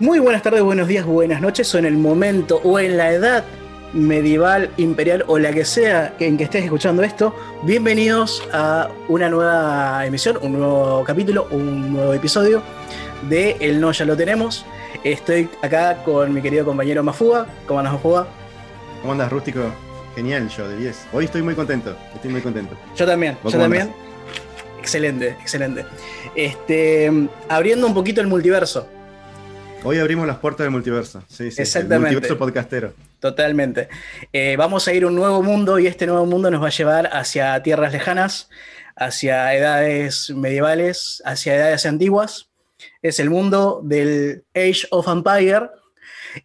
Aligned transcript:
Muy 0.00 0.18
buenas 0.18 0.42
tardes, 0.42 0.62
buenos 0.62 0.88
días, 0.88 1.04
buenas 1.04 1.42
noches, 1.42 1.74
o 1.74 1.78
en 1.78 1.84
el 1.84 1.98
momento 1.98 2.58
o 2.64 2.78
en 2.78 2.96
la 2.96 3.12
edad 3.12 3.44
medieval, 3.92 4.70
imperial 4.78 5.24
o 5.26 5.38
la 5.38 5.52
que 5.52 5.66
sea 5.66 6.14
en 6.18 6.38
que 6.38 6.44
estés 6.44 6.64
escuchando 6.64 7.02
esto, 7.02 7.36
bienvenidos 7.64 8.42
a 8.50 8.88
una 9.08 9.28
nueva 9.28 10.06
emisión, 10.06 10.38
un 10.40 10.54
nuevo 10.54 11.04
capítulo, 11.04 11.48
un 11.50 11.92
nuevo 11.92 12.14
episodio 12.14 12.62
de 13.28 13.58
El 13.60 13.78
No 13.78 13.92
Ya 13.92 14.06
Lo 14.06 14.16
Tenemos. 14.16 14.64
Estoy 15.04 15.50
acá 15.60 16.02
con 16.02 16.32
mi 16.32 16.40
querido 16.40 16.64
compañero 16.64 17.02
Mafuga. 17.02 17.46
¿Cómo 17.66 17.80
andas, 17.80 17.92
Mafuga? 17.92 18.26
¿Cómo 19.02 19.12
andas, 19.12 19.30
Rústico? 19.30 19.60
Genial, 20.14 20.48
yo 20.48 20.66
de 20.66 20.78
10. 20.78 21.08
Hoy 21.12 21.26
estoy 21.26 21.42
muy 21.42 21.54
contento, 21.54 21.94
estoy 22.14 22.30
muy 22.30 22.40
contento. 22.40 22.74
Yo 22.96 23.04
también, 23.04 23.36
yo 23.44 23.50
también. 23.50 23.92
Excelente, 24.78 25.36
excelente. 25.42 25.84
Este, 26.34 27.12
abriendo 27.50 27.86
un 27.86 27.92
poquito 27.92 28.22
el 28.22 28.28
multiverso. 28.28 28.88
Hoy 29.82 29.98
abrimos 29.98 30.26
las 30.26 30.38
puertas 30.38 30.64
del 30.64 30.72
multiverso. 30.72 31.22
Sí, 31.28 31.50
sí. 31.50 31.62
Exactamente. 31.62 31.94
El 31.94 32.00
multiverso 32.14 32.38
podcastero. 32.38 32.92
Totalmente. 33.18 33.88
Eh, 34.32 34.56
vamos 34.56 34.86
a 34.86 34.92
ir 34.92 35.04
a 35.04 35.06
un 35.06 35.14
nuevo 35.14 35.42
mundo 35.42 35.78
y 35.78 35.86
este 35.86 36.06
nuevo 36.06 36.26
mundo 36.26 36.50
nos 36.50 36.62
va 36.62 36.66
a 36.66 36.70
llevar 36.70 37.08
hacia 37.12 37.62
tierras 37.62 37.92
lejanas, 37.92 38.50
hacia 38.94 39.54
edades 39.54 40.30
medievales, 40.30 41.22
hacia 41.24 41.56
edades 41.56 41.86
antiguas. 41.86 42.50
Es 43.00 43.20
el 43.20 43.30
mundo 43.30 43.80
del 43.82 44.44
Age 44.54 44.86
of 44.90 45.08
Empire 45.08 45.70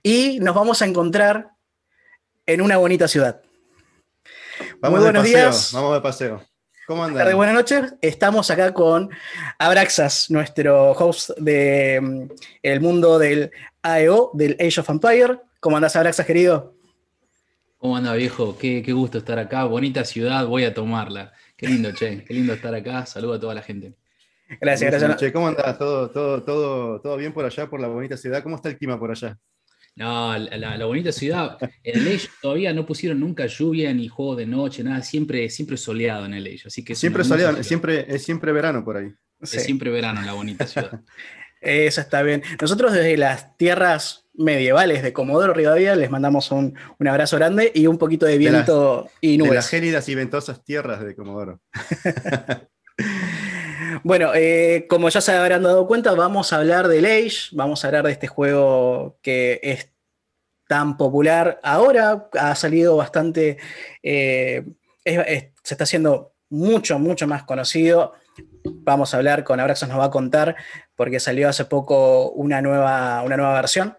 y 0.02 0.40
nos 0.40 0.56
vamos 0.56 0.82
a 0.82 0.86
encontrar 0.86 1.50
en 2.46 2.62
una 2.62 2.78
bonita 2.78 3.08
ciudad. 3.10 3.42
Vamos 4.80 5.00
Muy 5.00 5.06
de 5.06 5.12
buenos 5.12 5.24
paseo, 5.24 5.38
días. 5.38 5.72
Vamos 5.74 5.94
de 5.94 6.02
paseo. 6.02 6.42
¿Cómo 6.88 7.12
tardes, 7.12 7.34
buenas 7.34 7.56
noches. 7.56 7.96
Estamos 8.00 8.52
acá 8.52 8.72
con 8.72 9.10
Abraxas, 9.58 10.30
nuestro 10.30 10.92
host 10.92 11.32
de 11.40 12.00
mm, 12.00 12.28
el 12.62 12.80
mundo 12.80 13.18
del 13.18 13.50
AEO, 13.82 14.30
del 14.36 14.56
Age 14.60 14.82
of 14.82 14.90
Empire. 14.92 15.40
¿Cómo 15.60 15.78
andás, 15.78 15.96
Abraxas, 15.96 16.28
querido? 16.28 16.76
¿Cómo 17.80 17.98
anda, 17.98 18.14
viejo? 18.14 18.56
Qué, 18.56 18.84
qué 18.84 18.94
gusto 18.94 19.18
estar 19.18 19.40
acá. 19.40 19.64
Bonita 19.64 20.06
ciudad, 20.06 20.46
voy 20.46 20.64
a 20.64 20.76
tomarla. 20.76 21.34
Qué 21.58 21.68
lindo, 21.68 21.92
che. 21.92 22.24
Qué 22.24 22.36
lindo 22.36 22.54
estar 22.54 22.76
acá. 22.76 23.04
Saludo 23.08 23.34
a 23.34 23.40
toda 23.40 23.56
la 23.56 23.64
gente. 23.64 23.96
Gracias, 24.62 24.92
gracias. 24.92 25.18
Che, 25.18 25.34
¿Cómo 25.34 25.48
andas? 25.48 25.80
¿Todo, 25.80 26.12
todo, 26.12 26.44
todo, 26.44 27.02
¿Todo 27.02 27.18
bien 27.18 27.34
por 27.34 27.46
allá, 27.46 27.68
por 27.68 27.80
la 27.80 27.88
bonita 27.88 28.16
ciudad? 28.16 28.44
¿Cómo 28.44 28.58
está 28.58 28.70
el 28.70 28.78
clima 28.78 29.00
por 29.00 29.10
allá? 29.10 29.40
No, 29.98 30.38
la, 30.38 30.58
la- 30.58 30.78
la 30.78 30.86
bonita 30.86 31.12
ciudad. 31.14 31.58
En 31.84 32.00
el 32.02 32.08
Age 32.16 32.28
todavía 32.42 32.74
no 32.74 32.86
pusieron 32.86 33.20
nunca 33.20 33.46
lluvia 33.46 33.94
ni 33.94 34.08
juego 34.10 34.36
de 34.36 34.46
noche, 34.46 34.84
nada. 34.84 35.02
Siempre, 35.02 35.50
siempre 35.50 35.78
soleado 35.78 36.26
en 36.26 36.34
el 36.34 36.46
Age. 36.46 36.64
Así 36.68 36.84
que 36.84 36.94
es 36.94 37.00
Siempre 37.00 37.24
soleado, 37.24 37.64
siempre, 37.64 38.06
es 38.14 38.24
siempre 38.24 38.52
verano 38.52 38.84
por 38.84 38.98
ahí. 38.98 39.10
Sí, 39.42 39.58
Es 39.58 39.64
siempre 39.64 39.90
verano 39.92 40.20
en 40.20 40.26
la 40.26 40.34
bonita 40.34 40.68
ciudad. 40.68 41.00
eso 41.62 42.02
está 42.02 42.22
bien. 42.24 42.44
Nosotros 42.62 42.92
desde 42.94 43.16
las 43.18 43.56
tierras 43.58 44.26
medievales 44.34 45.02
de 45.02 45.14
Comodoro 45.14 45.54
Rivadavia 45.54 45.96
les 45.96 46.10
mandamos 46.12 46.52
un, 46.52 46.78
un 47.00 47.08
abrazo 47.08 47.38
grande 47.38 47.72
y 47.74 47.88
un 47.88 47.98
poquito 47.98 48.26
de 48.26 48.38
De 48.38 48.44
las- 48.46 48.52
viento 48.52 49.10
y 49.22 49.38
De 49.38 49.44
las 49.44 49.48
nubes. 49.48 49.68
gélidas 49.70 50.10
y 50.10 50.16
ventosas 50.16 50.62
tierras 50.66 51.06
de 51.06 51.16
Comodoro. 51.16 51.62
Bueno, 54.04 54.32
eh, 54.36 54.86
como 54.90 55.10
ya 55.10 55.20
se 55.22 55.32
habrán 55.32 55.64
dado 55.64 55.88
cuenta, 55.88 56.14
vamos 56.14 56.54
a 56.54 56.58
hablar 56.58 56.88
del 56.88 57.06
Age, 57.06 57.50
vamos 57.54 57.84
a 57.84 57.88
hablar 57.88 58.06
de 58.06 58.12
este 58.12 58.28
juego 58.28 59.18
que 59.22 59.60
es 59.64 59.90
tan 60.68 60.98
popular 60.98 61.60
ahora, 61.64 62.28
ha 62.40 62.56
salido 62.56 62.98
bastante, 62.98 63.58
eh, 64.02 64.64
es- 65.04 65.46
se 65.64 65.74
está 65.74 65.84
haciendo 65.84 66.34
mucho, 66.50 67.00
mucho 67.00 67.28
más 67.28 67.44
conocido. 67.44 68.14
Vamos 68.64 69.14
a 69.14 69.18
hablar 69.18 69.44
con 69.44 69.60
Abraxos, 69.60 69.88
nos 69.90 70.00
va 70.00 70.06
a 70.06 70.12
contar, 70.12 70.56
porque 70.96 71.20
salió 71.20 71.48
hace 71.50 71.66
poco 71.66 72.32
una 72.32 72.62
nueva, 72.62 73.22
una 73.24 73.38
nueva 73.38 73.54
versión 73.54 73.98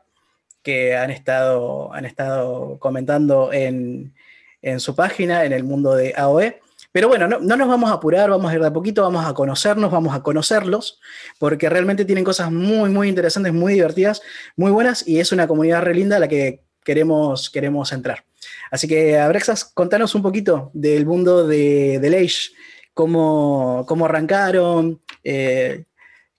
que 0.63 0.97
han 0.97 1.11
estado, 1.11 1.93
han 1.93 2.05
estado 2.05 2.79
comentando 2.81 3.53
en, 3.53 4.15
en 4.63 4.81
su 4.81 4.97
página, 4.97 5.45
en 5.45 5.53
el 5.53 5.63
mundo 5.65 5.95
de 5.95 6.13
AOE. 6.17 6.61
Pero 6.97 7.09
bueno, 7.09 7.29
no, 7.29 7.41
no 7.41 7.57
nos 7.59 7.69
vamos 7.69 7.91
a 7.91 7.95
apurar, 7.97 8.31
vamos 8.31 8.51
a 8.51 8.55
ir 8.55 8.61
de 8.63 8.69
a 8.69 8.73
poquito, 8.73 9.03
vamos 9.03 9.23
a 9.27 9.35
conocernos, 9.35 9.91
vamos 9.91 10.15
a 10.15 10.23
conocerlos, 10.23 10.99
porque 11.39 11.69
realmente 11.69 12.07
tienen 12.07 12.25
cosas 12.25 12.51
muy, 12.51 12.89
muy 12.89 13.11
interesantes, 13.11 13.53
muy 13.53 13.75
divertidas, 13.75 14.23
muy 14.57 14.71
buenas, 14.73 15.07
y 15.07 15.21
es 15.21 15.31
una 15.31 15.47
comunidad 15.47 15.83
re 15.83 15.95
linda 15.95 16.17
a 16.17 16.21
la 16.21 16.27
que 16.29 16.63
queremos, 16.83 17.51
queremos 17.51 17.93
entrar. 17.93 18.25
Así 18.71 18.89
que, 18.89 19.19
Abrexas, 19.19 19.67
contanos 19.75 20.15
un 20.15 20.23
poquito 20.23 20.71
del 20.73 21.05
mundo 21.05 21.47
de, 21.47 21.99
del 22.01 22.15
Age, 22.15 22.53
cómo, 22.95 23.85
cómo 23.87 24.07
arrancaron, 24.07 24.99
eh, 25.23 25.85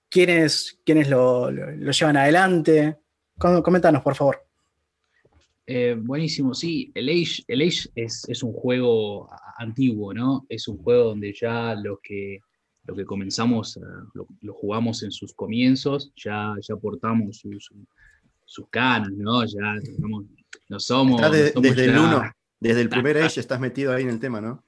quiénes, 0.10 0.80
quiénes 0.84 1.08
lo, 1.08 1.52
lo- 1.52 1.92
llevan 1.92 2.18
adelante. 2.18 2.98
Com- 3.38 3.62
Coméntanos, 3.62 4.02
por 4.02 4.16
favor. 4.16 4.44
Eh, 5.68 5.96
buenísimo, 6.00 6.56
sí. 6.56 6.92
El 6.96 7.10
Age, 7.10 7.44
es, 7.94 8.26
es 8.28 8.42
un 8.42 8.54
juego 8.54 9.30
antiguo, 9.58 10.14
¿no? 10.14 10.46
Es 10.50 10.68
un 10.68 10.78
juego 10.78 11.06
donde 11.10 11.34
ya 11.34 11.76
los 11.76 12.00
que, 12.02 12.40
lo 12.86 12.96
que 12.96 13.06
comenzamos, 13.06 13.78
eh, 13.78 13.82
lo, 14.14 14.28
lo 14.42 14.54
jugamos 14.54 15.04
en 15.04 15.12
sus 15.12 15.34
comienzos, 15.34 16.12
ya, 16.16 16.54
ya 16.62 16.76
aportamos 16.76 17.38
sus, 17.38 17.72
sus 18.46 18.70
canas, 18.70 19.12
¿no? 19.12 19.44
Ya, 19.46 19.80
digamos, 19.84 20.26
no 20.70 20.80
somos. 20.80 21.22
Estás 21.22 21.32
de- 21.34 21.44
no 21.44 21.50
somos 21.54 21.64
desde 21.64 21.86
el 21.86 21.98
1, 22.00 22.32
desde 22.60 22.82
el 22.82 22.90
primer 22.90 23.18
Age 23.24 23.40
estás 23.40 23.60
metido 23.60 23.94
ahí 23.94 24.04
en 24.04 24.10
el 24.10 24.20
tema, 24.20 24.40
¿no? 24.42 24.64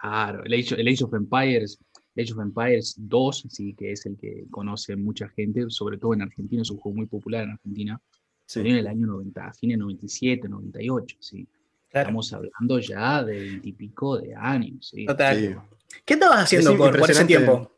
Claro, 0.00 0.44
el 0.44 0.52
Age, 0.54 0.80
el 0.80 0.86
Age 0.88 1.04
of 1.04 1.14
Empires, 1.14 1.78
el 2.14 2.24
Age 2.24 2.32
of 2.34 2.40
Empires 2.40 2.94
2, 2.98 3.46
sí, 3.48 3.74
que 3.74 3.92
es 3.92 4.06
el 4.06 4.16
que 4.16 4.44
conoce 4.50 4.94
mucha 4.96 5.28
gente, 5.30 5.64
sobre 5.68 5.98
todo 5.98 6.14
en 6.14 6.22
Argentina, 6.22 6.62
es 6.62 6.70
un 6.70 6.76
juego 6.78 6.96
muy 6.96 7.06
popular 7.06 7.44
en 7.44 7.50
Argentina. 7.50 8.00
Sí. 8.46 8.60
Salió 8.60 8.72
en 8.72 8.78
el 8.78 8.86
año 8.86 9.06
90, 9.06 9.46
a 9.46 9.52
fines 9.54 9.78
97, 9.78 10.48
98, 10.48 11.16
sí. 11.20 11.48
Claro, 11.90 12.08
Estamos 12.08 12.32
hablando 12.32 12.78
ya 12.78 13.24
de 13.24 13.32
veintipico 13.40 14.18
de 14.18 14.34
años, 14.34 14.88
sí. 14.88 15.06
total. 15.06 15.36
Sí. 15.38 15.98
¿Qué 16.04 16.14
estabas 16.14 16.44
haciendo 16.44 16.70
Es 16.72 16.76
por, 16.78 16.98
por 16.98 17.10
ese 17.10 17.24
tiempo? 17.24 17.70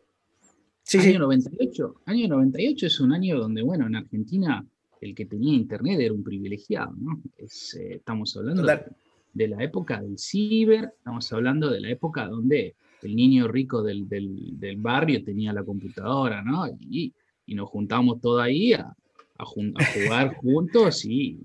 Sí, 0.82 0.98
año 0.98 1.12
sí. 1.12 1.18
98, 1.18 1.94
año 2.06 2.28
98 2.28 2.86
es 2.86 3.00
un 3.00 3.12
año 3.12 3.38
donde, 3.38 3.62
bueno, 3.62 3.86
en 3.86 3.96
Argentina 3.96 4.64
el 5.00 5.14
que 5.14 5.26
tenía 5.26 5.54
internet 5.54 5.98
era 6.00 6.12
un 6.12 6.22
privilegiado, 6.22 6.92
¿no? 6.98 7.22
Es, 7.38 7.74
eh, 7.74 7.94
estamos 7.96 8.36
hablando 8.36 8.62
de, 8.64 8.84
de 9.32 9.48
la 9.48 9.62
época 9.64 10.00
del 10.00 10.18
ciber, 10.18 10.92
estamos 10.98 11.32
hablando 11.32 11.70
de 11.70 11.80
la 11.80 11.88
época 11.90 12.26
donde 12.26 12.74
el 13.02 13.16
niño 13.16 13.48
rico 13.48 13.82
del, 13.82 14.08
del- 14.08 14.60
del 14.60 14.76
barrio 14.76 15.24
tenía 15.24 15.52
la 15.52 15.64
computadora, 15.64 16.42
¿no? 16.42 16.66
Y, 16.68 17.12
y 17.46 17.54
nos 17.54 17.68
juntamos 17.70 18.20
todos 18.20 18.42
ahí 18.42 18.74
a, 18.74 18.94
a 19.38 19.44
jun- 19.44 19.74
a 19.80 19.84
jugar 19.86 20.34
juntos 20.36 21.04
y, 21.04 21.38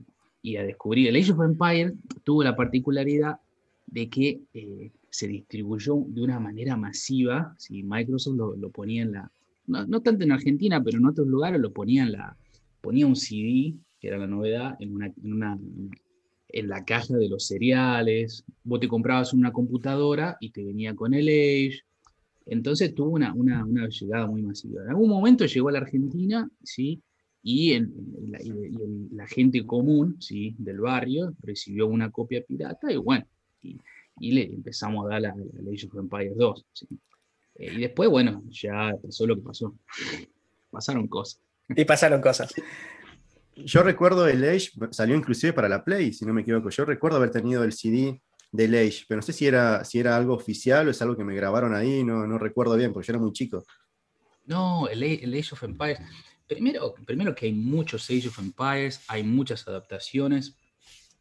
y 0.48 0.56
a 0.56 0.64
descubrir. 0.64 1.10
El 1.10 1.18
Age 1.18 1.34
of 1.34 1.42
Empires 1.42 1.94
tuvo 2.24 2.42
la 2.42 2.56
particularidad 2.56 3.40
de 3.86 4.10
que 4.10 4.42
eh, 4.54 4.92
se 5.10 5.28
distribuyó 5.28 6.06
de 6.08 6.22
una 6.22 6.40
manera 6.40 6.78
masiva, 6.78 7.54
¿sí? 7.58 7.84
Microsoft 7.84 8.38
lo, 8.38 8.56
lo 8.56 8.70
ponía 8.70 9.02
en 9.02 9.12
la, 9.12 9.32
no, 9.66 9.86
no 9.86 10.02
tanto 10.02 10.24
en 10.24 10.32
Argentina, 10.32 10.82
pero 10.82 11.00
en 11.00 11.06
otros 11.06 11.28
lugares 11.28 11.60
lo 11.60 11.74
ponía 11.74 12.04
en 12.04 12.14
la, 12.14 12.38
ponía 12.80 13.06
un 13.06 13.18
CD, 13.18 13.76
que 14.00 14.08
era 14.08 14.18
la 14.18 14.28
novedad, 14.28 14.78
en 14.80 14.96
una, 14.96 15.08
en 15.08 15.34
una 15.34 15.60
en 16.50 16.70
la 16.70 16.86
caja 16.86 17.18
de 17.18 17.28
los 17.28 17.46
cereales, 17.46 18.46
vos 18.64 18.80
te 18.80 18.88
comprabas 18.88 19.34
una 19.34 19.52
computadora 19.52 20.38
y 20.40 20.52
te 20.52 20.64
venía 20.64 20.96
con 20.96 21.14
el 21.14 21.28
Age, 21.28 21.82
entonces 22.46 22.96
tuvo 22.96 23.10
una, 23.10 23.34
una, 23.34 23.66
una 23.66 23.90
llegada 23.90 24.28
muy 24.28 24.42
masiva. 24.42 24.82
En 24.84 24.92
algún 24.92 25.10
momento 25.10 25.46
llegó 25.46 25.68
a 25.68 25.74
la 25.74 25.80
Argentina, 25.80 26.50
¿sí? 26.64 27.02
Y, 27.44 27.74
en- 27.74 27.94
en 28.24 28.32
la, 28.32 28.42
y 28.42 28.48
y 28.50 28.52
el- 28.82 29.08
la 29.16 29.28
gente 29.28 29.66
común, 29.66 30.18
¿sí? 30.22 30.56
Del 30.58 30.80
barrio 30.80 31.34
recibió 31.42 31.88
una 31.88 32.12
copia 32.12 32.44
pirata 32.44 32.92
y 32.92 32.98
bueno, 32.98 33.26
y, 33.62 33.78
y 34.20 34.32
le 34.32 34.44
empezamos 34.44 35.06
a 35.06 35.10
dar 35.10 35.22
la, 35.22 35.36
la 35.36 35.72
Age 35.72 35.88
of 35.88 35.96
Empires 35.96 36.36
2, 36.36 36.66
¿sí? 36.74 36.88
Eh, 37.56 37.74
y 37.74 37.80
después, 37.82 38.10
bueno, 38.10 38.44
ya 38.50 38.94
pasó 39.02 39.26
lo 39.26 39.36
que 39.36 39.42
pasó. 39.42 39.76
Pasaron 40.70 41.08
cosas. 41.08 41.42
Y 41.70 41.86
pasaron 41.86 42.22
cosas. 42.22 42.54
Yo 43.56 43.82
recuerdo 43.82 44.28
el 44.28 44.44
Age, 44.44 44.70
salió 44.92 45.16
inclusive 45.16 45.54
para 45.54 45.68
la 45.70 45.84
Play, 45.84 46.14
si 46.14 46.26
no 46.26 46.34
me 46.34 46.42
equivoco. 46.42 46.70
Yo 46.70 46.86
recuerdo 46.86 47.18
haber 47.18 47.32
tenido 47.32 47.64
el 47.64 47.74
CD 47.74 48.22
del 48.52 48.76
Age, 48.76 49.06
pero 49.08 49.18
no 49.18 49.22
sé 49.24 49.34
si 49.34 49.48
era, 49.48 49.84
si 49.84 50.00
era 50.00 50.16
algo 50.16 50.34
oficial 50.36 50.88
o 50.88 50.92
es 50.92 51.02
algo 51.02 51.18
que 51.18 51.24
me 51.24 51.36
grabaron 51.36 51.74
ahí, 51.74 52.04
no, 52.04 52.28
no 52.28 52.38
recuerdo 52.38 52.76
bien, 52.78 52.94
porque 52.94 53.08
yo 53.08 53.14
era 53.14 53.20
muy 53.22 53.32
chico. 53.34 53.64
No, 54.46 54.88
el, 54.88 55.02
el 55.04 55.34
Age 55.34 55.50
of 55.54 55.64
Empires. 55.64 56.00
Primero, 56.48 56.96
primero 57.06 57.36
que 57.36 57.46
hay 57.48 57.54
muchos 57.54 58.10
Age 58.10 58.30
of 58.30 58.40
Empires, 58.40 59.02
hay 59.08 59.24
muchas 59.24 59.68
adaptaciones. 59.68 60.56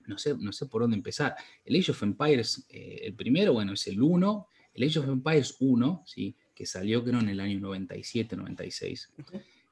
No 0.06 0.18
sé, 0.18 0.36
no 0.38 0.52
sé 0.52 0.66
por 0.66 0.82
dónde 0.82 0.96
empezar. 0.96 1.34
El 1.64 1.76
Age 1.80 1.90
of 1.90 2.02
Empires, 2.02 2.64
eh, 2.68 3.00
el 3.04 3.14
primero, 3.14 3.52
bueno, 3.52 3.72
es 3.72 3.86
el 3.88 4.00
1. 4.00 4.48
El 4.74 4.88
Age 4.88 4.98
of 5.00 5.08
Empires 5.08 5.56
1, 5.58 6.04
¿sí? 6.06 6.36
que 6.54 6.64
salió 6.64 7.02
creo 7.04 7.18
en 7.20 7.28
el 7.28 7.40
año 7.40 7.58
97, 7.60 8.36
96. 8.36 9.12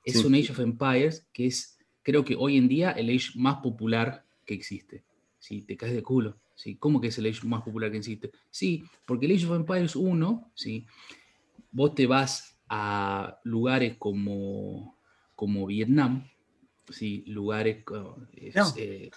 Es 0.04 0.20
Sí. 0.20 0.26
un 0.26 0.34
Age 0.34 0.50
of 0.52 0.58
Empires 0.60 1.26
que 1.32 1.46
es, 1.46 1.78
creo 2.02 2.24
que 2.24 2.34
hoy 2.36 2.56
en 2.56 2.68
día, 2.68 2.90
el 2.90 3.08
Age 3.10 3.30
más 3.36 3.56
popular 3.58 4.24
que 4.44 4.54
existe. 4.54 5.04
¿sí? 5.38 5.62
Te 5.62 5.76
caes 5.76 5.94
de 5.94 6.02
culo. 6.02 6.36
¿sí? 6.56 6.76
¿Cómo 6.76 7.00
que 7.00 7.08
es 7.08 7.18
el 7.18 7.26
Age 7.26 7.46
más 7.46 7.62
popular 7.62 7.90
que 7.92 7.98
existe? 7.98 8.32
Sí, 8.50 8.84
porque 9.06 9.26
el 9.26 9.32
Age 9.36 9.46
of 9.46 9.56
Empires 9.56 9.94
1, 9.94 10.50
¿sí? 10.54 10.86
vos 11.70 11.94
te 11.94 12.06
vas 12.06 12.58
a 12.68 13.38
lugares 13.44 13.96
como, 13.98 14.93
como 15.44 15.66
Vietnam, 15.66 16.26
sí, 16.88 17.22
lugares. 17.26 17.84
co- 17.84 18.16
es, 18.32 18.54
No. 18.56 18.72
eh, 18.78 19.10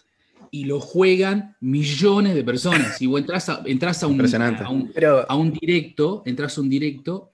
y 0.52 0.66
lo 0.66 0.82
juegan 0.82 1.56
millones 1.62 2.36
de 2.36 2.44
personas. 2.44 3.02
Y 3.02 3.06
vos 3.08 3.22
entras 3.22 3.48
a, 3.48 3.64
entras 3.66 4.04
a 4.04 4.08
un, 4.08 4.14
Impresionante. 4.16 4.62
a 4.64 4.70
un- 4.70 4.92
Pero 4.94 5.26
a 5.32 5.36
un 5.38 5.54
directo, 5.54 6.24
entras 6.26 6.58
a 6.58 6.62
un 6.62 6.70
directo 6.70 7.32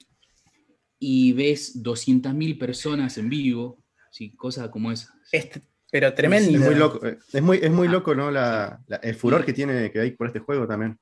y 1.00 1.34
ves 1.34 1.82
200.000 1.82 2.58
personas 2.60 3.18
en 3.18 3.30
vivo, 3.30 3.80
sí, 4.12 4.30
cosas 4.36 4.70
como 4.70 4.92
esa. 4.92 5.12
este- 5.32 5.64
pero 5.92 6.14
tremendo. 6.14 6.52
Es 6.52 6.60
muy 6.66 6.76
loco, 6.76 7.00
es 7.06 7.42
muy, 7.42 7.58
es 7.62 7.72
muy 7.72 7.88
loco, 7.88 8.14
¿no? 8.14 8.30
La, 8.30 8.80
la- 8.88 8.98
el 8.98 9.16
furor 9.16 9.44
que 9.44 9.54
tiene 9.54 9.92
que 9.92 10.00
hay 10.02 10.12
por 10.12 10.28
este 10.28 10.40
juego 10.40 10.68
también. 10.68 11.00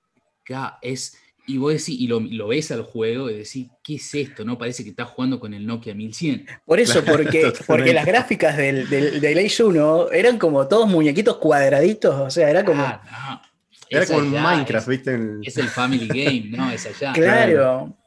Es, 0.81 1.17
y 1.47 1.57
vos 1.57 1.71
decís, 1.73 1.99
y 1.99 2.07
lo, 2.07 2.19
lo 2.19 2.47
ves 2.49 2.71
al 2.71 2.83
juego 2.83 3.29
y 3.29 3.33
decís, 3.35 3.67
¿qué 3.83 3.95
es 3.95 4.13
esto? 4.15 4.45
No 4.45 4.57
parece 4.57 4.83
que 4.83 4.91
estás 4.91 5.09
jugando 5.09 5.39
con 5.39 5.53
el 5.53 5.65
Nokia 5.65 5.93
1100. 5.95 6.45
Por 6.65 6.79
eso, 6.79 7.01
Claro, 7.03 7.17
porque, 7.17 7.39
totalmente. 7.41 7.63
porque 7.67 7.93
las 7.93 8.05
gráficas 8.05 8.55
del, 8.57 8.89
del, 8.89 9.19
del 9.19 9.37
Age 9.39 9.63
1 9.63 10.11
eran 10.11 10.37
como 10.37 10.67
todos 10.67 10.87
muñequitos 10.87 11.37
cuadraditos, 11.37 12.13
o 12.15 12.29
sea, 12.29 12.49
era 12.49 12.63
como. 12.63 12.83
Ah, 12.83 13.01
no. 13.41 13.51
Era 13.89 14.05
como 14.05 14.19
en 14.21 14.31
Minecraft, 14.31 14.87
¿viste? 14.87 15.13
El- 15.15 15.39
Es, 15.43 15.57
el 15.57 15.67
Family 15.67 16.07
Game, 16.07 16.55
¿no? 16.57 16.71
Es 16.71 16.85
allá. 16.85 17.11
claro. 17.13 17.51
Claro. 17.53 17.97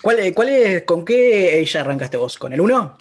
¿Cuál, 0.00 0.32
cuál 0.34 0.48
es, 0.48 0.82
¿Con 0.84 1.04
qué 1.04 1.60
Age 1.62 1.78
arrancaste 1.78 2.16
vos? 2.16 2.38
¿Con 2.38 2.52
el 2.52 2.60
1? 2.60 2.98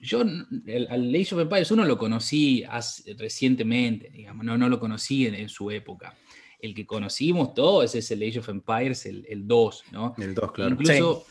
Yo 0.00 0.22
el, 0.22 0.86
al 0.90 1.12
Age 1.14 1.34
of 1.34 1.40
Empires 1.40 1.70
1 1.72 1.84
lo 1.84 1.98
conocí 1.98 2.62
hace- 2.68 3.14
recientemente, 3.14 4.10
digamos, 4.10 4.44
no, 4.44 4.56
no 4.58 4.68
lo 4.68 4.78
conocí 4.78 5.26
en, 5.26 5.34
en 5.34 5.48
su 5.48 5.70
época. 5.72 6.14
El 6.60 6.74
que 6.74 6.86
conocimos 6.86 7.54
todos 7.54 7.94
es 7.94 8.10
el 8.10 8.22
Age 8.22 8.40
of 8.40 8.48
Empires, 8.48 9.06
el, 9.06 9.24
el 9.28 9.46
2, 9.46 9.84
¿no? 9.92 10.14
el 10.18 10.34
2, 10.34 10.52
claro. 10.52 10.70
Incluso 10.72 11.24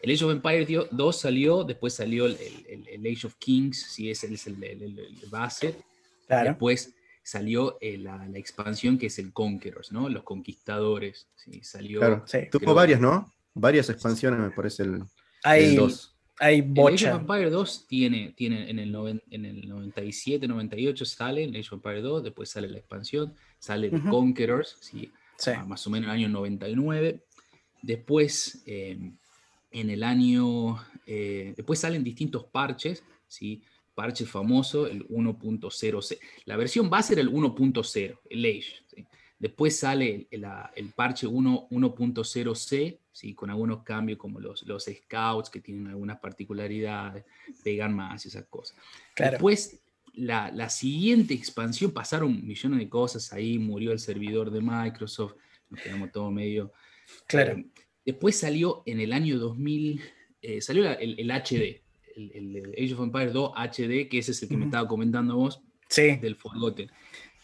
el 0.00 0.10
Age 0.14 0.24
of 0.24 0.30
Empires 0.32 0.68
dio- 0.68 0.88
2 0.90 1.18
salió, 1.20 1.64
después 1.64 1.94
salió 1.94 2.26
el, 2.26 2.36
el- 2.68 2.86
el 2.88 3.06
Age 3.16 3.26
of 3.26 3.34
Kings, 3.38 3.86
sí, 3.90 4.10
ese 4.10 4.32
es 4.32 4.46
el, 4.46 4.62
el- 4.62 4.82
el- 4.82 4.98
el 4.98 5.28
base. 5.30 5.76
Claro. 6.26 6.50
Después 6.50 6.94
salió 7.22 7.78
eh, 7.80 7.96
la, 7.96 8.26
la 8.28 8.38
expansión 8.38 8.98
que 8.98 9.06
es 9.06 9.18
el 9.18 9.32
Conquerors, 9.32 9.90
¿no? 9.92 10.08
Los 10.10 10.24
Conquistadores. 10.24 11.26
¿sí? 11.36 11.62
Salió, 11.62 12.00
Claro. 12.00 12.24
Sí. 12.26 12.38
Tuvo 12.50 12.60
creo- 12.60 12.74
varias, 12.74 13.00
¿no? 13.00 13.32
Varias 13.54 13.88
expansiones, 13.88 14.40
me 14.40 14.50
parece, 14.50 14.82
el, 14.82 15.02
Hay, 15.44 15.64
el 15.70 15.76
2. 15.76 16.13
Hay 16.40 16.58
El 16.58 16.64
Age 16.64 16.70
of 16.70 16.76
bocha. 16.76 17.10
Empires 17.12 17.52
2 17.52 17.86
tiene, 17.86 18.32
tiene 18.36 18.70
en, 18.70 18.78
el 18.78 18.92
noven- 18.92 19.22
en 19.30 19.44
el 19.44 19.68
97, 19.68 20.46
98 20.48 21.04
sale 21.04 21.44
el 21.44 21.50
Age 21.50 21.68
of 21.68 21.72
Empires 21.74 22.02
2, 22.02 22.24
después 22.24 22.48
sale 22.50 22.68
la 22.68 22.78
expansión, 22.78 23.34
sale 23.58 23.90
The 23.90 23.96
Ujú. 23.96 24.08
Conquerors, 24.10 24.76
¿sí? 24.80 25.10
Sí. 25.36 25.50
Ah, 25.54 25.64
más 25.64 25.86
o 25.86 25.90
menos 25.90 26.06
en 26.06 26.10
el 26.10 26.16
año 26.16 26.28
99. 26.28 27.20
Después, 27.82 28.62
eh, 28.66 28.98
en 29.72 29.90
el 29.90 30.02
año, 30.02 30.78
eh, 31.06 31.54
después 31.56 31.78
salen 31.80 32.02
distintos 32.04 32.44
parches, 32.44 33.02
¿sí? 33.26 33.62
Parche 33.94 34.24
famoso, 34.26 34.86
el 34.86 35.06
1.0. 35.08 36.18
La 36.46 36.56
versión 36.56 36.88
base 36.90 37.12
era 37.14 37.22
el 37.22 37.28
1.0, 37.30 38.20
el 38.30 38.44
Age. 38.44 38.74
¿sí? 38.86 39.04
Después 39.38 39.76
sale 39.78 40.26
el, 40.30 40.44
parche 40.94 41.26
1 41.26 41.68
1.0C, 41.70 42.98
¿sí? 43.14 43.32
con 43.32 43.48
algunos 43.48 43.82
cambios 43.84 44.18
como 44.18 44.40
los, 44.40 44.64
los 44.64 44.84
scouts 44.84 45.48
que 45.48 45.60
tienen 45.60 45.86
algunas 45.86 46.18
particularidades, 46.18 47.24
pegan 47.62 47.94
más 47.94 48.24
y 48.26 48.28
esas 48.28 48.44
cosas. 48.46 48.76
Claro. 49.14 49.32
Después, 49.32 49.80
la, 50.12 50.50
la 50.50 50.68
siguiente 50.68 51.32
expansión, 51.32 51.92
pasaron 51.92 52.44
millones 52.46 52.80
de 52.80 52.88
cosas 52.88 53.32
ahí, 53.32 53.58
murió 53.58 53.92
el 53.92 53.98
servidor 53.98 54.50
de 54.50 54.60
Microsoft, 54.60 55.34
nos 55.70 55.80
quedamos 55.80 56.12
todo 56.12 56.30
medio... 56.30 56.72
Claro. 57.26 57.58
Eh, 57.58 57.66
después 58.04 58.36
salió 58.36 58.82
en 58.86 59.00
el 59.00 59.12
año 59.12 59.38
2000, 59.38 60.00
eh, 60.42 60.60
salió 60.60 60.82
la- 60.84 60.94
el, 60.94 61.18
el 61.18 61.30
HD, 61.30 61.82
el, 62.16 62.30
el 62.56 62.72
Age 62.76 62.94
of 62.94 63.00
Empires 63.00 63.32
2 63.32 63.52
HD, 63.56 64.08
que 64.08 64.18
ese 64.18 64.32
es 64.32 64.42
el 64.42 64.48
que 64.48 64.56
me 64.56 64.66
estaba 64.66 64.86
comentando 64.88 65.36
vos, 65.36 65.60
Sí. 65.88 66.16
del 66.16 66.34
Forgotten. 66.36 66.90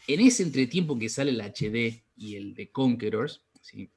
En 0.09 0.21
ese 0.21 0.43
entretiempo 0.43 0.99
que 0.99 1.09
sale 1.09 1.31
el 1.31 1.41
HD 1.41 2.03
y 2.17 2.35
el 2.37 2.55
de 2.55 2.71
Conquerors, 2.71 3.43
¿sí? 3.61 3.91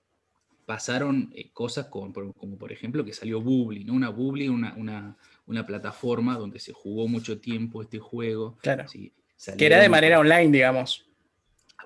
Pasaron 0.66 1.32
eh, 1.36 1.50
cosas 1.52 1.88
como, 1.88 2.12
por- 2.14 2.34
como, 2.36 2.58
por 2.58 2.72
ejemplo 2.72 3.04
que 3.06 3.14
salió 3.14 3.42
Bubbly, 3.42 3.84
¿no? 3.86 3.94
Una 3.94 4.10
Bubbly, 4.10 4.48
una, 4.50 4.74
una, 4.78 5.18
una 5.46 5.66
plataforma 5.66 6.38
donde 6.38 6.60
se 6.60 6.74
jugó 6.74 7.08
mucho 7.08 7.40
tiempo 7.40 7.82
este 7.82 8.00
juego. 8.00 8.58
Claro. 8.62 8.88
¿sí? 8.88 9.12
Que 9.58 9.66
era 9.66 9.80
de 9.80 9.90
manera 9.90 10.20
online, 10.20 10.50
digamos. 10.52 11.06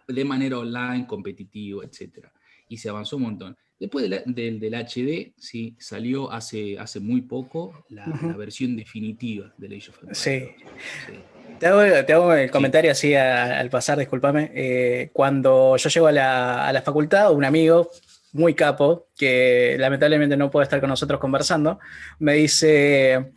de 0.08 0.24
manera 0.26 0.60
online, 0.60 1.06
competitivo, 1.08 1.84
etc. 1.84 2.28
Y 2.70 2.78
se 2.78 2.88
avanzó 2.90 3.18
un 3.18 3.24
montón. 3.24 3.58
Después 3.80 4.04
de 4.04 4.10
la- 4.10 4.24
del, 4.26 4.60
del 4.60 4.74
HD, 4.76 5.34
sí, 5.38 5.76
salió 5.80 6.32
hace, 6.32 6.80
hace 6.80 7.00
muy 7.00 7.22
poco 7.22 7.86
la, 7.90 8.06
versión 8.38 8.76
definitiva 8.76 9.54
del 9.58 9.74
Age 9.74 9.90
of 9.90 9.98
Empires. 10.04 10.18
Sí. 10.18 10.40
2, 10.40 10.72
sí. 11.08 11.14
Te 11.60 11.66
hago, 11.66 12.06
te 12.06 12.14
hago 12.14 12.34
el 12.34 12.52
comentario 12.52 12.92
así 12.92 13.16
a- 13.16 13.60
al 13.60 13.70
pasar, 13.70 13.98
discúlpame. 13.98 14.52
Eh, 14.54 15.10
cuando 15.14 15.76
yo 15.78 15.90
llego 15.90 16.08
a 16.08 16.12
la, 16.12 16.68
a 16.68 16.72
la 16.74 16.82
facultad, 16.84 17.32
un 17.34 17.46
amigo 17.46 17.90
muy 18.34 18.54
capo, 18.54 19.08
que 19.18 19.76
lamentablemente 19.80 20.38
no 20.38 20.52
puede 20.52 20.64
estar 20.66 20.80
con 20.80 20.90
nosotros 20.90 21.20
conversando, 21.20 21.80
me 22.20 22.34
dice, 22.34 23.32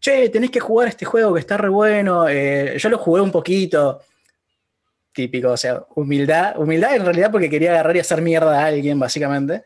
che, 0.00 0.28
tenés 0.28 0.50
que 0.50 0.60
jugar 0.60 0.88
este 0.88 1.04
juego 1.04 1.32
que 1.34 1.40
está 1.40 1.56
re 1.56 1.68
bueno. 1.68 2.28
Eh, 2.28 2.74
yo 2.78 2.88
lo 2.88 2.98
jugué 2.98 3.20
un 3.20 3.30
poquito. 3.32 4.00
Típico, 5.14 5.50
o 5.50 5.56
sea, 5.58 5.84
humildad. 5.94 6.58
Humildad 6.58 6.96
en 6.96 7.04
realidad 7.04 7.30
porque 7.30 7.50
quería 7.50 7.72
agarrar 7.72 7.94
y 7.96 8.00
hacer 8.00 8.22
mierda 8.22 8.58
a 8.62 8.66
alguien, 8.66 8.98
básicamente. 8.98 9.64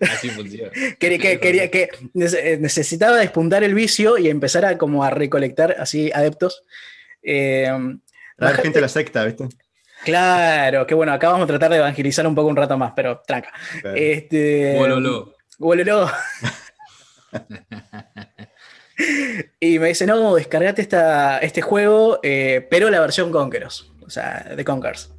Así 0.00 0.28
funciona. 0.28 0.72
Quería, 0.98 1.18
que, 1.18 1.38
quería 1.38 1.70
que 1.70 1.88
nece- 2.14 2.40
eh, 2.42 2.58
necesitaba 2.60 3.16
despuntar 3.16 3.62
el 3.62 3.74
vicio 3.74 4.18
y 4.18 4.28
empezar 4.28 4.64
a 4.64 4.76
como 4.76 5.04
a 5.04 5.10
recolectar 5.10 5.76
así 5.78 6.10
adeptos. 6.12 6.64
Eh, 7.22 7.70
Traer 8.36 8.56
gente 8.56 8.80
la 8.80 8.88
secta, 8.88 9.24
¿viste? 9.24 9.48
Claro, 10.04 10.86
que 10.86 10.94
bueno, 10.94 11.12
acá 11.12 11.28
vamos 11.28 11.44
a 11.44 11.48
tratar 11.48 11.70
de 11.70 11.78
evangelizar 11.78 12.26
un 12.26 12.34
poco 12.34 12.48
un 12.48 12.56
rato 12.56 12.76
más, 12.78 12.92
pero 12.94 13.22
tranca. 13.26 13.52
Claro. 13.80 13.96
Este, 13.96 14.76
Bololó. 14.78 15.34
Bololó. 15.58 16.10
y 19.60 19.78
me 19.78 19.88
dice, 19.88 20.06
no, 20.06 20.34
descargate 20.34 20.82
esta, 20.82 21.38
este 21.38 21.62
juego, 21.62 22.20
eh, 22.22 22.66
pero 22.70 22.90
la 22.90 23.00
versión 23.00 23.30
Conqueros, 23.30 23.92
o 24.04 24.10
sea, 24.10 24.54
de 24.56 24.64
Conquers. 24.64 25.12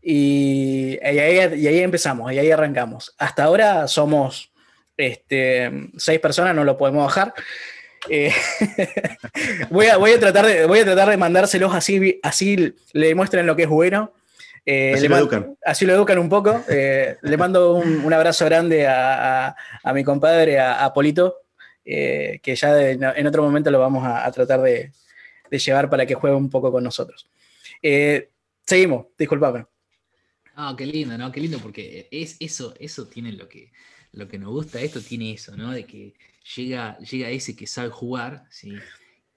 Y, 0.00 0.98
y 1.02 1.18
ahí, 1.18 1.58
y 1.58 1.66
ahí 1.66 1.80
empezamos, 1.80 2.32
y 2.32 2.38
ahí 2.38 2.50
arrancamos. 2.50 3.14
Hasta 3.18 3.44
ahora 3.44 3.88
somos 3.88 4.52
este, 4.96 5.90
seis 5.96 6.20
personas, 6.20 6.54
no 6.54 6.64
lo 6.64 6.76
podemos 6.76 7.04
bajar. 7.04 7.34
Eh, 8.08 8.32
voy, 9.70 9.86
a, 9.86 9.96
voy, 9.96 10.12
a 10.12 10.20
tratar 10.20 10.46
de, 10.46 10.66
voy 10.66 10.80
a 10.80 10.84
tratar 10.84 11.08
de 11.10 11.16
mandárselos 11.16 11.74
así, 11.74 12.20
así 12.22 12.74
le 12.92 13.06
demuestren 13.08 13.46
lo 13.46 13.56
que 13.56 13.62
es 13.64 13.68
bueno. 13.68 14.12
Eh, 14.66 14.92
Así 14.94 15.02
le 15.02 15.08
lo 15.10 15.16
educan. 15.18 15.56
así 15.64 15.84
lo 15.84 15.92
educan 15.92 16.18
un 16.18 16.28
poco. 16.30 16.62
Eh, 16.68 17.16
le 17.20 17.36
mando 17.36 17.74
un, 17.74 18.00
un 18.04 18.12
abrazo 18.12 18.44
grande 18.46 18.86
a, 18.86 19.48
a- 19.48 19.56
a 19.82 19.92
mi 19.92 20.02
compadre, 20.04 20.58
a, 20.58 20.84
a 20.84 20.92
Polito, 20.94 21.36
eh, 21.84 22.40
que 22.42 22.56
ya 22.56 22.72
de- 22.74 22.92
en 22.92 23.26
otro 23.26 23.42
momento 23.42 23.70
lo 23.70 23.78
vamos 23.78 24.04
a, 24.06 24.24
a 24.24 24.32
tratar 24.32 24.62
de, 24.62 24.90
de 25.50 25.58
llevar 25.58 25.90
para 25.90 26.06
que 26.06 26.14
juegue 26.14 26.34
un 26.34 26.48
poco 26.48 26.72
con 26.72 26.82
nosotros. 26.82 27.28
Eh, 27.82 28.30
seguimos, 28.64 29.06
disculpame. 29.18 29.66
Ah, 30.56 30.74
qué 30.78 30.86
lindo, 30.86 31.18
¿no? 31.18 31.30
Qué 31.30 31.40
lindo, 31.40 31.58
porque 31.58 32.08
es 32.10 32.36
eso, 32.40 32.74
eso 32.78 33.06
tiene 33.06 33.32
lo 33.32 33.46
que, 33.48 33.70
lo 34.14 34.28
que 34.28 34.38
nos 34.38 34.50
gusta, 34.50 34.80
esto 34.80 35.00
tiene 35.00 35.32
eso, 35.32 35.56
¿no? 35.56 35.70
De 35.72 35.84
que 35.84 36.14
llega, 36.56 36.98
llega 36.98 37.30
ese 37.30 37.54
que 37.56 37.66
sabe 37.66 37.90
jugar, 37.90 38.44
¿sí? 38.50 38.78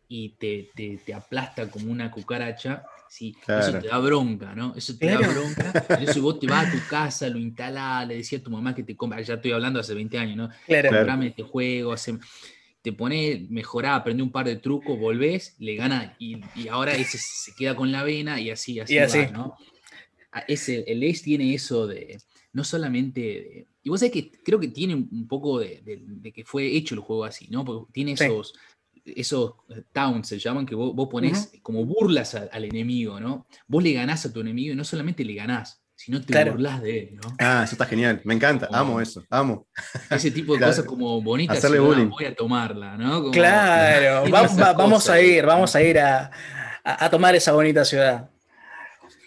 Y 0.10 0.30
te, 0.40 0.70
te, 0.76 0.98
te 1.06 1.14
aplasta 1.14 1.70
como 1.70 1.92
una 1.92 2.10
cucaracha, 2.12 2.84
¿sí? 3.10 3.36
Eso 3.48 3.80
te 3.80 3.88
da 3.88 3.98
bronca, 4.00 4.56
¿no? 4.56 4.74
Eso 4.76 4.94
te 4.98 5.08
Claro. 5.08 5.28
da 5.28 5.32
bronca. 5.34 5.74
Por 5.88 6.02
eso 6.04 6.22
vos 6.22 6.40
te 6.40 6.48
vas 6.48 6.68
a 6.68 6.72
tu 6.72 6.80
casa, 6.88 7.28
lo 7.30 7.38
instalás, 7.40 8.08
le 8.08 8.16
decía 8.18 8.40
a 8.40 8.42
tu 8.44 8.50
mamá 8.50 8.74
que 8.74 8.84
te 8.84 8.96
compra, 8.96 9.22
ya 9.22 9.34
estoy 9.36 9.52
hablando 9.52 9.80
hace 9.80 9.94
20 9.94 10.18
años, 10.18 10.38
¿no? 10.38 10.48
Claro. 10.48 10.90
Claro. 10.90 10.98
comprame 10.98 11.28
este 11.28 11.44
juego, 11.44 11.92
hace- 11.92 12.18
te 12.82 12.94
pones, 12.94 13.50
mejorá, 13.50 13.96
aprende 13.96 14.24
un 14.24 14.32
par 14.32 14.46
de 14.46 14.56
trucos, 14.58 14.98
volvés, 14.98 15.56
le 15.60 15.76
gana 15.76 16.16
y, 16.20 16.38
y 16.56 16.70
ahora 16.70 16.94
ese 16.94 17.18
se 17.18 17.54
queda 17.58 17.76
con 17.76 17.92
la 17.92 18.04
vena 18.04 18.40
y 18.40 18.50
así, 18.50 18.80
así, 18.80 18.94
Y 18.96 19.00
así. 19.00 19.18
va, 19.26 19.32
¿no? 19.32 19.56
Ese, 20.48 20.84
el 20.88 21.04
Ace 21.04 21.24
tiene 21.24 21.54
eso 21.54 21.88
de, 21.88 22.18
no 22.54 22.64
solamente, 22.64 23.20
de- 23.22 23.68
y 23.88 23.90
vos 23.90 24.02
sabés 24.02 24.12
que 24.12 24.32
creo 24.44 24.60
que 24.60 24.68
tiene 24.68 24.96
un 24.96 25.28
poco 25.30 25.60
de, 25.60 25.80
de- 25.82 26.02
de 26.04 26.32
que 26.34 26.44
fue 26.44 26.66
hecho 26.76 26.94
el 26.94 27.00
juego 27.00 27.24
así, 27.24 27.48
¿no? 27.50 27.64
Porque 27.64 27.90
tiene 27.94 28.18
Sí. 28.18 28.26
esos, 28.26 28.54
esos 29.06 29.54
eh, 29.70 29.84
towns, 29.94 30.28
se 30.28 30.40
llaman, 30.40 30.66
que 30.66 30.76
vos, 30.76 30.94
vos 30.94 31.08
ponés 31.10 31.54
como 31.62 31.86
burlas 31.86 32.36
a- 32.36 32.50
al 32.52 32.66
enemigo, 32.66 33.18
¿no? 33.22 33.48
Vos 33.66 33.82
le 33.82 33.94
ganás 33.94 34.26
a 34.26 34.34
tu 34.34 34.42
enemigo 34.42 34.74
y 34.74 34.76
no 34.76 34.84
solamente 34.84 35.24
le 35.24 35.36
ganás, 35.36 35.82
sino 35.96 36.20
te 36.20 36.34
Claro. 36.34 36.52
burlás 36.52 36.82
de 36.82 37.00
él, 37.00 37.16
¿no? 37.16 37.34
Ah, 37.40 37.62
eso 37.64 37.76
está 37.76 37.86
genial. 37.86 38.20
Me 38.26 38.34
encanta. 38.34 38.68
Amo 38.74 39.00
eso. 39.00 39.24
Amo. 39.30 39.66
Ese 40.10 40.32
tipo 40.32 40.52
de 40.52 40.58
Claro. 40.60 40.72
cosas 40.74 40.86
como 40.86 41.22
bonitas, 41.22 41.58
Hacerle 41.60 41.80
bullying. 41.80 42.10
voy 42.10 42.26
a 42.26 42.36
tomarla, 42.36 42.98
¿no? 42.98 43.22
Como- 43.22 43.32
Claro, 43.32 44.30
va- 44.34 44.42
va- 44.48 44.74
vamos 44.74 45.04
cosas, 45.04 45.16
a 45.16 45.22
ir, 45.22 45.44
¿no? 45.44 45.48
vamos 45.48 45.74
a 45.78 45.82
ir 45.82 45.98
a, 46.00 46.30
a- 46.84 47.06
a 47.06 47.10
tomar 47.10 47.34
esa 47.36 47.54
bonita 47.54 47.86
ciudad. 47.86 48.30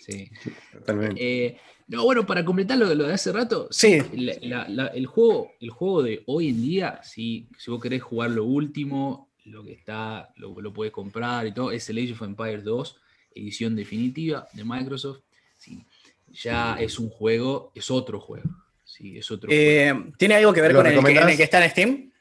Sí. 0.05 0.31
Totalmente. 0.73 1.17
Eh, 1.47 1.59
no, 1.91 2.05
bueno, 2.05 2.25
para 2.25 2.45
completar 2.45 2.79
lo, 2.79 2.95
lo 2.95 3.09
de 3.09 3.15
hace 3.15 3.33
rato, 3.33 3.67
Sí. 3.71 3.99
la- 4.15 4.37
la- 4.43 4.69
la- 4.69 4.87
el, 4.89 5.07
juego, 5.07 5.51
el 5.61 5.71
juego 5.71 6.03
de 6.05 6.23
hoy 6.27 6.51
en 6.51 6.63
día, 6.63 7.01
si, 7.03 7.49
si 7.59 7.71
vos 7.71 7.83
querés 7.83 8.01
jugar 8.01 8.31
lo 8.31 8.45
último, 8.45 9.29
lo 9.47 9.65
que 9.65 9.73
está, 9.73 10.33
lo, 10.37 10.61
lo 10.61 10.73
puedes 10.73 10.93
comprar 10.93 11.49
y 11.49 11.53
todo, 11.53 11.73
es 11.73 11.91
el 11.91 11.99
Age 11.99 12.13
of 12.13 12.23
Empires 12.23 12.63
2. 12.65 12.97
edición 13.35 13.75
definitiva 13.75 14.47
de 14.53 14.65
Microsoft, 14.65 15.21
sí, 15.57 15.85
ya 16.33 16.77
es 16.81 16.99
un 17.01 17.09
juego, 17.11 17.73
es 17.75 17.91
otro 17.91 18.21
juego. 18.21 18.49
Sí, 18.85 19.19
es 19.19 19.29
otro 19.31 19.49
eh, 19.53 19.93
¿Tiene 20.17 20.35
algo 20.37 20.53
que 20.53 20.61
ver 20.61 20.75
con 20.75 20.87
el 20.87 20.93
que, 20.95 21.37
que, 21.37 21.43
está 21.43 21.65
en 21.65 21.71
Steam? 21.71 22.13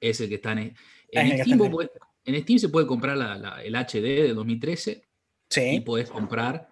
Es 0.00 0.20
el 0.20 0.28
que 0.28 0.34
está 0.36 0.52
en, 0.52 0.58
en, 1.10 1.38
Steam, 1.44 1.60
en 2.24 2.42
Steam. 2.42 2.58
se 2.58 2.68
puede 2.68 2.86
comprar 2.86 3.16
el 3.64 3.74
HD 3.74 4.02
de 4.02 4.34
2013 4.34 5.02
sí. 5.48 5.60
y 5.74 5.80
puedes 5.80 6.08
comprar 6.10 6.68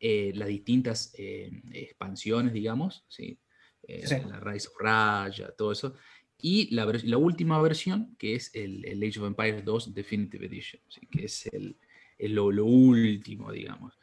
eh, 0.00 0.32
las 0.34 0.48
distintas 0.48 1.12
eh, 1.18 1.50
expansiones, 1.72 2.52
digamos, 2.52 3.04
¿sí? 3.08 3.38
la 3.86 4.40
Rise 4.40 4.68
of 4.68 4.74
Raya, 4.78 5.50
todo 5.56 5.72
eso. 5.72 5.94
Y 6.40 6.72
la, 6.74 6.86
la, 7.04 7.16
última 7.16 7.60
versión, 7.60 8.14
que 8.16 8.34
es 8.34 8.54
el, 8.54 8.84
Age 9.02 9.18
of 9.18 9.26
Empires 9.26 9.64
2 9.64 9.94
Definitive 9.94 10.46
Edition, 10.46 10.82
que 11.10 11.24
es 11.24 11.46
el, 11.46 11.76
lo, 12.18 12.64
último, 12.64 13.50
digamos. 13.50 13.98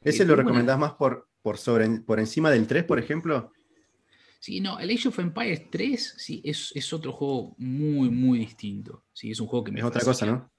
¿Ese 0.00 0.24
lo 0.24 0.36
recomendás 0.36 0.78
más 0.78 0.92
por, 0.92 1.28
por, 1.42 1.58
sobre, 1.58 1.88
por 2.00 2.20
encima 2.20 2.50
del 2.50 2.66
3, 2.66 2.84
por 2.84 2.98
ejemplo? 2.98 3.52
Sí, 4.40 4.60
no, 4.60 4.78
el 4.78 4.90
Age 4.90 5.08
of 5.08 5.18
Empires 5.18 5.70
3 5.70 6.14
sí, 6.16 6.40
es, 6.42 6.72
es 6.74 6.92
otro 6.94 7.12
juego 7.12 7.54
muy, 7.58 8.08
muy 8.08 8.38
distinto. 8.38 9.04
Sí, 9.12 9.30
es 9.30 9.38
un 9.38 9.46
juego 9.46 9.64
que 9.64 9.72
me 9.72 9.80
Es 9.80 9.86
otra 9.86 10.02
cosa, 10.02 10.24
¿no? 10.24 10.50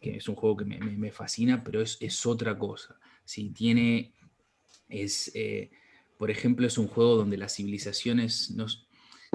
Que 0.00 0.16
es 0.16 0.28
un 0.28 0.34
juego 0.34 0.56
que 0.56 0.64
me, 0.64 0.78
me, 0.78 1.12
fascina, 1.12 1.62
pero 1.62 1.82
es, 1.82 1.98
es, 2.00 2.24
otra 2.24 2.56
cosa. 2.56 2.98
Sí, 3.24 3.50
tiene. 3.50 4.14
Es. 4.88 5.30
Eh, 5.34 5.70
por 6.16 6.30
ejemplo, 6.30 6.66
es 6.66 6.78
un 6.78 6.88
juego 6.88 7.16
donde 7.16 7.36
las 7.36 7.54
civilizaciones. 7.54 8.50
No, 8.50 8.66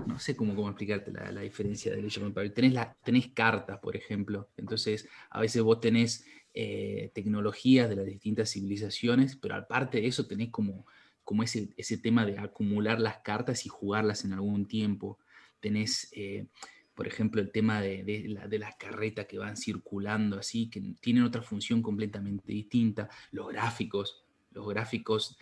no 0.07 0.19
sé 0.19 0.35
cómo, 0.35 0.55
cómo 0.55 0.69
explicarte 0.69 1.11
la, 1.11 1.31
la 1.31 1.41
diferencia 1.41 1.93
del 1.93 2.05
Age 2.05 2.23
of. 2.23 2.33
Tenés, 2.53 2.73
la, 2.73 2.95
tenés 3.03 3.29
cartas, 3.29 3.79
por 3.79 3.95
ejemplo. 3.95 4.49
Entonces, 4.57 5.07
a 5.29 5.39
veces 5.39 5.61
vos 5.61 5.79
tenés 5.79 6.25
eh, 6.53 7.11
tecnologías 7.13 7.89
de 7.89 7.95
las 7.95 8.05
distintas 8.05 8.51
civilizaciones, 8.51 9.35
pero 9.35 9.55
aparte 9.55 10.01
de 10.01 10.07
eso 10.07 10.27
tenés 10.27 10.49
como 10.49 10.85
como 11.23 11.43
ese, 11.43 11.73
ese 11.77 11.97
tema 11.97 12.25
de 12.25 12.37
acumular 12.37 12.99
las 12.99 13.19
cartas 13.19 13.65
y 13.65 13.69
jugarlas 13.69 14.25
en 14.25 14.33
algún 14.33 14.67
tiempo. 14.67 15.19
Tenés, 15.59 16.09
eh, 16.11 16.47
por 16.93 17.07
ejemplo, 17.07 17.41
el 17.41 17.51
tema 17.51 17.81
de, 17.81 18.25
la, 18.27 18.47
de, 18.47 18.59
las 18.59 18.75
carretas 18.75 19.25
que 19.25 19.37
van 19.37 19.57
circulando 19.57 20.37
así, 20.37 20.69
que 20.69 20.81
tienen 20.99 21.23
otra 21.23 21.41
función 21.41 21.81
completamente 21.81 22.51
distinta. 22.51 23.09
Los 23.31 23.47
gráficos, 23.49 24.22
los 24.53 24.67
gráficos 24.67 25.37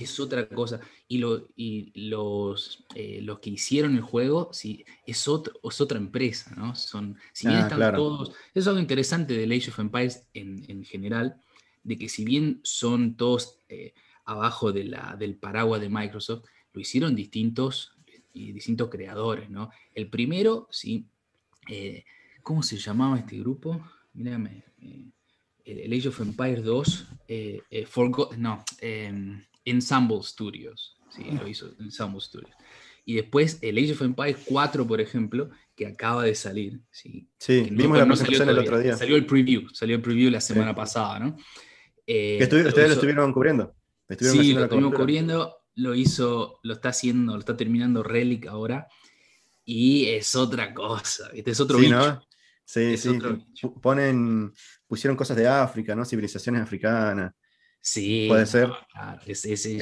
es, 0.00 0.20
otra 0.20 0.48
cosa. 0.48 0.80
Y, 1.08 1.18
lo, 1.18 1.48
y 1.56 1.92
los, 2.08 2.84
eh, 2.94 3.20
los 3.22 3.38
que 3.40 3.50
hicieron 3.50 3.94
el 3.94 4.02
juego, 4.02 4.50
sí, 4.52 4.84
es, 5.06 5.28
otro, 5.28 5.54
es 5.62 5.80
otra 5.80 5.98
empresa, 5.98 6.54
¿no? 6.56 6.74
Son, 6.74 7.16
si 7.32 7.46
bien 7.48 7.60
ah, 7.60 7.68
están 7.68 7.94
todos... 7.94 8.32
Es 8.54 8.66
algo 8.66 8.80
interesante 8.80 9.34
de 9.34 9.44
Age 9.44 9.70
of 9.70 9.78
Empires 9.78 10.24
en, 10.34 10.64
en, 10.68 10.84
general, 10.84 11.40
de 11.82 11.96
que 11.96 12.08
si 12.08 12.24
bien 12.24 12.60
son 12.62 13.16
todos... 13.16 13.58
Eh, 13.68 13.94
abajo 14.24 14.72
de 14.72 14.84
la, 14.84 15.16
del 15.18 15.36
paraguas 15.36 15.80
de 15.80 15.88
Microsoft, 15.88 16.44
lo 16.72 16.80
hicieron 16.80 17.14
distintos 17.14 17.96
y 18.32 18.52
distintos 18.52 18.88
creadores, 18.88 19.50
¿no? 19.50 19.70
El 19.94 20.08
primero, 20.08 20.68
sí, 20.70 21.06
eh, 21.68 22.04
¿cómo 22.42 22.62
se 22.62 22.78
llamaba 22.78 23.18
este 23.18 23.38
grupo? 23.38 23.80
Mírame, 24.14 24.64
eh, 24.80 25.10
el 25.64 25.92
Age 25.92 26.08
of 26.08 26.20
Empires 26.20 26.64
2, 26.64 27.08
eh, 27.28 27.62
no, 28.38 28.64
em, 28.80 29.42
Ensemble 29.64 30.22
Studios, 30.22 30.96
sí, 31.10 31.24
lo 31.30 31.46
hizo 31.46 31.74
Ensemble 31.80 32.20
Studios. 32.20 32.52
Y 33.04 33.14
después 33.14 33.58
el 33.62 33.78
Age 33.78 33.92
of 33.92 34.02
Empires 34.02 34.38
4, 34.44 34.86
por 34.86 35.00
ejemplo, 35.00 35.50
que 35.74 35.86
acaba 35.86 36.24
de 36.24 36.34
salir. 36.34 36.80
Sí, 36.90 37.28
sí 37.38 37.68
vimos 37.70 37.98
la 37.98 38.06
presentación 38.06 38.48
el 38.48 38.58
otro 38.58 38.78
día. 38.78 38.96
Salió 38.96 39.16
el 39.16 39.26
preview, 39.26 39.68
salió 39.70 39.96
el 39.96 40.02
preview 40.02 40.30
la 40.30 40.40
semana 40.40 40.74
pasada, 40.74 41.18
¿no? 41.18 41.36
que 42.04 42.42
ustedes 42.42 42.88
lo 42.88 42.94
estuvieron 42.94 43.32
cubriendo 43.32 43.74
sí, 44.18 44.52
lo 44.52 44.64
estuvimos 44.64 44.94
cubriendo, 44.94 45.56
lo 45.74 45.94
hizo, 45.94 46.60
lo 46.62 46.74
está 46.74 46.90
haciendo, 46.90 47.34
lo 47.34 47.38
está 47.38 47.56
terminando 47.56 48.02
Relic 48.02 48.46
ahora, 48.46 48.88
y 49.64 50.06
es 50.06 50.34
otra 50.34 50.74
cosa, 50.74 51.30
es 51.32 51.60
otro 51.60 51.78
sí, 51.78 51.86
bicho. 51.86 52.22
Sí, 52.64 52.96
sí, 52.96 53.18
ponen, 53.82 54.52
pusieron 54.86 55.16
cosas 55.16 55.36
de 55.36 55.48
África, 55.48 55.94
¿no? 55.94 56.04
Civilizaciones 56.04 56.62
africanas. 56.62 57.32
Sí, 57.80 58.26
puede 58.28 58.46
ser. 58.46 58.70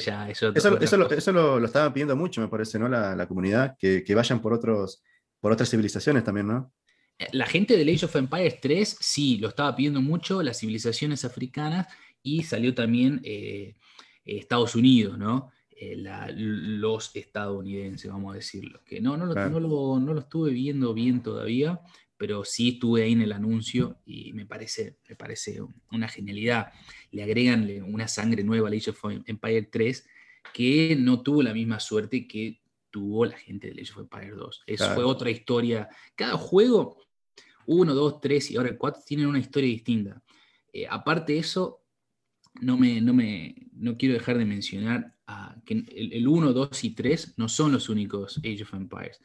ya, 0.04 0.30
eso, 0.30 0.52
eso, 0.54 0.96
lo, 0.96 1.10
eso 1.10 1.32
lo, 1.32 1.64
estaba 1.64 1.92
pidiendo 1.92 2.16
mucho, 2.16 2.40
me 2.40 2.48
parece, 2.48 2.78
¿no? 2.78 2.88
La, 2.88 3.14
la 3.14 3.28
comunidad, 3.28 3.76
que, 3.78 4.02
que, 4.02 4.14
vayan 4.14 4.40
por, 4.40 4.54
otros, 4.54 5.02
por 5.38 5.52
otras 5.52 5.68
civilizaciones 5.70 6.24
también, 6.24 6.46
¿no? 6.46 6.72
Eh, 7.18 7.28
la 7.32 7.46
gente 7.46 7.76
de 7.76 7.92
Age 7.92 8.06
of 8.06 8.16
Empires 8.16 8.60
3 8.60 8.96
sí, 9.00 9.36
lo 9.36 9.48
estaba 9.48 9.76
pidiendo 9.76 10.00
mucho, 10.00 10.42
las 10.42 10.58
civilizaciones 10.58 11.24
africanas, 11.26 11.86
y 12.22 12.42
salió 12.42 12.74
también 12.74 13.20
eh, 13.22 13.76
Estados 14.24 14.74
Unidos, 14.74 15.18
¿no? 15.18 15.50
Eh, 15.70 15.96
los 16.36 17.14
estadounidenses, 17.14 18.10
vamos 18.10 18.32
a 18.32 18.36
decirlo. 18.36 18.82
Que 18.84 19.00
no, 19.00 19.16
no 19.16 19.26
lo, 19.26 19.34
no, 19.98 20.12
lo, 20.12 20.18
estuve 20.18 20.50
viendo 20.50 20.92
bien 20.92 21.22
todavía, 21.22 21.80
pero 22.20 22.44
sí 22.44 22.72
estuve 22.72 23.02
ahí 23.02 23.12
en 23.12 23.22
el 23.22 23.32
anuncio 23.32 23.96
y 24.04 24.34
me 24.34 24.44
parece, 24.44 24.98
me 25.08 25.16
parece 25.16 25.62
una 25.90 26.06
genialidad. 26.06 26.70
Le 27.12 27.22
agregan 27.22 27.66
una 27.82 28.08
sangre 28.08 28.44
nueva 28.44 28.68
a 28.68 28.72
Age 28.72 28.90
of 28.90 29.02
Empire 29.24 29.62
3 29.62 30.06
que 30.52 30.96
no 31.00 31.22
tuvo 31.22 31.42
la 31.42 31.54
misma 31.54 31.80
suerte 31.80 32.28
que 32.28 32.60
tuvo 32.90 33.24
la 33.24 33.38
gente 33.38 33.70
de 33.70 33.80
Age 33.80 33.92
of 33.92 34.00
Empire 34.00 34.32
2. 34.32 34.64
Eso 34.66 34.94
fue 34.94 35.02
otra 35.02 35.30
historia. 35.30 35.88
Cada 36.14 36.36
juego, 36.36 36.98
1, 37.64 37.94
2, 37.94 38.20
3 38.20 38.50
y 38.50 38.56
ahora 38.58 38.68
el 38.68 38.76
4, 38.76 39.02
tienen 39.06 39.26
una 39.26 39.38
historia 39.38 39.70
distinta. 39.70 40.22
Eh, 40.74 40.86
aparte 40.90 41.32
de 41.32 41.38
eso, 41.38 41.80
no, 42.60 42.76
me, 42.76 43.00
no, 43.00 43.14
me, 43.14 43.54
no 43.72 43.96
quiero 43.96 44.12
dejar 44.12 44.36
de 44.36 44.44
mencionar 44.44 45.16
que 45.64 45.86
el, 45.88 46.28
1, 46.28 46.52
2 46.52 46.84
y 46.84 46.90
3 46.90 47.38
no 47.38 47.48
son 47.48 47.72
los 47.72 47.88
únicos 47.88 48.36
Age 48.44 48.64
of 48.64 48.74
Empires. 48.74 49.22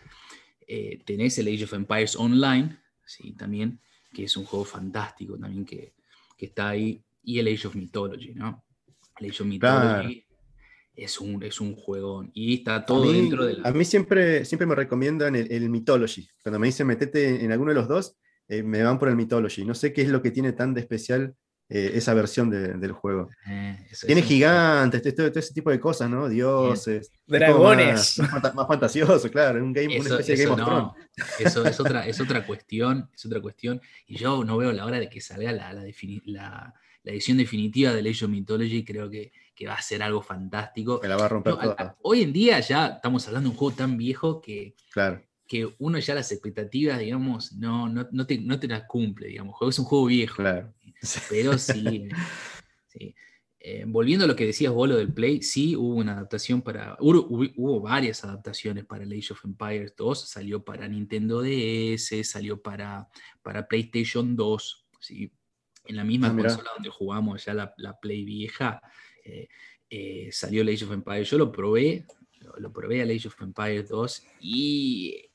Eh, 0.66 1.02
tenés 1.06 1.38
el 1.40 1.50
Age 1.50 1.66
of 1.66 1.74
Empires 1.74 2.16
Online, 2.16 2.78
¿sí? 3.06 3.34
también, 3.34 3.80
que 4.14 4.26
es 4.26 4.38
un 4.38 4.46
juego 4.46 4.66
fantástico 4.66 5.38
también 5.38 5.66
que, 5.66 5.94
está 6.38 6.70
ahí, 6.70 7.02
y 7.24 7.40
el 7.40 7.48
Age 7.48 7.68
of 7.68 7.76
Mythology, 7.76 8.34
¿no? 8.36 8.64
El 9.20 9.32
Age 9.32 9.44
of 9.44 9.50
Mythology 9.50 10.26
es, 10.96 11.20
un, 11.20 11.42
es 11.44 11.60
un 11.60 11.76
juegón 11.76 12.30
y 12.34 12.56
está 12.56 12.86
todo 12.86 13.12
dentro 13.12 13.46
de 13.46 13.54
la... 13.58 13.70
A 13.70 13.72
mí 13.72 13.84
siempre, 13.84 14.46
siempre 14.46 14.68
me 14.68 14.76
recomiendan 14.76 15.36
el, 15.36 15.70
Mythology. 15.70 16.28
Cuando 16.44 16.60
me 16.60 16.68
dicen 16.68 16.88
metete 16.88 17.44
en 17.44 17.52
alguno 17.52 17.72
de 17.72 17.76
los 17.76 17.88
dos, 17.88 18.18
eh, 18.48 18.64
me 18.64 18.84
van 18.84 19.00
por 19.00 19.10
el 19.10 19.16
Mythology. 19.16 19.66
No 19.66 19.74
sé 19.74 19.92
qué 19.92 20.04
es 20.04 20.10
lo 20.10 20.22
que 20.22 20.32
tiene 20.32 20.54
tan 20.54 20.74
de 20.74 20.82
especial 20.82 21.36
eh, 21.68 21.94
esa 21.96 22.14
versión 22.14 22.52
del 22.52 22.92
juego. 22.92 23.30
Eh, 23.48 23.76
Tiene 24.06 24.22
gigantes, 24.22 25.16
todo, 25.16 25.26
ese 25.28 25.54
tipo 25.54 25.72
de 25.72 25.80
cosas, 25.80 26.10
¿no? 26.10 26.30
Dioses. 26.30 27.12
Dragones. 27.26 28.20
Más, 28.20 28.68
fantasioso, 28.68 29.32
claro. 29.32 29.64
Un 29.64 29.74
game, 29.74 30.00
una 30.00 30.10
especie 30.10 30.36
de 30.36 30.44
Game 30.44 30.62
of 30.62 30.68
Thrones. 30.68 30.92
Eso 31.40 31.66
es 31.66 31.80
otra, 31.80 32.06
es 32.08 32.22
otra 32.22 32.46
cuestión, 32.46 33.10
es 33.16 33.26
otra 33.26 33.42
cuestión. 33.42 33.82
Y 34.06 34.16
yo 34.18 34.44
no 34.44 34.58
veo 34.58 34.72
la 34.74 34.86
hora 34.86 35.00
de 35.00 35.10
que 35.10 35.22
salga 35.22 35.52
la, 35.52 35.74
la, 35.74 36.74
edición 37.04 37.38
definitiva 37.38 37.94
de 37.94 38.08
Age 38.08 38.26
of 38.26 38.32
Mythology. 38.32 38.86
Creo 38.86 39.10
que, 39.10 39.32
que, 39.56 39.66
va 39.66 39.74
a 39.74 39.82
ser 39.82 40.04
algo 40.04 40.22
fantástico. 40.22 41.00
Que 41.00 41.08
la 41.08 41.18
va 41.18 41.26
a 41.26 41.30
romper 41.30 41.56
hoy 42.04 42.22
en 42.22 42.32
día 42.32 42.60
ya 42.60 42.88
estamos 42.88 43.28
hablando 43.28 43.50
de 43.50 43.54
un 43.54 43.58
juego 43.58 43.76
tan 43.76 43.98
viejo 43.98 44.40
que. 44.40 44.76
Claro 44.92 45.20
que 45.48 45.76
uno 45.78 46.00
ya 46.00 46.16
las 46.16 46.32
expectativas, 46.32 47.00
digamos, 47.00 47.54
no, 47.54 47.88
no, 47.88 48.08
no, 48.12 48.26
te, 48.26 48.40
no 48.40 48.60
te 48.60 48.68
las 48.68 48.86
cumple, 48.86 49.28
digamos. 49.28 49.56
Es 49.62 49.78
un 49.78 49.86
juego 49.86 50.06
viejo. 50.06 50.38
Claro. 50.38 50.74
Pero 51.30 51.58
sí. 51.58 52.10
Eh, 53.68 53.84
volviendo 53.88 54.26
a 54.26 54.28
lo 54.28 54.36
que 54.36 54.46
decías 54.46 54.72
vos, 54.72 54.88
lo 54.88 54.96
del 54.96 55.12
Play, 55.12 55.42
sí 55.42 55.76
hubo 55.76 55.96
una 55.96 56.12
adaptación 56.12 56.62
para. 56.62 56.98
Hubo, 57.00 57.82
varias 57.82 58.24
adaptaciones 58.24 58.86
para 58.86 59.06
el 59.06 59.12
Age 59.12 59.34
of 59.34 59.44
Empires 59.44 59.96
2. 59.98 60.30
Salió 60.30 60.64
para 60.64 60.88
Nintendo 60.88 61.42
DS, 61.42 62.30
salió 62.30 62.62
para, 62.62 63.10
para 63.42 63.68
PlayStation 63.68 64.36
2. 64.36 64.86
¿sí? 65.00 65.32
En 65.86 65.96
la 65.96 66.04
misma 66.04 66.28
ah, 66.28 66.36
consola 66.36 66.70
donde 66.76 66.92
jugamos 66.92 67.44
ya 67.44 67.56
la, 67.56 68.00
Play 68.00 68.24
vieja, 68.24 68.80
eh, 69.24 69.48
eh, 69.90 70.30
salió 70.32 70.62
el 70.62 70.70
Age 70.70 70.86
of 70.86 70.92
Empires. 70.92 71.28
Yo 71.28 71.40
lo 71.40 71.52
probé, 71.52 72.06
lo, 72.60 72.72
probé 72.72 73.02
al 73.02 73.10
Age 73.10 73.30
of 73.30 73.42
Empires 73.42 73.90
2 73.90 74.24
y 74.42 75.28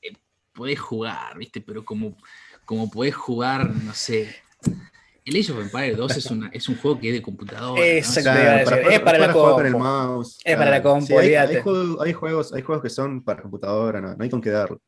podés 0.53 0.79
jugar, 0.79 1.37
¿viste? 1.37 1.59
Pero 1.59 1.83
como, 1.83 2.15
como 2.63 2.89
podés 2.89 3.15
jugar, 3.15 3.75
no 3.75 3.93
sé 3.93 4.33
el 5.23 5.35
Age 5.39 5.51
of 5.51 5.59
Empires 5.59 5.97
2 5.97 6.17
es, 6.17 6.25
una, 6.31 6.49
es 6.51 6.67
un 6.67 6.77
juego 6.77 6.99
que 6.99 7.09
es 7.09 7.13
de 7.13 7.21
computadora. 7.21 7.85
Exacto, 7.85 8.31
es 8.89 8.99
para, 9.01 9.19
la 9.19 9.31
compu. 9.31 9.61
el 9.61 9.75
mouse. 9.75 10.39
Es 10.43 10.57
para 10.57 10.71
la 10.71 10.81
compu. 10.81 11.19
hay, 11.19 11.61
juegos, 11.61 12.53
hay, 12.53 12.61
juegos, 12.61 12.81
que 12.81 12.89
son 12.89 13.23
para 13.23 13.41
computadora, 13.41 14.01
no, 14.01 14.15
hay 14.19 14.29
con 14.29 14.41
qué 14.41 14.49
darlo. 14.49 14.81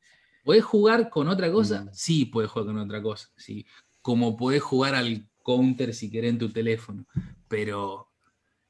¿Puedes 0.43 0.63
jugar 0.63 1.09
con 1.09 1.27
otra 1.27 1.51
cosa? 1.51 1.83
Mm. 1.83 1.89
Sí, 1.93 2.25
puedes 2.25 2.49
jugar 2.49 2.67
con 2.67 2.79
otra 2.79 3.01
cosa. 3.01 3.29
Sí. 3.37 3.65
Como 4.01 4.35
puedes 4.35 4.61
jugar 4.61 4.95
al 4.95 5.25
counter 5.41 5.93
si 5.93 6.09
querés 6.09 6.31
en 6.31 6.39
tu 6.39 6.51
teléfono. 6.51 7.05
Pero. 7.47 8.09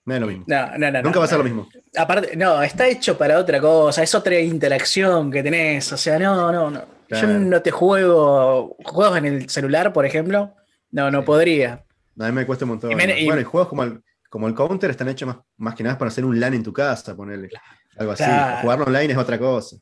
No 0.05 0.13
es 0.13 0.19
lo 0.19 0.27
mismo. 0.27 0.43
No, 0.47 0.77
no, 0.77 0.91
no, 0.91 1.01
Nunca 1.01 1.19
va 1.19 1.25
a 1.25 1.29
ser 1.29 1.37
lo 1.37 1.45
mismo. 1.45 1.69
Aparte, 1.95 2.35
no, 2.35 2.61
está 2.61 2.87
hecho 2.87 3.17
para 3.17 3.39
otra 3.39 3.61
cosa. 3.61 4.03
Es 4.03 4.13
otra 4.13 4.37
interacción 4.37 5.31
que 5.31 5.41
tenés. 5.41 5.91
O 5.93 5.97
sea, 5.97 6.19
no, 6.19 6.51
no, 6.51 6.69
no. 6.69 6.85
Yo 7.09 7.27
no 7.27 7.61
te 7.61 7.71
juego 7.71 8.75
juegos 8.83 9.17
en 9.17 9.25
el 9.25 9.49
celular, 9.49 9.93
por 9.93 10.05
ejemplo 10.05 10.53
no, 10.93 11.11
no 11.11 11.25
podría. 11.25 11.83
A 12.19 12.25
mí 12.27 12.31
me 12.31 12.45
cuesta 12.45 12.63
un 12.65 12.69
montón. 12.69 12.91
bueno, 12.93 13.41
y 13.41 13.43
juegos 13.43 13.67
como 13.67 13.83
el, 13.83 14.01
como 14.29 14.47
el 14.47 14.53
counter 14.55 14.89
están 14.91 15.09
hechos 15.09 15.27
más, 15.27 15.37
más 15.57 15.75
que 15.75 15.83
nada 15.83 15.97
para 15.97 16.09
hacer 16.09 16.23
un 16.23 16.39
LAN 16.39 16.53
en 16.53 16.63
tu 16.63 16.71
casa, 16.71 17.15
ponerle. 17.15 17.49
Algo 17.97 18.13
así. 18.13 18.23
Claro. 18.23 18.61
Jugarlo 18.61 18.85
online 18.85 19.11
es 19.13 19.17
otra 19.19 19.37
cosa. 19.37 19.75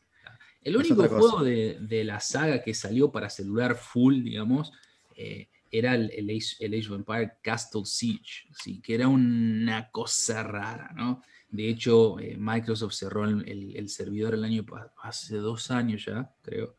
El 0.64 0.78
único 0.78 1.08
juego 1.08 1.44
de, 1.44 1.78
de 1.82 2.04
la 2.04 2.20
saga 2.20 2.62
que 2.62 2.74
salió 2.74 3.12
para 3.12 3.30
celular 3.30 3.76
full, 3.76 4.24
digamos, 4.24 4.72
eh, 5.16 5.48
era 5.72 5.96
el, 5.96 6.12
el 6.12 6.30
Age, 6.30 6.58
el 6.60 6.74
Age 6.74 6.88
of 6.90 6.96
Empire 7.00 7.32
Castle 7.42 7.84
Siege, 7.86 8.44
¿sí? 8.54 8.82
que 8.82 8.94
era 8.96 9.08
una 9.08 9.90
cosa 9.90 10.44
rara, 10.44 10.92
¿no? 10.96 11.22
De 11.50 11.68
hecho, 11.70 12.20
eh, 12.20 12.36
Microsoft 12.38 12.94
cerró 12.94 13.26
el, 13.26 13.48
el- 13.48 13.76
el 13.76 13.90
servidor 13.90 14.34
el 14.36 14.44
año 14.44 14.66
hace 15.02 15.38
dos 15.38 15.72
años 15.72 16.06
ya, 16.06 16.30
creo, 16.42 16.76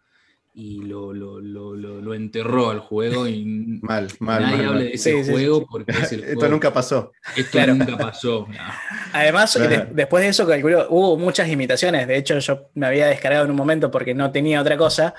y 0.54 0.82
lo, 0.82 1.14
lo, 1.14 1.40
lo, 1.40 1.74
lo- 1.74 2.00
lo 2.02 2.14
enterró 2.14 2.70
al 2.70 2.80
juego 2.80 3.26
y 3.26 3.44
Mal, 3.82 4.08
mal, 4.20 4.42
nadie 4.42 4.56
mal, 4.58 4.66
hable 4.66 4.74
mal. 4.74 4.78
de 4.84 4.92
ese 4.94 5.12
Sí, 5.12 5.24
sí, 5.24 5.30
juego 5.30 5.66
porque 5.66 5.92
es 5.92 6.12
el 6.12 6.20
Esto 6.24 6.34
juego- 6.40 6.52
nunca 6.52 6.72
pasó. 6.72 7.12
esto 7.36 7.50
Claro. 7.52 7.74
nunca 7.74 7.96
pasó. 7.96 8.46
no. 8.48 8.54
Además, 9.14 9.54
Claro. 9.54 9.70
de- 9.70 9.94
después 9.94 10.22
de 10.24 10.28
eso, 10.30 10.46
calculo, 10.46 10.86
hubo 10.90 11.16
muchas 11.16 11.48
imitaciones. 11.48 12.06
De 12.06 12.16
hecho, 12.16 12.38
yo 12.38 12.70
me 12.74 12.86
había 12.86 13.06
descargado 13.06 13.44
en 13.46 13.50
un 13.50 13.56
momento 13.56 13.90
porque 13.90 14.14
no 14.14 14.30
tenía 14.30 14.60
otra 14.60 14.76
cosa. 14.76 15.14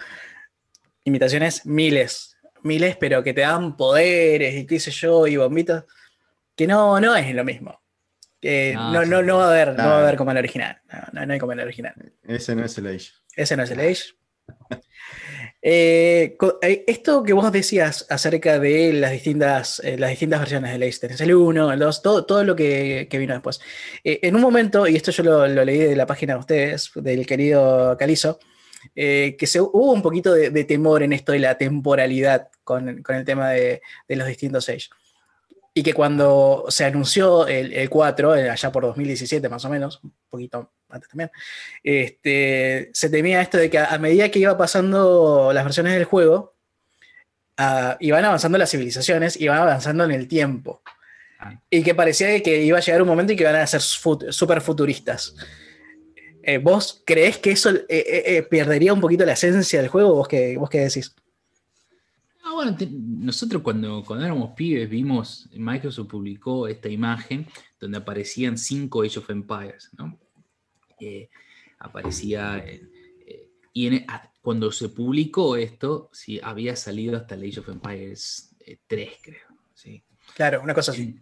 Imitaciones, 1.04 1.66
miles. 1.66 2.38
Miles, 2.62 2.96
pero 2.98 3.24
que 3.24 3.34
te 3.34 3.42
dan 3.42 3.76
poderes 3.76 4.56
y 4.56 4.66
qué 4.66 4.80
sé 4.80 4.92
yo, 4.92 5.28
y 5.28 5.36
bombitas. 5.36 5.84
Que 6.56 6.66
no, 6.68 7.00
no 7.02 7.16
es 7.16 7.34
lo 7.36 7.44
mismo. 7.44 7.82
Que 8.40 8.74
No, 8.76 8.92
no, 8.94 9.04
sí. 9.04 9.10
no, 9.10 9.22
no 9.24 9.38
va 9.38 9.46
a 9.48 9.50
haber, 9.50 9.68
no 9.70 9.84
va 9.84 9.98
a 9.98 10.02
haber 10.04 10.16
como 10.16 10.32
el 10.32 10.38
original. 10.38 10.80
No, 10.92 11.00
no, 11.14 11.26
no 11.26 11.34
hay 11.34 11.40
como 11.40 11.52
el 11.54 11.60
original. 11.60 11.94
Ese 12.24 12.56
no 12.56 12.64
es 12.64 12.78
el 12.78 12.88
Age. 12.88 13.10
Ese 13.36 13.58
no 13.58 13.64
es 13.64 13.72
el 13.72 13.80
Age. 13.80 14.04
Eh, 15.66 16.36
eh, 16.62 16.84
esto 16.88 17.24
que 17.24 17.32
vos 17.32 17.50
decías 17.50 18.06
acerca 18.10 18.60
de 18.60 18.92
las 18.92 19.12
distintas, 19.12 19.80
eh, 19.80 19.98
las 19.98 20.10
distintas 20.10 20.42
versiones 20.42 20.78
del 20.78 21.00
tenés 21.00 21.22
el 21.22 21.34
1, 21.34 21.72
el 21.72 21.80
2, 21.80 22.02
todo, 22.02 22.26
todo 22.26 22.44
lo 22.44 22.54
que, 22.54 23.08
que 23.10 23.18
vino 23.18 23.34
después. 23.34 23.62
Eh, 24.04 24.20
en 24.24 24.36
un 24.36 24.42
momento, 24.42 24.86
y 24.88 24.98
esto 24.98 25.12
yo 25.12 25.24
lo, 25.24 25.48
lo 25.48 25.64
leí 25.64 25.78
de 25.78 25.96
la 25.96 26.06
página 26.06 26.34
de 26.34 26.40
ustedes, 26.42 26.92
del 26.96 27.26
querido 27.26 27.96
Calizo, 27.98 28.40
eh, 28.94 29.38
que 29.40 29.48
se, 29.48 29.62
hubo 29.62 29.94
un 29.94 30.02
poquito 30.02 30.34
de, 30.34 30.50
de 30.50 30.66
temor 30.66 31.02
en 31.02 31.14
esto 31.14 31.32
de 31.32 31.40
la 31.40 31.58
temporalidad 31.58 32.50
con, 32.66 33.02
con 33.02 33.16
el 33.16 33.24
tema 33.24 33.52
de, 33.52 33.82
de 34.08 34.16
los 34.18 34.28
distintos 34.28 34.68
Age. 34.68 34.90
Y 35.76 35.82
que 35.82 35.94
cuando 35.94 36.66
se 36.70 36.86
anunció 36.86 37.48
el, 37.48 37.74
el 37.74 37.90
4, 37.90 38.36
eh, 38.36 38.50
allá 38.50 38.72
por 38.72 38.84
2017 38.84 39.50
más 39.50 39.66
o 39.66 39.70
menos, 39.70 40.00
un 40.04 40.14
poquito 40.30 40.72
antes 40.90 41.10
también, 41.10 41.32
este, 41.82 42.92
se 42.94 43.10
temía 43.10 43.42
esto 43.42 43.58
de 43.58 43.70
que 43.72 43.80
a, 43.80 43.86
a 43.86 43.98
medida 43.98 44.30
que 44.30 44.38
iba 44.40 44.56
pasando 44.56 45.52
las 45.52 45.64
versiones 45.64 45.94
del 45.94 46.04
juego, 46.04 46.54
ah, 47.58 47.98
iban 48.00 48.24
avanzando 48.24 48.58
las 48.60 48.70
civilizaciones, 48.70 49.40
iban 49.42 49.58
avanzando 49.58 50.04
en 50.04 50.12
el 50.12 50.28
tiempo. 50.28 50.84
Ah. 51.40 51.60
Y 51.72 51.82
que 51.82 51.96
parecía 51.96 52.42
que 52.44 52.62
iba 52.64 52.78
a 52.78 52.82
llegar 52.82 53.02
un 53.02 53.08
momento 53.08 53.32
en 53.32 53.38
que 53.38 53.44
iban 53.44 53.56
a 53.56 53.66
ser 53.66 53.82
fut- 53.82 54.32
super 54.32 54.62
futuristas. 54.62 55.36
Eh, 56.44 56.60
¿Vos 56.60 57.02
creés 57.06 57.38
que 57.40 57.52
eso 57.52 57.72
eh, 57.90 58.46
perdería 58.50 58.94
un 58.94 59.02
poquito 59.02 59.26
la 59.26 59.34
esencia 59.34 59.80
del 59.82 59.90
juego? 59.90 60.14
¿Vos 60.14 60.28
qué, 60.28 60.56
vos 60.58 60.70
qué 60.70 60.82
decís? 60.82 61.16
Bueno, 62.54 62.76
te- 62.76 62.90
nosotros 62.92 63.62
cuando, 63.62 64.04
cuando 64.06 64.26
éramos 64.26 64.52
pibes 64.56 64.90
vimos, 64.90 65.50
Microsoft 65.54 66.08
publicó 66.10 66.68
esta 66.68 66.90
imagen 66.90 67.46
donde 67.80 67.98
aparecían 67.98 68.58
cinco 68.58 69.02
Age 69.04 69.20
of 69.20 69.30
Empires, 69.30 69.90
¿no? 69.98 70.20
Eh, 71.00 71.30
aparecía, 71.80 72.58
eh, 72.66 72.82
eh, 73.28 73.50
y 73.74 73.88
en- 73.88 74.06
cuando 74.42 74.72
se 74.72 74.90
publicó 74.90 75.56
esto, 75.58 76.10
sí, 76.14 76.40
había 76.44 76.76
salido 76.76 77.18
hasta 77.18 77.36
el 77.36 77.44
Age 77.50 77.60
of 77.62 77.70
Empires 77.70 78.56
eh, 78.66 78.78
3, 78.88 79.10
creo, 79.22 79.48
¿sí? 79.74 80.04
Claro, 80.36 80.62
una 80.64 80.74
cosa 80.74 80.92
así. 80.92 81.16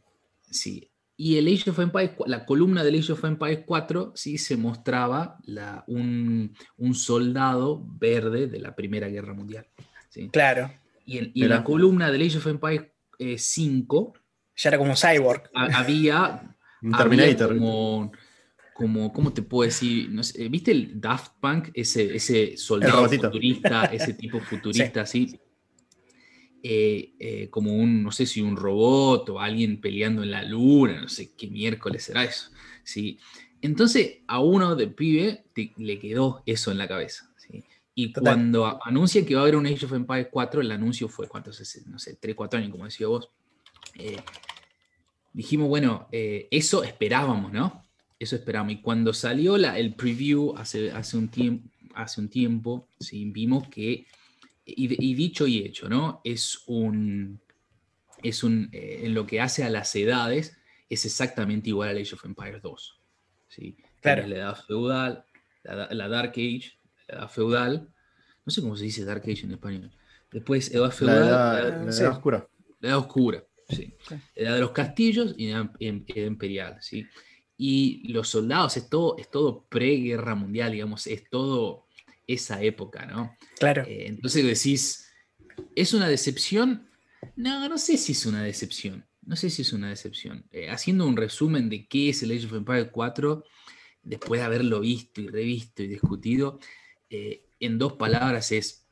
Sí. 0.49 0.87
Y 1.17 1.37
el 1.37 1.47
Age 1.47 1.69
of 1.69 1.79
Empires, 1.79 2.11
la 2.25 2.45
columna 2.45 2.83
del 2.83 2.95
Age 2.99 3.11
of 3.13 3.23
Empires 3.25 3.63
4, 3.65 4.11
sí 4.15 4.37
se 4.37 4.57
mostraba 4.57 5.37
la- 5.45 5.83
un, 5.87 6.55
un 6.77 6.95
soldado 6.95 7.83
verde 7.99 8.47
de 8.47 8.59
la 8.59 8.75
Primera 8.75 9.07
Guerra 9.07 9.33
Mundial. 9.33 9.67
¿sí? 10.09 10.29
Claro. 10.29 10.71
Y 11.11 11.17
en, 11.17 11.31
y 11.33 11.43
en 11.43 11.49
la 11.49 11.63
columna 11.63 12.11
del 12.11 12.21
Age 12.21 12.37
of 12.37 12.47
Empires 12.47 12.87
eh, 13.19 13.37
5 13.37 14.13
Ya 14.55 14.69
era 14.69 14.77
como 14.77 14.95
cyborg. 14.95 15.49
ha- 15.53 15.79
había, 15.79 16.55
Un 16.81 16.93
había 16.95 17.07
Terminator. 17.25 17.57
como, 17.57 18.11
como, 18.73 19.11
¿cómo 19.13 19.33
te 19.33 19.41
puedo 19.41 19.65
decir? 19.67 20.09
No 20.09 20.23
sé, 20.23 20.47
¿Viste 20.49 20.71
el 20.71 20.99
Daft 21.01 21.33
Punk? 21.39 21.69
Ese, 21.73 22.15
ese 22.15 22.55
soldado 22.57 23.07
futurista, 23.09 23.85
ese 23.93 24.13
tipo 24.13 24.39
futurista 24.39 25.01
así. 25.01 25.37
Eh, 26.63 27.15
eh, 27.19 27.49
como 27.49 27.73
un, 27.73 28.03
no 28.03 28.11
sé 28.11 28.27
si 28.27 28.39
un 28.39 28.55
robot 28.55 29.27
o 29.29 29.39
alguien 29.39 29.81
peleando 29.81 30.21
en 30.21 30.29
la 30.29 30.43
luna, 30.43 31.01
no 31.01 31.07
sé 31.09 31.31
qué 31.35 31.47
miércoles 31.47 32.03
será 32.03 32.23
eso. 32.23 32.51
¿sí? 32.83 33.17
Entonces 33.61 34.19
a 34.27 34.39
uno 34.41 34.75
de 34.75 34.87
pibe 34.87 35.45
te- 35.55 35.73
le 35.77 35.97
quedó 35.97 36.43
eso 36.45 36.71
en 36.71 36.77
la 36.77 36.87
cabeza. 36.87 37.30
Y 37.93 38.13
Total. 38.13 38.35
cuando 38.35 38.79
anuncian 38.85 39.25
que 39.25 39.35
va 39.35 39.41
a 39.41 39.43
haber 39.43 39.55
un 39.55 39.65
Age 39.65 39.85
of 39.85 39.93
Empires 39.93 40.27
4, 40.31 40.61
el 40.61 40.71
anuncio 40.71 41.09
fue, 41.09 41.27
¿cuántos? 41.27 41.59
es? 41.59 41.85
No 41.87 41.99
sé, 41.99 42.15
3, 42.15 42.35
4 42.35 42.59
años, 42.59 42.71
como 42.71 42.85
decía 42.85 43.07
vos. 43.07 43.29
Eh, 43.95 44.17
dijimos, 45.33 45.67
bueno, 45.67 46.07
eh, 46.11 46.47
eso 46.51 46.83
esperábamos, 46.83 47.51
¿no? 47.51 47.85
Eso 48.17 48.35
esperábamos. 48.35 48.73
Y 48.73 48.81
cuando 48.81 49.13
salió 49.13 49.57
la, 49.57 49.77
el 49.77 49.95
preview 49.95 50.55
hace, 50.57 50.91
hace, 50.91 51.17
un 51.17 51.29
tiempo, 51.29 51.69
hace 51.93 52.21
un 52.21 52.29
tiempo, 52.29 52.87
sí, 52.99 53.29
vimos 53.29 53.67
que, 53.67 54.05
y, 54.65 55.05
y 55.05 55.13
dicho 55.13 55.45
y 55.47 55.59
hecho, 55.59 55.89
¿no? 55.89 56.21
Es 56.23 56.63
un, 56.67 57.41
es 58.23 58.43
un, 58.43 58.69
eh, 58.71 59.01
en 59.03 59.13
lo 59.13 59.25
que 59.25 59.41
hace 59.41 59.63
a 59.63 59.69
las 59.69 59.95
edades, 59.95 60.57
es 60.89 61.05
exactamente 61.05 61.69
igual 61.69 61.89
al 61.89 61.97
Age 61.97 62.15
of 62.15 62.25
Empires 62.25 62.61
2. 62.61 63.01
¿sí? 63.47 63.77
Claro. 64.01 64.27
La 64.27 64.35
edad 64.35 64.65
feudal, 64.65 65.25
la, 65.63 65.87
la 65.91 66.07
Dark 66.07 66.31
Age, 66.31 66.73
edad 67.11 67.29
feudal, 67.29 67.89
no 68.45 68.51
sé 68.51 68.61
cómo 68.61 68.75
se 68.75 68.85
dice 68.85 69.05
Dark 69.05 69.21
Age 69.23 69.41
en 69.45 69.51
español. 69.51 69.91
Después 70.31 70.71
edad 70.73 70.85
La 70.85 70.91
feudal, 70.91 71.17
edad, 71.27 71.59
edad- 71.59 71.77
la 71.77 71.83
edad 71.83 71.91
sí. 71.91 72.03
oscura. 72.03 72.47
la 72.79 72.89
edad 72.89 72.97
oscura, 72.97 73.43
sí. 73.69 73.93
Sí. 74.07 74.15
Edad 74.35 74.55
de 74.55 74.59
los 74.61 74.71
castillos 74.71 75.35
y 75.37 75.49
edad, 75.49 75.69
em- 75.79 76.03
edad 76.07 76.27
imperial, 76.27 76.77
¿sí? 76.81 77.05
Y 77.57 78.11
los 78.11 78.27
soldados 78.29 78.75
es 78.77 78.89
todo, 78.89 79.15
es 79.17 79.29
todo 79.29 79.65
preguerra 79.69 80.33
mundial, 80.35 80.71
digamos, 80.71 81.05
es 81.07 81.29
todo 81.29 81.85
esa 82.25 82.61
época, 82.63 83.05
¿no? 83.05 83.35
Claro. 83.59 83.83
Eh, 83.85 84.05
entonces 84.07 84.43
decís, 84.45 85.07
¿es 85.75 85.93
una 85.93 86.07
decepción? 86.07 86.87
No, 87.35 87.67
no 87.69 87.77
sé 87.77 87.97
si 87.97 88.13
es 88.13 88.25
una 88.25 88.41
decepción. 88.41 89.05
No 89.23 89.35
sé 89.35 89.51
si 89.51 89.61
es 89.61 89.73
una 89.73 89.89
decepción. 89.89 90.45
Eh, 90.51 90.69
haciendo 90.71 91.05
un 91.05 91.15
resumen 91.15 91.69
de 91.69 91.87
qué 91.87 92.09
es 92.09 92.23
el 92.23 92.31
Age 92.31 92.47
of 92.47 92.53
Empires 92.53 92.87
4, 92.91 93.43
después 94.01 94.41
de 94.41 94.45
haberlo 94.45 94.79
visto 94.79 95.21
y 95.21 95.27
revisto 95.27 95.83
y 95.83 95.87
discutido, 95.87 96.59
eh, 97.11 97.43
en 97.59 97.77
dos 97.77 97.93
palabras 97.93 98.51
es, 98.53 98.87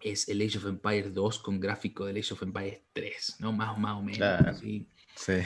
es 0.00 0.28
el 0.28 0.40
Age 0.40 0.58
of 0.58 0.66
Empires 0.66 1.12
2 1.12 1.38
con 1.40 1.58
gráfico 1.58 2.06
del 2.06 2.16
Age 2.18 2.34
of 2.34 2.42
Empires 2.42 2.78
3, 2.92 3.36
¿no? 3.40 3.52
Más, 3.52 3.76
más 3.78 3.96
o 3.96 4.00
menos. 4.02 4.18
Claro. 4.18 4.54
¿sí? 4.56 4.88
Sí. 5.16 5.32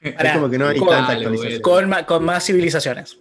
Es 0.00 0.32
como 0.32 0.48
que 0.48 0.58
no 0.58 0.68
hay 0.68 0.78
con- 0.78 0.88
tanta 0.90 1.12
actualización. 1.12 1.60
Con, 2.06 2.24
más 2.24 2.46
civilizaciones. 2.46 3.18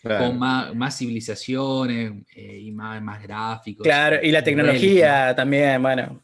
Claro. 0.00 0.26
Con 0.26 0.38
más, 0.38 0.72
más 0.76 0.96
civilizaciones 0.96 2.24
eh, 2.36 2.60
y 2.60 2.70
más, 2.70 3.02
más 3.02 3.20
gráficos. 3.20 3.82
Claro, 3.82 4.18
y 4.22 4.30
la 4.30 4.44
tecnología 4.44 5.34
también, 5.34 5.82
bueno. 5.82 6.22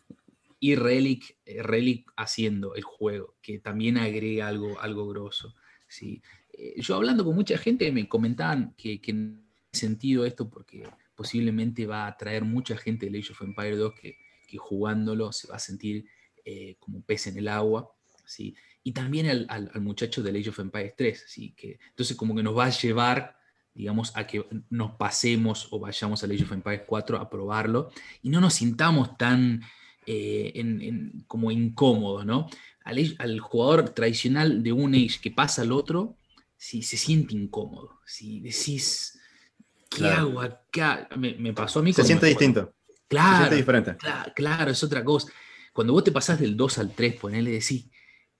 y 0.61 0.77
Relic, 0.77 1.37
eh, 1.45 1.61
Relic 1.61 2.12
haciendo 2.16 2.77
el 2.77 2.85
juego, 2.85 3.35
que 3.42 3.59
también 3.59 3.99
agrega 3.99 4.47
algo, 4.47 4.81
algo 4.81 5.09
grosso. 5.09 5.57
¿sí? 5.88 6.23
Eh, 6.53 6.75
yo 6.77 6.95
hablando 6.95 7.25
con 7.25 7.35
mucha 7.35 7.59
gente 7.59 7.90
me 7.90 8.09
comentaban 8.09 8.75
que, 8.79 9.01
que 9.01 9.12
sentido 9.82 10.26
esto 10.26 10.48
porque 10.48 10.87
posiblemente 11.14 11.87
va 11.87 12.04
a 12.04 12.08
atraer 12.08 12.44
mucha 12.44 12.76
gente 12.76 13.06
del 13.06 13.20
Age 13.20 13.32
of 13.32 13.42
Empires 13.42 13.78
2 13.78 13.94
que, 14.00 14.16
jugándolo 14.58 15.32
se 15.32 15.48
va 15.48 15.56
a 15.56 15.58
sentir 15.58 16.04
eh, 16.44 16.76
como 16.78 16.98
un 16.98 17.02
pez 17.02 17.26
en 17.28 17.38
el 17.38 17.48
agua. 17.48 17.90
¿sí? 18.26 18.54
Y 18.85 18.92
también 18.92 19.26
al, 19.28 19.46
al- 19.48 19.70
al 19.72 19.80
muchacho 19.80 20.22
del 20.22 20.37
Age 20.37 20.50
of 20.50 20.58
Empires 20.58 20.92
3. 20.94 21.24
¿sí? 21.26 21.54
Que, 21.56 21.78
entonces 21.88 22.14
como 22.18 22.35
que 22.35 22.42
nos 22.42 22.56
va 22.56 22.66
a 22.66 22.70
llevar 22.70 23.38
digamos, 23.74 24.14
a 24.14 24.26
que 24.26 24.44
nos 24.68 24.96
pasemos 24.96 25.68
o 25.70 25.78
vayamos 25.80 26.22
al 26.22 26.32
Age 26.32 26.42
of 26.44 26.52
Empires 26.52 26.82
4 26.87 27.16
a 27.16 27.30
probarlo 27.30 27.90
y 28.20 28.28
no 28.28 28.38
nos 28.42 28.52
sintamos 28.52 29.16
tan 29.16 29.62
eh, 30.04 30.52
como 31.26 31.50
incómodos, 31.50 32.26
¿no? 32.26 32.50
Al 32.85 33.40
jugador 33.40 33.88
tradicional 33.90 34.62
de 34.62 34.72
un 34.72 34.94
Age 34.94 35.20
que 35.22 35.30
pasa 35.30 35.62
al 35.62 35.72
otro, 35.72 36.18
si 36.58 36.82
se 36.82 36.98
siente 36.98 37.35
incómodo, 37.35 37.98
si 38.04 38.40
decís, 38.40 39.18
¿qué 39.92 39.98
Claro. 39.98 40.16
hago 40.22 40.40
acá? 40.42 41.09
Me, 41.16 41.35
me 41.35 41.52
pasó 41.52 41.81
a 41.81 41.83
mí 41.83 41.92
Se 41.92 42.05
siente 42.05 42.26
me- 42.26 42.31
distinto. 42.31 42.74
Se 42.88 42.94
Claro, 43.09 43.37
siente 43.38 43.57
diferente. 43.57 43.90
Cla- 43.98 44.33
Claro, 44.35 44.70
es 44.70 44.83
otra 44.83 45.05
cosa. 45.05 45.31
Cuando 45.72 45.92
vos 45.92 46.05
te 46.05 46.12
pasás 46.12 46.38
del 46.40 46.57
2 46.57 46.78
al 46.78 46.94
3, 46.94 47.14
ponele, 47.14 47.50
decís, 47.50 47.87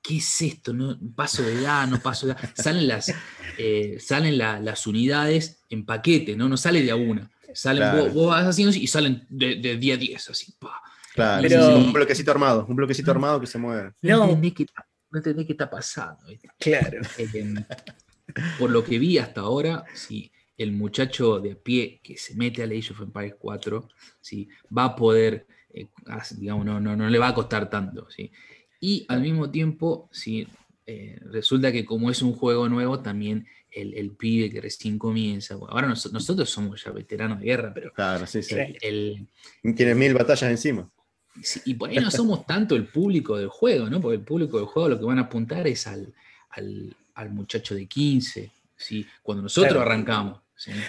¿qué 0.03 0.17
es 0.17 0.43
esto? 0.43 0.73
No, 0.73 0.99
paso 1.15 1.43
de 1.43 1.55
edad, 1.61 1.87
no 1.87 1.99
paso 2.01 2.27
de 2.27 2.33
edad. 2.33 2.51
Salen 2.55 2.89
las, 2.89 3.13
eh, 3.59 3.99
salen 4.01 4.39
la- 4.39 4.61
las 4.61 4.87
unidades 4.87 5.63
en 5.71 5.85
paquete, 5.85 6.37
¿no? 6.37 6.49
No 6.49 6.57
sale 6.57 6.83
de 6.83 6.91
a 6.91 6.97
una. 6.97 7.31
Salen, 7.55 7.83
Claro. 7.83 8.05
vos, 8.05 8.15
vos 8.15 8.27
vas 8.29 8.47
haciendo 8.47 8.71
así 8.71 8.83
y 8.83 8.87
salen 8.87 9.27
de, 9.29 9.57
de 9.57 9.77
día 9.77 9.95
a 9.95 9.99
10, 9.99 10.31
así. 10.31 10.53
pa. 10.59 10.81
Claro, 11.15 11.43
Pero- 11.47 11.67
sí, 11.67 11.73
sí, 11.81 11.85
un 11.87 11.93
bloquecito 11.93 12.31
armado. 12.31 12.65
Un 12.67 12.77
bloquecito 12.77 13.11
armado 13.11 13.39
que 13.41 13.47
se 13.47 13.59
mueve. 13.59 13.93
No. 14.01 14.25
¿Entendés 14.25 14.55
que 14.55 14.67
no 15.11 15.19
entendés 15.19 15.45
qué 15.47 15.53
está 15.53 15.69
pasando. 15.69 16.23
Claro. 16.59 17.03
Eh, 17.19 17.55
por 18.59 18.71
lo 18.71 18.83
que 18.83 18.99
vi 18.99 19.19
hasta 19.19 19.43
ahora, 19.43 19.85
si 19.95 20.33
el 20.59 20.73
muchacho 20.73 21.41
de 21.41 21.53
a 21.53 21.57
pie 21.57 22.01
que 22.03 22.17
se 22.17 22.35
mete 22.35 22.63
a 22.63 22.67
Age 22.67 22.93
of 22.93 23.01
Empires 23.01 23.35
4, 23.39 23.89
¿sí? 24.21 24.49
va 24.77 24.85
a 24.85 24.97
poder, 24.97 25.47
eh, 25.73 25.87
digamos, 26.37 26.65
no, 26.65 26.81
no, 26.81 26.97
no, 26.97 27.09
le 27.09 27.19
va 27.19 27.29
a 27.29 27.35
costar 27.35 27.71
tanto. 27.71 28.09
¿sí? 28.11 28.31
Y 28.81 29.05
al 29.09 29.21
mismo 29.21 29.51
tiempo, 29.51 30.09
¿sí? 30.13 30.47
Eh, 30.85 31.19
resulta 31.27 31.71
que 31.71 31.85
como 31.85 32.11
es 32.11 32.23
un 32.23 32.35
juego 32.35 32.69
nuevo, 32.69 33.01
también 33.01 33.47
el, 33.71 33.95
el 33.95 34.11
pibe 34.11 34.51
que 34.51 34.61
recién 34.61 34.99
comienza, 34.99 35.55
ahora 35.55 35.89
nosotros 35.89 36.51
somos 36.51 36.85
ya 36.85 36.91
veteranos 36.91 37.41
de 37.41 37.47
guerra, 37.47 37.73
pero... 37.73 37.93
Claro, 37.93 38.27
sí, 38.27 38.43
sí. 38.43 38.57
El, 38.81 39.27
Tienes 39.77 39.97
mil 39.97 40.13
batallas 40.13 40.51
encima. 40.51 40.91
y 41.65 41.75
por 41.75 41.89
ahí 41.89 41.97
no 41.97 42.11
somos 42.11 42.45
tanto 42.45 42.77
el 42.77 42.87
público 42.87 43.39
del 43.39 43.49
juego, 43.49 43.89
¿no? 43.89 44.01
Porque 44.01 44.17
el 44.17 44.25
público 44.25 44.59
del 44.59 44.67
juego 44.67 44.91
lo 44.91 44.99
que 44.99 45.05
van 45.07 45.19
a 45.19 45.23
apuntar 45.23 45.67
es 45.67 45.87
al, 45.87 46.13
al, 46.51 46.95
al 47.15 47.31
muchacho 47.31 47.75
de 47.75 47.87
15, 47.87 48.51
¿sí? 48.77 49.07
Cuando 49.23 49.45
nosotros 49.45 49.81
arrancamos. 49.81 50.42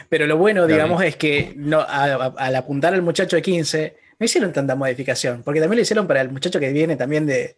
Pero 0.10 0.28
lo 0.28 0.38
bueno, 0.38 0.68
digamos, 0.68 1.04
es 1.04 1.16
que 1.16 1.54
no, 1.56 1.86
al 1.88 2.56
apuntar 2.56 2.94
al 2.94 3.02
muchacho 3.02 3.36
de 3.36 3.42
15, 3.42 3.98
no 4.20 4.26
hicieron 4.26 4.54
tanta 4.54 4.76
modificación, 4.76 5.44
porque 5.44 5.60
también 5.60 5.78
lo 5.78 5.82
hicieron 5.82 6.08
para 6.08 6.22
el 6.22 6.30
muchacho 6.30 6.60
que 6.60 6.72
viene 6.72 6.96
también 6.96 7.26
de, 7.26 7.56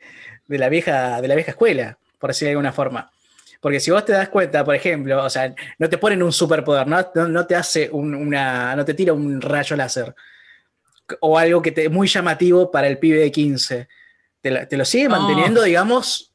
la, 0.48 0.70
vieja, 0.70 1.22
de 1.22 1.28
la 1.28 1.36
vieja 1.36 1.52
escuela, 1.52 1.98
por 2.20 2.30
decirlo 2.30 2.48
de 2.48 2.52
alguna 2.54 2.74
forma. 2.74 3.12
Porque 3.60 3.80
si 3.80 3.92
vos 3.92 4.06
te 4.06 4.12
das 4.12 4.30
cuenta, 4.30 4.64
por 4.64 4.76
ejemplo, 4.76 5.24
o 5.24 5.30
sea, 5.30 5.54
no 5.80 5.90
te 5.90 5.98
ponen 5.98 6.22
un 6.22 6.32
superpoder, 6.32 6.88
no, 6.88 7.28
no, 7.28 7.46
te 7.48 7.56
hace 7.56 7.90
una, 7.92 8.76
no 8.76 8.86
te 8.86 8.94
tira 8.94 9.14
un 9.14 9.42
rayo 9.42 9.76
láser 9.76 10.14
o 11.20 11.38
algo 11.38 11.62
que 11.62 11.72
te, 11.72 11.86
es 11.86 11.92
muy 11.92 12.08
llamativo 12.08 12.72
para 12.72 12.88
el 12.88 12.98
pibe 12.98 13.20
de 13.20 13.32
15. 13.32 13.88
Te, 14.42 14.78
lo 14.78 14.86
sigue 14.86 15.10
manteniendo, 15.10 15.64
digamos, 15.64 16.32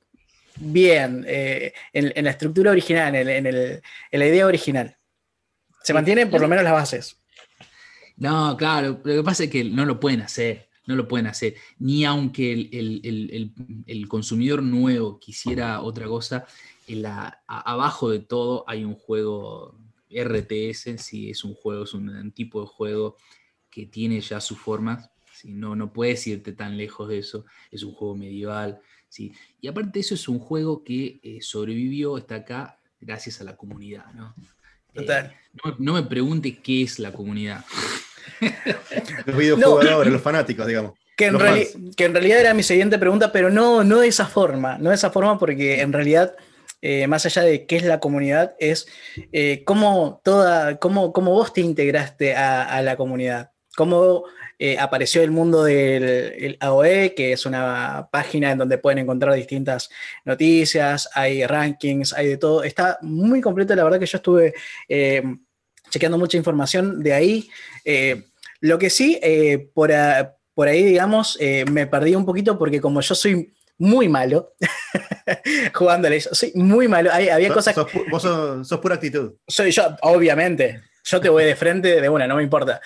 bien 0.57 1.25
eh, 1.29 1.73
en, 1.93 2.25
la 2.25 2.31
estructura 2.31 2.73
original, 2.73 3.15
en, 3.15 3.47
en, 3.47 3.83
la 4.11 4.27
idea 4.27 4.47
original. 4.47 4.97
Se 5.83 5.95
mantienen 5.95 6.31
por 6.31 6.41
lo 6.41 6.49
menos 6.49 6.65
las 6.65 6.73
bases. 6.73 7.17
No, 8.17 8.55
claro, 8.57 9.01
lo 9.03 9.15
que 9.15 9.23
pasa 9.23 9.45
es 9.45 9.51
que 9.51 9.65
no 9.65 9.87
lo 9.87 9.99
pueden 9.99 10.21
hacer, 10.21 10.69
no 10.87 10.95
lo 10.95 11.09
pueden 11.09 11.27
hacer. 11.27 11.55
Ni 11.79 12.05
aunque 12.05 12.53
el, 12.53 14.09
consumidor 14.09 14.63
nuevo 14.63 15.19
quisiera 15.19 15.81
otra 15.81 16.07
cosa, 16.07 16.47
abajo 17.47 18.11
de 18.11 18.21
todo 18.21 18.65
hay 18.69 18.85
un 18.85 18.95
juego 18.95 19.75
RTS, 20.11 21.01
si 21.01 21.31
es 21.31 21.45
un 21.45 21.55
juego, 21.55 21.85
es 21.85 21.95
un, 21.95 22.33
tipo 22.33 22.61
de 22.61 22.67
juego 22.67 23.17
que 23.71 23.87
tiene 23.87 24.21
ya 24.21 24.41
sus 24.41 24.59
formas, 24.59 25.11
si 25.33 25.53
no, 25.53 25.75
no 25.75 25.93
puedes 25.93 26.27
irte 26.27 26.53
tan 26.53 26.77
lejos 26.77 27.09
de 27.09 27.19
eso, 27.19 27.47
es 27.71 27.85
un 27.85 27.93
juego 27.93 28.17
medieval, 28.17 28.81
¿sí? 29.09 29.33
y 29.61 29.69
aparte 29.69 29.93
de 29.95 30.01
eso 30.01 30.15
es 30.15 30.29
un 30.29 30.41
juego 30.41 30.83
que 30.83 31.21
eh, 31.23 31.39
sobrevivió, 31.41 32.19
está 32.19 32.35
acá 32.37 32.81
gracias 33.01 33.41
a 33.41 33.45
la 33.45 33.57
comunidad, 33.57 34.13
¿no? 34.13 34.35
Total. 34.95 35.27
Eh, 35.27 35.73
no, 35.79 35.95
me 35.95 36.03
pregunte 36.03 36.59
qué 36.59 36.83
es 36.83 36.99
la 36.99 37.13
comunidad. 37.13 37.65
los 39.27 39.37
videojugadores, 39.37 40.13
los 40.13 40.23
fanáticos, 40.23 40.67
digamos. 40.67 40.93
Que 41.17 41.27
en, 41.27 42.15
realidad 42.15 42.41
era 42.41 42.55
mi 42.55 42.63
siguiente 42.63 42.99
pregunta, 42.99 43.31
pero 43.31 43.51
no, 43.51 43.85
no 43.85 43.99
de 43.99 44.09
esa 44.09 44.27
forma, 44.27 44.79
no 44.79 44.89
de 44.89 44.95
esa 44.95 45.11
forma 45.11 45.39
porque 45.39 45.83
en 45.83 45.93
realidad, 45.93 46.35
eh, 46.81 47.07
más 47.09 47.27
allá 47.27 47.43
de 47.43 47.67
qué 47.67 47.77
es 47.77 47.85
la 47.85 48.01
comunidad, 48.01 48.55
es 48.59 48.87
eh, 49.33 49.63
cómo, 49.67 50.23
toda, 50.25 50.79
cómo, 50.79 51.13
cómo, 51.13 51.33
vos 51.33 51.53
te 51.53 51.61
integraste 51.61 52.35
a, 52.35 52.81
la 52.81 52.97
comunidad, 52.97 53.51
cómo 53.77 54.25
eh, 54.63 54.77
apareció 54.79 55.23
el 55.23 55.31
mundo 55.31 55.65
del 55.65 56.59
AOE, 56.61 57.15
que 57.15 57.33
es 57.33 57.47
una 57.47 58.11
página 58.13 58.51
en 58.51 58.59
donde 58.59 58.77
pueden 58.77 58.99
encontrar 58.99 59.33
distintas 59.33 59.89
noticias, 60.27 61.09
hay 61.15 61.47
rankings, 61.47 62.13
hay 62.13 62.27
de 62.29 62.37
todo. 62.37 62.63
Está 62.63 62.99
muy 63.01 63.41
completo, 63.41 63.75
la 63.75 63.85
verdad 63.85 63.99
que 63.99 64.05
yo 64.05 64.19
estuve 64.19 64.53
eh, 64.87 65.23
chequeando 65.89 66.19
mucha 66.19 66.37
información 66.37 67.03
de 67.03 67.15
ahí. 67.15 67.49
Eh, 67.87 68.25
lo 68.61 68.79
que 68.79 68.91
sí, 68.91 69.19
por, 69.73 69.91
por, 70.53 70.69
ahí, 70.69 70.85
digamos, 70.85 71.39
me 71.71 71.87
perdí 71.87 72.15
un 72.15 72.27
poquito 72.27 72.59
porque 72.59 72.83
como 72.83 73.01
yo 73.01 73.15
soy 73.15 73.55
muy 73.79 74.11
malo 74.11 74.53
jugándole, 75.73 76.21
soy 76.21 76.53
muy 76.55 76.87
malo. 76.87 77.11
había 77.11 77.51
cosas... 77.51 77.75
vos 78.11 78.23
sos 78.23 78.79
pura 78.81 78.97
actitud. 78.97 79.37
Soy 79.49 79.71
yo, 79.71 79.97
obviamente 80.03 80.90
yo 81.05 81.21
te 81.21 81.29
voy 81.29 81.45
de 81.45 81.57
frente 81.57 82.01
de 82.01 82.09
una, 82.09 82.27
no 82.27 82.37
me 82.37 82.43
importa. 82.43 82.81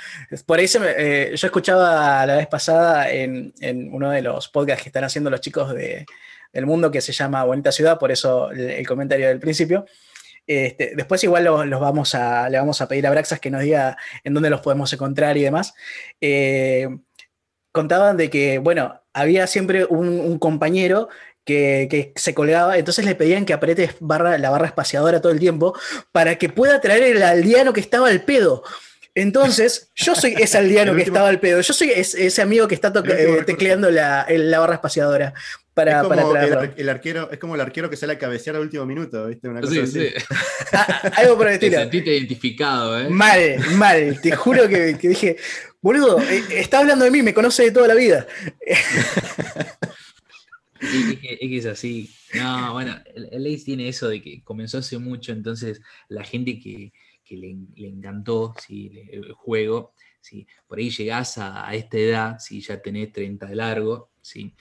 Por 0.46 0.58
ahí 0.58 0.66
eh, 0.96 1.32
yo 1.34 1.46
escuchaba 1.46 2.24
la 2.26 2.36
vez 2.36 2.46
pasada 2.46 3.10
en, 3.10 3.52
uno 3.92 4.10
de 4.10 4.22
los 4.22 4.48
podcasts 4.48 4.82
que 4.82 4.88
están 4.88 5.04
haciendo 5.04 5.30
los 5.30 5.40
chicos 5.40 5.74
de, 5.74 6.06
del 6.52 6.66
mundo 6.66 6.90
que 6.90 7.00
se 7.00 7.12
llama 7.12 7.44
Bonita 7.44 7.72
Ciudad, 7.72 7.98
por 7.98 8.12
eso 8.12 8.50
el, 8.50 8.86
comentario 8.86 9.28
del 9.28 9.40
principio. 9.40 9.86
Este, 10.46 10.92
después 10.94 11.24
igual 11.24 11.44
los, 11.44 11.80
vamos 11.80 12.14
a, 12.14 12.48
le 12.50 12.58
vamos 12.58 12.80
a 12.80 12.88
pedir 12.88 13.06
a 13.06 13.10
Braxas 13.10 13.40
que 13.40 13.50
nos 13.50 13.62
diga 13.62 13.96
en 14.22 14.34
dónde 14.34 14.50
los 14.50 14.60
podemos 14.60 14.92
encontrar 14.92 15.36
y 15.36 15.42
demás. 15.42 15.74
Eh, 16.20 16.88
contaban 17.72 18.16
de 18.16 18.30
que, 18.30 18.58
bueno, 18.58 19.00
había 19.12 19.46
siempre 19.46 19.84
un 19.84 20.38
compañero 20.38 21.08
que, 21.44 22.12
se 22.16 22.34
colgaba, 22.34 22.78
entonces 22.78 23.04
le 23.04 23.14
pedían 23.14 23.44
que 23.44 23.52
apriete 23.52 23.90
barra, 24.00 24.38
la 24.38 24.50
barra 24.50 24.66
espaciadora 24.66 25.20
todo 25.20 25.32
el 25.32 25.38
tiempo 25.38 25.78
para 26.12 26.36
que 26.36 26.48
pueda 26.48 26.80
traer 26.80 27.02
el 27.02 27.22
aldeano 27.22 27.72
que 27.72 27.80
estaba 27.80 28.08
al 28.08 28.22
pedo. 28.22 28.62
Entonces, 29.16 29.90
yo 29.94 30.14
soy 30.14 30.34
ese 30.38 30.58
aldeano 30.58 30.94
que 30.94 31.02
estaba 31.02 31.28
al 31.28 31.38
pedo. 31.38 31.60
Yo 31.60 31.72
soy 31.72 31.90
ese, 31.90 32.42
amigo 32.42 32.66
que 32.66 32.74
está 32.74 32.92
eh, 33.06 33.42
tecleando 33.46 33.90
la, 33.90 34.26
barra 34.58 34.74
espaciadora 34.74 35.34
para, 35.72 36.02
es 36.02 36.06
como 36.06 36.14
el, 36.14 36.88
arquero, 36.88 37.30
es 37.32 37.38
como 37.38 37.56
el 37.56 37.60
arquero 37.60 37.90
que 37.90 37.96
sale 37.96 38.12
a 38.12 38.18
cabecear 38.18 38.54
al 38.54 38.62
último 38.62 38.86
minuto, 38.86 39.26
¿viste? 39.26 39.48
Una 39.48 39.60
cosa 39.60 39.82
así. 39.82 40.08
Ah, 40.72 41.12
algo 41.16 41.36
por 41.36 41.48
el 41.48 41.54
estilo. 41.54 41.76
Te 41.76 41.82
sentiste 41.82 42.10
identificado, 42.14 43.00
¿eh? 43.00 43.08
Mal, 43.08 43.58
mal. 43.72 44.20
Te 44.20 44.36
juro 44.36 44.68
que, 44.68 44.94
dije, 44.94 45.36
boludo, 45.80 46.20
eh, 46.20 46.44
está 46.50 46.78
hablando 46.78 47.04
de 47.04 47.10
mí, 47.10 47.22
me 47.22 47.34
conoce 47.34 47.64
de 47.64 47.70
toda 47.72 47.88
la 47.88 47.94
vida. 47.94 48.26
Es 50.80 51.18
que, 51.18 51.56
es 51.56 51.66
así. 51.66 52.10
No, 52.34 52.72
bueno, 52.72 52.96
el, 53.14 53.46
Ace 53.46 53.64
tiene 53.64 53.88
eso 53.88 54.08
de 54.08 54.20
que 54.20 54.42
comenzó 54.42 54.78
hace 54.78 54.98
mucho, 54.98 55.32
entonces 55.32 55.80
la 56.08 56.24
gente 56.24 56.58
que, 56.58 56.92
le, 57.30 57.56
encantó 57.88 58.54
¿sí? 58.64 58.90
el 59.10 59.32
juego, 59.32 59.94
¿sí? 60.20 60.46
por 60.66 60.78
ahí 60.78 60.90
llegás 60.90 61.38
a, 61.38 61.72
esta 61.74 61.98
edad, 61.98 62.38
si 62.38 62.60
ya 62.60 62.80
tenés 62.80 63.12
30 63.12 63.46
de 63.46 63.56
largo, 63.56 64.10
¿sí? 64.20 64.54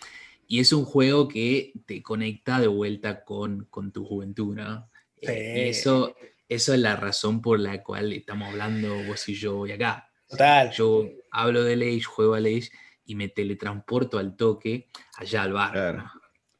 y 0.47 0.59
es 0.59 0.71
un 0.73 0.85
juego 0.85 1.27
que 1.27 1.73
te 1.85 2.01
conecta 2.01 2.59
de 2.59 2.67
vuelta 2.67 3.23
con, 3.23 3.67
tu 3.91 4.05
juventud, 4.05 4.55
¿no? 4.55 4.89
Eh, 5.21 5.69
eso, 5.69 6.15
eso 6.49 6.73
es 6.73 6.79
la 6.79 6.95
razón 6.95 7.41
por 7.41 7.59
la 7.59 7.81
cual 7.81 8.11
estamos 8.13 8.49
hablando 8.49 8.95
vos 9.07 9.27
y 9.29 9.35
yo 9.35 9.59
hoy 9.59 9.71
acá. 9.71 10.09
Total. 10.27 10.71
Yo 10.71 11.09
hablo 11.31 11.63
de 11.63 11.73
Age, 11.73 12.03
juego 12.03 12.33
al 12.35 12.45
Age 12.45 12.69
y 13.05 13.15
me 13.15 13.29
teletransporto 13.29 14.17
al 14.17 14.35
toque 14.35 14.87
allá 15.17 15.43
al 15.43 15.53
bar. 15.53 16.05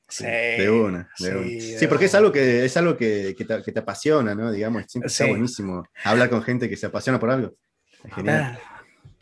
Sí, 0.08 0.26
de 0.26 0.70
una, 0.70 1.10
sí, 1.16 1.88
porque 1.88 2.06
es 2.06 2.14
algo 2.14 2.32
que 2.32 2.66
es 2.66 2.78
algo 2.78 2.96
que, 2.96 3.36
te, 3.36 3.80
apasiona, 3.80 4.36
¿no? 4.36 4.52
Digamos, 4.52 4.84
siempre 4.88 5.08
está 5.08 5.26
buenísimo 5.26 5.88
hablar 6.04 6.30
con 6.30 6.44
gente 6.44 6.70
que 6.70 6.78
se 6.78 6.86
apasiona 6.86 7.20
por 7.20 7.32
algo. 7.32 7.56
Es 8.04 8.14
genial. 8.14 8.60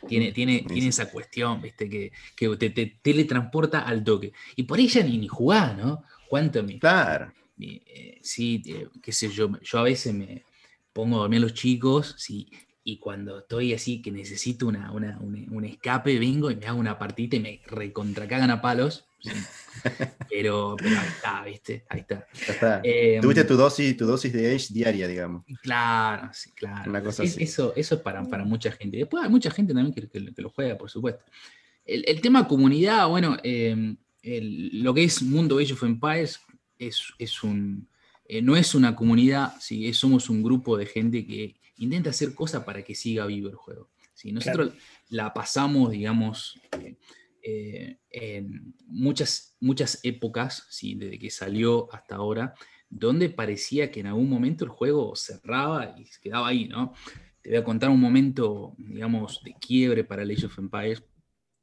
Tiene, 0.06 0.32
tiene, 0.32 0.64
tiene 0.66 0.88
esa 0.88 1.08
cuestión, 1.10 1.62
¿viste? 1.62 1.88
Que, 1.88 2.12
te, 2.56 2.98
teletransporta 3.00 3.82
al 3.82 4.02
toque. 4.02 4.32
Y 4.56 4.64
por 4.64 4.80
ella 4.80 5.02
ni, 5.02 5.16
ni 5.16 5.28
jugás, 5.28 5.76
¿no? 5.76 6.02
¿Cuánto 6.28 6.62
me. 6.62 6.78
Claro. 6.78 7.32
Eh, 7.58 8.18
sí, 8.22 8.62
eh, 8.66 8.88
qué 9.00 9.12
sé 9.12 9.28
yo, 9.28 9.50
yo 9.60 9.78
a 9.78 9.84
veces 9.84 10.12
me 10.12 10.44
pongo 10.92 11.16
a 11.16 11.20
dormir 11.20 11.38
a 11.38 11.42
los 11.42 11.54
chicos, 11.54 12.14
sí, 12.18 12.50
y 12.84 12.98
cuando 12.98 13.40
estoy 13.40 13.74
así 13.74 14.02
que 14.02 14.10
necesito 14.10 14.66
una, 14.66 14.90
un, 14.90 15.64
escape, 15.64 16.18
vengo 16.18 16.50
y 16.50 16.56
me 16.56 16.66
hago 16.66 16.78
una 16.78 16.98
partita 16.98 17.36
y 17.36 17.40
me 17.40 17.60
recontracagan 17.66 18.50
a 18.50 18.60
palos. 18.60 19.06
Pero, 20.28 20.74
pero, 20.78 20.98
ahí 20.98 21.08
está, 21.08 21.44
¿viste? 21.44 21.84
Ahí 21.88 22.00
está. 22.00 22.80
Em, 22.82 23.20
Tuviste 23.20 23.44
tu 23.44 23.54
dosis, 23.54 23.96
tu 23.96 24.06
dosis 24.06 24.32
de 24.32 24.54
Age 24.54 24.68
diaria, 24.70 25.06
digamos. 25.06 25.44
Claro, 25.62 26.30
sí, 26.32 26.50
claro. 26.52 26.92
Eso, 27.20 27.72
eso 27.76 27.94
es 27.94 28.00
para, 28.00 28.24
para, 28.24 28.44
mucha 28.44 28.72
gente. 28.72 28.96
Después 28.96 29.22
hay 29.22 29.30
mucha 29.30 29.50
gente 29.50 29.74
también 29.74 29.94
que, 29.94 30.08
que, 30.08 30.42
lo 30.42 30.50
juega, 30.50 30.76
por 30.76 30.90
supuesto. 30.90 31.22
El, 31.84 32.04
el 32.08 32.20
tema 32.20 32.48
comunidad, 32.48 33.06
bueno, 33.08 33.36
em, 33.42 33.96
lo 34.22 34.94
que 34.94 35.04
es 35.04 35.22
Mundo 35.22 35.58
Age 35.58 35.74
of 35.74 35.82
Empires 35.82 36.40
es, 36.78 37.02
es 37.18 37.42
un, 37.42 37.88
eh, 38.26 38.40
no 38.40 38.56
es 38.56 38.74
una 38.74 38.94
comunidad, 38.96 39.54
¿sí? 39.60 39.92
somos 39.92 40.30
un 40.30 40.42
grupo 40.42 40.76
de 40.76 40.86
gente 40.86 41.26
que 41.26 41.56
intenta 41.84 42.10
hacer 42.10 42.34
cosas 42.34 42.64
para 42.64 42.82
que 42.82 42.94
siga 42.94 43.26
vivo 43.26 43.48
el 43.48 43.56
juego. 43.56 43.90
¿sí? 44.14 44.32
Nosotros 44.32 44.74
la 45.08 45.32
pasamos, 45.32 45.90
digamos, 45.90 46.60
eh, 46.72 46.96
eh, 47.42 47.98
en 48.10 48.74
muchas, 48.86 49.56
muchas 49.60 50.00
épocas, 50.02 50.66
¿sí? 50.70 50.94
desde 50.94 51.18
que 51.18 51.30
salió 51.30 51.92
hasta 51.92 52.16
ahora, 52.16 52.54
donde 52.88 53.30
parecía 53.30 53.90
que 53.90 54.00
en 54.00 54.06
algún 54.06 54.28
momento 54.28 54.64
el 54.64 54.70
juego 54.70 55.16
cerraba 55.16 55.94
y 55.98 56.04
se 56.06 56.20
quedaba 56.20 56.48
ahí, 56.48 56.68
¿no? 56.68 56.92
Te 57.40 57.50
voy 57.50 57.58
a 57.58 57.64
contar 57.64 57.90
un 57.90 58.00
momento, 58.00 58.74
digamos, 58.76 59.42
de 59.42 59.54
quiebre 59.54 60.04
para 60.04 60.22
Age 60.22 60.46
of 60.46 60.58
Empires. 60.58 61.02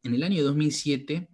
En 0.04 0.14
el 0.16 0.24
año 0.24 0.44
2007, 0.44 1.30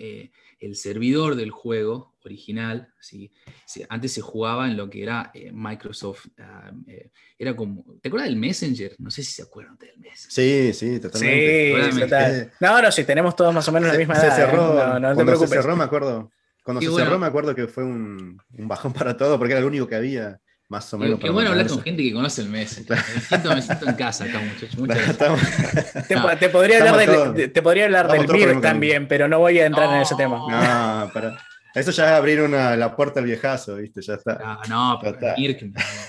eh, 0.00 0.32
el 0.58 0.74
servidor 0.76 1.36
del 1.36 1.50
juego 1.50 2.14
original, 2.24 2.88
¿sí? 3.00 3.32
Se- 3.66 3.86
antes 3.88 4.12
se 4.12 4.20
jugaba 4.20 4.66
en 4.68 4.76
lo 4.76 4.90
que 4.90 5.02
era 5.02 5.30
eh, 5.34 5.52
Microsoft, 5.52 6.26
ah, 6.38 6.72
eh, 6.86 7.10
era 7.38 7.54
como, 7.54 7.84
¿te 8.02 8.08
acuerdas 8.08 8.28
del 8.28 8.38
Messenger? 8.38 8.96
No 8.98 9.10
sé 9.10 9.22
si 9.22 9.32
se 9.32 9.42
acuerdan 9.42 9.78
del 9.78 9.96
Messenger. 9.98 10.32
Sí, 10.32 10.72
sí, 10.74 10.94
Sí, 10.94 11.00
totalmente. 11.00 11.70
Totalmente. 11.70 12.06
total. 12.06 12.52
No, 12.60 12.82
no, 12.82 12.92
si 12.92 13.04
tenemos 13.04 13.36
todos 13.36 13.54
más 13.54 13.68
o 13.68 13.72
menos 13.72 13.86
la 13.88 13.92
Se, 13.94 13.98
misma 13.98 14.14
se 14.16 14.26
edad. 14.26 14.32
¿eh? 14.32 14.36
cerró, 14.46 14.74
No, 14.74 15.00
no 15.00 15.08
te 15.10 15.14
cuando 15.14 15.36
se 15.36 15.46
cerró, 15.48 15.76
me 15.76 15.84
acuerdo. 15.84 16.30
Cuando 16.62 16.80
se 16.82 16.88
bueno. 16.90 17.06
cerró, 17.06 17.18
me 17.18 17.26
acuerdo 17.26 17.54
que 17.54 17.66
fue 17.68 17.84
un, 17.84 18.38
un 18.52 18.68
bajón 18.68 18.92
para 18.92 19.16
todo, 19.16 19.38
porque 19.38 19.52
era 19.52 19.60
lo 19.62 19.66
único 19.68 19.86
que 19.86 19.94
había, 19.94 20.40
más 20.70 20.92
o 20.94 20.98
Qué, 20.98 21.04
menos. 21.04 21.20
qué 21.20 21.28
bueno 21.30 21.50
hablar 21.50 21.66
con 21.66 21.82
gente 21.82 22.02
que 22.02 22.12
conoce 22.12 22.40
el 22.40 22.48
Messenger. 22.48 22.96
Me 23.14 23.20
siento, 23.20 23.54
me 23.54 23.60
siento 23.62 23.88
en 23.88 23.94
casa 23.96 24.24
acá, 24.24 24.38
muchachos. 24.40 24.78
Muchas 24.78 24.96
gracias. 24.96 25.10
Estamos- 25.10 25.40
Te, 26.08 26.14
No. 26.14 26.38
te 26.38 26.48
podría 26.48 26.78
hablar, 26.78 27.00
Estamos 27.00 27.34
del, 27.34 27.52
te- 27.52 27.62
podría 27.62 27.84
hablar 27.84 28.10
del 28.10 28.26
MIR 28.28 28.60
también, 28.62 29.06
pero 29.08 29.28
no 29.28 29.38
voy 29.40 29.58
a 29.58 29.66
entrar 29.66 29.92
en 29.94 30.00
ese 30.00 30.14
tema. 30.14 30.36
No, 30.38 31.10
para. 31.12 31.36
Eso 31.72 31.92
ya 31.92 32.06
es 32.06 32.10
abrir 32.18 32.40
una, 32.40 32.74
la 32.76 32.96
puerta 32.96 33.20
al 33.20 33.26
viejazo, 33.26 33.76
¿viste? 33.76 34.02
Ya 34.02 34.14
está. 34.14 34.38
Ah, 34.42 34.60
no, 34.68 34.98
pero. 35.00 35.18
Mirk, 35.36 35.62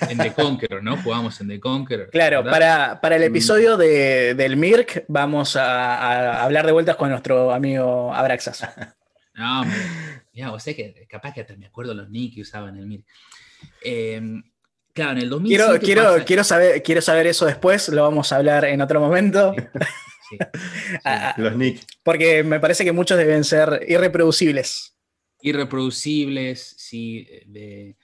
en 0.10 0.18
The 0.18 0.34
Conqueror, 0.34 0.82
¿no? 0.82 0.98
Jugamos 0.98 1.40
en 1.40 1.50
The 1.50 1.60
Conqueror. 1.60 2.10
Claro, 2.10 2.44
para, 2.44 3.00
para 3.00 3.16
el 3.18 3.22
Mm. 3.22 3.26
episodio 3.26 3.78
de- 3.78 4.34
del 4.34 4.58
MIRC 4.58 5.06
vamos 5.08 5.56
a, 5.56 5.98
a 5.98 6.44
hablar 6.44 6.66
de 6.66 6.72
vueltas 6.72 6.96
con 6.96 7.10
nuestro 7.12 7.52
amigo 7.54 8.12
Abraxas. 8.14 8.68
No, 9.36 9.64
mirá, 10.34 10.50
vos 10.50 10.64
sabés 10.64 10.76
que 10.78 11.08
capaz 11.08 11.34
que 11.34 11.42
hasta 11.42 11.56
me 11.56 11.68
acuerdo 11.68 11.94
los 11.94 12.10
nick 12.10 12.36
que 12.36 12.42
usaban 12.42 12.76
el 12.78 12.86
Mirk. 12.88 13.06
Eh, 13.84 14.20
claro, 14.94 15.12
en 15.14 15.18
el 15.20 15.30
2007 15.30 15.64
Quiero, 15.80 15.80
quiero, 15.86 16.04
pasa- 16.14 16.26
quiero, 16.26 16.44
saber, 16.44 16.84
quiero 16.84 17.02
saber 17.02 17.28
eso 17.28 17.46
después, 17.46 17.90
lo 17.90 18.04
vamos 18.04 18.32
a 18.32 18.38
hablar 18.38 18.66
en 18.66 18.82
otro 18.82 19.00
momento, 19.00 19.54
Sí, 19.58 19.62
sí. 20.30 20.38
Ah, 21.04 21.32
ah, 21.32 21.36
Los 21.38 21.56
Nick. 21.58 21.82
porque 22.04 22.44
me 22.44 22.60
parece 22.60 22.84
que 22.84 22.92
muchos 22.92 23.18
deben 23.18 23.44
ser 23.44 23.86
irreproducibles. 23.88 24.96
irreproducibles, 25.42 26.76
sí, 26.78 27.28
de- 27.46 27.96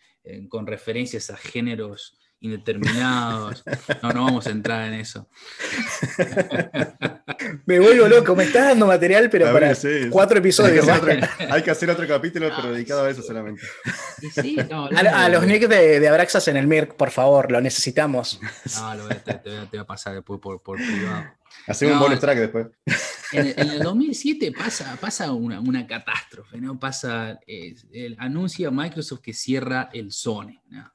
con 0.50 0.68
referencias 0.68 1.30
a 1.30 1.38
géneros 1.38 2.18
indeterminados. 2.40 3.64
No, 4.04 4.10
no 4.12 4.26
vamos 4.26 4.48
a 4.48 4.52
entrar 4.52 4.88
en 4.88 4.94
eso. 5.00 5.28
Me 7.66 7.80
vuelvo 7.80 8.08
loco, 8.08 8.36
me 8.36 8.46
estás 8.46 8.70
dando 8.70 8.88
material, 8.88 9.30
pero 9.30 9.50
A 9.50 9.54
para 9.54 9.68
ver, 9.68 9.76
sí, 9.76 10.04
sí. 10.04 10.10
cuatro 10.10 10.38
Hay 10.38 10.42
que, 10.42 10.48
episodios. 10.48 10.88
hacer 10.88 11.22
¿va? 11.22 11.30
otro, 11.36 11.54
hay 11.54 11.64
que 11.64 11.72
hacer 11.72 11.90
otro 11.90 12.08
capítulo, 12.08 12.50
pero 12.56 12.72
dedicado 12.72 13.04
a 13.06 13.10
eso 13.10 13.22
solamente. 13.22 13.62
Y 14.22 14.30
sí, 14.30 14.58
no, 14.70 14.86
A, 14.88 15.30
los 15.30 15.46
nicks 15.46 15.70
de, 15.70 16.00
de 16.00 16.08
Abraxas 16.08 16.48
en 16.48 16.58
el 16.58 16.68
MIRC, 16.68 16.96
por 16.96 17.12
favor, 17.12 17.52
lo 17.52 17.62
necesitamos. 17.62 18.40
No, 18.76 18.96
lo 18.96 19.04
voy 19.04 19.12
a- 19.14 19.24
te, 19.24 19.34
te 19.36 19.50
voy 19.50 19.58
a, 19.60 19.62
te 19.66 19.78
voy 19.78 19.80
a 19.80 19.86
pasar 19.86 20.14
después 20.16 20.40
por, 20.40 20.62
por 20.64 20.78
privado. 20.78 21.26
Hacemos 21.68 21.94
No, 21.96 22.00
un 22.02 22.06
bonus 22.08 22.20
track 22.20 22.38
después. 22.40 22.68
En, 23.34 23.48
el- 23.48 23.54
en 23.58 23.70
el 23.72 23.80
2007 23.84 24.52
pasa, 24.58 24.98
pasa 25.00 25.32
una, 25.34 25.60
una 25.60 25.86
catástrofe, 25.86 26.60
¿no? 26.60 26.80
Pasa, 26.80 27.40
eh, 27.46 27.76
el, 27.92 28.16
anuncia 28.20 28.72
Microsoft 28.72 29.22
que 29.22 29.34
cierra 29.34 29.90
el 29.94 30.12
Sony, 30.12 30.62
¿no? 30.70 30.92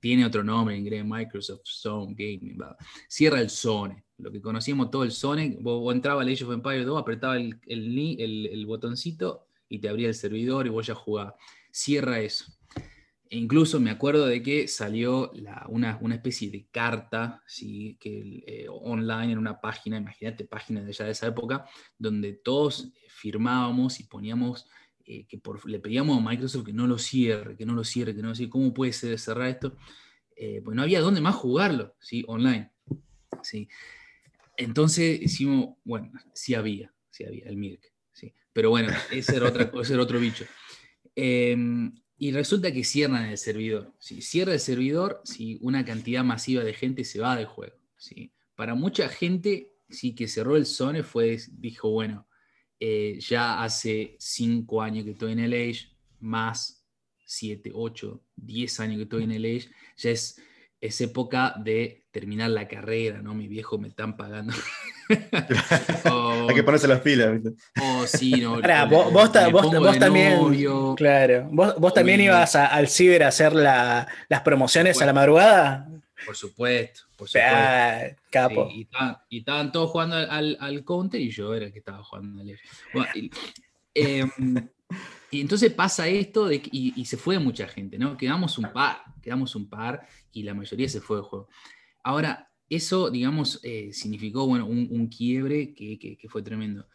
Tiene 0.00 0.24
otro 0.24 0.42
nombre 0.42 0.74
en 0.74 0.80
inglés, 0.80 1.04
Microsoft 1.04 1.64
Zone 1.64 2.14
Gaming, 2.16 2.56
bla. 2.56 2.76
cierra 3.08 3.40
el 3.40 3.50
Sony, 3.50 3.96
lo 4.18 4.32
que 4.32 4.40
conocíamos 4.40 4.90
todo 4.90 5.04
el 5.04 5.12
Sony, 5.12 5.56
vos, 5.60 5.94
entrabas 5.94 6.24
al 6.24 6.32
Age 6.32 6.44
of 6.44 6.52
Empires 6.52 6.86
2, 6.86 7.00
apretaba 7.00 7.36
el, 7.36 7.60
el, 7.66 8.66
botoncito 8.66 9.46
y 9.68 9.78
te 9.80 9.88
abría 9.88 10.08
el 10.08 10.14
servidor 10.14 10.66
y 10.66 10.70
vos 10.70 10.86
ya 10.86 10.94
jugabas. 10.94 11.34
Cierra 11.70 12.20
eso. 12.20 12.46
E 13.28 13.36
incluso 13.36 13.80
me 13.80 13.90
acuerdo 13.90 14.26
de 14.26 14.42
que 14.42 14.68
salió 14.68 15.32
una, 15.68 15.98
una 16.00 16.14
especie 16.14 16.50
de 16.50 16.68
carta 16.70 17.42
¿sí? 17.46 17.96
que, 17.98 18.44
eh, 18.46 18.66
online 18.68 19.32
en 19.32 19.38
una 19.38 19.60
página, 19.60 19.96
imagínate, 19.96 20.44
página 20.44 20.82
de 20.82 20.92
ya 20.92 21.04
de 21.04 21.12
esa 21.12 21.26
época, 21.26 21.66
donde 21.98 22.34
todos 22.34 22.92
firmábamos 23.08 24.00
y 24.00 24.04
poníamos 24.04 24.66
eh, 25.06 25.26
que 25.26 25.38
por- 25.38 25.68
le 25.68 25.78
pedíamos 25.80 26.18
a 26.18 26.28
Microsoft 26.30 26.64
que 26.64 26.72
no 26.72 26.86
lo 26.86 26.98
cierre, 26.98 27.56
que 27.56 27.66
no 27.66 27.74
lo 27.74 27.84
cierre, 27.84 28.14
que 28.14 28.22
no 28.22 28.28
lo 28.28 28.34
cierre. 28.34 28.50
¿Cómo 28.50 28.72
puede 28.74 28.92
ser 28.92 29.18
cerrar 29.18 29.48
esto? 29.48 29.76
Eh, 30.36 30.60
pues 30.64 30.74
no 30.74 30.82
había 30.82 31.00
dónde 31.00 31.20
más 31.20 31.34
jugarlo, 31.36 31.94
¿sí? 32.00 32.24
Online. 32.26 32.70
¿sí? 33.42 33.68
Entonces 34.56 35.20
hicimos, 35.20 35.76
bueno, 35.84 36.12
sí 36.32 36.54
había, 36.54 36.92
sí 37.10 37.24
había, 37.24 37.44
el 37.46 37.56
Mirk. 37.56 37.92
¿sí? 38.12 38.32
Pero 38.52 38.70
bueno, 38.70 38.92
ese 39.10 39.36
era, 39.36 39.48
otra, 39.48 39.70
ese 39.80 39.94
era 39.94 40.02
otro 40.02 40.18
bicho. 40.18 40.44
Eh, 41.16 41.56
y 42.16 42.32
resulta 42.32 42.72
que 42.72 42.84
cierran 42.84 43.26
el 43.26 43.38
servidor. 43.38 43.92
Si 43.98 44.22
cierra 44.22 44.52
el 44.54 44.60
servidor, 44.60 45.20
si 45.24 45.58
una 45.60 45.84
cantidad 45.84 46.24
masiva 46.24 46.62
de 46.64 46.72
gente 46.72 47.04
se 47.04 47.20
va 47.20 47.36
del 47.36 47.46
juego. 47.46 47.76
¿sí? 47.96 48.32
Para 48.54 48.74
mucha 48.74 49.08
gente, 49.08 49.72
sí 49.88 50.14
que 50.14 50.28
cerró 50.28 50.56
el 50.56 50.66
Sony 50.66 51.02
fue, 51.02 51.38
dijo, 51.52 51.90
bueno, 51.90 52.26
eh, 52.80 53.18
ya 53.20 53.62
hace 53.62 54.16
5 54.18 54.82
años 54.82 55.04
que 55.04 55.12
estoy 55.12 55.32
en 55.32 55.38
el 55.40 55.52
Age, 55.52 55.88
más 56.20 56.84
7, 57.26 57.70
8, 57.74 58.20
10 58.36 58.80
años 58.80 58.96
que 58.96 59.02
estoy 59.04 59.24
en 59.24 59.32
el 59.32 59.44
Age, 59.44 59.68
ya 59.96 60.10
es, 60.10 60.40
es 60.80 61.00
época 61.00 61.54
de 61.62 62.04
terminar 62.10 62.50
la 62.50 62.68
carrera, 62.68 63.22
¿no? 63.22 63.34
Mi 63.34 63.48
viejo 63.48 63.78
me 63.78 63.88
están 63.88 64.16
pagando. 64.16 64.52
o, 66.10 66.46
Hay 66.48 66.54
que 66.54 66.62
ponerse 66.62 66.88
las 66.88 67.00
pilas, 67.00 67.32
¿viste? 67.32 67.50
o 67.80 68.06
sí, 68.06 68.40
no, 68.40 68.60
vos, 69.50 69.72
le- 69.72 69.78
vos 69.78 69.98
también, 69.98 70.36
novio. 70.40 70.94
claro, 70.96 71.48
vos, 71.50 71.74
vos 71.78 71.94
también 71.94 72.20
Uy. 72.20 72.26
ibas 72.26 72.54
a- 72.56 72.66
al 72.66 72.88
ciber 72.88 73.22
a 73.24 73.28
hacer 73.28 73.52
la- 73.54 74.06
las 74.28 74.40
promociones 74.42 75.00
a 75.00 75.06
la 75.06 75.12
madrugada. 75.12 75.88
Por 76.24 76.36
supuesto, 76.36 77.02
por 77.16 77.28
supuesto. 77.28 77.54
Ah, 77.56 78.02
capo. 78.30 78.68
Sí, 78.70 78.78
y, 78.78 78.82
estaban, 78.82 79.16
y 79.28 79.38
estaban 79.38 79.72
todos 79.72 79.90
jugando 79.90 80.16
al, 80.16 80.30
al- 80.30 80.56
al 80.60 80.84
counter 80.84 81.20
y 81.20 81.30
yo 81.30 81.54
era 81.54 81.66
el 81.66 81.72
que 81.72 81.78
estaba 81.80 82.02
jugando 82.02 82.40
al. 82.40 82.58
Bueno, 82.92 83.08
y, 83.14 83.30
em, 83.94 84.30
y 85.30 85.40
entonces 85.40 85.72
pasa 85.72 86.08
esto 86.08 86.46
de 86.48 86.56
y, 86.70 87.00
y 87.00 87.04
se 87.04 87.16
fue 87.16 87.38
mucha 87.38 87.66
gente, 87.68 87.98
¿no? 87.98 88.16
Quedamos 88.16 88.58
un 88.58 88.72
par, 88.72 89.02
quedamos 89.22 89.54
un 89.56 89.68
par 89.68 90.06
y 90.32 90.42
la 90.42 90.54
mayoría 90.54 90.88
se 90.88 91.00
fue 91.00 91.16
del 91.16 91.24
juego. 91.24 91.48
Ahora, 92.02 92.50
eso, 92.68 93.10
digamos, 93.10 93.60
eh, 93.62 93.92
significó, 93.92 94.46
bueno, 94.46 94.66
un, 94.66 94.88
un 94.90 95.08
quiebre 95.08 95.74
que, 95.74 95.98
que- 95.98 96.16
que 96.16 96.28
fue 96.28 96.42
tremendo. 96.42 96.86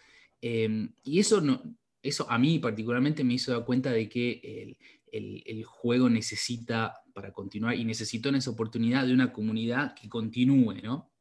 Em, 0.42 0.94
y 1.04 1.20
eso, 1.20 1.42
no, 1.42 1.62
eso 2.02 2.30
a 2.30 2.38
mí 2.38 2.60
particularmente 2.60 3.24
me 3.24 3.34
hizo 3.34 3.52
dar 3.52 3.66
cuenta 3.66 3.92
de 3.92 4.08
que 4.08 4.40
el, 4.44 4.78
el- 5.12 5.44
el 5.46 5.64
juego 5.66 6.10
necesita 6.10 6.94
para 7.20 7.34
continuar 7.34 7.76
y 7.76 7.84
necesitó 7.84 8.30
en 8.30 8.36
esa 8.36 8.50
oportunidad 8.52 9.06
de 9.06 9.14
una 9.14 9.34
comunidad 9.34 9.94
que 9.94 10.08
continúe, 10.08 10.76
¿no? 10.82 11.12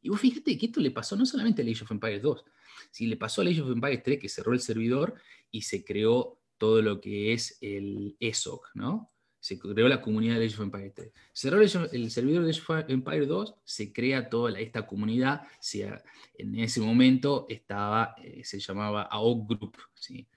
Y 0.00 0.08
vos 0.08 0.20
fíjate 0.20 0.56
que 0.56 0.66
esto 0.66 0.80
le 0.80 0.92
pasó 0.92 1.16
no 1.16 1.26
solamente 1.26 1.60
a 1.60 1.64
Age 1.64 1.82
of 1.82 1.90
Empires 1.90 2.22
2, 2.22 2.44
si 2.92 3.06
le 3.08 3.16
pasó 3.16 3.42
a 3.42 3.46
Age 3.46 3.60
of 3.60 3.72
Empires 3.72 4.02
3 4.04 4.20
que 4.20 4.28
cerró 4.28 4.52
el 4.52 4.60
servidor 4.60 5.16
y 5.50 5.62
se 5.62 5.84
creó 5.84 6.38
todo 6.56 6.82
lo 6.82 7.00
que 7.00 7.32
es 7.32 7.58
el 7.60 8.16
ESOC, 8.20 8.70
¿no? 8.74 9.10
Se 9.40 9.58
creó 9.58 9.88
la 9.88 10.00
comunidad 10.00 10.38
de 10.38 10.44
Age 10.46 10.54
of 10.54 10.60
Empires 10.60 10.94
3. 10.94 11.12
Cerró 11.32 11.60
el, 11.60 12.10
servidor 12.10 12.44
de 12.44 12.50
Age 12.50 12.60
of 12.60 12.84
Empires 12.88 13.26
2, 13.26 13.54
se 13.64 13.92
crea 13.92 14.28
toda 14.30 14.56
esta 14.60 14.86
comunidad, 14.86 15.48
se- 15.58 15.90
en 16.34 16.58
ese 16.60 16.80
momento 16.80 17.46
estaba, 17.48 18.14
eh, 18.22 18.44
se 18.44 18.60
llamaba 18.60 19.02
AOC 19.02 19.48
Group, 19.48 19.76
¿sí? 19.94 20.28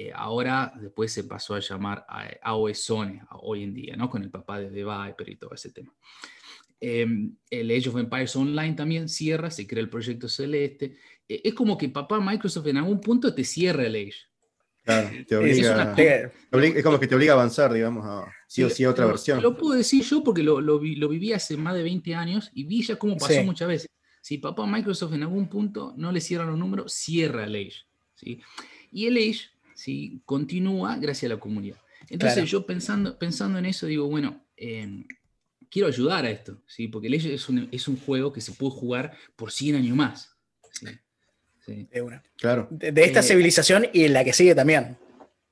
Eh, 0.00 0.12
ahora 0.14 0.72
después 0.80 1.12
se 1.12 1.24
pasó 1.24 1.56
a 1.56 1.58
llamar 1.58 2.06
a- 2.08 2.28
AOE 2.42 2.72
Zone, 2.72 3.20
a- 3.28 3.36
hoy 3.38 3.64
en 3.64 3.74
día, 3.74 3.96
¿no? 3.96 4.08
Con 4.08 4.22
el 4.22 4.30
papá 4.30 4.60
de 4.60 4.66
The 4.70 4.84
Viper 4.84 5.28
y 5.28 5.34
todo 5.36 5.52
ese 5.54 5.72
tema. 5.72 5.92
Eh, 6.80 7.04
el 7.50 7.70
Age 7.72 7.88
of 7.88 7.96
Empires 7.96 8.36
Online 8.36 8.74
también 8.74 9.08
cierra, 9.08 9.50
se 9.50 9.66
crea 9.66 9.82
el 9.82 9.90
proyecto 9.90 10.28
Celeste. 10.28 10.96
Eh, 11.28 11.40
es 11.42 11.52
como 11.52 11.76
que 11.76 11.88
papá 11.88 12.20
Microsoft 12.20 12.68
en 12.68 12.76
algún 12.76 13.00
punto 13.00 13.34
te 13.34 13.42
cierra 13.42 13.86
el 13.86 13.96
Age. 13.96 14.14
Claro, 14.84 15.08
te 15.26 15.34
Es 15.34 15.40
obliga, 15.58 15.74
una- 15.74 15.94
te 15.96 16.30
obliga- 16.52 16.78
es 16.78 16.84
como 16.84 17.00
que 17.00 17.06
te 17.08 17.14
obliga 17.16 17.32
a 17.32 17.36
avanzar, 17.36 17.72
digamos, 17.72 18.06
a 18.06 18.32
sí 18.46 18.62
o 18.62 18.70
sí 18.70 18.84
a 18.84 18.90
otra 18.90 19.04
Lo- 19.04 19.10
versión. 19.10 19.42
Lo 19.42 19.56
puedo 19.56 19.74
decir 19.74 20.04
yo 20.04 20.22
porque 20.22 20.44
lo, 20.44 20.60
lo 20.60 20.78
vi, 20.78 20.94
lo 20.94 21.08
viví 21.08 21.32
hace 21.32 21.56
más 21.56 21.74
de 21.74 21.82
20 21.82 22.14
años 22.14 22.52
y 22.54 22.62
vi 22.62 22.82
ya 22.84 22.94
cómo 22.96 23.16
pasó 23.16 23.34
Sí. 23.34 23.40
muchas 23.44 23.66
veces. 23.66 23.88
Si 24.22 24.38
papá 24.38 24.64
Microsoft 24.64 25.12
en 25.14 25.24
algún 25.24 25.48
punto 25.48 25.92
no 25.96 26.12
le 26.12 26.20
cierra 26.20 26.44
los 26.46 26.56
números, 26.56 26.92
cierra 26.92 27.44
el 27.46 27.56
Age. 27.56 27.82
¿sí? 28.14 28.40
Y 28.92 29.06
el 29.06 29.16
Age 29.16 29.50
¿sí? 29.78 30.20
continúa 30.24 30.96
gracias 30.96 31.30
a 31.30 31.34
la 31.36 31.40
comunidad. 31.40 31.78
Entonces 32.10 32.34
Claro. 32.34 32.48
yo 32.48 32.66
pensando, 32.66 33.18
pensando 33.18 33.58
en 33.58 33.66
eso 33.66 33.86
digo, 33.86 34.08
bueno, 34.08 34.44
eh, 34.56 35.04
quiero 35.70 35.88
ayudar 35.88 36.24
a 36.24 36.30
esto, 36.30 36.60
¿sí? 36.66 36.88
porque 36.88 37.06
el 37.06 37.14
es 37.14 37.48
un, 37.48 37.68
es 37.70 37.86
un 37.88 37.96
juego 37.98 38.32
que 38.32 38.40
se 38.40 38.52
puede 38.52 38.72
jugar 38.72 39.16
por 39.36 39.52
100 39.52 39.76
años 39.76 39.96
más. 39.96 40.36
¿sí? 40.72 40.86
Sí. 41.64 41.88
de 41.92 42.02
una. 42.02 42.22
Claro. 42.36 42.66
De, 42.70 42.92
de 42.92 43.04
esta 43.04 43.20
Eh, 43.20 43.22
civilización 43.22 43.86
y 43.92 44.04
en 44.04 44.12
la 44.14 44.24
que 44.24 44.32
sigue 44.32 44.54
también. 44.54 44.96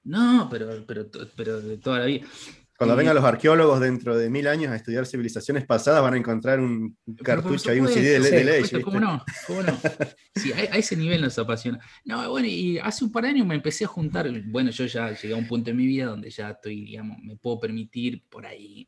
No, 0.05 0.49
pero, 0.51 0.85
pero, 0.87 1.07
pero 1.37 1.61
de 1.61 1.77
toda 1.79 1.99
la 2.01 2.07
vida. 2.07 2.27
Cuando 2.79 2.95
Y- 2.95 2.99
vengan 2.99 3.15
los 3.15 3.25
arqueólogos 3.25 3.81
dentro 3.81 4.17
de 4.17 4.29
mil 4.29 4.47
años 4.49 4.71
a 4.71 4.77
estudiar 4.77 5.07
civilizaciones 5.07 5.65
pasadas, 5.65 6.03
van 6.03 6.15
a 6.15 6.17
encontrar 6.19 6.61
un 6.61 6.97
cartucho 7.25 7.71
ahí, 7.71 7.81
un 7.81 7.89
CD 7.89 8.19
de, 8.21 8.23
sí, 8.23 8.31
de 8.45 8.59
¿viste? 8.59 8.83
¿Cómo 8.83 9.01
no? 9.01 9.25
¿Cómo 9.47 9.63
no? 9.63 9.73
Sí, 10.35 10.53
a, 10.53 10.57
a 10.59 10.77
ese 10.77 10.97
nivel 10.97 11.23
nos 11.23 11.39
apasiona. 11.39 11.79
No, 12.05 12.29
bueno, 12.31 12.47
y 12.47 12.79
hace 12.79 13.05
un 13.05 13.11
par 13.13 13.23
de 13.25 13.31
años 13.31 13.47
me 13.47 13.55
empecé 13.55 13.85
a 13.85 13.89
juntar. 13.89 14.31
Bueno, 14.47 14.71
yo 14.71 14.85
ya 14.85 15.11
llegué 15.13 15.33
a 15.33 15.37
un 15.39 15.47
punto 15.47 15.71
en 15.71 15.77
mi 15.79 15.87
vida 15.87 16.07
donde 16.07 16.29
ya 16.31 16.51
estoy, 16.51 16.85
digamos, 16.85 17.17
me 17.23 17.37
puedo 17.37 17.59
permitir 17.59 18.23
por 18.29 18.45
ahí 18.47 18.87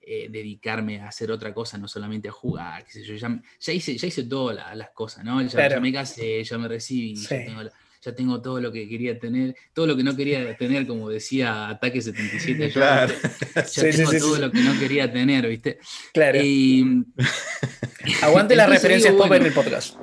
eh, 0.00 0.28
dedicarme 0.30 1.00
a 1.00 1.08
hacer 1.08 1.30
otra 1.32 1.52
cosa, 1.52 1.76
no 1.78 1.88
solamente 1.88 2.28
a 2.28 2.32
jugar, 2.32 2.84
qué 2.84 2.92
sé 2.92 3.02
yo. 3.04 3.14
Ya, 3.16 3.42
ya 3.60 3.72
hice, 3.72 3.96
ya 3.98 4.06
hice 4.06 4.22
todas 4.24 4.54
la- 4.56 4.74
las 4.74 4.90
cosas, 4.90 5.24
¿no? 5.24 5.42
Ya, 5.42 5.48
Claro. 5.48 5.74
ya 5.74 5.80
me 5.80 5.92
casé, 5.92 6.42
ya 6.44 6.56
me 6.58 6.68
recibí, 6.68 7.14
ya, 7.16 7.28
Sí. 7.28 7.34
tengo 7.44 7.62
la- 7.64 7.72
ya 8.06 8.14
tengo 8.14 8.40
todo 8.40 8.60
lo 8.60 8.70
que 8.70 8.88
quería 8.88 9.18
tener, 9.18 9.56
todo 9.72 9.86
lo 9.88 9.96
que 9.96 10.04
no 10.04 10.14
quería 10.14 10.56
tener, 10.56 10.86
como 10.86 11.08
decía 11.08 11.68
Ataque 11.68 12.00
77. 12.00 12.70
Claro. 12.72 13.12
Ya 13.54 13.64
Sí, 13.64 13.80
tengo 13.90 14.10
sí, 14.12 14.18
todo 14.20 14.36
sí. 14.36 14.40
lo 14.40 14.52
que 14.52 14.60
no 14.60 14.78
quería 14.78 15.12
tener, 15.12 15.48
¿viste? 15.48 15.78
Claro. 16.12 16.38
Y, 16.40 17.04
Aguante 18.22 18.54
las 18.54 18.70
referencias 18.70 19.12
pop 19.14 19.26
bueno, 19.26 19.44
en 19.44 19.46
el 19.48 19.52
podcast. 19.52 19.96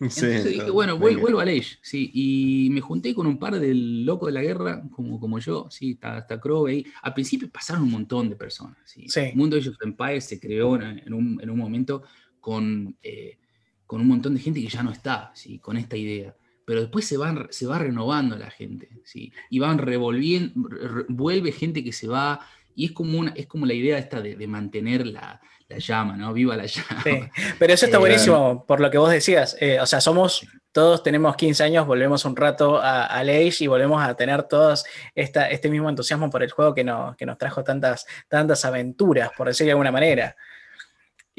Entonces 0.00 0.44
dije, 0.44 0.70
bueno, 0.70 0.96
vuelvo 0.98 1.40
a 1.40 1.44
Leish, 1.44 1.78
sí, 1.82 2.10
y 2.12 2.70
me 2.70 2.80
junté 2.80 3.14
con 3.14 3.26
un 3.26 3.38
par 3.38 3.58
de 3.58 3.74
locos 3.74 4.28
de 4.28 4.32
la 4.32 4.42
guerra, 4.42 4.82
como, 4.92 5.18
como 5.18 5.38
yo, 5.40 5.66
sí, 5.70 5.92
está, 5.92 6.18
está 6.18 6.40
Crow 6.40 6.66
ahí. 6.66 6.84
Al 7.02 7.14
principio 7.14 7.48
pasaron 7.50 7.82
un 7.84 7.90
montón 7.90 8.28
de 8.28 8.36
personas, 8.36 8.78
sí. 8.84 9.08
Sí. 9.08 9.30
Mundo 9.34 9.56
Age 9.56 9.70
of 9.70 9.76
Empires 9.82 10.24
se 10.24 10.38
creó 10.38 10.76
en, 10.76 11.02
en 11.04 11.12
un, 11.12 11.40
en 11.42 11.50
un 11.50 11.58
momento 11.58 12.02
con, 12.40 12.96
eh, 13.02 13.38
con 13.86 14.00
un 14.00 14.08
montón 14.08 14.34
de 14.34 14.40
gente 14.40 14.60
que 14.60 14.68
ya 14.68 14.82
no 14.82 14.92
está, 14.92 15.32
sí, 15.34 15.58
con 15.58 15.76
esta 15.76 15.96
idea. 15.96 16.34
Pero 16.68 16.82
después 16.82 17.06
se, 17.06 17.16
van, 17.16 17.46
se 17.50 17.64
va 17.66 17.78
renovando 17.78 18.36
la 18.36 18.50
gente, 18.50 18.90
sí, 19.04 19.32
y 19.48 19.58
van 19.58 19.78
revolviendo, 19.78 20.68
re- 20.68 21.06
vuelve 21.08 21.50
gente 21.50 21.82
que 21.82 21.94
se 21.94 22.08
va, 22.08 22.40
y 22.74 22.84
es 22.84 22.92
como, 22.92 23.18
una, 23.18 23.32
es 23.34 23.46
como 23.46 23.64
la 23.64 23.72
idea 23.72 23.96
esta 23.96 24.20
de, 24.20 24.36
de 24.36 24.46
mantener 24.46 25.06
la, 25.06 25.40
la 25.66 25.78
llama, 25.78 26.14
¿no? 26.18 26.34
Viva 26.34 26.56
la 26.56 26.66
llama. 26.66 27.02
Sí. 27.02 27.20
Pero 27.58 27.72
eso 27.72 27.86
está 27.86 27.96
Eh, 27.96 28.00
buenísimo, 28.00 28.66
por 28.66 28.80
lo 28.80 28.90
que 28.90 28.98
vos 28.98 29.10
decías. 29.10 29.56
Eh, 29.60 29.80
o 29.80 29.86
sea, 29.86 30.00
somos, 30.02 30.46
todos 30.70 31.02
tenemos 31.02 31.36
15 31.36 31.64
años, 31.64 31.86
volvemos 31.86 32.24
un 32.26 32.36
rato 32.36 32.76
a, 32.76 33.06
a 33.06 33.20
Age 33.20 33.56
y 33.60 33.66
volvemos 33.66 34.02
a 34.02 34.14
tener 34.14 34.42
todos 34.42 34.84
esta, 35.14 35.48
este 35.48 35.70
mismo 35.70 35.88
entusiasmo 35.88 36.28
por 36.28 36.42
el 36.42 36.50
juego 36.50 36.74
que 36.74 36.84
nos, 36.84 37.16
que 37.16 37.24
nos 37.26 37.38
trajo 37.38 37.64
tantas, 37.64 38.06
tantas 38.28 38.64
aventuras, 38.66 39.30
por 39.36 39.46
decirlo 39.48 39.68
de 39.68 39.72
alguna 39.72 39.90
manera. 39.92 40.36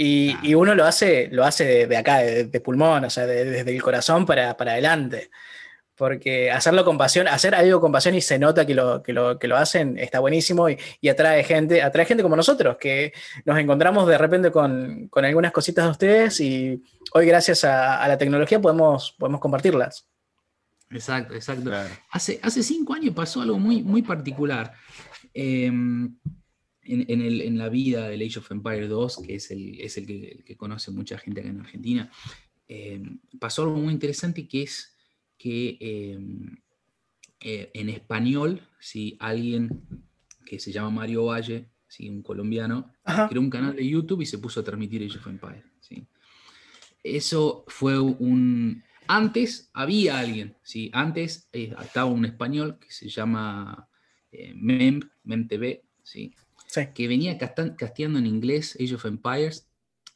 Y, 0.01 0.31
Ah. 0.31 0.39
y 0.43 0.53
uno 0.55 0.75
lo 0.75 0.85
hace, 0.85 1.27
lo 1.29 1.43
hace 1.43 1.65
de, 1.65 1.87
de 1.87 1.97
acá, 1.97 2.19
de, 2.19 2.45
de 2.45 2.61
pulmón, 2.61 3.03
o 3.03 3.09
sea, 3.09 3.25
de- 3.25 3.43
desde 3.43 3.75
el 3.75 3.81
corazón 3.81 4.25
para, 4.25 4.55
para 4.55 4.71
adelante. 4.71 5.29
Porque 5.95 6.49
hacerlo 6.49 6.85
con 6.85 6.97
pasión, 6.97 7.27
hacer 7.27 7.53
algo 7.53 7.81
con 7.81 7.91
pasión 7.91 8.15
y 8.15 8.21
se 8.21 8.39
nota 8.39 8.65
que 8.65 8.73
lo, 8.73 9.03
que 9.03 9.11
lo, 9.11 9.37
que 9.37 9.49
lo 9.49 9.57
hacen, 9.57 9.97
está 9.99 10.19
buenísimo 10.21 10.69
y, 10.69 10.77
y 11.01 11.09
atrae 11.09 11.43
gente, 11.43 11.81
atrae 11.83 12.05
gente 12.05 12.23
como 12.23 12.37
nosotros, 12.37 12.77
que 12.79 13.11
nos 13.43 13.59
encontramos 13.59 14.07
de 14.07 14.17
repente 14.17 14.51
con, 14.51 15.09
con 15.09 15.25
algunas 15.25 15.51
cositas 15.51 15.83
de 15.83 15.91
ustedes 15.91 16.39
y 16.39 16.81
hoy 17.13 17.25
gracias 17.27 17.65
a, 17.65 18.01
a 18.01 18.07
la 18.07 18.17
tecnología 18.17 18.61
podemos, 18.61 19.13
podemos 19.19 19.41
compartirlas. 19.41 20.07
Exacto, 20.91 21.33
exacto. 21.35 21.65
Claro. 21.65 21.89
Hace, 22.11 22.39
hace 22.41 22.63
cinco 22.63 22.93
años 22.93 23.13
pasó 23.13 23.41
algo 23.41 23.59
muy, 23.59 23.83
muy 23.83 24.01
particular 24.01 24.71
eh, 25.33 25.69
en, 26.93 27.05
en 27.07 27.21
el- 27.21 27.41
en 27.41 27.57
la 27.57 27.69
vida 27.69 28.07
del 28.09 28.21
Age 28.21 28.39
of 28.39 28.51
Empire 28.51 28.87
2, 28.87 29.21
que 29.25 29.35
es 29.35 29.51
el, 29.51 29.79
es 29.79 29.97
el 29.97 30.05
que, 30.07 30.27
el 30.29 30.43
que 30.43 30.57
conoce 30.57 30.91
mucha 30.91 31.17
gente 31.17 31.41
acá 31.41 31.49
en 31.49 31.59
Argentina. 31.61 32.11
Eh, 32.67 33.01
pasó 33.39 33.63
algo 33.63 33.77
muy 33.77 33.93
interesante 33.93 34.47
que 34.47 34.63
es 34.63 34.95
que 35.37 35.77
eh, 35.79 36.19
eh, 37.41 37.71
en 37.73 37.89
español, 37.89 38.61
si 38.79 39.15
alguien 39.19 39.81
que 40.45 40.59
se 40.59 40.71
llama 40.71 40.89
Mario 40.89 41.25
Valle, 41.25 41.69
¿sí? 41.87 42.09
un 42.09 42.21
colombiano, 42.21 42.91
Ajá. 43.03 43.29
creó 43.29 43.41
un 43.41 43.49
canal 43.49 43.75
de 43.75 43.87
YouTube 43.87 44.21
y 44.21 44.25
se 44.25 44.37
puso 44.39 44.59
a 44.59 44.63
transmitir 44.63 45.03
Age 45.03 45.17
of 45.17 45.27
Empire. 45.27 45.63
¿sí? 45.79 46.05
Eso 47.03 47.63
fue 47.67 47.99
un... 47.99 48.83
Antes 49.07 49.71
había 49.73 50.19
alguien, 50.19 50.55
¿sí? 50.61 50.91
Antes 50.93 51.49
eh, 51.51 51.73
estaba 51.81 52.11
un 52.11 52.25
español 52.25 52.77
que 52.79 52.91
se 52.91 53.09
llama 53.09 53.89
eh, 54.31 54.53
Mem, 54.55 54.99
Mem 55.23 55.47
TV, 55.47 55.83
¿sí? 56.03 56.35
Que 56.93 57.07
venía 57.07 57.37
casteando 57.37 58.19
en 58.19 58.27
inglés 58.27 58.77
Age 58.79 58.95
of 58.95 59.05
Empires 59.05 59.67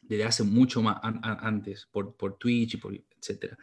desde 0.01 0.23
hace 0.25 0.43
mucho 0.43 0.81
más 0.81 0.97
an- 1.01 1.19
an- 1.23 1.37
antes, 1.41 1.87
por, 1.91 2.15
Twitch 2.37 2.75
y 2.75 2.77
por 2.77 2.93
etcétera. 2.93 3.57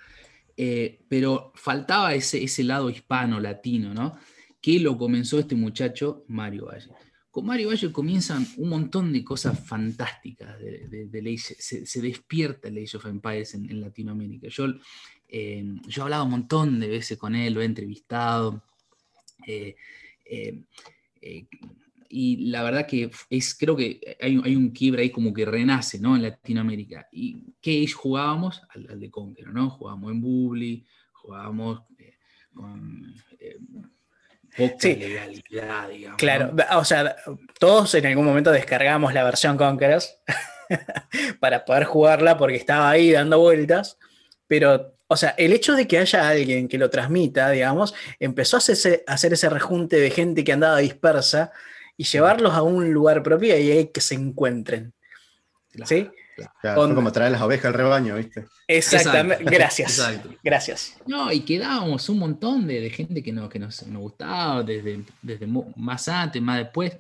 Eh, 0.57 1.01
pero 1.09 1.53
faltaba 1.55 2.15
ese, 2.15 2.43
ese 2.43 2.65
lado 2.65 2.91
hispano, 2.91 3.39
latino, 3.41 3.95
¿no? 3.95 4.19
Que 4.61 4.79
lo 4.81 4.99
comenzó 4.99 5.39
este 5.39 5.55
muchacho, 5.55 6.25
Mario 6.29 6.67
Valle. 6.67 6.89
Con 7.31 7.47
Mario 7.47 7.69
Valle 7.69 7.93
comienzan 7.93 8.45
un 8.57 8.69
montón 8.69 9.13
de 9.13 9.23
cosas 9.23 9.59
fantásticas 9.65 10.59
de, 10.59 10.89
de- 10.89 11.07
Age- 11.31 11.57
se, 11.59 11.87
despierta 12.03 12.69
el 12.69 12.79
Age 12.79 12.97
of 12.97 13.07
Empires 13.07 13.55
en, 13.55 13.71
Latinoamérica. 13.81 14.49
Yo, 14.49 14.67
eh, 15.29 15.65
yo 15.87 16.03
he 16.03 16.05
hablado 16.05 16.25
un 16.25 16.31
montón 16.33 16.81
de 16.81 16.89
veces 16.89 17.17
con 17.17 17.37
él, 17.37 17.55
lo 17.55 17.63
he 17.63 17.67
entrevistado. 17.67 18.63
eh, 19.47 19.77
y 22.11 22.49
la 22.51 22.63
verdad 22.65 22.87
que 22.87 23.11
es, 23.31 23.55
creo 23.55 23.77
que 23.77 24.17
hay, 24.21 24.37
un- 24.37 24.45
hay 24.45 24.57
un 24.57 24.71
quiebre 24.71 25.03
ahí 25.03 25.11
como 25.11 25.33
que 25.33 25.45
renace, 25.45 25.99
¿no? 26.01 26.17
En 26.17 26.23
Latinoamérica. 26.23 27.09
¿Y 27.13 27.45
qué 27.61 27.87
jugábamos? 27.89 28.63
Al, 28.75 28.87
al 28.91 29.01
de 29.01 29.11
Conqueror, 29.11 29.55
¿no? 29.55 29.71
Jugábamos 29.71 30.11
en 30.13 30.21
Bully, 30.21 30.85
jugábamos 31.13 31.83
eh, 31.99 32.15
con 32.53 33.15
eh, 33.39 33.57
poca 34.57 34.75
Sí. 34.81 34.97
legalidad, 34.97 35.89
digamos. 35.89 36.19
Claro, 36.19 36.53
¿no? 36.53 36.79
o 36.79 36.85
sea, 36.85 37.15
todos 37.59 37.95
en 37.95 38.07
algún 38.07 38.25
momento 38.25 38.51
descargamos 38.51 39.15
la 39.15 39.23
versión 39.25 39.57
Conquerors 39.57 40.17
para 41.41 41.65
poder 41.65 41.85
jugarla 41.85 42.37
porque 42.37 42.57
estaba 42.57 42.91
ahí 42.91 43.13
dando 43.13 43.39
vueltas, 43.39 43.99
pero, 44.47 44.97
o 45.07 45.17
sea, 45.17 45.31
el 45.39 45.53
hecho 45.53 45.75
de 45.75 45.87
que 45.87 45.99
haya 45.99 46.29
alguien 46.29 46.69
que 46.69 46.79
lo 46.79 46.91
transmita, 46.91 47.51
digamos, 47.51 47.95
empezó 48.19 48.57
a 48.57 48.61
hacerse- 48.61 49.05
a 49.07 49.13
hacer 49.15 49.33
ese 49.33 49.49
rejunte 49.49 49.97
de 50.01 50.11
gente 50.11 50.43
que 50.45 50.53
andaba 50.53 50.79
dispersa 50.79 51.53
y 52.01 52.05
llevarlos 52.05 52.55
a 52.55 52.63
un 52.63 52.95
lugar 52.95 53.23
propio 53.23 53.49
y 53.59 53.71
ahí 53.71 53.87
que 53.89 54.01
se 54.01 54.15
encuentren. 54.15 54.95
Claro, 55.71 55.87
¿Sí? 55.87 56.09
claro. 56.63 56.81
Onda. 56.81 56.95
como 56.95 57.13
traer 57.13 57.31
las 57.33 57.43
ovejas 57.43 57.67
al 57.67 57.75
rebaño, 57.75 58.17
¿viste? 58.17 58.47
Exactamente, 58.67 59.43
Exacto, 59.43 59.51
gracias. 59.55 59.99
exacto. 59.99 60.31
Gracias. 60.43 60.97
No, 61.07 61.31
y 61.31 61.41
quedábamos 61.41 62.09
un 62.09 62.19
montón 62.21 62.67
de, 62.67 62.81
de 62.81 62.89
gente 62.89 63.23
que, 63.23 63.33
nos, 63.33 63.51
que 63.51 63.59
nos, 63.59 63.87
nos 63.87 64.01
gustaba, 64.01 64.63
desde, 64.63 65.05
desde 65.21 65.47
más 65.47 66.09
antes, 66.09 66.41
más 66.41 66.57
después, 66.57 66.97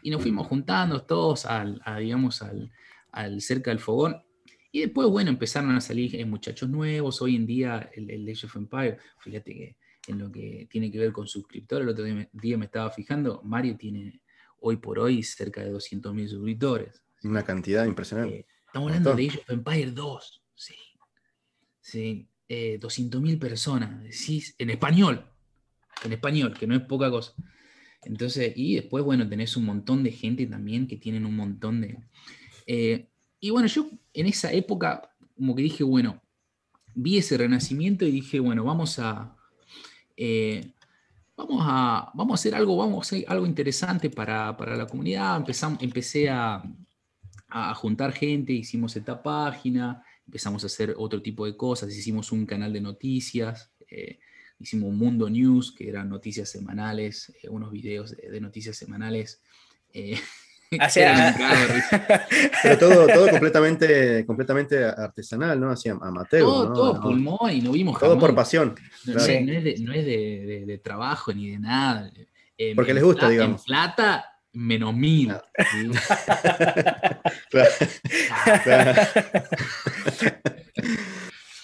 y 0.00 0.10
nos 0.10 0.22
fuimos 0.22 0.46
juntando 0.46 1.02
todos 1.02 1.44
al, 1.44 1.82
a, 1.84 1.98
digamos, 1.98 2.40
al, 2.40 2.70
al 3.10 3.40
cerca 3.40 3.72
del 3.72 3.80
fogón. 3.80 4.22
Y 4.70 4.82
después, 4.82 5.08
bueno, 5.08 5.30
empezaron 5.30 5.74
a 5.74 5.80
salir 5.80 6.14
eh, 6.14 6.24
muchachos 6.24 6.70
nuevos. 6.70 7.20
Hoy 7.20 7.34
en 7.34 7.46
día, 7.46 7.90
el, 7.96 8.08
el 8.12 8.28
Age 8.28 8.46
of 8.46 8.54
Empire, 8.54 8.98
fíjate 9.18 9.52
que 9.52 9.76
en 10.06 10.20
lo 10.20 10.30
que 10.30 10.68
tiene 10.70 10.88
que 10.92 11.00
ver 11.00 11.10
con 11.10 11.26
suscriptores, 11.26 11.82
el 11.82 11.88
otro 11.88 12.04
día 12.04 12.14
me, 12.14 12.28
día 12.32 12.56
me 12.56 12.66
estaba 12.66 12.92
fijando, 12.92 13.42
Mario 13.42 13.76
tiene 13.76 14.20
hoy 14.60 14.76
por 14.76 14.98
hoy 14.98 15.22
cerca 15.22 15.62
de 15.62 15.72
200.000 15.72 16.28
suscriptores. 16.28 17.02
Una 17.22 17.44
cantidad 17.44 17.84
impresionante. 17.84 18.36
Eh, 18.36 18.46
estamos 18.66 18.88
hablando 18.88 19.14
de 19.14 19.26
Age 19.28 19.38
of 19.38 19.50
Empire 19.50 19.90
2. 19.90 20.42
Sí. 20.54 20.74
Sí. 21.80 22.28
Eh, 22.48 22.78
200.000 22.80 23.38
personas. 23.38 24.02
decís, 24.02 24.54
en 24.58 24.70
español. 24.70 25.24
En 26.04 26.12
español, 26.12 26.54
que 26.58 26.66
no 26.66 26.74
es 26.74 26.82
poca 26.82 27.10
cosa. 27.10 27.32
Entonces, 28.04 28.52
y 28.54 28.76
después, 28.76 29.04
bueno, 29.04 29.28
tenés 29.28 29.56
un 29.56 29.64
montón 29.64 30.04
de 30.04 30.12
gente 30.12 30.46
también 30.46 30.86
que 30.86 30.96
tienen 30.96 31.26
un 31.26 31.34
montón 31.36 31.80
de. 31.80 31.98
eh, 32.66 33.08
y 33.40 33.50
bueno, 33.50 33.68
yo 33.68 33.90
en 34.14 34.26
esa 34.26 34.52
época, 34.52 35.14
como 35.36 35.54
que 35.54 35.62
dije, 35.62 35.84
bueno, 35.84 36.22
vi 36.94 37.18
ese 37.18 37.36
renacimiento 37.36 38.04
y 38.06 38.10
dije, 38.10 38.40
bueno, 38.40 38.64
vamos 38.64 38.98
a. 38.98 39.36
eh, 40.16 40.72
vamos 41.36 41.62
a, 41.62 42.10
vamos 42.14 42.32
a 42.32 42.40
hacer 42.40 42.54
algo, 42.54 42.76
vamos 42.76 42.98
a 42.98 43.00
hacer 43.02 43.24
algo 43.28 43.46
interesante 43.46 44.10
para, 44.10 44.56
para 44.56 44.76
la 44.76 44.86
comunidad. 44.86 45.36
Empezamos, 45.36 45.82
empecé 45.82 46.30
a, 46.30 46.62
a 47.48 47.74
juntar 47.74 48.12
gente, 48.12 48.52
hicimos 48.52 48.96
esta 48.96 49.22
página, 49.22 50.02
empezamos 50.26 50.62
a 50.64 50.66
hacer 50.66 50.94
otro 50.96 51.22
tipo 51.22 51.46
de 51.46 51.56
cosas, 51.56 51.94
hicimos 51.94 52.32
un 52.32 52.46
canal 52.46 52.72
de 52.72 52.80
noticias, 52.80 53.70
eh, 53.88 54.18
hicimos 54.58 54.92
Mundo 54.92 55.30
News, 55.30 55.72
que 55.72 55.88
eran 55.88 56.08
noticias 56.08 56.50
semanales, 56.50 57.32
eh, 57.42 57.48
unos 57.48 57.70
videos 57.70 58.16
de, 58.16 58.40
noticias 58.40 58.76
semanales. 58.76 59.40
eh, 59.92 60.18
risa. 60.70 62.26
Pero 62.62 62.78
todo, 62.78 63.06
todo 63.06 63.28
completamente, 63.30 64.24
completamente 64.26 64.84
artesanal, 64.84 65.58
¿no? 65.60 65.70
Así 65.70 65.88
amateur. 65.88 66.42
todo, 66.42 66.68
¿no? 66.68 66.74
todo 66.74 66.94
No, 66.94 67.00
pulmón 67.00 67.50
y 67.52 67.60
no 67.60 67.72
vimos 67.72 67.98
todo 67.98 68.18
por 68.18 68.34
pasión. 68.34 68.74
No, 69.04 69.14
claro. 69.14 69.28
no 69.28 69.32
es- 69.32 69.46
no 69.46 69.52
es, 69.52 69.64
de, 69.64 69.74
no 69.80 69.92
es 69.92 70.04
de- 70.04 70.44
de- 70.46 70.66
de 70.66 70.78
trabajo 70.78 71.32
ni 71.32 71.50
de 71.50 71.58
nada. 71.58 72.10
Eh, 72.58 72.72
Porque 72.74 72.90
en 72.92 72.96
les 72.96 73.04
gusta, 73.04 73.28
digamos. 73.28 73.60
En 73.62 73.64
plata, 73.66 74.24
menos 74.52 74.94
mil. 74.94 75.32
¿sí? 75.72 75.90
Claro, 77.50 77.70
claro. 78.64 79.02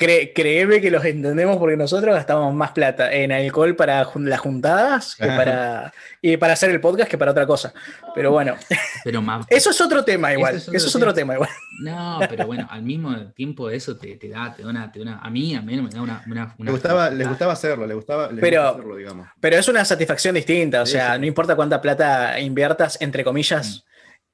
Cre- 0.03 0.33
créeme 0.35 0.81
que 0.81 0.91
los 0.91 1.05
entendemos 1.05 1.57
porque 1.59 1.77
nosotros 1.77 2.15
gastamos 2.15 2.53
más 2.55 2.73
plata 2.73 3.13
en 3.13 3.31
alcohol 3.33 3.77
para 3.77 4.05
jun- 4.05 4.29
las 4.29 4.41
juntadas 4.41 5.15
que 5.17 5.27
para, 5.27 5.93
y 6.21 6.37
para 6.37 6.55
hacer 6.55 6.71
el 6.71 6.81
podcast 6.81 7.09
que 7.11 7.17
para 7.19 7.31
otra 7.31 7.47
cosa. 7.47 7.73
Pero 8.15 8.31
bueno, 8.33 8.57
Pero 9.05 9.23
más, 9.23 9.47
eso 9.51 9.71
es 9.71 9.81
otro 9.81 10.05
tema 10.05 10.33
igual. 10.33 10.57
Eso 10.57 10.73
Eso 10.73 10.87
es 10.89 10.97
otro 10.97 11.15
tema 11.15 11.35
igual. 11.35 11.51
No, 11.81 12.21
pero 12.29 12.47
bueno, 12.47 12.67
al 12.71 12.83
mismo 12.83 13.17
tiempo 13.33 13.71
eso 13.71 13.97
te, 13.97 14.17
te 14.17 14.29
da, 14.29 14.55
te 14.55 14.63
da 14.63 14.69
una, 14.71 14.91
te 14.93 14.99
da 14.99 15.03
una- 15.05 15.19
a 15.19 15.31
mí, 15.31 15.55
a 15.55 15.63
mí 15.63 15.81
me 15.81 15.89
da 15.91 16.03
una, 16.03 16.23
una, 16.27 16.55
gustaba, 16.71 17.11
les 17.11 17.29
gustaba 17.29 17.53
hacerlo, 17.53 17.87
les 17.87 17.97
gustaba, 17.97 18.31
les 18.31 18.41
Pero- 18.41 18.61
gusta 18.63 18.77
hacerlo, 18.79 18.97
digamos. 18.97 19.29
Pero 19.41 19.57
es 19.57 19.69
una 19.69 19.85
satisfacción 19.85 20.35
distinta. 20.35 20.83
O 20.83 20.87
Sí, 20.87 20.93
sea, 20.93 21.15
sí. 21.15 21.21
no 21.21 21.27
importa 21.27 21.57
cuánta 21.57 21.81
plata 21.81 22.39
inviertas, 22.41 22.99
entre 23.01 23.25
comillas, 23.25 23.85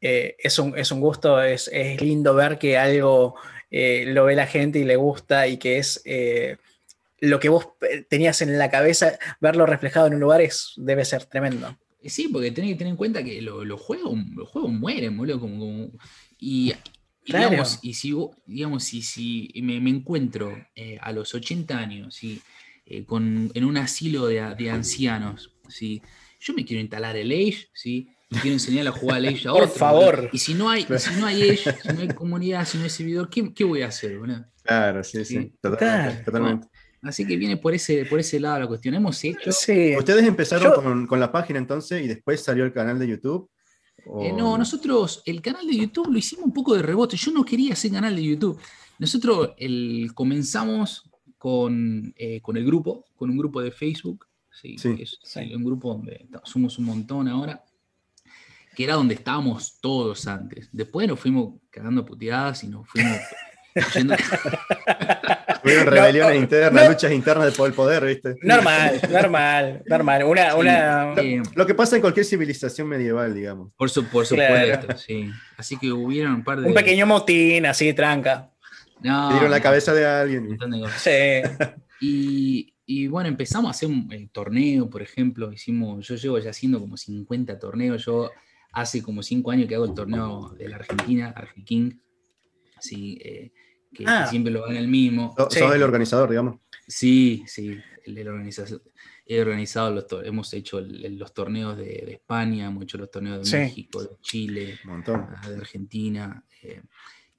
eh, 0.00 0.36
es, 0.38 0.58
un, 0.58 0.76
es 0.78 0.90
un 0.92 1.00
gusto, 1.00 1.42
es, 1.42 1.68
es 1.72 2.00
lindo 2.00 2.34
ver 2.34 2.58
que 2.58 2.78
algo 2.78 3.34
eh, 3.70 4.04
lo 4.06 4.24
ve 4.24 4.34
la 4.34 4.46
gente 4.46 4.78
y 4.78 4.84
le 4.84 4.96
gusta 4.96 5.46
y 5.48 5.56
que 5.58 5.78
es, 5.78 6.00
eh, 6.04 6.56
lo 7.20 7.40
que 7.40 7.48
vos 7.48 7.68
eh, 7.82 8.04
tenías 8.08 8.42
en 8.42 8.58
la 8.58 8.70
cabeza, 8.70 9.18
verlo 9.40 9.66
reflejado 9.66 10.06
en 10.06 10.14
un 10.14 10.20
lugar 10.20 10.40
es, 10.40 10.72
debe 10.76 11.04
ser 11.04 11.24
tremendo. 11.24 11.76
Sí, 12.04 12.28
porque 12.28 12.52
tenés 12.52 12.70
que 12.72 12.76
tener 12.78 12.92
en 12.92 12.96
cuenta 12.96 13.24
que 13.24 13.42
lo- 13.42 13.64
los 13.64 13.80
juegos, 13.80 14.16
los 14.34 14.48
juegos 14.48 14.70
mueren, 14.72 15.16
boludo. 15.16 15.40
Como, 15.40 15.58
como- 15.58 15.90
y, 16.38 16.72
y 17.24 17.32
Claro. 17.32 17.50
digamos, 17.50 17.80
y 17.82 17.94
si, 17.94 18.14
digamos, 18.46 18.84
si, 18.84 19.02
si 19.02 19.50
me, 19.62 19.80
me 19.80 19.90
encuentro 19.90 20.56
eh, 20.76 20.96
a 21.00 21.12
los 21.12 21.34
80 21.34 21.76
años 21.78 22.20
con, 23.06 23.50
en 23.52 23.64
un 23.64 23.76
asilo 23.76 24.26
de 24.26 24.70
ancianos, 24.70 25.52
¿sí? 25.68 26.00
yo 26.40 26.54
me 26.54 26.64
quiero 26.64 26.80
instalar 26.80 27.16
el 27.16 27.30
Age, 27.32 27.68
¿sí? 27.74 28.08
Y 28.30 28.36
quiero 28.36 28.54
enseñarle 28.54 28.90
a 28.90 28.92
jugar 28.92 29.16
al 29.18 29.26
Age 29.26 29.48
a 29.48 29.52
Por 29.52 29.62
otro, 29.62 29.74
favor. 29.74 30.16
boludo. 30.16 30.30
Y 30.32 30.38
si 30.38 30.54
no 30.54 30.68
hay, 30.68 30.82
si 30.98 31.20
no 31.20 31.26
hay 31.26 31.50
Age, 31.50 31.74
si 31.82 31.88
no 31.92 32.00
hay 32.00 32.08
comunidad, 32.08 32.66
si 32.66 32.78
no 32.78 32.84
hay 32.84 32.90
servidor, 32.90 33.30
¿qué, 33.30 33.52
qué 33.54 33.64
voy 33.64 33.82
a 33.82 33.88
hacer? 33.88 34.18
boludo? 34.18 34.44
Claro, 34.62 35.02
sí, 35.02 35.24
sí. 35.24 35.34
Sí. 35.38 35.52
Totalmente. 35.60 36.16
Total. 36.16 36.24
totalmente. 36.24 36.68
Así 37.02 37.24
que 37.26 37.36
viene 37.36 37.56
por 37.56 37.74
ese, 37.74 38.04
por 38.06 38.18
ese 38.20 38.38
lado 38.40 38.60
la 38.60 38.66
cuestión. 38.66 38.94
Hemos 38.94 39.22
hecho. 39.24 39.52
Sí. 39.52 39.94
¿Ustedes 39.96 40.26
empezaron 40.26 40.64
Yo- 40.74 40.82
con, 40.82 41.06
con 41.06 41.20
la 41.20 41.30
página 41.32 41.58
entonces 41.58 42.02
y 42.04 42.08
después 42.08 42.42
salió 42.42 42.64
el 42.64 42.72
canal 42.72 42.98
de 42.98 43.06
YouTube? 43.08 43.48
¿O- 44.06 44.22
Eh, 44.24 44.32
no, 44.36 44.58
nosotros 44.58 45.22
el 45.24 45.40
canal 45.40 45.66
de 45.66 45.76
YouTube 45.76 46.10
lo 46.10 46.18
hicimos 46.18 46.44
un 46.46 46.52
poco 46.52 46.74
de 46.74 46.82
rebote. 46.82 47.16
Yo 47.16 47.30
no 47.32 47.44
quería 47.44 47.72
hacer 47.72 47.92
canal 47.92 48.14
de 48.16 48.24
YouTube. 48.24 48.58
Nosotros 48.98 49.50
el, 49.58 50.10
comenzamos 50.14 51.08
con, 51.38 52.12
eh, 52.16 52.40
con 52.42 52.56
el 52.56 52.64
grupo, 52.66 53.04
con 53.16 53.30
un 53.30 53.38
grupo 53.38 53.62
de 53.62 53.70
Facebook. 53.70 54.26
Sí, 54.50 54.74
es 55.00 55.18
Sí. 55.22 55.54
un 55.54 55.62
grupo 55.64 55.90
donde 55.94 56.26
somos 56.42 56.78
un 56.78 56.84
montón 56.86 57.28
ahora. 57.28 57.62
Que 58.78 58.84
era 58.84 58.94
donde 58.94 59.14
estábamos 59.14 59.80
todos 59.80 60.28
antes. 60.28 60.68
Después 60.70 61.08
nos 61.08 61.18
fuimos 61.18 61.54
cagando 61.68 62.06
puteadas 62.06 62.62
y 62.62 62.68
nos 62.68 62.88
fuimos 62.88 63.18
yendo- 63.92 64.14
Tuvieron 65.62 65.84
No, 65.86 65.90
rebeliones 65.90 66.34
no, 66.36 66.40
internas, 66.42 66.84
no. 66.84 66.90
luchas 66.90 67.10
internas 67.10 67.54
por 67.56 67.66
el 67.68 67.74
poder, 67.74 68.04
¿viste? 68.06 68.36
Normal, 68.42 69.00
normal, 69.10 69.82
normal. 69.86 70.22
Una, 70.22 70.54
una, 70.54 71.12
Eh, 71.16 71.42
Lo 71.56 71.66
que 71.66 71.74
pasa 71.74 71.96
en 71.96 72.02
cualquier 72.02 72.24
civilización 72.24 72.86
medieval, 72.88 73.34
digamos. 73.34 73.72
por, 73.76 73.90
su- 73.90 74.04
por 74.06 74.26
Claro. 74.28 74.74
supuesto, 74.82 74.96
sí. 75.04 75.28
Así 75.56 75.76
que 75.76 75.90
hubieron 75.90 76.34
un 76.34 76.44
par 76.44 76.60
de. 76.60 76.68
un 76.68 76.74
pequeño 76.74 77.04
motín 77.06 77.66
así, 77.66 77.92
tranca. 77.94 78.50
No, 79.00 79.30
dieron 79.32 79.50
la 79.50 79.60
cabeza 79.60 79.92
de 79.92 80.06
alguien. 80.06 80.56
de. 80.56 80.88
Sí. 80.96 81.66
Y, 82.00 82.74
y 82.86 83.08
bueno, 83.08 83.28
empezamos 83.28 83.68
a 83.68 83.70
hacer 83.72 83.88
un 83.88 84.28
torneo, 84.30 84.88
por 84.88 85.02
ejemplo. 85.02 85.52
Hicimos, 85.52 86.06
yo 86.06 86.14
llevo 86.14 86.38
ya 86.38 86.50
haciendo 86.50 86.78
como 86.80 86.96
50 86.96 87.58
torneos. 87.58 88.04
Yo 88.04 88.30
hace 88.72 89.02
como 89.02 89.22
5 89.22 89.50
años 89.50 89.66
que 89.68 89.74
hago 89.74 89.84
el 89.86 89.94
torneo 89.94 90.50
de 90.50 90.68
la 90.68 90.76
Argentina, 90.76 91.32
Argeking. 91.34 92.00
Sí, 92.80 93.18
eh, 93.22 93.52
que, 93.92 94.04
que 94.04 94.10
Ah. 94.10 94.26
siempre 94.26 94.52
lo 94.52 94.62
gana 94.64 94.78
el 94.78 94.88
mismo. 94.88 95.34
Sos 95.36 95.52
Sí. 95.52 95.58
sos 95.60 95.74
el 95.74 95.82
organizador, 95.82 96.30
digamos. 96.30 96.58
Sí, 96.86 97.42
sí, 97.46 97.78
el, 98.06 98.18
el 98.18 98.28
organiza- 98.28 98.80
he 99.26 99.40
organizado 99.40 99.90
los 99.94 100.06
hemos 100.24 100.52
hecho 100.54 100.78
el- 100.78 101.18
los 101.18 101.34
torneos 101.34 101.76
de, 101.76 101.84
de 101.84 102.12
España, 102.14 102.66
hemos 102.68 102.84
hecho 102.84 102.96
los 102.98 103.10
torneos 103.10 103.38
de 103.40 103.44
Sí. 103.44 103.56
México, 103.56 104.02
de 104.02 104.10
Chile, 104.22 104.78
montón. 104.84 105.26
ah, 105.36 105.48
de 105.50 105.56
Argentina. 105.56 106.44
eh, 106.62 106.82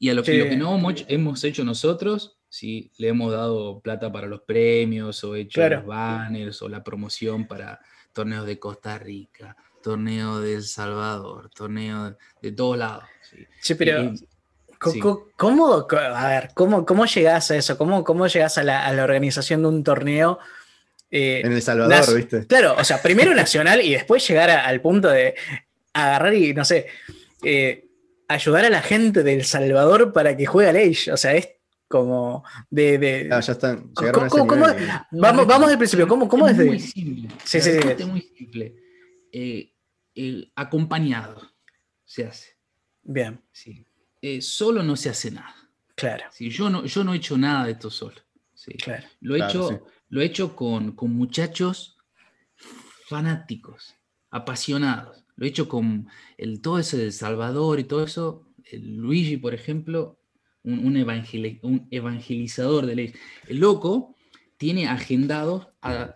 y 0.02 0.10
a 0.10 0.14
lo 0.14 0.24
que, 0.24 0.32
Sí. 0.32 0.38
lo 0.38 0.46
que 0.46 0.56
no 0.56 0.76
hemos 0.78 0.92
hecho, 0.94 1.06
hemos 1.10 1.44
hecho 1.44 1.64
nosotros, 1.66 2.38
sí, 2.48 2.92
le 2.98 3.10
hemos 3.10 3.32
dado 3.34 3.82
plata 3.82 4.12
para 4.12 4.28
los 4.28 4.42
premios, 4.42 5.22
o 5.26 5.36
hecho 5.36 5.56
Claro. 5.60 5.78
los 5.78 5.86
banners, 5.88 6.62
o 6.62 6.70
la 6.70 6.84
promoción 6.84 7.48
para 7.48 7.80
torneos 8.14 8.46
de 8.46 8.58
Costa 8.60 8.98
Rica, 8.98 9.58
torneo 9.82 10.40
de 10.42 10.56
El 10.56 10.64
Salvador, 10.64 11.50
torneo 11.56 12.12
de, 12.12 12.16
de 12.42 12.52
todos 12.52 12.78
lados. 12.78 13.04
sí. 13.30 13.46
Sí, 13.62 13.76
pero 13.76 14.04
Y- 14.04 14.18
sí. 14.18 14.26
¿cómo, 15.38 15.86
a 15.92 16.28
ver, 16.28 16.52
cómo, 16.54 16.86
cómo 16.86 17.06
llegás 17.06 17.52
a 17.52 17.56
eso? 17.58 17.78
¿Cómo, 17.78 18.04
cómo 18.04 18.28
llegás 18.28 18.58
a 18.58 18.64
la, 18.64 18.86
a 18.86 18.94
la 18.94 19.04
organización 19.04 19.62
de 19.62 19.68
un 19.68 19.84
torneo? 19.84 20.40
eh, 21.12 21.42
En 21.44 21.52
El 21.54 21.62
Salvador, 21.62 22.16
¿viste? 22.16 22.46
Claro, 22.48 22.76
o 22.78 22.84
sea, 22.84 23.02
primero 23.02 23.34
nacional 23.34 23.82
y 23.82 23.92
después 23.92 24.26
llegar 24.28 24.50
a- 24.50 24.66
al 24.66 24.80
punto 24.82 25.10
de 25.10 25.36
agarrar 25.94 26.34
y, 26.36 26.54
no 26.54 26.64
sé, 26.64 26.86
eh, 27.44 27.88
ayudar 28.28 28.66
a 28.66 28.70
la 28.70 28.82
gente 28.82 29.24
de 29.24 29.34
El 29.34 29.44
Salvador 29.46 30.14
para 30.14 30.38
que 30.38 30.46
juegue 30.46 30.70
al 30.70 30.76
Age. 30.78 31.12
O 31.12 31.18
sea, 31.18 31.34
es 31.34 31.50
como 31.88 32.44
de... 32.70 33.00
de- 33.00 33.30
Ah, 33.32 33.40
ya 33.40 33.54
están. 33.54 33.90
¿Cómo- 33.94 34.02
Llegaron 34.02 34.24
a 34.24 34.28
ese 34.28 34.38
cómo-. 34.38 34.66
Vamos- 35.12 35.48
vamos 35.48 35.70
del 35.70 35.78
principio, 35.80 36.08
¿cómo- 36.08 36.30
cómo 36.30 36.46
es 36.48 36.52
es 36.54 36.58
de- 36.60 36.66
muy 36.66 36.80
simple. 36.80 37.30
Sí, 37.44 37.60
sí, 37.60 37.72
sí. 37.82 37.88
es 37.98 38.06
muy 38.08 38.22
simple. 38.38 38.76
Eh, 39.32 39.74
eh, 40.16 40.52
acompañado 40.56 41.42
se 42.06 42.26
hace. 42.26 42.58
Bien, 43.04 43.42
sí. 43.52 43.86
Eh, 44.22 44.42
solo 44.42 44.84
no 44.84 44.96
se 44.96 45.10
hace 45.10 45.32
nada. 45.32 45.56
claro, 45.96 46.26
Sí, 46.32 46.50
yo, 46.50 46.70
no, 46.70 46.86
yo 46.86 47.04
no 47.04 47.14
he 47.14 47.18
hecho 47.18 47.38
nada 47.38 47.66
de 47.66 47.72
esto 47.74 47.90
solo. 47.90 48.16
sí. 48.54 48.74
claro. 48.74 49.08
Lo 49.22 49.36
he 49.36 49.40
Claro, 49.40 49.52
hecho, 49.52 49.70
sí. 49.70 49.76
lo 50.10 50.22
he 50.22 50.26
hecho 50.26 50.56
con, 50.56 50.92
con 50.94 51.14
muchachos 51.14 51.98
fanáticos, 53.08 53.96
apasionados. 54.30 55.24
Lo 55.36 55.46
he 55.46 55.50
hecho 55.50 55.68
con 55.70 56.08
el, 56.38 56.62
todo 56.62 56.80
eso 56.80 56.98
de 56.98 57.12
Salvador 57.12 57.80
y 57.80 57.84
todo 57.86 58.04
eso. 58.04 58.46
El 58.66 58.98
Luigi, 58.98 59.38
por 59.38 59.54
ejemplo, 59.54 60.20
un, 60.64 60.86
un 60.86 60.96
evangeli- 60.96 61.60
un 61.64 61.88
evangelizador 61.92 62.86
de 62.86 62.96
ley. 62.96 63.14
El 63.48 63.60
loco 63.60 64.16
tiene 64.58 64.88
agendado, 64.88 65.74
a- 65.82 66.16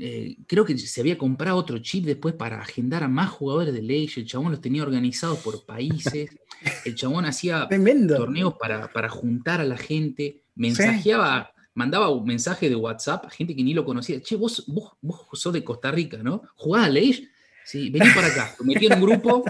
eh, 0.00 0.36
creo 0.46 0.64
que 0.64 0.76
se 0.78 1.00
había 1.00 1.16
comprado 1.18 1.56
otro 1.58 1.78
chip 1.78 2.04
después 2.04 2.34
para 2.34 2.60
agendar 2.60 3.02
a 3.04 3.08
más 3.08 3.30
jugadores 3.30 3.74
de 3.74 3.82
ley. 3.82 4.10
El 4.16 4.26
chabón 4.26 4.50
los 4.52 4.60
tenía 4.60 4.82
organizados 4.82 5.38
por 5.40 5.64
países. 5.66 6.30
El 6.84 6.94
chabón 6.94 7.24
hacía 7.26 7.66
Tremendo. 7.68 8.16
torneos 8.16 8.54
para, 8.54 8.92
para 8.92 9.08
juntar 9.08 9.60
a 9.60 9.64
la 9.64 9.76
gente, 9.78 10.42
mensajeaba, 10.54 11.52
mandaba 11.74 12.08
un 12.10 12.24
mensaje 12.26 12.68
de 12.68 12.76
WhatsApp 12.76 13.26
a 13.26 13.30
gente 13.30 13.54
que 13.56 13.62
ni 13.62 13.72
lo 13.74 13.84
conocía. 13.84 14.20
Che, 14.20 14.36
vos, 14.36 14.64
vos, 14.66 14.92
vos 15.00 15.26
sos 15.34 15.52
de 15.52 15.62
Costa 15.64 15.90
Rica, 15.90 16.18
¿no? 16.22 16.42
¿Jugás 16.56 16.84
a 16.84 16.90
Age? 16.90 17.28
Sí, 17.64 17.88
vení 17.90 18.10
para 18.14 18.26
acá. 18.26 18.54
Me 18.60 18.74
metí 18.74 18.86
en 18.86 18.94
un 18.94 19.00
grupo. 19.02 19.44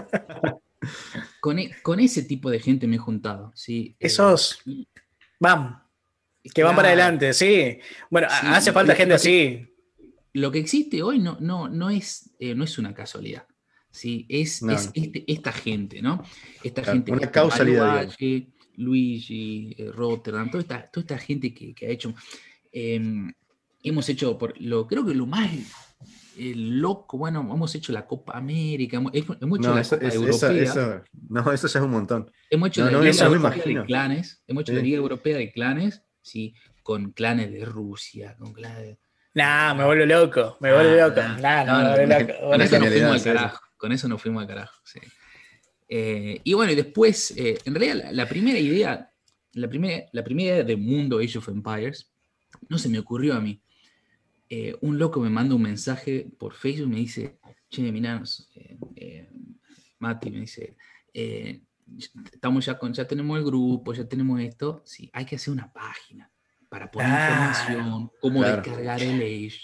Con, 1.39 1.59
e- 1.59 1.71
con 1.81 1.99
ese 1.99 2.23
tipo 2.23 2.49
de 2.49 2.59
gente 2.59 2.87
me 2.87 2.95
he 2.95 2.99
juntado. 2.99 3.51
¿sí? 3.55 3.95
Eh, 3.99 4.07
Esos, 4.07 4.59
y- 4.65 4.87
van, 5.39 5.81
que 6.53 6.63
van 6.63 6.75
para 6.75 6.89
claro, 6.89 7.01
adelante, 7.03 7.33
sí. 7.33 7.79
Bueno, 8.09 8.27
Sí, 8.29 8.47
hace 8.49 8.71
falta 8.71 8.95
gente 8.95 9.13
así. 9.15 9.67
Lo 10.33 10.51
que 10.51 10.59
existe 10.59 11.01
hoy 11.03 11.19
no, 11.19 11.37
no, 11.39 11.67
no, 11.69 11.89
es, 11.89 12.31
eh, 12.39 12.55
no 12.55 12.63
es 12.63 12.77
una 12.77 12.93
casualidad. 12.93 13.45
¿sí? 13.89 14.25
Es, 14.29 14.61
No. 14.63 14.71
es 14.73 14.89
este- 14.93 15.25
esta 15.29 15.51
gente, 15.51 16.01
¿no? 16.01 16.23
Esta 16.63 16.81
Claro, 16.81 16.97
gente 16.97 17.11
una 17.11 17.21
que 17.21 17.31
causalidad. 17.31 18.07
Valle, 18.07 18.47
Luigi, 18.77 19.75
eh, 19.77 19.91
Rotterdam, 19.91 20.49
toda 20.49 20.61
esta, 20.61 20.89
toda 20.89 21.01
esta 21.01 21.17
gente 21.17 21.53
que, 21.53 21.73
que 21.73 21.87
ha 21.87 21.89
hecho. 21.89 22.13
eh, 22.71 23.01
hemos 23.83 24.07
hecho, 24.07 24.37
por, 24.37 24.53
lo, 24.61 24.87
creo 24.87 25.05
que 25.05 25.13
lo 25.13 25.25
más 25.25 25.51
eh, 26.37 26.53
loco, 26.55 27.17
bueno, 27.17 27.41
hemos 27.41 27.75
hecho 27.75 27.91
la 27.91 28.07
Copa 28.07 28.37
América, 28.37 28.95
hemos, 28.97 29.11
hemos 29.13 29.59
hecho 29.59 29.69
No, 29.69 29.75
la 29.75 29.81
eso, 29.81 29.95
Copa 29.97 30.07
es- 30.07 30.15
Europea, 30.15 30.51
eso- 30.63 30.93
eso- 30.93 31.03
no, 31.27 31.51
eso 31.51 31.67
ya 31.67 31.79
es 31.79 31.85
un 31.85 31.91
montón. 31.91 32.31
hemos 32.49 32.69
hecho 32.69 32.85
no, 32.85 32.91
la 32.91 33.11
Liga 33.11 33.25
Europea 33.25 33.63
de 33.65 33.85
Clanes, 33.85 34.43
hemos 34.47 34.61
hecho 34.61 34.71
la 34.73 34.79
Sí. 34.79 34.85
Liga 34.85 34.97
Europea 34.97 35.37
de 35.37 35.51
Clanes, 35.51 36.03
sí, 36.21 36.53
con 36.83 37.11
clanes 37.11 37.51
de 37.51 37.65
Rusia, 37.65 38.37
con 38.39 38.53
clanes 38.53 38.77
de... 38.81 38.99
Nah, 39.33 39.73
me 39.73 39.85
vuelvo 39.85 40.05
loco, 40.05 40.57
me 40.59 40.73
vuelvo 40.73 40.91
Ah, 41.03 41.07
loco. 41.07 41.21
no, 41.21 41.37
Nah, 41.39 41.63
no, 41.63 41.77
me 41.77 42.05
vuelvo 42.05 42.19
loco. 42.19 42.49
Con 42.49 42.61
eso 42.61 42.79
nos 42.79 42.89
fuimos 42.89 43.11
al 43.13 43.23
carajo. 43.23 43.65
Con 43.77 43.91
eso 43.91 44.07
nos 44.07 44.21
fuimos 44.21 44.41
al 44.41 44.47
carajo. 44.47 44.81
sí. 44.83 44.99
Eh, 45.93 46.39
y 46.45 46.53
bueno, 46.53 46.71
y 46.71 46.75
después, 46.75 47.31
eh, 47.35 47.57
en 47.65 47.75
realidad, 47.75 47.95
la, 48.05 48.11
la 48.13 48.25
primera 48.29 48.57
idea, 48.57 49.11
la 49.53 49.67
primera, 49.67 50.05
la 50.13 50.23
primera 50.23 50.53
idea 50.55 50.63
de 50.63 50.77
Mundo 50.77 51.19
Age 51.19 51.37
of 51.37 51.49
Empires, 51.49 52.09
no 52.69 52.77
se 52.77 52.87
me 52.87 52.97
ocurrió 52.99 53.33
a 53.33 53.41
mí. 53.41 53.61
Eh, 54.49 54.75
un 54.81 54.97
loco 54.97 55.19
me 55.19 55.29
manda 55.29 55.53
un 55.55 55.61
mensaje 55.61 56.27
por 56.37 56.53
Facebook 56.53 56.87
y 56.87 56.91
me 56.91 56.95
dice, 56.97 57.37
che, 57.69 57.81
miranos, 57.91 58.49
eh, 58.55 58.77
eh, 58.95 59.29
Mati 59.99 60.31
me 60.31 60.39
dice, 60.41 60.77
eh, 61.13 61.61
estamos 62.31 62.65
ya 62.65 62.77
con, 62.77 62.93
ya 62.93 63.05
tenemos 63.05 63.37
el 63.37 63.43
grupo, 63.45 63.93
ya 63.93 64.05
tenemos 64.07 64.39
esto, 64.39 64.81
sí, 64.85 65.09
hay 65.11 65.25
que 65.25 65.35
hacer 65.35 65.53
una 65.53 65.71
página 65.73 66.31
para 66.71 66.89
poner 66.89 67.09
Claro, 67.09 67.33
información, 67.49 68.11
cómo 68.21 68.39
claro. 68.39 68.61
descargar 68.61 69.01
el 69.03 69.15
Age, 69.21 69.59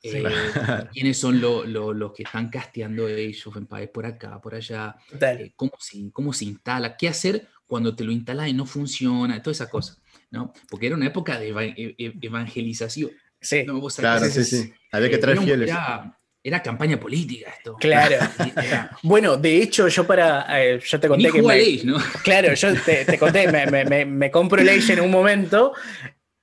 Sí. 0.00 0.12
eh, 0.14 0.22
quiénes 0.94 1.18
son 1.18 1.40
lo- 1.42 1.64
lo- 1.66 1.92
los 1.92 2.12
que 2.14 2.22
están 2.22 2.48
casteando 2.48 3.04
Age 3.06 3.42
of 3.44 3.56
Empires 3.58 3.90
por 3.92 4.06
acá, 4.06 4.40
por 4.40 4.54
allá, 4.54 4.96
eh, 5.20 5.52
cómo, 5.56 5.72
se, 5.78 6.10
cómo 6.10 6.32
se 6.32 6.46
instala, 6.46 6.96
qué 6.96 7.08
hacer 7.08 7.48
cuando 7.66 7.94
te 7.94 8.02
lo 8.04 8.12
instalas 8.12 8.48
y 8.48 8.54
no 8.54 8.64
funciona, 8.64 9.42
todas 9.42 9.58
esas 9.58 9.68
cosas, 9.68 10.00
¿no? 10.30 10.54
Porque 10.70 10.86
era 10.86 10.96
una 10.96 11.06
época 11.08 11.38
de 11.38 11.50
e- 11.50 11.94
e- 11.98 12.14
evangelización. 12.22 13.10
Sí, 13.40 13.64
¿no? 13.64 13.80
Claro, 13.88 14.24
sí, 14.30 14.42
sí. 14.42 14.72
Había 14.90 15.10
que 15.10 15.16
eh, 15.16 15.18
traer 15.18 15.38
fieles. 15.40 15.68
Era, 15.68 16.18
era 16.42 16.62
campaña 16.62 16.98
política 16.98 17.50
esto. 17.58 17.76
claro. 17.78 18.16
Era- 18.56 18.96
Bueno, 19.02 19.36
de 19.36 19.60
hecho, 19.62 19.86
yo 19.88 20.06
para. 20.06 20.46
eh, 20.64 20.80
yo 20.82 20.98
te 20.98 21.08
Ni 21.08 21.10
conté 21.14 21.24
que. 21.32 21.38
jugó 21.40 21.50
a 21.50 21.54
me- 21.54 21.60
Age, 21.60 21.80
¿no? 21.84 21.98
Claro, 22.24 22.54
yo 22.54 22.74
te, 22.82 23.04
te 23.04 23.18
conté, 23.18 23.52
me- 23.52 23.84
me- 23.84 24.04
me 24.06 24.30
compro 24.30 24.62
el 24.62 24.68
Age 24.70 24.94
en 24.94 25.00
un 25.00 25.10
momento 25.10 25.74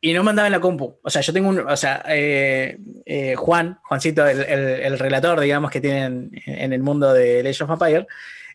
y 0.09 0.13
no 0.13 0.23
mandaba 0.23 0.47
en 0.47 0.51
la 0.51 0.59
compu. 0.59 0.99
O 1.01 1.09
sea, 1.09 1.21
yo 1.21 1.33
tengo 1.33 1.49
un. 1.49 1.59
O 1.59 1.77
sea, 1.77 2.03
eh, 2.07 2.77
eh, 3.05 3.35
Juan, 3.35 3.79
Juancito, 3.83 4.27
el, 4.27 4.41
el- 4.43 4.81
el 4.81 4.99
relator, 4.99 5.39
digamos, 5.39 5.71
que 5.71 5.81
tienen 5.81 6.29
en 6.45 6.73
el 6.73 6.81
mundo 6.83 7.13
de 7.13 7.39
Age 7.47 7.63
of 7.63 7.69
Empire, 7.71 8.05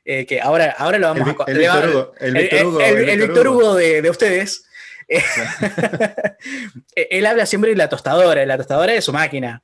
eh, 0.05 0.26
que 0.26 0.40
ahora, 0.40 0.74
ahora 0.78 0.98
lo 0.98 1.09
El, 1.09 1.14
vamos 1.18 1.28
Vic- 1.34 1.44
a. 1.46 1.51
el 1.51 1.59
Víctor 1.59 1.88
Hugo. 1.88 2.12
El 2.20 2.36
el- 2.36 2.42
Víctor 2.42 2.59
el- 2.61 2.66
Hugo. 2.66 2.80
el- 2.80 3.09
el 3.09 3.20
Víctor 3.20 3.48
Hugo 3.48 3.74
de, 3.74 4.03
de 4.03 4.11
ustedes. 4.11 4.64
Él 6.94 7.26
habla 7.26 7.46
siempre 7.46 7.70
de 7.70 7.76
la 7.76 7.88
tostadora, 7.88 8.44
la 8.46 8.57
tostadora 8.57 8.92
de 8.92 9.03
su 9.03 9.12
máquina. 9.12 9.62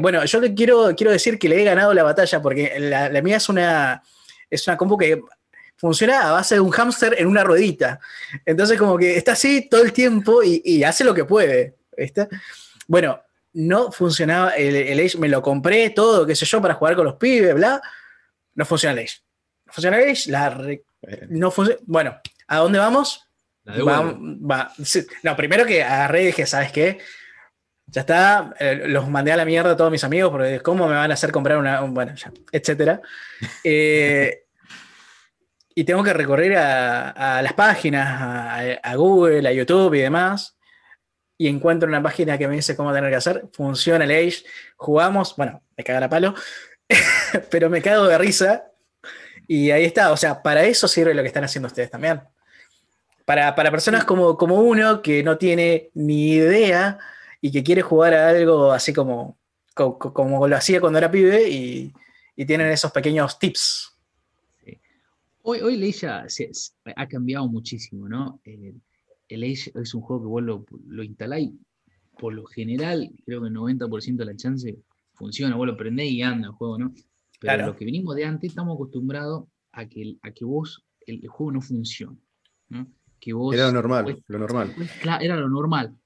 Bueno, 0.00 0.24
yo 0.24 0.40
le 0.40 0.54
quiero, 0.54 0.94
quiero 0.96 1.10
decir 1.12 1.38
que 1.38 1.48
le 1.48 1.60
he 1.60 1.64
ganado 1.64 1.92
la 1.92 2.02
batalla 2.04 2.40
porque 2.40 2.74
la, 2.78 3.10
mía 3.22 3.36
es 3.36 3.48
una, 3.48 4.02
es 4.48 4.66
una 4.66 4.76
compu 4.76 4.96
que 4.96 5.20
funciona 5.76 6.28
a 6.28 6.32
base 6.32 6.56
de 6.56 6.60
un 6.60 6.70
hámster 6.70 7.16
en 7.18 7.26
una 7.26 7.44
ruedita. 7.44 8.00
Entonces, 8.44 8.78
como 8.78 8.96
que 8.98 9.16
está 9.16 9.32
así 9.32 9.68
todo 9.68 9.82
el 9.82 9.92
tiempo 9.92 10.42
y, 10.42 10.82
hace 10.84 11.04
lo 11.04 11.14
que 11.14 11.24
puede. 11.24 11.76
Bueno, 12.86 13.20
no 13.52 13.92
funcionaba 13.92 14.50
el, 14.50 14.74
el, 14.74 15.00
Age, 15.00 15.18
me 15.18 15.28
lo 15.28 15.42
compré 15.42 15.90
todo, 15.90 16.26
qué 16.26 16.34
sé 16.34 16.44
yo, 16.44 16.60
para 16.60 16.74
jugar 16.74 16.96
con 16.96 17.04
los 17.04 17.14
pibes, 17.14 17.54
bla. 17.54 17.80
No 18.54 18.64
funciona 18.64 18.92
el 18.92 19.06
Age. 19.06 19.18
No 19.66 19.72
funciona 19.72 19.98
el 19.98 20.10
Age, 20.10 20.30
la 20.30 20.78
no 21.28 21.50
funciona. 21.50 21.80
Bueno, 21.86 22.20
¿a 22.48 22.56
dónde 22.58 22.78
vamos? 22.78 23.22
no, 25.22 25.36
primero 25.36 25.66
que 25.66 25.82
agarré 25.82 26.22
y 26.22 26.26
dije, 26.26 26.46
¿sabes 26.46 26.70
qué? 26.70 26.98
Ya 27.86 28.00
está, 28.00 28.54
eh, 28.58 28.82
los 28.86 29.08
mandé 29.08 29.32
a 29.32 29.36
la 29.36 29.44
mierda 29.44 29.72
a 29.72 29.76
todos 29.76 29.90
mis 29.90 30.02
amigos 30.04 30.30
porque 30.30 30.60
cómo 30.60 30.88
me 30.88 30.94
van 30.94 31.10
a 31.10 31.14
hacer 31.14 31.30
comprar 31.30 31.58
una, 31.58 31.80
bueno, 31.82 32.14
ya, 32.14 32.32
etcétera. 32.52 33.00
Eh, 33.64 34.45
y 35.78 35.84
tengo 35.84 36.02
que 36.02 36.14
recorrer 36.14 36.56
a, 36.56 37.42
las 37.42 37.52
páginas, 37.52 38.80
a, 38.82 38.96
Google, 38.96 39.46
a 39.46 39.52
YouTube 39.52 39.92
y 39.92 40.00
demás. 40.00 40.56
Y 41.36 41.48
encuentro 41.48 41.86
una 41.86 42.02
página 42.02 42.38
que 42.38 42.48
me 42.48 42.54
dice 42.54 42.74
cómo 42.74 42.94
tener 42.94 43.10
que 43.10 43.16
hacer. 43.16 43.44
Funciona 43.52 44.06
el 44.06 44.10
Age. 44.10 44.42
Jugamos. 44.76 45.36
Bueno, 45.36 45.62
me 45.76 45.84
caga 45.84 46.00
la 46.00 46.08
palo. 46.08 46.34
pero 47.50 47.68
me 47.68 47.82
cago 47.82 48.06
de 48.06 48.16
risa. 48.16 48.72
Y 49.46 49.70
ahí 49.70 49.84
está. 49.84 50.12
O 50.12 50.16
sea, 50.16 50.42
para 50.42 50.64
eso 50.64 50.88
sirve 50.88 51.12
lo 51.12 51.20
que 51.20 51.28
están 51.28 51.44
haciendo 51.44 51.66
ustedes 51.66 51.90
también. 51.90 52.22
Para, 53.26 53.54
personas 53.54 54.04
como, 54.04 54.38
como 54.38 54.60
uno 54.60 55.02
que 55.02 55.22
no 55.22 55.36
tiene 55.36 55.90
ni 55.92 56.36
idea 56.36 56.98
y 57.42 57.52
que 57.52 57.62
quiere 57.62 57.82
jugar 57.82 58.14
a 58.14 58.30
algo 58.30 58.72
así 58.72 58.94
como, 58.94 59.36
como, 59.74 60.48
lo 60.48 60.56
hacía 60.56 60.80
cuando 60.80 60.98
era 60.98 61.10
pibe 61.10 61.46
y, 61.50 61.92
tienen 62.46 62.68
esos 62.68 62.92
pequeños 62.92 63.38
tips. 63.38 63.95
Hoy, 65.48 65.60
hoy 65.60 65.76
Leisha 65.76 66.26
ha 66.96 67.06
cambiado 67.06 67.46
muchísimo, 67.46 68.08
¿no? 68.08 68.40
El, 68.42 68.82
el 69.28 69.42
Age 69.44 69.70
es 69.76 69.94
un 69.94 70.00
juego 70.00 70.22
que 70.22 70.28
vos 70.28 70.42
lo, 70.42 70.66
lo 70.88 71.04
instalás 71.04 71.42
por 72.18 72.34
lo 72.34 72.44
general, 72.46 73.12
creo 73.24 73.42
que 73.42 73.46
el 73.46 73.54
90% 73.54 74.16
de 74.16 74.24
la 74.24 74.34
chance 74.34 74.76
funciona, 75.14 75.54
vos 75.54 75.68
lo 75.68 75.76
prendés 75.76 76.10
y 76.10 76.22
anda 76.22 76.48
el 76.48 76.54
juego, 76.54 76.78
¿no? 76.78 76.92
Pero 77.40 77.66
lo 77.66 77.76
que 77.76 77.84
venimos 77.84 78.16
de 78.16 78.24
antes, 78.24 78.50
estamos 78.50 78.74
acostumbrados 78.74 79.44
a 79.70 79.86
que, 79.86 80.16
a 80.22 80.32
que 80.32 80.44
vos, 80.44 80.84
el, 81.06 81.24
juego 81.28 81.52
no 81.52 81.60
funcione, 81.60 82.18
¿no? 82.68 82.88
Que 83.20 83.32
vos, 83.32 83.54
era 83.54 83.66
lo 83.66 83.72
normal, 83.72 84.20
lo 84.26 84.38
normal. 84.40 84.74
era 85.20 85.36
lo 85.36 85.48
normal. 85.48 85.96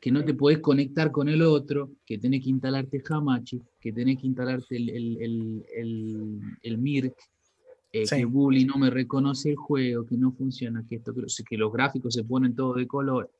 Que 0.00 0.10
no 0.10 0.24
te 0.24 0.34
podés 0.34 0.58
conectar 0.58 1.12
con 1.12 1.28
el 1.28 1.42
otro, 1.42 1.92
que 2.04 2.18
tenés 2.18 2.42
que 2.42 2.50
instalarte 2.50 3.00
Hamachi, 3.08 3.62
que 3.78 3.92
tenés 3.92 4.18
que 4.18 4.26
instalarte 4.26 4.76
el, 4.76 4.90
el, 4.90 5.64
el, 5.76 6.40
el 6.60 6.78
Mirk, 6.78 7.14
eh, 7.92 8.04
que 8.04 8.24
Bully 8.24 8.64
no 8.64 8.76
me 8.76 8.90
reconoce 8.90 9.50
el 9.50 9.56
juego, 9.56 10.06
que 10.06 10.16
no 10.16 10.32
funciona, 10.32 10.84
que, 10.88 10.96
esto, 10.96 11.12
que 11.48 11.56
los 11.56 11.72
gráficos 11.72 12.14
se 12.14 12.24
ponen 12.24 12.54
todos 12.54 12.76
de 12.76 12.86
color. 12.86 13.30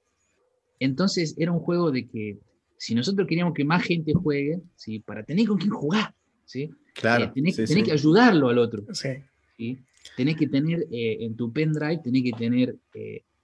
Entonces 0.78 1.34
era 1.38 1.53
un 1.53 1.61
juego 1.61 1.90
de 1.90 2.09
que 2.09 2.38
si 2.76 2.94
nosotros 2.94 3.28
queríamos 3.28 3.55
que 3.55 3.64
más 3.64 3.82
gente 3.82 4.14
juegue, 4.14 4.61
¿sí? 4.74 5.01
para 5.01 5.22
tener 5.22 5.46
con 5.46 5.59
quién 5.59 5.70
jugar, 5.70 6.14
¿sí? 6.46 6.70
Claro, 6.94 7.26
eh, 7.26 7.32
tenés, 7.34 7.57
que 7.57 7.92
ayudarlo 7.92 8.48
al 8.48 8.59
otro. 8.59 8.84
Sí. 8.92 9.78
Tenés 10.16 10.36
que 10.36 10.48
tener 10.48 10.86
eh, 10.90 11.18
en 11.20 11.36
tu 11.36 11.53
pendrive, 11.53 12.01
tenés 12.03 12.22
que 12.22 12.32
tener 12.32 12.76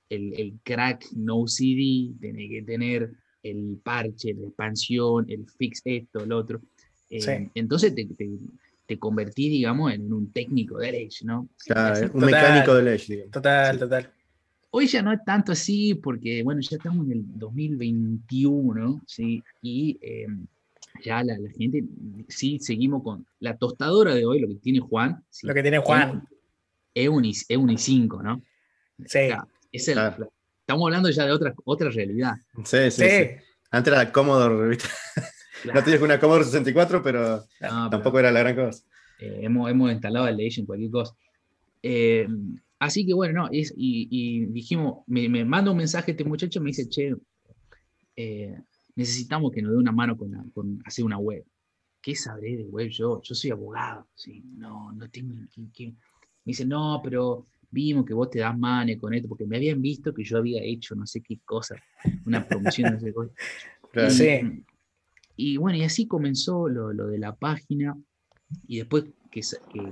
el, 0.09 0.59
crack 0.62 1.07
no 1.12 1.46
CD, 1.46 2.14
tenés 2.20 2.50
que 2.50 2.62
tener 2.62 3.12
el 3.42 3.78
parche, 3.82 4.34
la 4.34 4.46
expansión, 4.46 5.26
el 5.28 5.46
fix 5.46 5.82
esto, 5.84 6.24
el 6.24 6.32
otro. 6.32 6.61
Eh, 7.11 7.50
entonces 7.54 7.94
te, 7.94 8.04
te, 8.07 8.28
convertí, 8.99 9.49
digamos, 9.49 9.93
en 9.93 10.12
un 10.12 10.32
técnico 10.32 10.78
de 10.78 10.91
Edge, 10.91 11.24
¿no? 11.24 11.49
Claro, 11.64 12.11
un 12.14 12.24
mecánico 12.24 12.74
de 12.74 12.95
Edge. 12.95 13.28
Total, 13.30 13.78
total. 13.78 14.12
Hoy 14.70 14.87
ya 14.87 15.03
no 15.03 15.12
es 15.12 15.24
tanto 15.24 15.53
así 15.53 15.95
porque, 15.95 16.43
bueno, 16.43 16.61
ya 16.61 16.76
estamos 16.76 17.07
en 17.07 17.12
el 17.12 17.24
2021, 17.39 19.03
¿sí? 19.07 19.43
Y 19.62 19.99
em, 20.03 20.47
ya 21.03 21.22
la, 21.24 21.37
gente, 21.57 21.84
sí, 22.28 22.59
seguimos 22.61 23.03
con 23.03 23.26
la 23.41 23.57
tostadora 23.57 24.14
de 24.14 24.24
hoy, 24.24 24.41
lo 24.41 24.49
que 24.49 24.57
tiene 24.57 24.80
Juan. 24.80 25.24
Lo 25.43 25.55
que 25.55 25.62
tiene 25.62 25.78
Juan. 25.78 26.28
Es 26.95 27.09
un, 27.09 27.24
es 27.24 27.49
un 27.51 27.68
i5, 27.68 28.22
¿no? 28.22 28.43
Sí. 29.07 29.28
Estamos 29.72 30.87
hablando 30.87 31.11
ya 31.11 31.26
de 31.26 31.32
otra, 31.32 31.55
otra 31.64 31.91
realidad. 31.91 32.34
Sí, 32.64 32.91
sí, 32.91 33.05
Antes 33.70 33.93
era 33.93 34.12
Commodore, 34.12 34.68
¿viste? 34.68 34.89
No 35.73 35.83
tienes 35.83 36.03
una 36.03 36.19
Commodore 36.19 36.45
64, 36.45 37.03
pero 37.03 37.45
tampoco 37.91 38.19
era 38.19 38.31
la 38.31 38.41
gran 38.41 38.57
cosa. 38.57 38.85
Eh, 39.19 39.41
hemos, 39.43 39.71
hemos, 39.71 39.93
instalado 39.93 40.29
el 40.29 40.37
Legion, 40.37 40.67
cualquier 40.67 40.91
cosa. 40.91 41.17
Eh, 41.83 42.27
así 42.79 43.07
que 43.07 43.14
bueno, 43.14 43.45
no, 43.45 43.49
y, 43.53 44.47
dijimos, 44.47 45.05
me, 45.07 45.29
me, 45.29 45.45
manda 45.45 45.71
un 45.71 45.77
mensaje 45.77 46.12
este 46.12 46.25
muchacho, 46.25 46.61
me 46.61 46.69
dice, 46.69 46.89
che, 46.89 47.14
eh, 48.17 48.59
necesitamos 48.95 49.53
que 49.53 49.62
nos 49.62 49.73
dé 49.73 49.79
una 49.79 49.93
mano 49.93 50.17
con, 50.17 50.51
con, 50.51 50.83
hacer 50.85 51.05
una 51.05 51.19
web. 51.19 51.45
¿Qué 52.01 52.14
sabré 52.14 52.57
de 52.57 52.64
web 52.64 52.89
yo? 52.89 53.21
Yo 53.23 53.35
soy 53.35 53.51
abogado, 53.51 54.07
¿sí? 54.14 54.43
no, 54.57 54.93
no 54.93 55.09
tengo... 55.11 55.35
Me 55.35 56.51
dice, 56.53 56.64
no, 56.64 57.01
pero 57.03 57.47
vimos 57.71 58.07
que 58.07 58.14
vos 58.14 58.31
te 58.31 58.39
das 58.39 58.57
mane 58.57 58.97
con 58.97 59.12
esto, 59.12 59.29
porque 59.29 59.47
me 59.47 59.57
habían 59.57 59.83
visto 59.83 60.14
que 60.14 60.25
yo 60.25 60.39
había 60.39 60.62
hecho 60.62 60.95
no 60.95 61.07
sé 61.07 61.21
qué 61.21 61.39
cosa, 61.45 61.77
una 62.25 62.47
promoción, 62.47 62.95
no 62.95 63.01
sé 63.01 63.12
qué 63.12 63.17
y, 64.55 64.64
bueno, 65.59 65.78
y 65.78 65.84
así 65.84 66.07
comenzó 66.07 66.68
lo, 66.68 66.93
de 67.07 67.18
la 67.18 67.34
página, 67.34 67.97
y 68.66 68.78
después 68.78 69.05
que, 69.30 69.43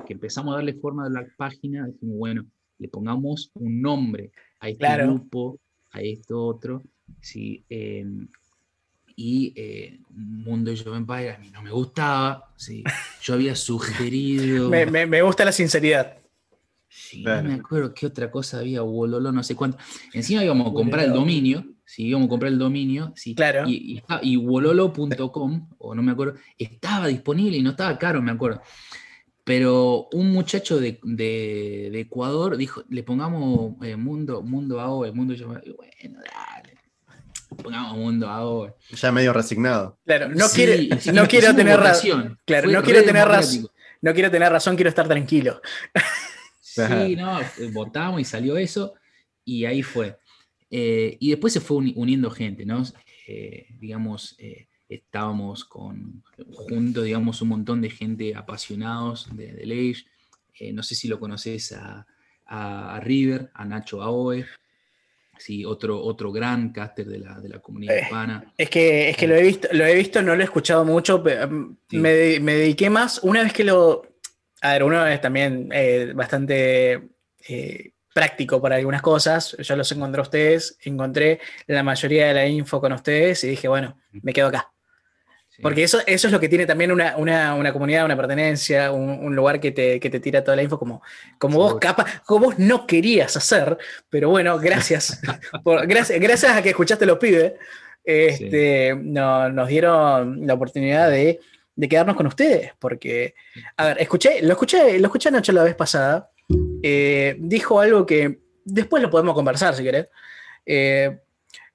empezamos 0.08 0.52
a 0.52 0.56
darle 0.56 0.74
forma 0.74 1.06
a 1.06 1.10
la 1.10 1.26
página, 1.36 1.86
dijimos, 1.86 2.16
bueno, 2.16 2.46
le 2.78 2.88
pongamos 2.88 3.50
un 3.54 3.80
nombre 3.80 4.32
a 4.60 4.68
este 4.68 5.02
grupo, 5.02 5.60
a 5.92 6.00
esto 6.00 6.44
otro, 6.44 6.82
¿sí? 7.20 7.64
Em, 7.68 8.26
y 9.16 9.52
eh, 9.54 10.00
Mundo 10.10 10.70
de 10.70 10.76
Joven 10.76 11.00
Empire 11.00 11.30
a 11.30 11.38
mí 11.38 11.50
no 11.50 11.62
me 11.62 11.70
gustaba, 11.70 12.52
¿sí? 12.56 12.82
yo 13.22 13.34
había 13.34 13.54
sugerido... 13.54 14.70
me, 14.70 15.06
me 15.06 15.22
gusta 15.22 15.44
la 15.44 15.52
sinceridad. 15.52 16.23
Sí, 16.96 17.24
no 17.24 17.42
me 17.42 17.54
acuerdo 17.54 17.92
qué 17.92 18.06
otra 18.06 18.30
cosa 18.30 18.60
había, 18.60 18.82
Wololo, 18.82 19.32
no 19.32 19.42
sé 19.42 19.56
cuánto. 19.56 19.78
Encima 20.12 20.44
íbamos 20.44 20.68
a 20.68 20.72
comprar 20.72 21.04
el 21.06 21.12
dominio, 21.12 21.66
sí, 21.84 22.06
íbamos 22.06 22.26
a 22.26 22.28
comprar 22.28 22.52
el 22.52 22.58
dominio, 22.58 23.12
sí. 23.16 23.34
Claro. 23.34 23.68
Y, 23.68 24.00
y, 24.22 24.36
wololo.com, 24.36 25.70
o 25.78 25.94
no 25.96 26.02
me 26.02 26.12
acuerdo, 26.12 26.34
estaba 26.56 27.08
disponible 27.08 27.56
y 27.56 27.62
no 27.62 27.70
estaba 27.70 27.98
caro, 27.98 28.22
me 28.22 28.30
acuerdo. 28.30 28.62
Pero 29.42 30.08
un 30.12 30.30
muchacho 30.32 30.78
de, 30.78 31.00
de, 31.02 31.98
Ecuador 31.98 32.56
dijo, 32.56 32.84
le 32.88 33.02
pongamos 33.02 33.72
eh, 33.82 33.96
Mundo, 33.96 34.42
Mundo 34.42 34.80
AOE, 34.80 35.10
Mundo 35.10 35.34
Bueno, 35.36 36.20
dale. 36.20 36.78
Pongamos 37.60 37.98
Mundo 37.98 38.28
AOE. 38.28 38.72
Ya 38.92 39.10
medio 39.10 39.32
resignado. 39.32 39.98
Claro, 40.06 40.28
no, 40.28 40.48
quiere, 40.48 40.88
no 41.12 41.26
quiero 41.26 41.56
tener 41.56 41.80
razón. 41.80 42.38
Claro, 42.44 42.70
no 42.70 42.82
quiero 42.84 43.02
tener 43.02 43.26
razón. 43.26 43.66
No 44.00 44.14
quiero 44.14 44.30
tener 44.30 44.52
razón, 44.52 44.76
quiero 44.76 44.90
estar 44.90 45.08
tranquilo. 45.08 45.60
Sí, 46.74 47.16
no, 47.16 47.38
votamos 47.72 48.20
y 48.20 48.24
salió 48.24 48.56
eso 48.56 48.94
y 49.44 49.64
ahí 49.64 49.82
fue. 49.82 50.16
Eh, 50.70 51.16
y 51.20 51.30
después 51.30 51.52
se 51.52 51.60
fue 51.60 51.76
uniendo 51.76 52.30
gente, 52.30 52.66
¿no? 52.66 52.82
Eh, 53.28 53.66
digamos, 53.78 54.34
eh, 54.38 54.66
estábamos 54.88 55.64
con, 55.64 56.24
junto, 56.52 57.02
digamos, 57.02 57.40
un 57.42 57.48
montón 57.48 57.80
de 57.80 57.90
gente 57.90 58.34
apasionados 58.34 59.34
de, 59.36 59.52
de 59.52 60.72
no 60.72 60.82
sé 60.82 60.94
si 60.94 61.08
lo 61.08 61.20
conoces 61.20 61.72
a, 61.72 62.06
River, 63.00 63.50
a 63.54 63.64
Nacho 63.64 64.02
Aoe. 64.02 64.46
Sí, 65.36 65.64
otro, 65.64 66.00
otro 66.00 66.30
gran 66.30 66.70
caster 66.72 67.06
de 67.06 67.18
la, 67.18 67.40
de 67.40 67.48
la 67.48 67.58
comunidad 67.58 67.96
hispana. 67.96 68.52
Es 68.56 68.70
que, 68.70 69.10
es 69.10 69.16
que 69.16 69.26
lo, 69.26 69.34
he 69.34 69.42
visto, 69.42 69.68
lo 69.72 69.84
he 69.84 69.94
visto, 69.96 70.22
no 70.22 70.36
lo 70.36 70.40
he 70.40 70.44
escuchado 70.44 70.84
mucho, 70.84 71.22
pero 71.24 71.48
me, 71.90 72.38
me 72.40 72.54
dediqué 72.54 72.88
más, 72.88 73.18
una 73.22 73.42
vez 73.42 73.52
que 73.52 73.64
lo, 73.64 74.13
a 74.64 74.72
ver, 74.72 74.82
uno 74.82 75.06
es 75.06 75.20
también 75.20 75.68
eh, 75.72 76.12
bastante 76.14 77.10
eh, 77.46 77.90
práctico 78.14 78.62
para 78.62 78.76
algunas 78.76 79.02
cosas. 79.02 79.54
Yo 79.58 79.76
los 79.76 79.92
encontré 79.92 80.20
a 80.20 80.22
ustedes, 80.22 80.78
encontré 80.84 81.38
la 81.66 81.82
mayoría 81.82 82.28
de 82.28 82.34
la 82.34 82.46
info 82.46 82.80
con 82.80 82.90
ustedes 82.92 83.44
y 83.44 83.48
dije, 83.48 83.68
bueno, 83.68 84.00
me 84.10 84.32
quedo 84.32 84.46
acá. 84.46 84.72
Porque 85.60 85.82
eso, 85.82 86.00
eso 86.06 86.28
es 86.28 86.32
lo 86.32 86.40
que 86.40 86.48
tiene 86.48 86.64
también 86.64 86.90
una, 86.90 87.12
comunidad, 87.74 88.06
una 88.06 88.16
pertenencia, 88.16 88.90
un, 88.90 89.36
lugar 89.36 89.60
que 89.60 89.70
te, 89.70 90.00
tira 90.00 90.42
toda 90.42 90.56
la 90.56 90.62
info 90.62 90.78
como, 90.78 91.02
como 91.38 91.58
vos 91.58 91.76
capaz, 91.78 92.22
como 92.24 92.46
vos 92.46 92.58
no 92.58 92.86
querías 92.86 93.36
hacer, 93.36 93.76
pero 94.08 94.30
bueno, 94.30 94.58
gracias. 94.58 95.20
gracias, 95.86 96.18
gracias 96.18 96.56
a 96.56 96.62
que 96.62 96.70
escuchaste 96.70 97.04
los 97.04 97.18
pibes, 97.18 97.52
este, 98.02 98.96
nos 98.96 99.68
dieron 99.68 100.46
la 100.46 100.54
oportunidad 100.54 101.10
de 101.10 101.38
de 101.76 101.88
quedarnos 101.88 102.16
con 102.16 102.26
ustedes, 102.26 102.72
porque, 102.78 103.34
a 103.76 103.86
ver, 103.86 104.00
escuché, 104.00 104.42
lo 104.42 104.52
escuché, 104.52 104.98
lo 104.98 105.06
escuché 105.06 105.30
Nacho 105.30 105.52
la 105.52 105.64
vez 105.64 105.74
pasada, 105.74 106.30
eh, 106.82 107.36
dijo 107.38 107.80
algo 107.80 108.06
que 108.06 108.40
después 108.64 109.02
lo 109.02 109.10
podemos 109.10 109.34
conversar 109.34 109.74
si 109.74 109.82
querés, 109.82 110.08
Eh, 110.66 111.18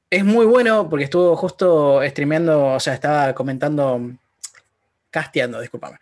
es 0.09 0.25
muy 0.25 0.45
bueno 0.47 0.89
porque 0.89 1.05
estuvo 1.05 1.35
justo 1.35 2.01
streameando, 2.03 2.73
o 2.73 2.79
sea, 2.79 2.95
estaba 2.95 3.35
comentando, 3.35 4.01
casteando, 5.11 5.61
discúlpame, 5.61 5.97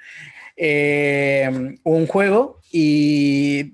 eh, 0.56 1.76
un 1.84 2.08
juego 2.08 2.62
y 2.72 3.74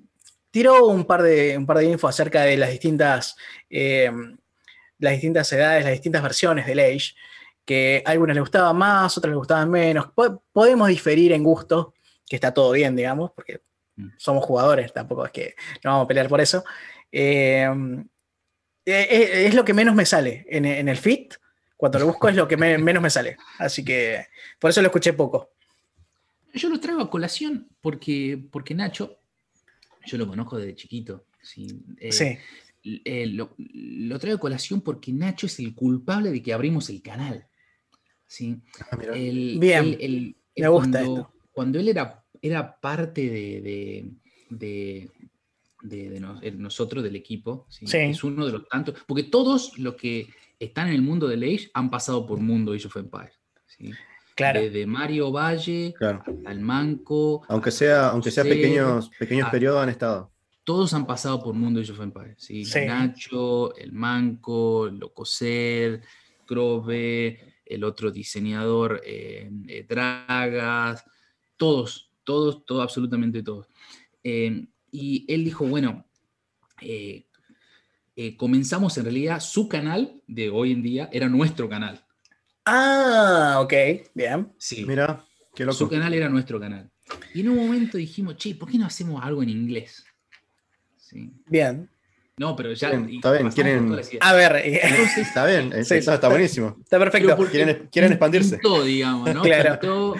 tiró 0.49 0.87
un 0.87 1.05
par 1.05 1.21
de, 1.21 1.55
un 1.57 1.67
par 1.67 1.77
de 1.77 1.85
info 1.85 2.07
acerca 2.07 2.41
de 2.41 2.57
las 2.57 2.71
distintas, 2.71 3.35
las 3.69 5.11
distintas 5.13 5.51
edades, 5.53 5.83
las 5.83 5.93
distintas 5.93 6.23
versiones 6.23 6.65
del 6.65 6.79
Age, 6.79 7.13
que 7.65 8.03
a 8.05 8.11
algunas 8.11 8.35
les 8.35 8.41
gustaba 8.41 8.73
más, 8.73 9.17
otras 9.17 9.29
les 9.29 9.37
gustaban 9.37 9.69
menos. 9.69 10.07
podemos 10.51 10.87
diferir 10.87 11.31
en 11.31 11.43
gusto, 11.43 11.93
que 12.25 12.35
está 12.35 12.53
todo 12.53 12.71
bien, 12.71 12.95
digamos, 12.95 13.31
porque 13.31 13.61
mm. 13.95 14.09
somos 14.17 14.43
jugadores, 14.43 14.91
tampoco 14.93 15.25
es 15.25 15.31
que 15.31 15.55
no 15.83 15.91
vamos 15.91 16.05
a 16.05 16.07
pelear 16.07 16.27
por 16.27 16.41
eso. 16.41 16.63
Eh, 17.11 17.67
es 18.85 19.53
lo 19.53 19.63
que 19.63 19.73
menos 19.73 19.95
me 19.95 20.05
sale 20.05 20.45
en, 20.49 20.65
el 20.65 20.97
fit. 20.97 21.35
Cuando 21.77 21.99
lo 21.99 22.07
busco 22.07 22.29
es 22.29 22.35
lo 22.35 22.47
que 22.47 22.57
menos 22.57 23.03
me 23.03 23.09
sale. 23.09 23.37
Así 23.59 23.83
que 23.83 24.27
por 24.59 24.69
eso 24.69 24.81
lo 24.81 24.87
escuché 24.87 25.13
poco. 25.13 25.51
Yo 26.53 26.69
lo 26.69 26.79
traigo 26.79 27.01
a 27.01 27.09
colación 27.09 27.67
porque, 27.81 28.41
porque 28.51 28.75
Nacho, 28.75 29.19
yo 30.05 30.17
lo 30.17 30.27
conozco 30.27 30.57
desde 30.57 30.75
chiquito. 30.75 31.25
Sí. 31.41 31.83
Eh, 31.99 32.39
eh, 32.83 33.27
lo, 33.27 34.19
traigo 34.19 34.37
a 34.37 34.41
colación 34.41 34.81
porque 34.81 35.11
Nacho 35.11 35.47
es 35.47 35.59
el 35.59 35.73
culpable 35.73 36.31
de 36.31 36.41
que 36.41 36.53
abrimos 36.53 36.89
el 36.89 37.01
canal. 37.01 37.47
¿Sí? 38.33 38.59
Ah, 38.91 38.97
Bien, 38.97 40.35
me 40.55 40.67
gusta 40.67 40.91
cuando, 40.91 40.99
esto. 40.99 41.33
Cuando 41.51 41.79
él 41.79 41.87
era, 41.89 42.25
era 42.41 42.79
parte 42.79 43.29
de, 43.29 44.09
de, 44.49 45.09
nosotros, 46.57 47.03
del 47.03 47.15
equipo, 47.15 47.67
es 47.79 48.23
uno 48.23 48.45
de 48.47 48.53
los 48.53 48.67
tantos, 48.67 48.95
porque 49.07 49.23
todos 49.23 49.77
los 49.77 49.95
que 49.95 50.29
están 50.59 50.87
en 50.87 50.95
el 50.95 51.03
mundo 51.03 51.27
de 51.27 51.35
Age 51.35 51.69
han 51.75 51.91
pasado 51.91 52.25
por 52.25 52.39
Mundo 52.39 52.73
Age 52.73 52.87
of 52.87 52.97
Empires. 52.97 53.39
¿sí? 53.67 53.91
Claro. 54.35 54.61
Desde 54.61 54.87
Mario 54.87 55.31
Valle 55.31 55.93
al 56.45 56.59
Manco. 56.59 57.43
Aunque 57.49 57.69
sea, 57.69 58.09
aunque 58.09 58.31
sea 58.31 58.43
pequeños, 58.43 59.11
pequeños 59.19 59.49
periodos 59.49 59.83
han 59.83 59.89
estado. 59.89 60.31
Todos 60.63 60.93
han 60.95 61.05
pasado 61.05 61.43
por 61.43 61.53
Mundo 61.53 61.81
Age 61.81 61.91
of 61.91 62.01
Empires. 62.01 62.37
¿sí? 62.39 62.63
Nacho, 62.87 63.75
el 63.75 63.91
Manco, 63.91 64.89
Locoser, 64.89 66.01
Grove, 66.47 67.52
el 67.65 67.83
otro 67.83 68.11
diseñador, 68.11 69.01
eh, 69.05 69.49
eh, 69.67 69.85
Dragas, 69.87 71.03
todos, 71.57 72.11
todos, 72.23 72.65
todos, 72.65 72.83
absolutamente 72.83 73.43
todos. 73.43 73.67
Eh, 74.23 74.67
y 74.91 75.25
él 75.27 75.43
dijo, 75.43 75.65
bueno, 75.65 76.05
comenzamos 78.37 78.97
en 78.97 79.03
realidad 79.03 79.39
su 79.39 79.67
canal 79.67 80.21
de 80.27 80.49
hoy 80.49 80.71
en 80.71 80.83
día, 80.83 81.09
era 81.11 81.27
nuestro 81.29 81.67
canal. 81.67 82.05
Ah, 82.65 83.59
ok, 83.61 83.73
bien. 84.13 84.53
Sí. 84.57 84.85
Mira, 84.85 85.25
qué 85.55 85.65
loco. 85.65 85.77
Su 85.77 85.89
canal 85.89 86.13
era 86.13 86.29
nuestro 86.29 86.59
canal. 86.59 86.89
Y 87.33 87.41
en 87.41 87.49
un 87.49 87.57
momento 87.57 87.97
dijimos, 87.97 88.37
che, 88.37 88.55
¿por 88.55 88.69
qué 88.69 88.77
no 88.77 88.85
hacemos 88.85 89.23
algo 89.23 89.43
en 89.43 89.49
inglés? 89.49 90.05
Sí. 90.97 91.31
Bien. 91.47 91.89
No, 92.37 92.55
pero 92.55 92.73
ya. 92.73 92.89
está 92.89 93.31
bien, 93.31 93.51
quieren. 93.51 93.95
A 94.21 94.33
ver, 94.33 94.55
está 94.55 95.45
bien, 95.45 95.71
está, 95.89 96.27
buenísimo. 96.29 96.77
Está 96.81 96.97
perfecto. 96.97 97.37
Quieren, 97.49 97.89
quieren 97.91 98.11
expandirse. 98.11 98.57
Todo, 98.57 98.83
digamos, 98.83 99.33
¿no? 99.33 99.41
Claro. 99.43 100.15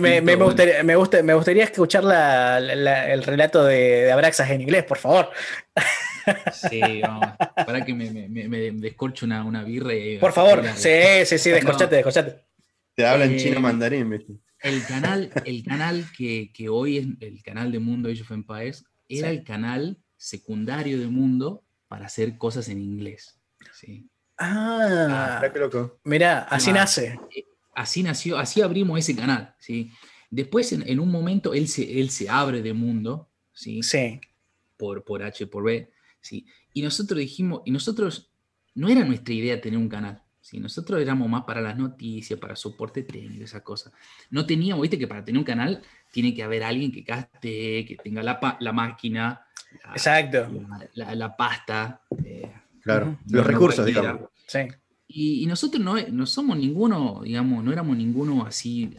me, 0.00 0.20
me, 0.20 0.34
gustaría, 0.36 0.82
me, 0.82 0.96
me, 1.22 1.34
gustaría, 1.34 1.64
escuchar 1.64 2.04
la, 2.04 2.58
el 2.58 3.22
relato 3.22 3.64
de, 3.64 3.76
de, 3.76 4.12
Abraxas 4.12 4.50
en 4.50 4.60
inglés, 4.60 4.84
por 4.84 4.98
favor. 4.98 5.30
Sí, 6.52 7.00
vamos. 7.00 7.26
Para 7.56 7.84
que 7.84 7.94
me, 7.94 8.28
me 8.28 8.70
descorche 8.72 9.24
una, 9.24 9.42
una, 9.42 9.64
birra. 9.64 9.94
Y, 9.94 10.18
por 10.18 10.32
favor, 10.32 10.62
sí, 10.74 11.24
sí, 11.24 11.38
sí, 11.38 11.50
descorchate, 11.50 11.96
descorchate. 11.96 12.44
Te 12.94 13.06
hablan 13.06 13.32
en 13.32 13.38
chino 13.38 13.56
eh, 13.56 13.60
mandarín, 13.60 14.10
¿viste? 14.10 14.34
El 14.60 14.84
canal, 14.84 15.30
el 15.46 15.64
canal 15.64 16.04
que, 16.16 16.50
que, 16.52 16.68
hoy 16.68 16.98
es 16.98 17.06
el 17.20 17.42
canal 17.42 17.72
de 17.72 17.78
Mundo 17.78 18.10
Age 18.10 18.20
of 18.20 18.30
Empires 18.30 18.84
era 19.08 19.30
el 19.30 19.42
canal 19.42 19.96
secundario 20.20 21.00
de 21.00 21.06
mundo 21.06 21.64
para 21.88 22.06
hacer 22.06 22.36
cosas 22.36 22.68
en 22.68 22.78
inglés. 22.78 23.40
¿sí? 23.72 24.06
Ah, 24.36 25.40
ah 25.42 25.50
qué 25.50 25.58
loco. 25.58 25.98
Mira, 26.04 26.40
así 26.42 26.72
nace. 26.72 27.18
Eh, 27.34 27.46
así 27.74 28.02
nació, 28.02 28.36
así 28.36 28.60
abrimos 28.60 28.98
ese 28.98 29.16
canal. 29.16 29.54
¿sí? 29.58 29.90
Después, 30.30 30.72
en, 30.72 31.00
un 31.00 31.10
momento, 31.10 31.54
él 31.54 31.68
se, 31.68 32.00
él 32.00 32.10
se 32.10 32.28
abre 32.28 32.60
de 32.60 32.74
mundo. 32.74 33.30
¿sí? 33.54 33.82
sí. 33.82 34.20
Por, 34.76 35.04
por 35.04 35.22
H, 35.22 35.46
por 35.46 35.64
B. 35.64 35.90
¿sí? 36.20 36.46
Y 36.74 36.82
nosotros 36.82 37.18
dijimos, 37.18 37.62
y 37.64 37.70
nosotros, 37.70 38.30
no 38.74 38.90
era 38.90 39.04
nuestra 39.04 39.32
idea 39.32 39.58
tener 39.58 39.78
un 39.78 39.88
canal. 39.88 40.22
¿sí? 40.42 40.60
Nosotros 40.60 41.00
éramos 41.00 41.30
más 41.30 41.44
para 41.44 41.62
las 41.62 41.78
noticias, 41.78 42.38
para 42.38 42.56
soporte 42.56 43.04
técnico, 43.04 43.44
esa 43.44 43.64
cosa. 43.64 43.90
No 44.28 44.44
teníamos, 44.44 44.82
viste 44.82 44.98
que 44.98 45.08
para 45.08 45.24
tener 45.24 45.38
un 45.38 45.44
canal 45.44 45.82
tiene 46.12 46.34
que 46.34 46.42
haber 46.42 46.62
alguien 46.62 46.92
que 46.92 47.04
caste, 47.04 47.86
que 47.86 47.96
tenga 48.02 48.22
la, 48.22 48.58
la 48.60 48.72
máquina, 48.72 49.46
Exacto. 49.92 50.48
La, 50.94 51.36
pasta. 51.36 52.02
Eh, 52.24 52.50
claro, 52.82 53.18
los 53.28 53.46
recursos, 53.46 53.84
digamos. 53.86 54.28
Sí. 54.46 54.60
Y, 55.12 55.46
nosotros 55.46 55.82
no, 55.82 55.96
no, 56.08 56.26
somos 56.26 56.56
ninguno, 56.56 57.22
digamos, 57.24 57.64
no 57.64 57.72
éramos 57.72 57.96
ninguno 57.96 58.46
así, 58.46 58.96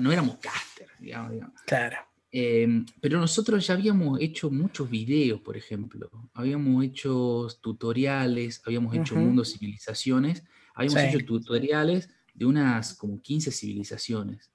no 0.00 0.12
éramos 0.12 0.36
caster, 0.36 0.86
digamos. 1.00 1.32
Claro. 1.66 1.96
Em, 2.30 2.84
pero 3.00 3.18
nosotros 3.18 3.66
ya 3.66 3.74
habíamos 3.74 4.20
hecho 4.20 4.50
muchos 4.50 4.88
videos, 4.88 5.40
por 5.40 5.56
ejemplo. 5.56 6.10
Habíamos 6.34 6.84
hecho 6.84 7.48
tutoriales, 7.60 8.62
habíamos 8.66 8.94
hecho 8.94 9.16
Mundo 9.16 9.44
Civilizaciones, 9.44 10.44
habíamos 10.74 11.02
hecho 11.02 11.24
tutoriales 11.24 12.10
de 12.34 12.44
unas 12.44 12.94
como 12.94 13.20
15 13.20 13.50
civilizaciones. 13.50 14.50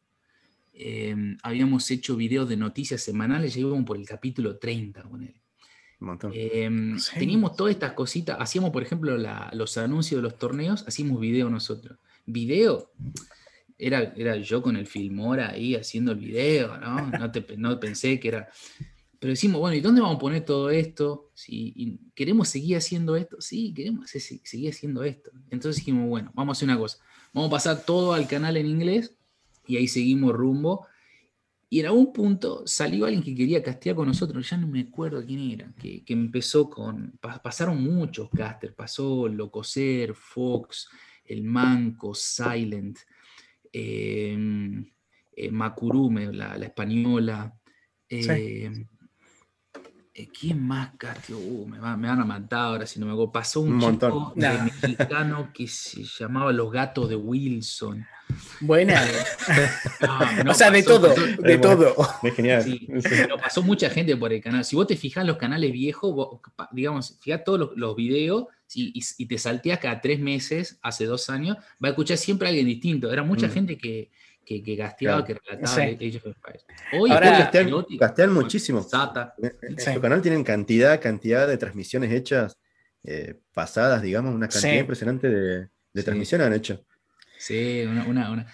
Em, 0.73 1.37
habíamos 1.43 1.89
hecho 1.91 2.15
videos 2.15 2.47
de 2.47 2.57
noticias 2.57 3.01
semanales, 3.01 3.53
ya 3.53 3.61
íbamos 3.61 3.85
por 3.85 3.97
el 3.97 4.05
capítulo 4.05 4.57
30 4.57 5.03
con 5.03 5.23
él. 5.23 5.35
Em, 6.33 6.97
teníamos 7.17 7.55
todas 7.55 7.71
estas 7.71 7.93
cositas, 7.93 8.37
hacíamos 8.39 8.71
por 8.71 8.83
ejemplo 8.83 9.17
los 9.17 9.77
anuncios 9.77 10.19
de 10.19 10.23
los 10.23 10.37
torneos, 10.37 10.83
hacíamos 10.87 11.19
video 11.19 11.49
nosotros. 11.49 11.97
Video, 12.25 12.91
era, 13.77 14.13
era 14.15 14.37
yo 14.37 14.61
con 14.61 14.75
el 14.75 14.87
Filmora 14.87 15.51
ahí 15.51 15.75
haciendo 15.75 16.11
el 16.11 16.19
video, 16.19 16.77
¿no? 16.77 17.11
No, 17.57 17.79
pensé 17.79 18.19
que 18.19 18.27
era... 18.29 18.49
Pero 19.19 19.31
decimos, 19.31 19.61
bueno, 19.61 19.77
¿y 19.77 19.79
dónde 19.79 20.01
vamos 20.01 20.17
a 20.17 20.19
poner 20.19 20.43
todo 20.43 20.69
esto? 20.69 21.31
Si 21.33 21.97
queremos 22.13 22.49
seguir 22.49 22.75
haciendo 22.75 23.15
esto, 23.15 23.37
sí, 23.39 23.73
queremos 23.73 24.09
seguir 24.09 24.69
haciendo 24.69 25.03
esto. 25.03 25.31
Entonces 25.49 25.77
dijimos, 25.77 26.09
bueno, 26.09 26.31
vamos 26.35 26.55
a 26.55 26.55
hacer 26.57 26.67
una 26.67 26.77
cosa, 26.77 26.97
vamos 27.31 27.47
a 27.47 27.51
pasar 27.51 27.85
todo 27.85 28.13
al 28.13 28.27
canal 28.27 28.57
en 28.57 28.67
inglés 28.67 29.15
y 29.65 29.77
ahí 29.77 29.87
seguimos 29.87 30.33
rumbo 30.33 30.87
y 31.73 31.79
en 31.79 31.87
algún 31.87 32.13
punto 32.13 32.61
salió 32.67 33.05
alguien 33.05 33.23
que 33.23 33.33
quería 33.33 33.63
castear 33.63 33.95
con 33.95 34.05
nosotros, 34.07 34.47
ya 34.47 34.57
no 34.57 34.67
me 34.67 34.81
acuerdo 34.81 35.25
quién 35.25 35.39
era, 35.49 35.73
que, 35.73 36.03
empezó 36.05 36.69
con, 36.69 37.17
pasaron 37.19 37.81
muchos 37.83 38.29
casters, 38.29 38.75
pasó 38.75 39.27
Locoser, 39.27 40.13
Fox, 40.13 40.87
El 41.25 41.43
Manco, 41.43 42.13
Silent, 42.13 42.99
eh, 43.71 44.37
eh, 45.35 45.49
Macurume, 45.49 46.31
la, 46.31 46.57
española. 46.57 47.51
Eh, 48.07 48.85
¿Quién 50.39 50.61
más 50.61 50.91
casteó? 50.95 51.39
Uh, 51.39 51.67
me, 51.67 51.79
van 51.79 52.05
a 52.05 52.23
matar 52.23 52.59
ahora 52.59 52.85
si 52.85 52.99
no 52.99 53.07
me 53.07 53.13
acuerdo. 53.13 53.31
Pasó 53.31 53.61
un, 53.61 53.79
chico 53.79 54.31
mexicano 54.35 55.49
que 55.51 55.67
se 55.67 56.03
llamaba 56.03 56.53
Los 56.53 56.71
Gatos 56.71 57.09
de 57.09 57.15
Wilson. 57.15 58.05
Buena. 58.61 59.01
o 60.49 60.53
sea, 60.53 60.71
de 60.71 60.83
todo, 60.83 61.13
de 61.13 61.57
todo. 61.57 61.95
Es 62.23 62.33
genial. 62.33 62.79
pero 63.03 63.37
pasó 63.37 63.61
mucha 63.61 63.89
gente 63.89 64.15
por 64.15 64.31
el 64.33 64.41
canal. 64.41 64.63
Si 64.63 64.75
vos 64.75 64.87
te 64.87 64.95
fijas 64.95 65.21
en 65.21 65.27
los 65.27 65.37
canales 65.37 65.71
viejos, 65.71 66.39
digamos, 66.71 67.17
fijás 67.21 67.43
todos 67.43 67.71
los, 67.75 67.95
videos 67.95 68.45
y, 68.73 69.25
te 69.25 69.37
salteas 69.37 69.79
cada 69.79 70.01
tres 70.01 70.19
meses, 70.19 70.79
hace 70.81 71.05
dos 71.05 71.29
años, 71.29 71.57
va 71.83 71.89
a 71.89 71.91
escuchar 71.91 72.17
siempre 72.17 72.47
a 72.47 72.49
alguien 72.49 72.67
distinto. 72.67 73.11
Era 73.11 73.23
mucha 73.23 73.47
mm. 73.47 73.51
gente 73.51 73.77
que, 73.77 74.09
que, 74.45 74.63
que 74.63 74.75
gasteaba, 74.75 75.23
que 75.25 75.35
relataba 75.35 75.83
Age 75.83 76.17
of 76.17 76.25
Empires. 76.25 76.65
Hoy 76.93 77.11
Ahora, 77.11 77.51
gastean, 77.99 78.33
muchísimo. 78.33 78.85
En 79.41 79.79
su 79.79 80.01
canal 80.01 80.21
tienen 80.21 80.43
cantidad, 80.43 80.99
cantidad 81.01 81.47
de 81.47 81.57
transmisiones 81.57 82.11
hechas, 82.11 82.57
eh, 83.03 83.35
pasadas, 83.53 84.01
digamos, 84.01 84.33
una 84.33 84.47
cantidad 84.47 84.79
impresionante 84.79 85.29
de, 85.29 85.67
de 85.93 86.03
transmisiones 86.03 86.47
han 86.47 86.53
hecho. 86.53 86.85
Sí, 87.43 87.83
una, 87.85 88.05
una, 88.29 88.47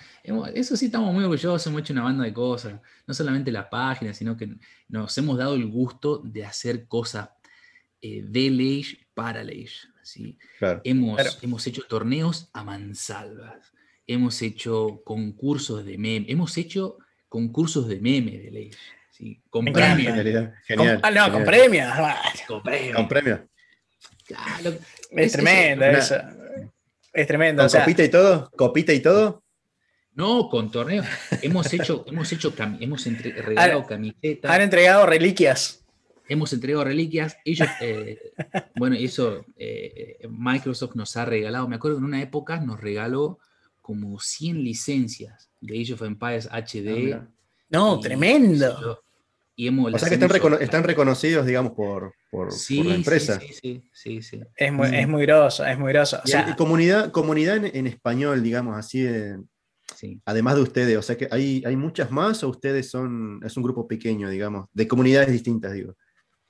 Eso 0.56 0.76
sí, 0.76 0.86
estamos 0.88 1.14
muy 1.14 1.24
orgullosos, 1.24 1.68
hemos 1.68 1.82
hecho 1.82 1.94
una 1.94 2.02
banda 2.02 2.24
de 2.24 2.34
cosas, 2.34 2.74
no 3.06 3.14
solamente 3.14 3.52
la 3.52 3.70
página, 3.70 4.16
sino 4.16 4.36
que 4.36 4.50
nos 4.88 5.16
hemos 5.20 5.38
dado 5.38 5.54
el 5.54 5.68
gusto 5.68 6.24
de 6.26 6.44
hacer 6.44 6.88
cosas 6.88 7.30
eh, 8.02 8.24
de 8.26 8.50
Leish 8.50 9.06
para 9.14 9.44
Leish. 9.44 9.88
¿sí? 10.02 10.40
Hemos, 10.84 11.38
hemos 11.44 11.68
hecho 11.68 11.84
torneos 11.88 12.50
a 12.52 12.64
mansalvas, 12.64 13.74
hemos 14.08 14.42
hecho 14.42 15.04
concursos 15.06 15.86
de 15.86 16.00
meme, 16.00 16.26
hemos 16.28 16.58
hecho 16.58 16.98
concursos 17.28 17.88
de 17.88 18.00
meme 18.00 18.40
de 18.40 18.50
Leish. 18.50 18.78
¿sí? 19.12 19.40
Con 19.52 19.66
premios. 19.66 20.16
Genial, 20.66 21.00
ah, 21.04 21.12
no, 21.12 21.32
con 21.32 21.44
premios. 21.44 21.94
Con 22.96 23.08
premios. 23.08 23.42
Claro, 24.26 24.70
Es, 25.12 25.26
Es- 25.28 25.32
tremendo 25.34 25.86
es- 25.86 26.06
eso. 26.12 26.16
Es 27.22 27.28
tremendo. 27.28 27.62
¿Con 27.62 27.66
o 27.68 27.70
sea, 27.70 27.82
copita 27.82 28.04
y 28.04 28.10
todo? 28.10 28.50
¿Copita 28.56 28.94
y 28.94 29.00
todo? 29.02 29.44
No, 30.14 30.50
con 30.50 30.72
torneos. 30.72 31.06
Hemos 31.42 31.72
hecho, 31.74 32.04
hemos 32.08 32.32
hecho, 32.32 32.56
cam- 32.56 32.78
hemos 32.82 33.06
entre- 33.08 33.32
regalado 33.34 33.86
camisetas, 33.86 34.52
han 34.52 34.62
entregado 34.62 35.06
reliquias. 35.06 35.84
hemos 36.28 36.52
entregado 36.54 36.84
reliquias. 36.86 37.38
Ellos, 37.46 37.68
eh, 37.82 38.18
bueno, 38.76 38.96
eso 38.96 39.46
eh, 39.58 40.18
Microsoft 40.30 40.96
nos 40.96 41.16
ha 41.18 41.26
regalado. 41.26 41.68
Me 41.68 41.76
acuerdo 41.76 41.98
que 41.98 42.02
en 42.02 42.06
una 42.06 42.22
época 42.22 42.60
nos 42.60 42.80
regaló 42.80 43.40
como 43.82 44.20
100 44.20 44.64
licencias 44.64 45.50
de 45.62 45.82
Age 45.82 45.94
of 45.94 46.02
Empires 46.04 46.48
HD. 46.52 47.14
Ah. 47.14 47.28
No, 47.70 47.98
y- 47.98 48.02
tremendo. 48.02 49.04
Y 49.60 49.68
hemos, 49.68 49.94
O 49.94 50.00
sea 50.00 50.08
que 50.08 50.14
están, 50.16 50.30
recono- 50.30 50.58
están 50.62 50.86
reconocidos, 50.86 51.46
digamos, 51.46 51.74
por, 51.74 52.14
por, 52.32 52.50
Sí, 52.54 52.78
por 52.78 52.86
la 52.86 52.94
sí, 52.94 52.98
empresa. 53.00 53.40
Sí, 53.42 53.54
sí, 53.62 53.84
sí, 53.92 54.22
sí. 54.22 54.40
Es 54.56 54.72
muy, 54.72 54.88
Mm. 54.88 54.94
es 54.94 55.08
muy 55.10 55.22
groso, 55.24 55.66
es 55.66 55.78
muy 55.78 55.92
groso. 55.92 56.16
O 56.24 56.26
Y 56.26 56.32
sea, 56.32 56.48
hay 56.48 56.56
comunidad, 56.56 57.12
comunidad 57.12 57.58
en, 57.58 57.66
en 57.76 57.86
español, 57.88 58.42
digamos, 58.42 58.78
así, 58.78 59.02
de- 59.02 59.38
sí. 59.98 60.22
además 60.24 60.56
de 60.56 60.62
ustedes. 60.62 60.96
O 60.98 61.02
sea 61.02 61.18
que 61.18 61.28
hay, 61.30 61.62
hay 61.66 61.76
muchas 61.76 62.10
más 62.10 62.42
o 62.46 62.48
ustedes 62.48 62.90
son, 62.90 63.42
es 63.44 63.58
un 63.58 63.64
grupo 63.64 63.86
pequeño, 63.86 64.30
digamos, 64.30 64.68
de 64.72 64.88
comunidades 64.88 65.30
distintas, 65.30 65.74
digo. 65.74 65.94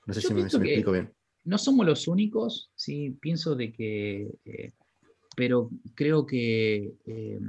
No 0.05 0.13
sé 0.13 0.21
Yo 0.21 0.27
si 0.27 0.33
me, 0.35 0.47
si 0.47 0.57
explico 0.57 0.91
bien. 0.91 1.11
no 1.45 1.57
somos 1.57 1.87
los 1.87 2.07
únicos, 2.07 2.69
sí, 2.75 3.17
pienso 3.19 3.55
de 3.55 3.71
que, 3.71 4.27
eh, 4.45 4.71
pero 5.35 5.71
creo 5.95 6.27
que 6.27 6.93
eh, 7.07 7.39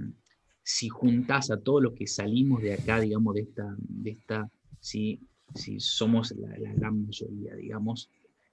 si 0.63 0.89
juntás 0.89 1.51
a 1.51 1.61
todos 1.61 1.83
los 1.83 1.93
que 1.93 2.07
salimos 2.07 2.63
de 2.63 2.73
acá, 2.73 2.99
digamos, 2.99 3.35
de 3.35 3.43
esta, 3.43 3.75
de 3.79 4.11
esta, 4.13 4.49
si, 4.81 5.21
si 5.55 5.81
somos 5.81 6.33
la, 6.33 6.57
la 6.59 6.73
gran 6.75 7.03
mayoría, 7.05 7.55
digamos, 7.55 8.09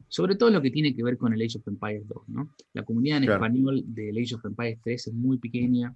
sobre 0.09 0.35
todo 0.35 0.49
lo 0.49 0.61
que 0.61 0.71
tiene 0.71 0.95
que 0.95 1.03
ver 1.03 1.17
con 1.17 1.33
el 1.33 1.41
Age 1.41 1.57
of 1.57 1.67
Empires 1.67 2.07
2, 2.07 2.29
¿no? 2.29 2.49
La 2.73 2.83
comunidad 2.83 3.17
en 3.17 3.25
Claro. 3.25 3.43
español 3.45 3.83
del 3.87 4.17
Age 4.17 4.35
of 4.35 4.45
Empires 4.45 4.79
3 4.83 5.07
es 5.07 5.13
muy 5.13 5.37
pequeña, 5.37 5.93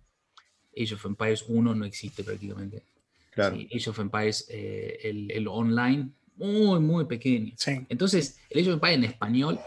Age 0.78 0.94
of 0.96 1.06
Empires 1.06 1.46
1 1.48 1.76
no 1.76 1.86
existe 1.86 2.24
prácticamente. 2.24 2.84
Claro. 3.34 3.56
Sí, 3.56 3.70
Age 3.74 3.90
of 3.90 4.00
Empires, 4.00 4.48
eh, 4.50 4.98
el, 5.04 5.32
el 5.32 5.48
online, 5.48 6.10
muy, 6.38 6.80
muy 6.80 7.06
pequeño. 7.06 7.54
sí. 7.58 7.72
Entonces, 7.88 8.40
el 8.50 8.62
Age 8.62 8.70
of 8.70 8.74
Empires 8.76 8.98
en 8.98 9.04
español 9.06 9.60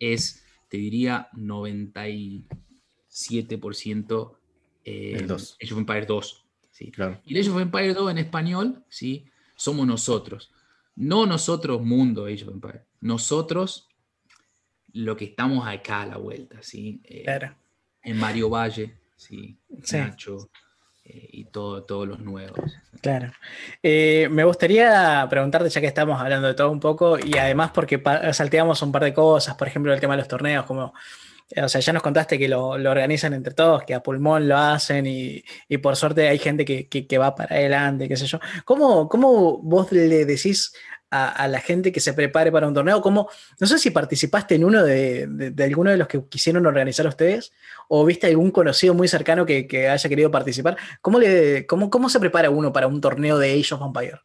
es, 0.00 0.42
te 0.68 0.76
diría, 0.78 1.28
97% 1.34 4.32
eh, 4.84 5.12
El 5.18 5.26
dos. 5.26 5.56
Age 5.62 5.72
of 5.74 5.78
Empires 5.80 6.06
2. 6.08 6.44
¿sí? 6.70 6.90
Claro. 6.90 7.20
Y 7.24 7.34
el 7.34 7.40
Age 7.42 7.50
of 7.50 7.60
Empires 7.60 7.94
2 7.94 8.10
en 8.10 8.18
español, 8.18 8.84
¿sí? 8.88 9.26
Somos 9.60 9.86
nosotros. 9.86 10.50
No 10.96 11.26
nosotros, 11.26 11.82
mundo 11.82 12.24
Age 12.24 12.44
of 12.44 12.54
Empires. 12.54 12.80
Nosotros, 13.02 13.88
lo 14.94 15.14
que 15.16 15.26
estamos 15.26 15.68
acá 15.68 16.02
a 16.02 16.06
la 16.06 16.16
vuelta. 16.16 16.62
¿sí? 16.62 17.00
Eh, 17.04 17.24
Claro. 17.24 17.54
En 18.02 18.16
Mario 18.16 18.48
Valle, 18.48 18.96
¿sí? 19.16 19.58
Sí. 19.82 19.98
Nacho 19.98 20.48
eh, 21.04 21.28
y 21.32 21.44
todo, 21.44 21.82
todos 21.82 22.08
los 22.08 22.20
nuevos. 22.20 22.58
Claro. 23.02 23.30
Eh, 23.82 24.28
me 24.30 24.44
gustaría 24.44 25.26
preguntarte, 25.28 25.68
ya 25.68 25.80
que 25.82 25.86
estamos 25.86 26.18
hablando 26.18 26.48
de 26.48 26.54
todo 26.54 26.70
un 26.70 26.80
poco, 26.80 27.18
y 27.18 27.36
además 27.36 27.70
porque 27.74 28.02
salteamos 28.32 28.80
un 28.80 28.92
par 28.92 29.04
de 29.04 29.12
cosas, 29.12 29.56
por 29.56 29.68
ejemplo, 29.68 29.92
el 29.92 30.00
tema 30.00 30.14
de 30.14 30.22
los 30.22 30.28
torneos, 30.28 30.64
como, 30.64 30.94
o 31.56 31.68
sea, 31.68 31.80
ya 31.80 31.92
nos 31.92 32.02
contaste 32.02 32.38
que 32.38 32.48
lo, 32.48 32.78
lo 32.78 32.90
organizan 32.90 33.34
entre 33.34 33.54
todos, 33.54 33.82
que 33.84 33.94
a 33.94 34.02
pulmón 34.02 34.48
lo 34.48 34.56
hacen, 34.56 35.06
y, 35.06 35.42
y 35.68 35.78
por 35.78 35.96
suerte 35.96 36.28
hay 36.28 36.38
gente 36.38 36.64
que, 36.64 36.88
que- 36.88 37.18
va 37.18 37.34
para 37.34 37.56
adelante, 37.56 38.08
qué 38.08 38.16
sé 38.16 38.26
yo. 38.26 38.38
¿Cómo, 38.64 39.08
cómo 39.08 39.58
vos 39.58 39.90
le 39.92 40.24
decís 40.24 40.72
a, 41.10 41.48
la 41.48 41.60
gente 41.60 41.90
que 41.90 41.98
se 42.00 42.12
prepare 42.14 42.52
para 42.52 42.68
un 42.68 42.74
torneo? 42.74 43.00
¿Cómo, 43.02 43.28
no 43.58 43.66
sé 43.66 43.78
si 43.78 43.90
participaste 43.90 44.54
en 44.54 44.64
uno 44.64 44.84
de, 44.84 45.26
de- 45.26 45.64
alguno 45.64 45.90
de 45.90 45.96
los 45.96 46.06
que 46.06 46.22
quisieron 46.28 46.64
organizar 46.66 47.06
ustedes, 47.06 47.52
o 47.88 48.04
viste 48.04 48.28
algún 48.28 48.50
conocido 48.52 48.94
muy 48.94 49.08
cercano 49.08 49.44
que, 49.44 49.66
que 49.66 49.88
haya 49.88 50.08
querido 50.08 50.30
participar. 50.30 50.76
¿Cómo, 51.02 51.18
le, 51.18 51.66
cómo, 51.66 51.90
¿Cómo 51.90 52.08
se 52.08 52.20
prepara 52.20 52.48
uno 52.50 52.72
para 52.72 52.86
un 52.86 53.00
torneo 53.00 53.38
de 53.38 53.52
Age 53.58 53.74
of 53.74 53.82
Empire? 53.82 54.20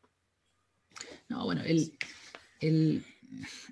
No, 1.28 1.46
bueno, 1.46 1.64
el, 1.66 1.98
el- 2.60 3.04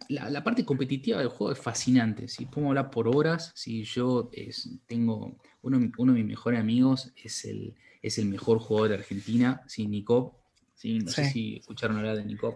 la, 0.10 0.30
la 0.30 0.44
parte 0.44 0.66
competitiva 0.66 1.20
del 1.20 1.28
juego 1.30 1.54
es 1.54 1.60
fascinante. 1.60 2.28
Si 2.28 2.46
podemos 2.46 2.72
hablar 2.72 2.90
por 2.90 3.08
horas, 3.08 3.52
si 3.56 3.84
yo 3.84 4.30
es- 4.34 4.70
tengo 4.88 5.38
uno, 5.62 5.92
uno 5.98 6.14
de 6.14 6.20
mis 6.20 6.28
mejores 6.28 6.60
amigos 6.60 7.12
es 7.16 7.46
el, 7.46 7.74
es 8.02 8.18
el 8.18 8.26
mejor 8.26 8.60
jugador 8.60 8.90
de 8.90 8.96
Argentina, 8.96 9.62
sí, 9.68 9.88
Nikop. 9.88 10.34
Sí, 10.76 11.00
no 11.00 11.12
sé 11.12 11.26
Sí. 11.26 11.32
si 11.32 11.56
escucharon 11.58 11.98
hablar 11.98 12.18
de 12.18 12.26
Nikop. 12.26 12.56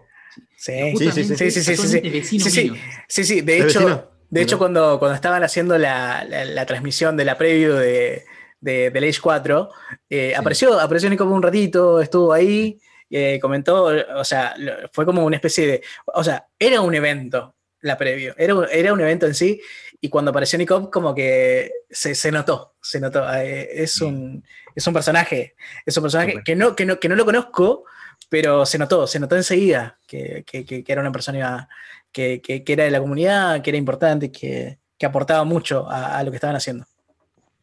Sí, 0.56 0.72
Sí, 0.98 1.10
sí, 1.10 1.24
sí. 1.24 1.24
Sí, 1.24 1.50
sí, 1.50 1.50
sí, 1.50 1.76
sí, 1.76 1.76
sí. 1.88 2.38
Sí, 2.38 2.50
sí. 2.50 2.72
sí, 3.08 3.24
sí, 3.24 3.40
de 3.40 3.58
¿Es 3.58 3.64
hecho, 3.64 3.80
vecino? 3.80 4.10
de 4.28 4.42
hecho 4.42 4.58
cuando, 4.58 4.98
cuando 4.98 5.14
estaban 5.14 5.42
haciendo 5.42 5.78
la, 5.78 6.22
la- 6.24 6.44
la 6.44 6.66
transmisión 6.66 7.16
de 7.16 7.24
la 7.24 7.38
preview 7.38 7.72
de, 7.74 8.24
de, 8.60 8.90
del 8.90 9.04
Age 9.04 9.20
4, 9.22 9.70
eh, 10.10 10.34
apareció, 10.36 10.78
apareció 10.78 11.08
Nico 11.08 11.24
por 11.24 11.32
un 11.32 11.42
ratito, 11.42 12.00
estuvo 12.02 12.32
ahí, 12.34 12.78
eh, 13.10 13.38
comentó, 13.40 13.84
o 14.16 14.24
sea, 14.24 14.54
fue 14.92 15.04
como 15.06 15.24
una 15.24 15.36
especie 15.36 15.66
de, 15.66 15.82
o 16.06 16.22
sea, 16.24 16.46
era 16.58 16.80
un 16.80 16.94
evento 16.94 17.54
la 17.80 17.96
preview, 17.96 18.34
era, 18.36 18.54
un- 18.56 18.66
era 18.70 18.92
un 18.92 19.00
evento 19.00 19.26
en 19.26 19.34
sí, 19.34 19.60
y 20.00 20.08
cuando 20.08 20.30
apareció 20.30 20.58
Nico 20.58 20.90
como 20.90 21.14
que 21.14 21.70
se, 21.88 22.14
se 22.14 22.32
notó, 22.32 22.74
se 22.82 22.98
notó, 23.00 23.32
eh, 23.34 23.82
es, 23.82 24.00
un, 24.00 24.44
es 24.74 24.86
un 24.86 24.92
personaje, 24.94 25.54
es 25.86 25.96
un 25.96 26.02
personaje 26.02 26.32
que 26.44 26.56
no, 26.56 26.74
que, 26.74 26.84
no, 26.84 26.98
que 26.98 27.08
no 27.08 27.14
lo 27.14 27.24
conozco, 27.24 27.84
pero 28.28 28.66
se 28.66 28.78
notó, 28.78 29.06
se 29.06 29.20
notó 29.20 29.36
enseguida 29.36 29.98
que, 30.06 30.44
que- 30.46 30.64
que- 30.64 30.84
era 30.86 31.00
una 31.00 31.12
persona 31.12 31.68
que, 32.10 32.40
que- 32.42 32.64
era 32.66 32.84
de 32.84 32.90
la 32.90 33.00
comunidad, 33.00 33.62
que 33.62 33.70
era 33.70 33.76
importante, 33.78 34.32
que, 34.32 34.78
que 34.98 35.06
aportaba 35.06 35.44
mucho 35.44 35.88
a, 35.88 36.18
a 36.18 36.22
lo 36.24 36.30
que 36.30 36.36
estaban 36.36 36.56
haciendo. 36.56 36.84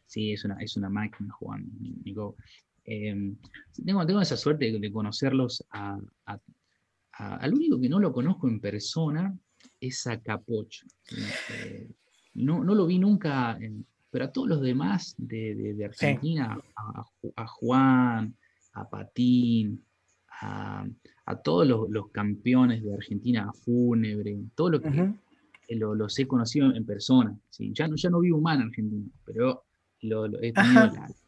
Sí, 0.06 0.32
es 0.32 0.44
una, 0.44 0.56
es 0.60 0.76
una 0.76 0.88
máquina 0.88 1.32
jugando, 1.34 1.70
Nico. 2.04 2.36
Eh, 2.86 3.34
tengo, 3.84 4.06
tengo 4.06 4.20
esa 4.20 4.36
suerte 4.36 4.70
de, 4.70 4.78
de 4.78 4.92
conocerlos 4.92 5.64
a, 5.70 5.98
a- 6.26 6.38
a- 7.18 7.36
al 7.36 7.54
único 7.54 7.80
que 7.80 7.88
no 7.88 7.98
lo 7.98 8.12
conozco 8.12 8.48
en 8.48 8.60
persona 8.60 9.36
es 9.80 10.06
a 10.06 10.20
Capoch. 10.20 10.70
¿sí? 11.04 11.16
Eh, 11.64 11.88
no, 12.34 12.62
no 12.62 12.74
lo 12.74 12.86
vi 12.86 12.98
nunca, 12.98 13.56
en- 13.60 13.84
pero 14.10 14.26
a 14.26 14.32
todos 14.32 14.48
los 14.48 14.60
demás 14.60 15.14
de, 15.18 15.54
de- 15.54 15.74
de 15.74 15.84
Argentina, 15.86 16.58
a, 16.76 17.00
a 17.00 17.04
Ju- 17.04 17.32
a 17.36 17.46
Juan, 17.46 18.36
a 18.74 18.88
Patín, 18.88 19.82
a, 20.40 20.86
todos 21.42 21.66
los, 21.66 21.88
los 21.90 22.10
campeones 22.10 22.82
de 22.84 22.94
Argentina, 22.94 23.48
a 23.48 23.52
Fúnebre, 23.52 24.36
todo 24.54 24.70
lo 24.70 24.80
que 24.80 24.88
eh, 25.68 25.76
lo- 25.76 25.94
los 25.94 26.16
he 26.18 26.26
conocido 26.28 26.72
en 26.74 26.84
persona. 26.86 27.36
¿sí? 27.50 27.72
Ya, 27.74 27.88
no, 27.88 27.96
ya 27.96 28.10
no 28.10 28.20
vivo 28.20 28.40
más 28.40 28.56
en 28.56 28.62
Argentina, 28.68 29.06
pero 29.24 29.64
lo, 30.02 30.28
lo- 30.28 30.40
he 30.40 30.52
tenido 30.52 30.86
la, 30.86 31.06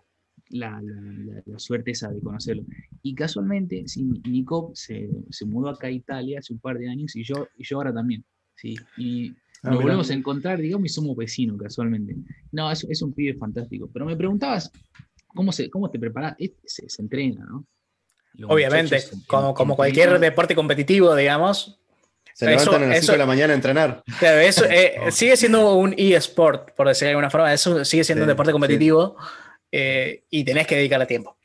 la- 0.50 0.80
la- 0.82 1.34
la- 1.34 1.42
la 1.44 1.58
suerte 1.58 1.90
esa 1.92 2.10
de 2.10 2.20
conocerlo. 2.20 2.64
Y 3.02 3.14
casualmente, 3.14 3.84
sí, 3.86 4.04
Nico 4.28 4.70
se, 4.74 5.08
se 5.30 5.44
mudó 5.44 5.68
acá 5.70 5.88
a 5.88 5.90
Italia 5.90 6.38
hace 6.38 6.52
un 6.52 6.58
par 6.60 6.78
de 6.78 6.88
años 6.88 7.14
y 7.16 7.22
yo, 7.24 7.48
y 7.56 7.64
yo 7.64 7.76
ahora 7.76 7.92
también. 7.92 8.24
¿sí? 8.54 8.74
Y 8.96 9.34
Ah, 9.62 9.70
nos 9.70 9.82
volvemos 9.82 10.08
a 10.10 10.14
encontrar, 10.14 10.58
digamos, 10.60 10.86
y 10.86 10.88
somos 10.88 11.16
vecinos 11.16 11.58
casualmente. 11.60 12.14
No, 12.52 12.70
es, 12.70 12.84
es 12.84 13.02
un 13.02 13.12
pibe 13.12 13.34
fantástico. 13.36 13.90
Pero 13.92 14.04
me 14.06 14.16
preguntabas, 14.16 14.70
¿cómo, 15.34 15.50
se, 15.52 15.68
cómo 15.68 15.90
te 15.90 15.98
preparas? 15.98 16.34
Es- 16.38 16.52
Se, 16.64 16.88
se 16.88 17.02
entrena, 17.02 17.44
¿no? 17.44 17.64
Los 18.34 18.50
Obviamente, 18.52 18.96
en- 18.96 19.20
como, 19.26 19.52
como 19.54 19.74
cualquier 19.76 20.18
deporte 20.20 20.54
competitivo, 20.54 21.14
digamos. 21.16 21.80
Se 22.34 22.44
Eso- 22.54 22.70
levantan 22.70 22.82
a 22.84 22.86
las 22.86 22.98
eso- 22.98 23.06
5 23.06 23.12
de 23.14 23.18
la 23.18 23.26
mañana 23.26 23.52
a 23.52 23.56
entrenar. 23.56 24.02
Claro, 24.20 24.38
eso 24.38 24.64
eh, 24.70 24.94
sigue 25.10 25.36
siendo 25.36 25.74
un 25.74 25.92
eSport, 25.98 26.70
por 26.76 26.86
decirlo 26.86 27.06
de 27.06 27.10
alguna 27.14 27.30
forma. 27.30 27.52
Eso 27.52 27.84
sigue 27.84 28.04
siendo 28.04 28.22
un 28.22 28.28
Sí, 28.28 28.32
deporte 28.32 28.50
sí. 28.50 28.54
Eh, 29.72 30.24
y 30.30 30.44
tenés 30.44 30.66
que 30.66 30.76
dedicarle 30.76 31.06
tiempo. 31.06 31.36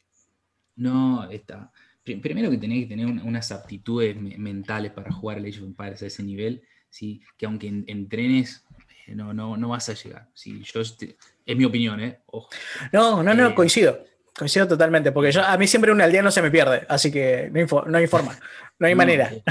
No, 0.75 1.29
está. 1.29 1.71
pri- 2.03 2.17
Primero 2.17 2.49
que 2.49 2.57
tenés 2.57 2.83
que 2.83 2.87
tener 2.89 3.05
un- 3.05 3.19
unas 3.21 3.51
aptitudes 3.51 4.15
me- 4.15 4.37
mentales 4.37 4.91
para 4.91 5.11
jugar 5.11 5.37
al 5.37 5.45
Age 5.45 5.59
of 5.59 5.65
Empires 5.65 6.01
a 6.03 6.07
ese 6.07 6.23
nivel, 6.23 6.61
¿sí? 6.89 7.21
que 7.37 7.45
aunque 7.45 7.67
en- 7.67 7.83
entrenes, 7.87 8.65
eh, 9.07 9.15
no, 9.15 9.33
no, 9.33 9.55
no 9.57 9.69
vas 9.69 9.87
a 9.89 9.93
llegar. 9.93 10.27
¿sí? 10.33 10.61
Yo, 10.63 10.81
este- 10.81 11.15
es 11.45 11.55
mi 11.57 11.65
opinión, 11.65 11.99
¿eh? 12.01 12.19
Ojo. 12.27 12.49
No, 12.91 13.21
no, 13.23 13.33
no, 13.33 13.47
Eh, 13.49 13.55
coincido. 13.55 14.03
Coincido 14.37 14.67
totalmente, 14.67 15.11
porque 15.11 15.31
yo, 15.31 15.43
a 15.43 15.55
mí 15.57 15.67
siempre 15.67 15.91
un 15.91 16.01
aldea 16.01 16.23
no 16.23 16.31
se 16.31 16.41
me 16.41 16.49
pierde, 16.49 16.85
así 16.89 17.11
que 17.11 17.49
no, 17.53 17.59
info- 17.61 17.85
no 17.85 17.97
hay 17.99 18.07
forma, 18.07 18.35
no 18.79 18.87
hay 18.87 18.93
No, 18.93 18.97
manera. 18.97 19.29
Hay, 19.29 19.43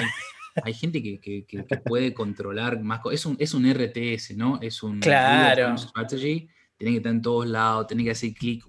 hay 0.64 0.74
gente 0.74 1.00
que, 1.02 1.20
que- 1.20 1.44
que- 1.46 1.64
que 1.64 1.76
puede 1.78 2.12
controlar 2.12 2.80
más 2.80 2.98
cosas. 3.00 3.20
Es 3.20 3.26
un, 3.26 3.36
es 3.38 3.54
un 3.54 3.64
RTS, 3.64 4.34
¿no? 4.36 4.58
Es 4.60 4.82
un 4.82 4.98
Claro. 5.00 5.78
Strategy. 5.78 6.48
Tenés 6.82 6.94
que 6.94 6.96
estar 6.98 7.12
en 7.12 7.22
todos 7.22 7.46
lados, 7.46 7.86
tenés 7.86 8.04
que 8.06 8.10
hacer 8.10 8.34
clic 8.34 8.64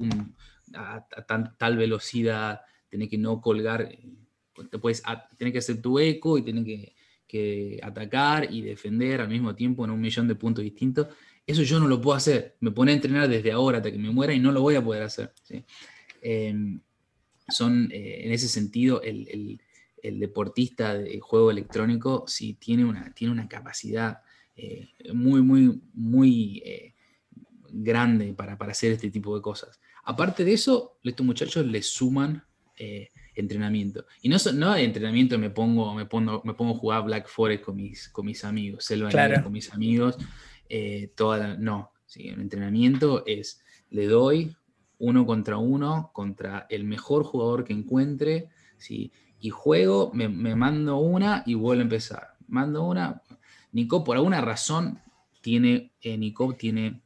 a, 0.76 1.03
tal 1.57 1.78
velocidad, 1.78 2.61
tenés 2.88 3.09
que 3.09 3.18
no 3.18 3.41
colgar. 3.41 3.82
eh, 3.91 4.07
Te 4.70 4.78
puedes, 4.78 5.01
tenés 5.36 5.51
que 5.51 5.57
hacer 5.57 5.82
tu 5.82 5.97
eco 5.97 6.38
y 6.38 6.43
tenés 6.43 6.64
que, 6.64 7.80
atacar 7.82 8.53
y 8.53 8.61
defender 8.61 9.20
al 9.20 9.30
mismo 9.30 9.55
tiempo 9.55 9.84
en 9.84 9.89
un 9.89 9.99
millón 9.99 10.28
de 10.28 10.36
puntos 10.36 10.64
distintos. 10.64 11.07
Eso 11.47 11.64
yo 11.64 11.80
no 11.80 11.88
lo 11.88 11.99
puedo 11.99 12.16
hacer. 12.16 12.55
Me 12.59 12.70
pone 12.70 12.91
a 12.91 12.95
entrenar 12.95 13.28
desde 13.28 13.51
ahora 13.51 13.78
hasta 13.80 13.91
que 13.91 13.97
me 13.97 14.11
muera 14.11 14.32
y 14.36 14.39
no 14.39 14.51
lo 14.51 14.61
voy 14.61 14.76
a 14.76 14.84
poder 14.84 15.01
hacer. 15.01 15.34
Em, 16.22 16.80
son, 17.49 17.89
eh, 17.91 18.22
en 18.26 18.32
ese 18.34 18.47
sentido, 18.47 19.01
el, 19.01 19.28
el- 19.30 19.61
el 20.03 20.20
deportista 20.20 20.93
de 20.95 21.20
juego 21.22 21.49
electrónico 21.49 22.26
sí 22.28 22.55
tiene 22.55 22.84
una, 22.86 23.14
tiene 23.14 23.32
una 23.34 23.47
capacidad 23.47 24.20
eh, 24.55 24.89
muy, 25.14 25.41
muy, 25.41 25.82
muy 25.93 26.61
eh, 26.66 26.93
grande 27.74 28.34
para, 28.34 28.58
para, 28.58 28.72
hacer 28.72 28.92
este 28.92 29.10
tipo 29.10 29.36
de 29.36 29.42
cosas. 29.42 29.80
Aparte 30.04 30.46
de 30.46 30.54
eso, 30.54 30.98
estos 31.04 31.26
muchachos 31.26 31.66
le 31.66 31.82
suman 31.82 32.44
eh, 32.78 33.10
entrenamiento. 33.36 34.06
Y 34.22 34.30
no, 34.30 34.38
no 34.54 34.76
entrenamiento 34.76 35.38
me 35.40 35.50
pongo, 35.50 35.94
me, 35.94 36.06
pongo, 36.06 36.42
me 36.46 36.54
pongo 36.54 36.76
a 36.76 36.80
jugar 36.80 37.04
Black 37.04 37.28
Forest 37.28 37.64
con 37.64 37.76
mis, 37.76 38.10
con 38.10 38.26
mis 38.26 38.44
amigos, 38.46 38.86
Selva 38.86 39.10
con 39.44 39.52
mis 39.52 39.72
amigos, 39.74 40.18
toda 41.16 41.56
no, 41.58 41.92
¿sí? 42.06 42.30
el 42.30 42.40
entrenamiento 42.42 43.24
es, 43.26 43.62
le 43.90 44.08
doy 44.08 44.56
uno 45.00 45.26
contra 45.26 45.58
uno 45.58 46.12
contra 46.14 46.66
el 46.70 46.84
mejor 46.84 47.24
jugador 47.24 47.64
que 47.64 47.74
encuentre, 47.74 48.50
¿sí? 48.78 49.12
y 49.44 49.50
juego, 49.50 50.10
me, 50.14 50.30
mando 50.56 51.00
una 51.00 51.44
y 51.46 51.56
vuelvo 51.56 51.82
a 51.82 51.84
empezar. 51.84 52.30
Mando 52.48 52.86
una. 52.86 53.22
Nico, 53.74 54.02
por 54.02 54.16
alguna 54.16 54.40
razón, 54.40 55.00
tiene, 55.42 55.92
eh, 56.00 56.18
Nico 56.18 56.54
tiene, 56.54 57.02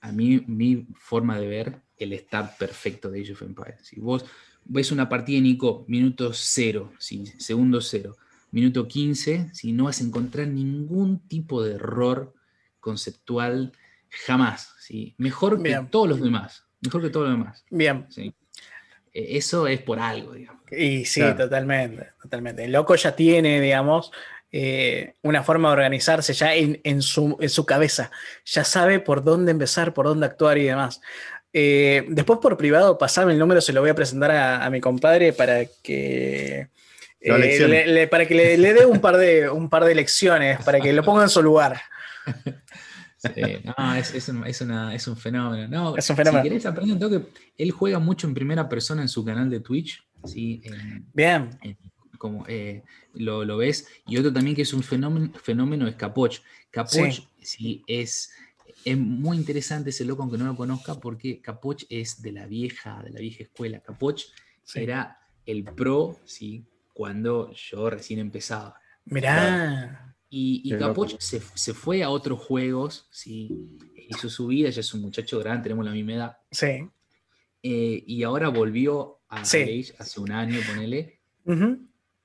a 0.00 0.12
mí, 0.12 0.42
mi 0.46 0.86
forma 0.94 1.38
de 1.38 1.46
ver, 1.46 1.80
el 1.96 2.18
start 2.18 2.56
perfecto 2.58 3.10
de 3.10 3.20
Age 3.20 3.32
of 3.32 3.42
Empires. 3.42 3.80
Si 3.82 4.00
vos 4.00 4.24
ves 4.64 4.92
una 4.92 5.08
partida 5.08 5.36
de 5.36 5.42
Nico, 5.42 5.84
minuto 5.88 6.32
cero, 6.32 6.92
segundo 6.98 7.80
cero, 7.80 8.16
minuto 8.50 8.88
15, 8.88 9.50
si 9.52 9.72
no 9.72 9.84
vas 9.84 10.00
a 10.00 10.04
encontrar 10.04 10.48
ningún 10.48 11.20
tipo 11.28 11.62
de 11.62 11.74
error 11.74 12.34
conceptual 12.80 13.72
jamás. 14.08 14.74
¿sí? 14.80 15.14
Mejor 15.18 15.62
que 15.62 15.86
todos 15.90 16.08
los 16.08 16.20
demás. 16.20 16.64
Mejor 16.80 17.02
que 17.02 17.10
todos 17.10 17.28
los 17.28 17.38
demás. 17.38 17.64
Bien. 17.70 18.06
¿sí? 18.08 18.34
E, 19.12 19.36
eso 19.36 19.66
es 19.66 19.80
por 19.82 19.98
algo, 19.98 20.34
digamos. 20.34 20.62
Y 20.72 21.04
sí, 21.04 21.20
totalmente, 21.36 22.10
totalmente. 22.22 22.64
El 22.64 22.72
loco 22.72 22.94
ya 22.94 23.14
tiene, 23.14 23.60
digamos, 23.60 24.12
eh, 24.52 25.14
una 25.22 25.44
forma 25.44 25.68
de 25.68 25.74
organizarse 25.74 26.32
ya 26.32 26.54
en, 26.54 27.02
su, 27.02 27.64
cabeza. 27.66 28.10
Ya 28.44 28.64
sabe 28.64 28.98
por 28.98 29.22
dónde 29.22 29.52
empezar, 29.52 29.94
por 29.94 30.06
dónde 30.06 30.26
actuar 30.26 30.58
y 30.58 30.64
demás. 30.64 31.00
Eh, 31.52 32.04
después 32.08 32.40
por 32.40 32.56
privado, 32.56 32.98
pasarme 32.98 33.32
el 33.32 33.38
número, 33.38 33.60
se 33.60 33.72
lo 33.72 33.80
voy 33.80 33.90
a 33.90 33.94
presentar 33.94 34.30
a, 34.30 34.68
mi 34.70 34.80
compadre 34.80 35.32
para 35.32 35.64
que... 35.82 36.68
Eh, 37.20 37.84
le, 37.86 38.08
para 38.08 38.26
que 38.26 38.34
le, 38.34 38.72
dé 38.72 38.86
un 38.86 39.00
par, 39.00 39.18
de, 39.18 39.50
un 39.50 39.68
par 39.68 39.84
de 39.84 39.94
lecciones, 39.94 40.62
para 40.64 40.80
que 40.80 40.92
lo 40.92 41.04
ponga 41.04 41.22
en 41.22 41.28
su 41.28 41.42
lugar. 41.42 41.80
no, 43.76 43.94
es, 43.94 44.28
un, 45.06 45.16
fenómeno. 45.16 45.68
No, 45.68 45.96
es 45.96 46.08
un 46.08 46.16
fenómeno. 46.16 46.42
Si 46.42 46.48
querés 46.48 46.66
aprender 46.66 46.94
un 46.94 46.98
toque, 46.98 47.30
él 47.58 47.70
juega 47.72 47.98
mucho 47.98 48.26
en 48.26 48.32
primera 48.32 48.68
persona 48.70 49.02
en 49.02 49.08
su 49.08 49.22
canal 49.22 49.50
de 49.50 49.60
Twitch. 49.60 50.02
¿sí? 50.24 50.62
Bien. 51.12 51.50
Como 52.20 52.44
eh, 52.48 52.82
lo, 53.14 53.56
ves. 53.56 53.88
Y 54.06 54.18
otro 54.18 54.30
también 54.30 54.54
que 54.54 54.60
es 54.60 54.74
un 54.74 54.82
fenómeno, 54.82 55.32
fenómeno 55.42 55.88
es 55.88 55.96
Capoch. 55.96 56.40
Capoch 56.70 57.26
sí. 57.40 57.82
es, 57.86 58.30
es 58.84 58.98
muy 58.98 59.38
interesante 59.38 59.88
ese 59.88 60.04
loco, 60.04 60.22
aunque 60.22 60.36
no 60.36 60.44
lo 60.44 60.54
conozca, 60.54 61.00
porque 61.00 61.40
Capoch 61.40 61.84
es 61.88 62.20
de 62.20 62.32
la 62.32 62.46
vieja, 62.46 63.02
de 63.02 63.10
la 63.10 63.20
vieja 63.20 63.44
escuela. 63.44 63.80
Capoch 63.80 64.20
era 64.74 65.18
el 65.46 65.64
pro, 65.64 66.20
¿sí? 66.26 66.62
Cuando 66.92 67.54
yo 67.54 67.88
recién 67.88 68.18
empezaba. 68.18 68.78
Mirá. 69.06 70.14
Y, 70.28 70.76
Capoch 70.78 71.18
se, 71.18 71.40
fue 71.40 72.02
a 72.02 72.10
otros 72.10 72.38
juegos, 72.38 73.08
¿sí? 73.10 73.78
hizo 74.10 74.28
su 74.28 74.48
vida, 74.48 74.68
ya 74.68 74.80
es 74.80 74.92
un 74.92 75.00
muchacho 75.00 75.38
grande, 75.38 75.62
tenemos 75.62 75.86
la 75.86 75.92
misma 75.92 76.12
edad. 76.12 76.36
Sí. 76.50 76.86
Eh, 77.62 78.04
y 78.06 78.22
ahora 78.24 78.48
volvió 78.50 79.20
a 79.30 79.40
hace 79.40 79.94
un 80.18 80.32
año, 80.32 80.60
ponele, 80.68 81.18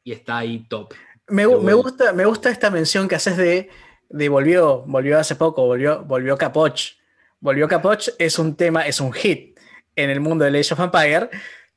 y 0.05 0.13
está 0.13 0.37
ahí 0.37 0.65
top. 0.69 0.93
Me, 1.27 1.45
gusta, 1.45 2.13
me 2.13 2.25
gusta 2.25 2.49
esta 2.49 2.69
mención 2.69 3.09
que 3.09 3.15
haces 3.15 3.35
de, 3.35 3.69
de 4.09 4.29
volvió, 4.29 4.83
volvió 4.85 5.19
hace 5.19 5.35
poco, 5.35 5.65
volvió, 5.65 6.05
volvió 6.05 6.37
Capoch. 6.37 6.93
Volvió 7.41 7.67
Capoch 7.67 8.07
es 8.17 8.39
un 8.39 8.55
tema, 8.55 8.87
es 8.87 9.01
un 9.01 9.11
hit 9.11 9.59
en 9.95 10.09
el 10.09 10.21
mundo 10.21 10.45
de 10.45 10.57
Age 10.57 10.73
of 10.73 10.79
Empire 10.79 11.29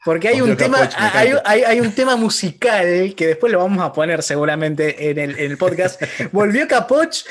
porque 0.05 0.29
hay 0.29 0.41
un, 0.41 0.57
tema, 0.57 0.89
hay, 1.45 1.81
un 1.81 1.93
tema 1.93 2.16
musical 2.16 3.14
que 3.16 3.26
después 3.26 3.53
lo 3.53 3.59
vamos 3.59 3.85
a 3.85 3.93
poner 3.93 4.22
seguramente 4.22 5.11
en 5.11 5.18
el, 5.18 5.59
podcast. 5.59 6.01
Volvió 6.33 6.68
Capoch. 6.68 7.24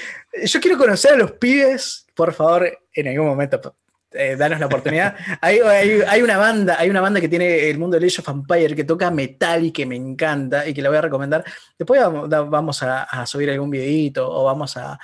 Yo 0.44 0.60
quiero 0.60 0.78
conocer 0.78 1.14
a 1.14 1.18
los 1.18 1.32
pibes, 1.34 2.06
por 2.14 2.34
favor, 2.34 2.78
en 2.94 3.08
algún 3.08 3.28
momento. 3.28 3.76
Eh, 4.12 4.36
danos 4.38 4.60
la 4.60 4.68
oportunidad. 4.68 5.16
Hay, 5.42 6.22
una 6.22 6.38
banda, 6.38 6.78
hay 6.80 6.90
una 6.90 7.02
banda 7.02 7.20
que 7.20 7.28
tiene 7.28 7.70
el 7.70 7.78
mundo 7.78 8.00
de 8.00 8.06
Age 8.06 8.22
of 8.22 8.30
Empire 8.30 8.76
que 8.76 8.86
toca 8.86 9.12
metal 9.12 9.66
y 9.66 9.72
que 9.72 9.86
me 9.86 9.96
encanta 9.96 10.68
y 10.68 10.74
que 10.74 10.82
la 10.82 10.90
voy 10.90 10.98
a 10.98 11.02
recomendar. 11.02 11.44
Después 11.78 12.02
vamos, 12.02 12.84
a, 12.84 13.26
subir 13.26 13.50
algún 13.50 13.70
videito 13.70 14.30
o 14.30 14.46
vamos 14.46 14.78
a, 14.78 14.98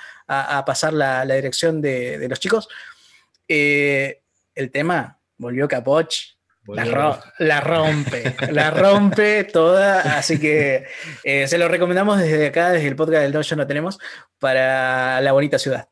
pasar 0.64 0.94
la, 0.94 1.24
dirección 1.24 1.80
de, 1.80 2.26
los 2.28 2.40
chicos. 2.40 2.68
Eh, 3.46 4.22
el 4.54 4.70
tema 4.70 5.18
volvió 5.36 5.68
Capoch 5.68 6.34
la, 6.66 7.60
rompe, 7.60 8.34
la 8.50 8.70
rompe 8.70 9.44
toda, 9.44 10.16
así 10.16 10.40
que 10.40 10.86
eh, 11.22 11.46
se 11.46 11.58
lo 11.58 11.68
recomendamos 11.68 12.18
desde 12.18 12.46
acá, 12.46 12.70
desde 12.70 12.88
el 12.88 12.96
podcast 12.96 13.22
del 13.22 13.32
Dojo 13.32 13.56
No 13.56 13.66
Tenemos, 13.66 13.98
para 14.38 15.20
la 15.20 15.32
bonita 15.32 15.58
ciudad. 15.58 15.88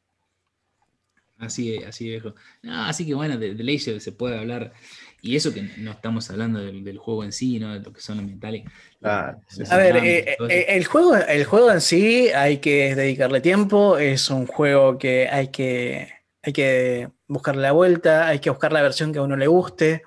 Así 1.42 1.74
es, 1.74 1.84
así 1.84 2.08
viejo. 2.08 2.36
así 2.68 3.04
que 3.04 3.14
bueno, 3.14 3.36
de, 3.36 3.54
de 3.54 3.78
se 3.78 4.12
puede 4.12 4.38
hablar, 4.38 4.72
y 5.20 5.34
eso 5.34 5.52
que 5.52 5.62
no 5.78 5.90
estamos 5.90 6.30
hablando 6.30 6.60
del, 6.60 6.98
juego 6.98 7.24
en 7.24 7.32
sí, 7.32 7.58
¿no? 7.58 7.72
de 7.74 7.80
lo 7.80 7.92
que 7.92 8.00
son 8.00 8.18
los 8.18 8.26
metales. 8.26 8.64
a 9.02 9.36
ver, 9.76 9.96
eh, 9.96 10.36
eh, 10.48 10.66
el, 10.68 10.84
juego, 10.84 11.16
el 11.16 11.44
juego 11.44 11.72
en 11.72 11.80
sí 11.80 12.28
hay 12.28 12.58
que 12.58 12.94
dedicarle 12.94 13.40
tiempo, 13.40 13.98
es 13.98 14.30
un 14.30 14.46
juego 14.46 14.98
que 14.98 15.28
hay 15.28 15.48
que, 15.48 16.12
hay 16.44 16.52
que 16.52 17.08
buscarle 17.26 17.62
la 17.62 17.72
vuelta, 17.72 18.28
hay 18.28 18.38
que 18.38 18.50
buscar 18.50 18.72
la 18.72 18.82
versión 18.82 19.12
que 19.12 19.18
a 19.18 19.22
uno 19.22 19.36
le 19.36 19.48
guste. 19.48 20.02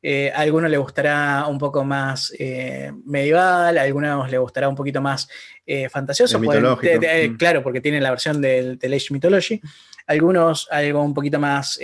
Eh, 0.00 0.30
a 0.32 0.42
algunos 0.42 0.70
le 0.70 0.78
gustará 0.78 1.46
un 1.48 1.58
poco 1.58 1.82
más 1.82 2.32
eh, 2.38 2.92
medieval, 3.04 3.76
a 3.76 3.82
algunos 3.82 4.30
le 4.30 4.38
gustará 4.38 4.68
un 4.68 4.76
poquito 4.76 5.00
más 5.00 5.28
eh, 5.66 5.88
fantasioso. 5.88 6.38
Mm. 6.38 7.36
Claro, 7.36 7.62
porque 7.62 7.80
tiene 7.80 8.00
la 8.00 8.10
versión 8.10 8.40
del, 8.40 8.78
Age 8.80 9.08
Mythology. 9.10 9.60
Algunos 10.08 10.66
algo 10.70 11.02
un 11.04 11.14
poquito 11.14 11.38
más 11.38 11.78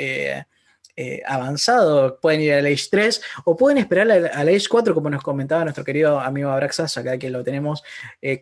avanzado, 1.27 2.19
pueden 2.21 2.41
ir 2.41 2.55
al 2.55 2.67
Age 2.67 2.87
3 2.91 3.23
o 3.45 3.57
pueden 3.57 3.79
esperar 3.79 4.11
al, 4.11 4.49
Age 4.49 4.67
4, 4.69 4.95
como 4.95 5.11
nos 5.11 5.23
comentaba 5.23 5.63
nuestro 5.63 5.85
querido 5.85 6.19
amigo 6.19 6.51
Abraxas, 6.51 6.97
acá 6.97 7.19
que 7.19 7.31
lo 7.31 7.45
tenemos 7.45 7.85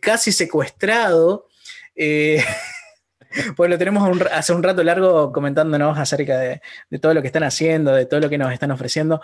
casi 0.00 0.32
secuestrado. 0.32 1.48
pues 3.56 3.70
lo 3.70 3.78
tenemos 3.78 4.20
hace 4.32 4.52
un 4.52 4.62
rato 4.62 4.82
largo 4.82 5.32
comentándonos 5.32 5.98
acerca 5.98 6.38
de, 6.38 6.60
todo 7.00 7.14
lo 7.14 7.22
que 7.22 7.28
están 7.28 7.44
haciendo, 7.44 7.94
de 7.94 8.06
todo 8.06 8.20
lo 8.20 8.28
que 8.28 8.38
nos 8.38 8.52
están 8.52 8.70
ofreciendo. 8.70 9.20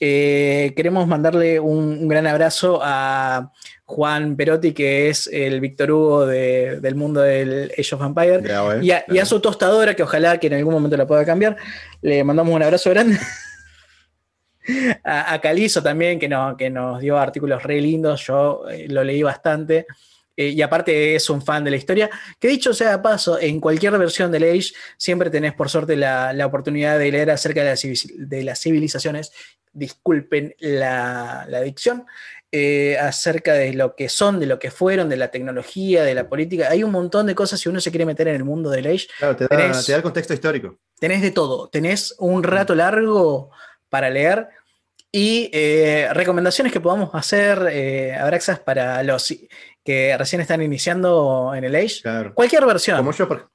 Eh, 0.00 0.72
queremos 0.76 1.06
mandarle 1.06 1.60
un, 1.60 2.08
gran 2.08 2.26
abrazo 2.26 2.80
a 2.82 3.52
Juan 3.90 4.36
Perotti, 4.36 4.72
que 4.72 5.08
es 5.08 5.26
el 5.26 5.60
Víctor 5.60 5.90
Hugo 5.90 6.26
del 6.26 6.94
mundo 6.94 7.22
del 7.22 7.72
Age 7.76 7.94
of 7.96 8.02
Empire, 8.02 8.40
y, 8.80 9.18
a, 9.18 9.24
su 9.24 9.40
tostadora, 9.40 9.96
que 9.96 10.04
ojalá 10.04 10.38
que 10.38 10.46
en 10.46 10.54
algún 10.54 10.72
momento 10.72 10.96
la 10.96 11.08
pueda 11.08 11.24
cambiar. 11.24 11.56
Le 12.00 12.22
mandamos 12.22 12.54
un 12.54 12.62
abrazo 12.62 12.90
grande. 12.90 13.18
a, 15.04 15.40
Calizo 15.40 15.82
también, 15.82 16.20
que, 16.20 16.30
que 16.56 16.70
nos 16.70 17.00
dio 17.00 17.18
artículos 17.18 17.64
re 17.64 17.80
lindos, 17.80 18.24
yo 18.24 18.62
eh, 18.70 18.86
lo 18.88 19.02
leí 19.02 19.24
bastante. 19.24 19.86
Eh, 20.36 20.50
y 20.50 20.62
aparte 20.62 21.16
es 21.16 21.28
un 21.28 21.42
fan 21.42 21.64
de 21.64 21.72
la 21.72 21.76
historia, 21.76 22.08
que 22.38 22.46
dicho 22.46 22.72
sea 22.72 22.92
de 22.92 23.02
paso, 23.02 23.40
en 23.40 23.60
cualquier 23.60 23.98
versión 23.98 24.30
de 24.30 24.38
Age 24.38 24.72
siempre 24.96 25.30
tenés 25.30 25.52
por 25.54 25.68
suerte 25.68 25.96
la, 25.96 26.32
oportunidad 26.46 26.96
de 26.96 27.10
leer 27.10 27.32
acerca 27.32 27.64
de, 27.64 28.44
las 28.44 28.60
civilizaciones, 28.60 29.32
disculpen 29.72 30.54
la, 30.60 31.44
la 31.48 31.60
dicción, 31.60 32.06
eh, 32.52 32.98
acerca 32.98 33.52
de 33.54 33.72
lo 33.74 33.94
que 33.94 34.08
son, 34.08 34.40
de 34.40 34.46
lo 34.46 34.58
que 34.58 34.70
fueron, 34.70 35.08
de 35.08 35.16
la 35.16 35.30
tecnología, 35.30 36.02
de 36.02 36.14
la 36.14 36.28
política. 36.28 36.68
Hay 36.68 36.82
un 36.82 36.90
montón 36.90 37.26
de 37.26 37.34
cosas 37.34 37.60
si 37.60 37.68
uno 37.68 37.80
se 37.80 37.90
quiere 37.90 38.06
meter 38.06 38.26
en 38.26 38.34
el 38.34 38.44
mundo 38.44 38.70
del 38.70 38.86
Age. 38.86 39.06
Claro, 39.18 39.36
te 39.36 39.46
da, 39.46 39.96
el 39.96 40.02
contexto 40.02 40.34
histórico. 40.34 40.78
Tenés 40.98 41.22
de 41.22 41.30
todo, 41.30 41.68
tenés 41.68 42.14
un 42.18 42.42
rato 42.42 42.74
largo 42.74 43.50
para 43.88 44.10
leer. 44.10 44.48
Y 45.12 45.50
eh, 45.52 46.08
recomendaciones 46.12 46.72
que 46.72 46.80
podamos 46.80 47.10
hacer, 47.14 47.68
eh, 47.70 48.14
Abraxas, 48.14 48.60
para 48.60 49.02
los 49.02 49.34
que 49.84 50.16
recién 50.16 50.40
están 50.40 50.62
iniciando 50.62 51.52
en 51.54 51.64
el 51.64 51.74
Age. 51.74 52.02
Cualquier 52.34 52.66
versión. 52.66 52.96
Como 52.96 53.12
yo, 53.12 53.26
por, 53.26 53.50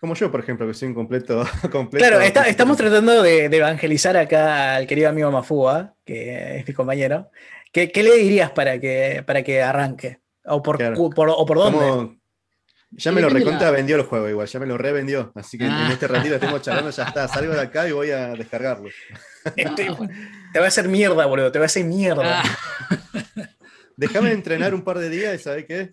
como 0.00 0.14
yo, 0.14 0.30
por 0.30 0.40
ejemplo, 0.40 0.66
que 0.66 0.74
soy 0.74 0.88
un 0.88 0.94
completo. 0.94 1.44
completo 1.72 2.06
claro, 2.06 2.20
estamos 2.20 2.76
tratando 2.76 3.22
de, 3.22 3.46
evangelizar 3.46 4.16
acá 4.16 4.76
al 4.76 4.86
querido 4.86 5.08
amigo 5.08 5.30
Mafúa, 5.30 5.94
que 6.04 6.58
es 6.58 6.68
mi 6.68 6.74
compañero. 6.74 7.30
¿Qué, 7.72 7.90
le 7.94 8.16
dirías 8.16 8.50
para 8.50 8.78
que, 8.80 9.22
para 9.26 9.42
que 9.42 9.62
arranque? 9.62 10.20
¿O 10.44 10.62
por, 10.62 10.82
o 10.82 11.46
por 11.46 11.58
dónde? 11.58 12.18
Ya 12.90 13.12
me 13.12 13.20
lo 13.20 13.28
recontra 13.28 13.70
vendió 13.70 13.96
el 13.96 14.02
juego 14.02 14.28
igual, 14.28 14.46
ya 14.46 14.58
me 14.60 14.66
lo 14.66 14.78
revendió. 14.78 15.30
Así 15.34 15.58
que 15.58 15.64
en 15.64 15.70
ah. 15.70 15.90
este 15.92 16.08
ratito 16.08 16.34
estamos 16.36 16.62
charlando, 16.62 16.90
ya 16.90 17.04
está, 17.04 17.28
salgo 17.28 17.52
de 17.52 17.60
acá 17.60 17.86
y 17.86 17.92
voy 17.92 18.10
a 18.10 18.28
descargarlo. 18.28 18.88
Te 19.76 20.58
va 20.58 20.64
a 20.64 20.68
hacer 20.68 20.88
mierda, 20.88 21.26
boludo, 21.26 21.52
te 21.52 21.58
va 21.58 21.64
a 21.64 21.66
hacer 21.66 21.84
mierda. 21.84 22.42
Ah. 22.42 22.58
Déjame 23.96 24.32
entrenar 24.32 24.74
un 24.74 24.82
par 24.82 24.98
de 24.98 25.10
días 25.10 25.34
y 25.34 25.38
¿sabes 25.38 25.66
qué? 25.66 25.92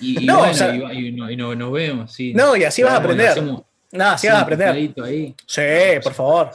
Y, 0.00 0.22
y 0.22 0.26
No, 0.26 0.38
bueno, 0.38 0.52
o 0.52 0.54
sea- 0.54 0.74
y, 0.74 1.12
no- 1.12 1.30
y 1.30 1.36
no- 1.36 1.54
nos 1.54 1.72
vemos, 1.72 2.12
sí. 2.12 2.32
No, 2.32 2.56
y 2.56 2.64
así 2.64 2.82
vas 2.82 2.94
a 2.94 2.96
aprender. 2.96 3.28
hacemos- 3.28 3.64
No, 3.92 4.04
así 4.10 4.28
vas 4.28 4.36
a 4.36 4.40
aprender. 4.40 4.68
ahí. 5.04 5.34
Sí, 5.46 5.62
por 6.02 6.14
favor. 6.14 6.50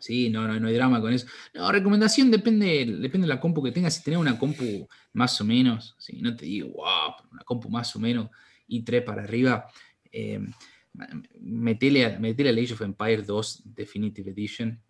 Sí, 0.00 0.30
no, 0.30 0.46
no, 0.48 0.58
no 0.58 0.68
hay 0.68 0.74
drama 0.74 1.00
con 1.00 1.12
eso. 1.12 1.26
No, 1.54 1.70
recomendación 1.70 2.30
depende, 2.30 2.86
depende 3.00 3.26
de 3.26 3.34
la 3.34 3.40
compu 3.40 3.62
que 3.62 3.72
tengas. 3.72 3.94
Si 3.94 4.02
tenés 4.02 4.18
una 4.18 4.38
compu 4.38 4.88
más 5.12 5.40
o 5.40 5.44
menos, 5.44 5.94
sí, 5.98 6.20
no 6.20 6.34
te 6.36 6.46
digo, 6.46 6.68
wow, 6.70 7.14
una 7.32 7.42
compu 7.44 7.68
más 7.68 7.94
o 7.96 8.00
menos, 8.00 8.28
i3 8.68 9.02
para 9.04 9.22
arriba, 9.22 9.66
eh, 10.12 10.40
metele, 11.40 12.04
a- 12.06 12.18
metele 12.18 12.50
al 12.50 12.58
Age 12.58 12.74
of 12.74 12.80
Empires 12.82 13.26
2 13.26 13.62
Definitive 13.64 14.30
Edition, 14.30 14.80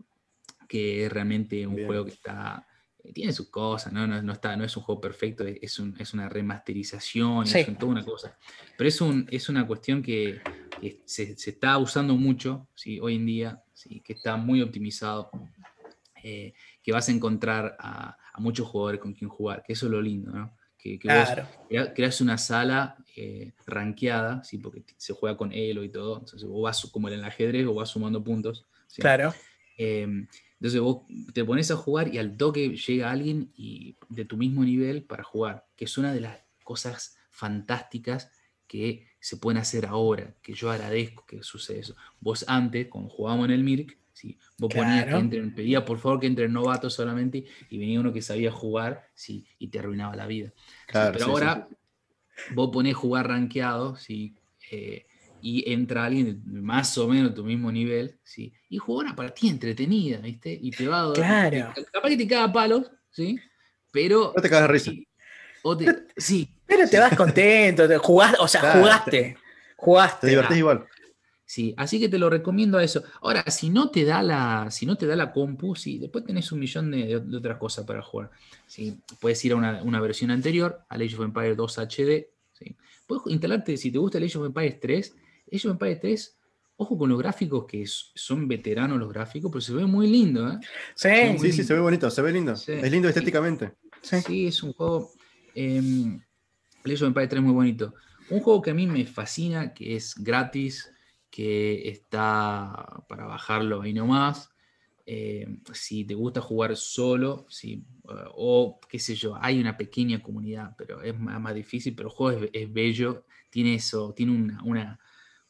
que 0.68 1.06
es 1.06 1.12
realmente 1.12 1.66
un 1.66 1.74
Bien. 1.76 1.86
juego 1.86 2.04
que 2.04 2.12
está, 2.12 2.66
eh, 3.02 3.12
tiene 3.12 3.32
sus 3.32 3.48
cosas, 3.50 3.92
¿no? 3.92 4.06
No, 4.06 4.22
no 4.22 4.32
está, 4.32 4.56
no 4.56 4.64
es 4.64 4.76
un 4.76 4.82
juego 4.82 5.00
perfecto, 5.00 5.44
es, 5.46 5.58
es 5.62 5.78
un- 5.78 5.96
es 5.98 6.14
una 6.14 6.28
remasterización, 6.28 7.46
Sí. 7.46 7.58
es 7.58 7.68
un- 7.68 7.76
toda 7.76 7.92
una 7.92 8.04
cosa. 8.04 8.38
Pero 8.76 8.88
es, 8.88 9.00
un, 9.00 9.26
es 9.30 9.48
una 9.48 9.66
cuestión 9.66 10.02
que, 10.02 10.40
que 10.80 11.00
se, 11.04 11.36
se 11.36 11.50
está 11.50 11.76
usando 11.78 12.14
mucho 12.16 12.68
¿sí? 12.74 12.98
hoy 13.00 13.16
en 13.16 13.26
día, 13.26 13.62
¿sí? 13.80 14.00
que 14.00 14.12
está 14.12 14.36
muy 14.36 14.60
optimizado, 14.62 15.30
eh, 16.22 16.52
que 16.82 16.92
vas 16.92 17.08
a 17.08 17.12
encontrar 17.12 17.76
a, 17.78 18.16
a 18.32 18.40
muchos 18.40 18.68
jugadores 18.68 19.00
con 19.00 19.14
quien 19.14 19.30
jugar, 19.30 19.62
que 19.62 19.72
eso 19.72 19.86
es 19.86 19.92
lo 19.92 20.02
lindo, 20.02 20.30
¿no? 20.32 20.56
Que, 20.76 20.98
que 20.98 21.08
vos 21.08 21.28
Claro. 21.30 21.48
crea- 21.68 21.92
creas 21.94 22.20
una 22.20 22.38
sala 22.38 22.96
eh, 23.16 23.52
rankeada, 23.66 24.42
¿sí? 24.44 24.58
porque 24.58 24.82
se 24.96 25.12
juega 25.12 25.36
con 25.36 25.52
Elo 25.52 25.82
y 25.84 25.90
todo, 25.90 26.18
entonces 26.18 26.44
vos 26.48 26.62
vas, 26.62 26.90
como 26.90 27.08
en 27.08 27.14
el 27.14 27.24
ajedrez, 27.24 27.66
vos 27.66 27.76
vas 27.76 27.90
sumando 27.90 28.22
puntos. 28.22 28.66
¿sí? 28.86 29.02
Claro. 29.02 29.34
Eh, 29.76 30.02
entonces 30.60 30.80
vos 30.80 31.02
te 31.32 31.44
pones 31.44 31.70
a 31.70 31.76
jugar 31.76 32.14
y 32.14 32.18
al 32.18 32.36
toque 32.36 32.76
llega 32.76 33.10
alguien 33.10 33.50
y, 33.56 33.96
de 34.10 34.24
tu 34.26 34.36
mismo 34.36 34.62
nivel 34.62 35.04
para 35.04 35.22
jugar, 35.22 35.66
que 35.76 35.86
es 35.86 35.96
una 35.96 36.12
de 36.12 36.20
las 36.20 36.38
cosas 36.64 37.16
fantásticas 37.30 38.30
que 38.70 39.08
se 39.18 39.36
pueden 39.36 39.58
hacer 39.58 39.84
ahora, 39.84 40.32
que 40.40 40.54
yo 40.54 40.70
agradezco 40.70 41.26
que 41.26 41.42
suceda 41.42 41.80
eso. 41.80 41.96
Vos 42.20 42.44
antes, 42.46 42.86
cuando 42.86 43.10
jugábamos 43.10 43.46
en 43.46 43.50
el 43.54 43.64
Mirk, 43.64 43.98
¿sí? 44.12 44.38
vos 44.58 44.70
ponías 44.72 45.02
que 45.06 45.10
Claro. 45.10 45.18
entren, 45.24 45.52
pedía 45.56 45.84
por 45.84 45.98
favor 45.98 46.20
que 46.20 46.28
entren 46.28 46.52
novatos 46.52 46.94
solamente 46.94 47.44
y 47.68 47.78
venía 47.78 47.98
uno 47.98 48.12
que 48.12 48.22
sabía 48.22 48.52
jugar 48.52 49.08
¿sí? 49.12 49.44
y 49.58 49.66
te 49.68 49.80
arruinaba 49.80 50.14
la 50.14 50.28
vida. 50.28 50.52
¿sí? 50.56 50.62
Claro, 50.86 51.12
Pero 51.14 51.24
sí, 51.24 51.30
sí, 51.30 51.32
ahora 51.32 51.68
vos 52.54 52.70
ponés 52.72 52.94
jugar 52.94 53.26
rankeado, 53.26 53.96
¿sí? 53.96 54.36
Eh, 54.70 55.04
y 55.40 55.72
entra 55.72 56.04
alguien 56.04 56.40
de 56.44 56.60
más 56.60 56.96
o 56.98 57.08
menos 57.08 57.34
tu 57.34 57.42
mismo 57.42 57.72
nivel, 57.72 58.20
¿sí? 58.22 58.52
Y 58.68 58.78
juega 58.78 59.00
una 59.08 59.16
partida 59.16 59.50
entretenida, 59.50 60.18
¿viste? 60.18 60.56
Y 60.62 60.70
te 60.70 60.86
va 60.86 61.00
a 61.02 61.12
Claro. 61.14 61.72
te- 61.74 61.84
capaz 61.86 62.08
que 62.10 62.16
te 62.18 62.28
caga 62.28 62.52
palos, 62.52 62.88
¿sí? 63.10 63.36
Pero. 63.90 64.32
No 64.36 64.40
te 64.42 64.48
cagas 64.48 64.70
risa. 64.70 64.92
y- 64.92 65.09
o 65.62 65.76
te- 65.76 66.06
sí, 66.16 66.48
Pero 66.66 66.88
te 66.88 66.98
vas 66.98 67.16
contento, 67.16 67.86
te 67.88 67.96
jugaste, 67.98 68.36
o 68.40 68.48
sea, 68.48 68.60
Claro, 68.60 68.80
jugaste. 68.80 69.10
Te 69.10 69.36
Jugaste. 69.76 70.26
divertís 70.26 70.56
igual. 70.58 70.86
sí. 71.44 71.74
Así 71.76 71.98
que 71.98 72.08
te 72.08 72.18
lo 72.18 72.28
recomiendo 72.30 72.76
a 72.78 72.84
eso. 72.84 73.02
Ahora, 73.22 73.42
si 73.50 73.70
no 73.70 73.90
te 73.90 74.04
da 74.04 74.22
la, 74.22 74.70
si 74.70 74.84
no 74.86 74.96
te 74.96 75.06
da 75.06 75.16
la 75.16 75.32
compu, 75.32 75.74
sí, 75.74 75.98
después 75.98 76.24
tenés 76.24 76.52
un 76.52 76.60
millón 76.60 76.90
de, 76.90 77.18
de 77.20 77.36
otras 77.36 77.56
cosas 77.58 77.84
para 77.86 78.02
jugar. 78.02 78.30
¿sí? 78.66 79.00
Puedes 79.20 79.42
ir 79.44 79.52
a 79.52 79.56
una, 79.56 79.82
una 79.82 80.00
versión 80.00 80.30
anterior, 80.30 80.80
al 80.88 81.00
Age 81.02 81.14
of 81.16 81.22
Empires 81.22 81.56
2 81.56 81.78
HD. 81.78 82.26
¿sí? 82.52 82.76
Puedes 83.06 83.24
instalarte, 83.28 83.76
si 83.78 83.90
te 83.90 83.98
gusta 83.98 84.18
el 84.18 84.24
Age 84.24 84.38
of 84.38 84.46
Empires 84.46 84.78
3, 84.80 85.14
Age 85.52 85.68
of 85.68 85.72
Empires 85.72 86.00
3, 86.00 86.36
ojo 86.76 86.96
con 86.98 87.08
los 87.08 87.18
gráficos, 87.18 87.64
que 87.66 87.84
son 87.86 88.46
veteranos 88.46 88.98
los 88.98 89.10
gráficos, 89.12 89.50
pero 89.50 89.60
se 89.62 89.72
ve 89.72 89.84
muy 89.86 90.06
lindo, 90.08 90.46
¿eh? 90.48 90.58
Sí, 90.94 91.08
Sí, 91.08 91.38
sí, 91.38 91.46
lindo. 91.48 91.64
se 91.64 91.74
ve 91.74 91.80
bonito, 91.80 92.10
se 92.10 92.22
ve 92.22 92.32
lindo. 92.32 92.54
Sí. 92.56 92.72
Es 92.72 92.90
lindo 92.92 93.08
estéticamente. 93.08 93.72
sí. 94.02 94.20
Sí, 94.20 94.46
es 94.46 94.62
un 94.62 94.72
juego. 94.74 95.10
Eh, 95.54 96.20
el 96.84 96.92
Age 96.92 97.04
of 97.04 97.08
Empires 97.08 97.28
3 97.30 97.42
muy 97.42 97.52
bonito. 97.52 97.94
Un 98.30 98.40
juego 98.40 98.62
que 98.62 98.70
a 98.70 98.74
mí 98.74 98.86
me 98.86 99.04
fascina, 99.06 99.74
que 99.74 99.96
es 99.96 100.14
gratis, 100.16 100.92
que 101.30 101.88
está 101.88 103.04
para 103.08 103.26
bajarlo 103.26 103.82
ahí 103.82 103.92
nomás. 103.92 104.50
Eh, 105.06 105.58
si 105.72 106.04
te 106.04 106.14
gusta 106.14 106.40
jugar 106.40 106.76
solo, 106.76 107.46
si, 107.48 107.72
eh, 107.72 108.24
o 108.34 108.78
qué 108.88 108.98
sé 108.98 109.14
yo, 109.14 109.36
hay 109.40 109.60
una 109.60 109.76
pequeña 109.76 110.22
comunidad, 110.22 110.74
pero 110.76 111.02
es 111.02 111.18
más, 111.18 111.40
más 111.40 111.54
difícil, 111.54 111.94
pero 111.96 112.08
el 112.08 112.14
juego 112.14 112.44
es, 112.44 112.50
es 112.52 112.72
bello, 112.72 113.24
tiene 113.50 113.74
eso, 113.74 114.12
tiene 114.14 114.32
una, 114.32 114.62
una, 114.62 115.00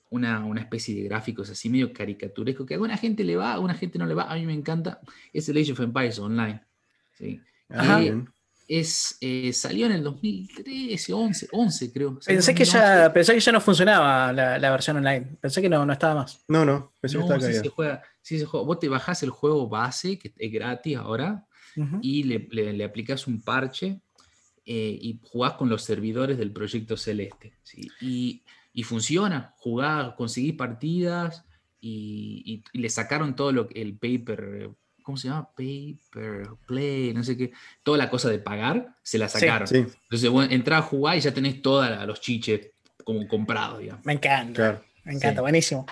una, 0.09 0.45
una 0.45 0.61
especie 0.63 0.95
de 0.95 1.03
gráficos 1.03 1.51
así 1.51 1.69
medio 1.69 1.93
caricaturesco, 1.93 2.65
que 2.65 2.75
a 2.75 2.77
alguna 2.77 2.97
gente 2.97 3.23
le 3.23 3.37
va, 3.37 3.51
a 3.51 3.55
alguna 3.55 3.75
gente 3.75 3.99
no 3.99 4.07
le 4.07 4.15
va, 4.15 4.33
a 4.33 4.37
mí 4.37 4.47
me 4.47 4.55
encanta, 4.55 5.01
es 5.33 5.49
el 5.51 5.59
Age 5.59 5.73
of 5.73 5.81
Empires 5.81 6.19
Online. 6.19 6.63
¿sí? 7.13 7.41
Ajá. 7.69 8.01
Que. 8.01 8.25
Es, 8.73 9.17
eh, 9.21 9.53
salió 9.53 9.87
en 9.87 9.93
el 9.93 10.05
2013, 10.05 11.13
11, 11.13 11.49
11 11.51 11.93
creo. 11.93 12.15
Pensé 12.25 12.53
en 12.53 12.57
que, 12.57 12.65
2011. 12.65 12.73
ya, 13.03 13.13
pensé 13.13 13.35
que 13.35 13.41
ya 13.41 13.51
no 13.53 13.61
funcionaba 13.61 14.33
la, 14.33 14.59
la 14.61 14.71
versión 14.71 14.97
online. 14.99 15.37
Pensé 15.41 15.61
que 15.61 15.69
no, 15.69 15.85
no 15.85 15.93
estaba 15.93 16.15
más. 16.23 16.45
No, 16.47 16.65
no, 16.65 16.93
pensé 17.01 17.15
que 17.17 17.19
No, 17.19 17.25
estaba 17.25 17.41
sí 17.41 17.47
caído. 17.47 17.63
se 17.65 17.69
juega, 17.71 18.03
sí 18.23 18.39
se 18.39 18.45
juega. 18.47 18.67
Vos 18.67 18.79
te 18.79 18.89
bajás 18.89 19.23
el 19.25 19.31
juego 19.31 19.69
base, 19.69 20.19
que 20.19 20.33
es 20.37 20.53
gratis 20.53 20.97
ahora, 20.97 21.47
y 22.03 22.23
le, 22.25 22.47
le, 22.51 22.73
le 22.73 22.85
aplicás 22.85 23.27
un 23.27 23.43
parche 23.43 24.01
eh, 24.67 24.99
y 25.01 25.19
jugás 25.23 25.55
con 25.55 25.69
los 25.69 25.83
servidores 25.83 26.39
del 26.39 26.53
proyecto 26.53 26.97
Celeste. 26.97 27.55
¿sí? 27.63 27.89
Y, 28.01 28.45
y 28.73 28.83
funciona, 28.85 29.55
jugás, 29.59 30.15
conseguís 30.15 30.55
partidas 30.55 31.45
y, 31.81 32.43
y- 32.45 32.65
y 32.73 32.79
le 32.83 32.89
sacaron 32.91 33.35
todo 33.35 33.51
lo 33.53 33.67
que 33.67 33.81
el 33.83 33.97
paper, 33.99 34.49
eh, 34.63 34.71
¿cómo 35.11 35.17
se 35.17 35.29
llama? 35.29 35.49
Paper 35.57 36.49
play, 36.67 37.13
no 37.13 37.25
sé 37.25 37.37
qué, 37.37 37.51
toda 37.83 37.99
la 37.99 38.09
cosa 38.09 38.31
de 38.31 38.39
pagar, 38.39 38.95
se 39.03 39.19
la 39.19 39.29
Sí, 39.29 39.41
sacaron. 39.41 39.67
Sí, 39.67 39.85
Entonces 40.11 40.31
entrás 40.53 40.79
a 40.79 40.83
jugar 40.83 41.17
y 41.17 41.21
ya 41.21 41.35
tenés 41.35 41.61
todos 41.61 41.89
los 42.07 42.21
chiches 42.21 42.71
como 43.05 43.27
comprados, 43.27 43.81
digamos. 43.81 44.05
Me 44.07 44.13
encanta. 44.13 44.53
claro. 44.55 44.81
Me 45.05 45.15
encanta, 45.15 45.41
Sí. 45.41 45.43
buenísimo. 45.43 45.87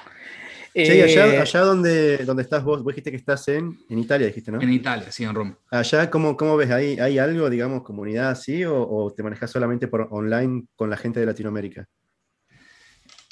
Che, 0.74 0.96
y 0.96 1.00
Eh, 1.00 1.02
allá, 1.02 1.42
allá 1.42 1.60
donde, 1.62 2.18
donde 2.18 2.42
estás 2.44 2.62
vos, 2.62 2.84
vos 2.84 2.92
dijiste 2.92 3.10
que 3.10 3.16
estás 3.16 3.48
en, 3.48 3.76
en 3.88 3.98
Italia, 3.98 4.28
dijiste, 4.28 4.52
¿no? 4.52 4.60
En 4.62 4.72
Italia, 4.72 5.10
sí, 5.10 5.24
en 5.24 5.34
Roma. 5.34 5.58
Allá, 5.70 6.08
¿cómo, 6.10 6.36
cómo 6.36 6.56
ves? 6.56 6.70
¿Hay, 6.70 7.00
¿Hay 7.00 7.18
algo, 7.18 7.50
digamos, 7.50 7.82
comunidad 7.82 8.30
así 8.30 8.64
o, 8.64 8.88
o 8.88 9.10
te 9.12 9.22
manejas 9.24 9.50
solamente 9.50 9.88
por 9.88 10.06
online 10.10 10.66
con 10.76 10.88
la 10.90 10.96
gente 10.96 11.18
de 11.18 11.26
Latinoamérica? 11.26 11.88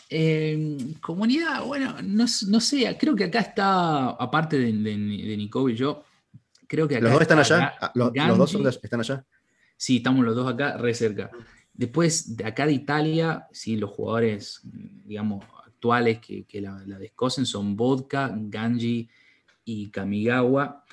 Eh, 0.09 0.79
comunidad, 1.01 1.65
bueno, 1.65 1.97
no, 2.03 2.29
sé, 2.29 2.97
creo 2.99 3.17
que 3.17 3.25
acá 3.25 3.41
está, 3.41 4.11
aparte 4.11 4.59
de, 4.59 4.73
de, 4.73 4.91
de 4.93 5.37
Nico 5.37 5.69
y 5.69 5.75
yo, 5.75 6.05
creo 6.69 6.87
que 6.87 6.97
acá 6.97 7.05
¿Los 7.05 7.13
dos 7.13 7.23
están 7.23 7.39
está 7.41 7.57
allá? 7.57 7.75
Ah, 7.81 7.93
¿Los, 7.95 8.13
los 8.15 8.39
dos 8.39 8.51
son 8.51 8.67
están 8.67 9.01
allá? 9.01 9.27
Sí, 9.77 9.99
estamos 9.99 10.25
los 10.25 10.37
dos 10.37 10.53
acá, 10.53 10.77
re 10.77 10.95
cerca. 10.95 11.31
Después, 11.75 12.37
de 12.37 12.45
acá 12.45 12.67
de 12.67 12.73
Italia, 12.73 13.47
sí, 13.53 13.77
los 13.77 13.91
jugadores, 13.91 14.61
digamos, 14.65 15.45
actuales 15.67 16.21
que, 16.21 16.45
que 16.45 16.61
la, 16.61 16.83
la 16.87 16.99
descosen 16.99 17.45
son 17.45 17.77
Vodka, 17.77 18.33
Ganji 18.35 19.09
y 19.65 19.91
Kamigawa. 19.91 20.85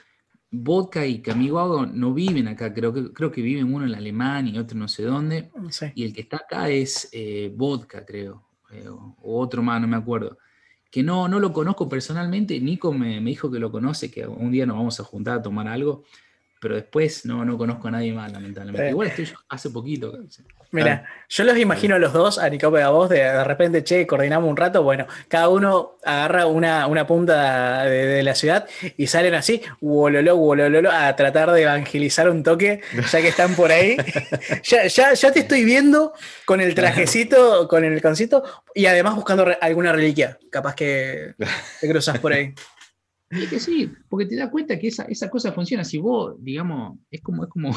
Vodka 0.51 1.05
y 1.05 1.21
Kamigawa 1.21 1.85
no 1.87 2.13
viven 2.13 2.47
acá, 2.47 2.73
creo 2.73 2.93
que, 2.93 3.13
creo 3.13 3.31
que 3.31 3.41
viven 3.41 3.73
uno 3.73 3.85
en 3.85 3.95
Alemania 3.95 4.53
y 4.53 4.59
otro 4.59 4.77
no 4.77 4.87
sé 4.87 5.03
dónde. 5.03 5.49
sí. 5.69 5.87
Y 5.95 6.03
el 6.03 6.13
que 6.13 6.21
está 6.21 6.37
acá 6.37 6.69
es 6.69 7.09
eh, 7.11 7.51
Vodka, 7.55 8.05
creo, 8.05 8.43
o 8.87 9.15
o 9.21 9.39
otro 9.39 9.63
más, 9.63 9.81
no 9.81 9.87
me 9.87 9.97
acuerdo. 9.97 10.37
Que 10.91 11.01
no, 11.01 11.27
no 11.27 11.39
lo 11.39 11.53
conozco 11.53 11.89
personalmente, 11.89 12.59
Nico 12.59 12.93
me, 12.93 13.19
me 13.19 13.31
dijo 13.31 13.49
que 13.49 13.59
lo 13.59 13.71
conoce, 13.71 14.11
que 14.11 14.27
un 14.27 14.51
día 14.51 14.65
nos 14.65 14.77
vamos 14.77 14.99
a 14.99 15.03
juntar 15.03 15.39
a 15.39 15.41
tomar 15.41 15.67
algo, 15.67 16.03
pero 16.63 16.75
después 16.75 17.25
no, 17.25 17.43
no 17.43 17.57
conozco 17.57 17.89
a 17.89 17.91
nadie 17.91 18.13
más, 18.13 18.31
lamentablemente. 18.31 18.87
Eh. 18.87 18.91
Igual 18.91 19.09
estoy 19.09 19.25
yo 19.25 19.35
hace 19.49 19.69
poquito. 19.69 20.17
Mira, 20.71 21.05
yo 21.27 21.43
los 21.43 21.57
imagino 21.57 21.95
a 21.95 21.99
los 21.99 22.13
dos, 22.13 22.39
a 22.39 22.49
Nicope 22.49 22.79
y 22.79 22.81
a 22.81 22.89
vos, 22.89 23.09
de, 23.09 23.17
de 23.17 23.43
repente, 23.43 23.83
che, 23.83 24.07
coordinamos 24.07 24.49
un 24.49 24.55
rato, 24.55 24.81
bueno, 24.81 25.05
cada 25.27 25.49
uno 25.49 25.97
agarra 26.05 26.47
una, 26.47 26.87
una 26.87 27.05
punta 27.05 27.83
de, 27.83 28.05
de 28.07 28.23
la 28.23 28.33
ciudad 28.33 28.65
y 28.97 29.07
salen 29.07 29.35
así, 29.35 29.61
wololo, 29.81 30.37
wololo, 30.37 30.89
a 30.89 31.13
tratar 31.17 31.51
de 31.51 31.63
evangelizar 31.63 32.29
un 32.29 32.43
toque, 32.43 32.79
ya 33.11 33.21
que 33.21 33.27
están 33.27 33.55
por 33.55 33.71
ahí. 33.71 33.97
ya, 34.63 34.87
ya, 34.87 35.13
ya 35.13 35.31
te 35.33 35.41
estoy 35.41 35.65
viendo 35.65 36.13
con 36.45 36.61
el 36.61 36.73
trajecito, 36.73 37.67
con 37.67 37.83
el 37.83 38.01
concito, 38.01 38.43
y 38.73 38.85
además 38.85 39.15
buscando 39.15 39.43
re- 39.45 39.57
alguna 39.59 39.91
reliquia, 39.91 40.39
capaz 40.49 40.75
que 40.75 41.35
te 41.81 41.89
cruzas 41.89 42.17
por 42.19 42.31
ahí. 42.31 42.53
Y 43.35 43.47
que 43.47 43.59
sí, 43.59 43.91
porque 44.09 44.25
te 44.25 44.35
das 44.35 44.49
cuenta 44.49 44.77
que 44.77 44.87
esa, 44.87 45.03
esa 45.05 45.29
cosa 45.29 45.51
funciona. 45.51 45.83
Si 45.83 45.97
vos, 45.97 46.35
digamos, 46.39 46.99
es 47.09 47.21
como, 47.21 47.43
es 47.43 47.49
como. 47.49 47.75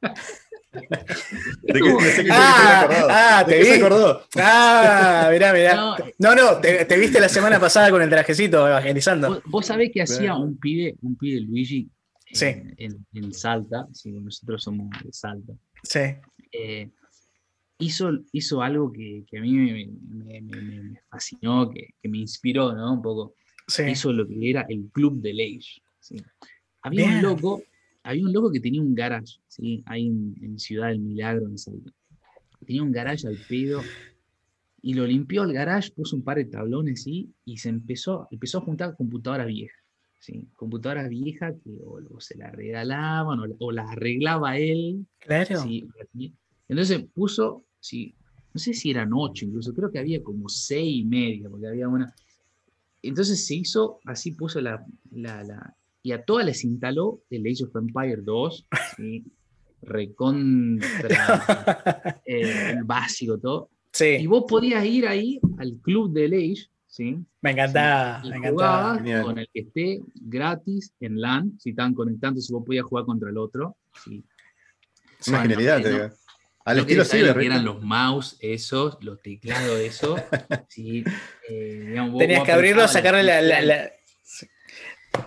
¿De 0.00 1.72
qué, 1.72 1.80
como- 1.80 1.98
de 2.00 2.10
qué- 2.12 2.16
de 2.18 2.24
qué 2.24 2.30
Ah, 2.32 2.80
acordó? 2.82 3.06
ah, 3.10 3.44
¿De 3.46 3.54
te 3.54 3.62
vi. 3.62 3.68
acordó? 3.70 4.22
Ah, 4.36 5.28
mirá, 5.32 5.52
mirá. 5.52 5.74
No. 5.74 5.96
No, 6.18 6.34
no, 6.34 6.60
te, 6.60 6.84
te 6.84 6.98
viste 6.98 7.20
la 7.20 7.28
semana 7.28 7.58
pasada 7.58 7.90
con 7.90 8.02
el 8.02 8.08
trajecito 8.10 8.66
evangelizando. 8.68 9.28
Vos, 9.28 9.42
vos 9.46 9.66
sabés 9.66 9.90
que 9.92 10.02
hacía 10.02 10.34
un 10.36 10.58
pibe, 10.58 10.96
un 11.02 11.16
pibe 11.16 11.40
Luigi 11.40 11.90
en, 12.30 12.36
Sí. 12.36 12.46
en- 12.76 13.06
en 13.14 13.32
Salta, 13.32 13.86
sí, 13.92 14.10
nosotros 14.12 14.62
somos 14.62 14.88
de 15.02 15.12
Salta. 15.12 15.52
Sí. 15.82 16.00
eh, 16.52 16.90
hizo, 17.78 18.10
hizo 18.32 18.62
algo 18.62 18.90
que, 18.92 19.24
que 19.28 19.38
a 19.38 19.40
mí 19.40 19.52
me, 19.52 19.86
me- 20.24 20.40
me- 20.40 20.62
me- 20.62 20.82
me 20.82 21.00
fascinó, 21.10 21.70
que, 21.70 21.88
que 22.02 22.08
me 22.08 22.18
inspiró, 22.18 22.72
¿no? 22.74 22.92
Un 22.94 23.02
poco. 23.02 23.34
Sí. 23.68 23.82
Hizo 23.84 24.12
lo 24.12 24.26
que 24.26 24.50
era 24.50 24.66
el 24.68 24.88
Club 24.90 25.20
de 25.20 25.30
Age. 25.30 25.82
¿sí? 26.00 26.16
Había 26.82 27.06
Bien. 27.06 27.16
un 27.16 27.22
loco, 27.22 27.62
había 28.02 28.24
un 28.24 28.32
loco 28.32 28.50
que 28.50 28.60
tenía 28.60 28.80
un 28.80 28.94
garage, 28.94 29.38
¿sí? 29.46 29.82
Ahí 29.86 30.06
en, 30.06 30.34
en 30.42 30.58
Ciudad 30.58 30.88
del 30.88 31.00
Milagro, 31.00 31.46
en 31.46 31.58
Salta. 31.58 31.92
tenía 32.66 32.82
un 32.82 32.92
garage 32.92 33.26
al 33.28 33.38
pedo 33.48 33.82
y 34.80 34.94
lo 34.94 35.06
limpió 35.06 35.42
el 35.42 35.52
garage, 35.52 35.90
puso 35.90 36.16
un 36.16 36.22
par 36.22 36.38
de 36.38 36.46
tablones 36.46 37.06
y, 37.06 37.30
y 37.44 37.58
se 37.58 37.68
empezó, 37.68 38.26
empezó 38.30 38.58
a 38.58 38.62
juntar 38.62 38.96
computadoras 38.96 39.46
viejas. 39.46 39.78
¿sí? 40.20 40.48
Computadoras 40.54 41.08
viejas 41.08 41.54
que 41.62 41.70
o, 41.84 42.20
se 42.20 42.36
las 42.36 42.52
regalaban 42.52 43.40
o, 43.58 43.72
las 43.72 43.90
arreglaba 43.90 44.56
él. 44.56 45.06
Claro. 45.18 45.64
Entonces 46.68 47.04
puso, 47.14 47.64
sí, 47.80 48.14
no 48.54 48.60
sé 48.60 48.72
si 48.74 48.90
eran 48.90 49.10
ocho 49.12 49.44
incluso, 49.44 49.74
creo 49.74 49.90
que 49.90 49.98
había 49.98 50.22
como 50.22 50.48
seis 50.48 51.02
y 51.02 51.04
media, 51.04 51.48
porque 51.48 51.66
había 51.66 51.88
una. 51.88 52.14
Entonces 53.02 53.46
se 53.46 53.54
hizo, 53.54 54.00
así 54.04 54.32
puso 54.32 54.60
la, 54.60 54.84
la, 55.12 55.74
y 56.02 56.12
a 56.12 56.24
todas 56.24 56.46
les 56.46 56.64
instaló 56.64 57.22
el 57.30 57.46
Age 57.46 57.64
of 57.64 57.76
Empire 57.76 58.22
2, 58.22 58.66
¿sí? 58.96 59.24
recontra 59.82 60.88
eh, 62.26 62.72
el 62.72 62.84
básico, 62.84 63.38
todo. 63.38 63.70
Y 64.00 64.26
vos 64.26 64.44
podías 64.48 64.84
ir 64.84 65.06
ahí 65.06 65.40
al 65.58 65.78
club 65.82 66.12
de 66.12 66.26
Age, 66.26 66.68
¿sí? 66.86 67.18
Me 67.40 67.52
encantaba, 67.52 68.22
me 68.28 68.36
encantaba. 68.36 69.02
Con 69.22 69.38
el 69.38 69.48
que 69.52 69.60
esté 69.60 70.00
gratis 70.14 70.92
en 71.00 71.20
LAN, 71.20 71.58
si 71.58 71.70
estaban 71.70 71.94
conectando, 71.94 72.40
si 72.40 72.52
vos 72.52 72.64
podías 72.64 72.84
jugar 72.84 73.04
contra 73.04 73.30
el 73.30 73.38
otro. 73.38 73.76
¿sí? 74.04 74.24
Una 75.28 75.42
genialidad, 75.42 75.82
te 75.82 76.10
Al 76.68 76.80
estilo 76.80 77.04
Ciber. 77.04 77.40
eran 77.40 77.64
los 77.64 77.80
mouse, 77.82 78.36
esos, 78.40 78.98
los 79.02 79.22
teclados, 79.22 79.80
eso. 79.80 80.16
sí, 80.68 81.02
eh, 81.48 81.96
Tenías 82.18 82.44
que 82.44 82.52
abrirlo, 82.52 82.86
sacarle 82.86 83.22
la, 83.22 83.40
la, 83.40 83.90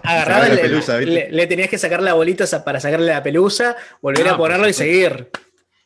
Agarraba 0.03 0.49
la 0.49 0.61
pelusa, 0.61 0.99
le, 0.99 1.47
tenías 1.47 1.67
que 1.67 1.79
sacar 1.79 2.03
la 2.03 2.13
bolita 2.13 2.45
para 2.63 2.79
sacarle 2.79 3.07
la 3.07 3.23
pelusa, 3.23 3.75
volver 4.01 4.27
a 4.27 4.37
ponerlo 4.37 4.69
y 4.69 4.73
seguir. 4.73 5.29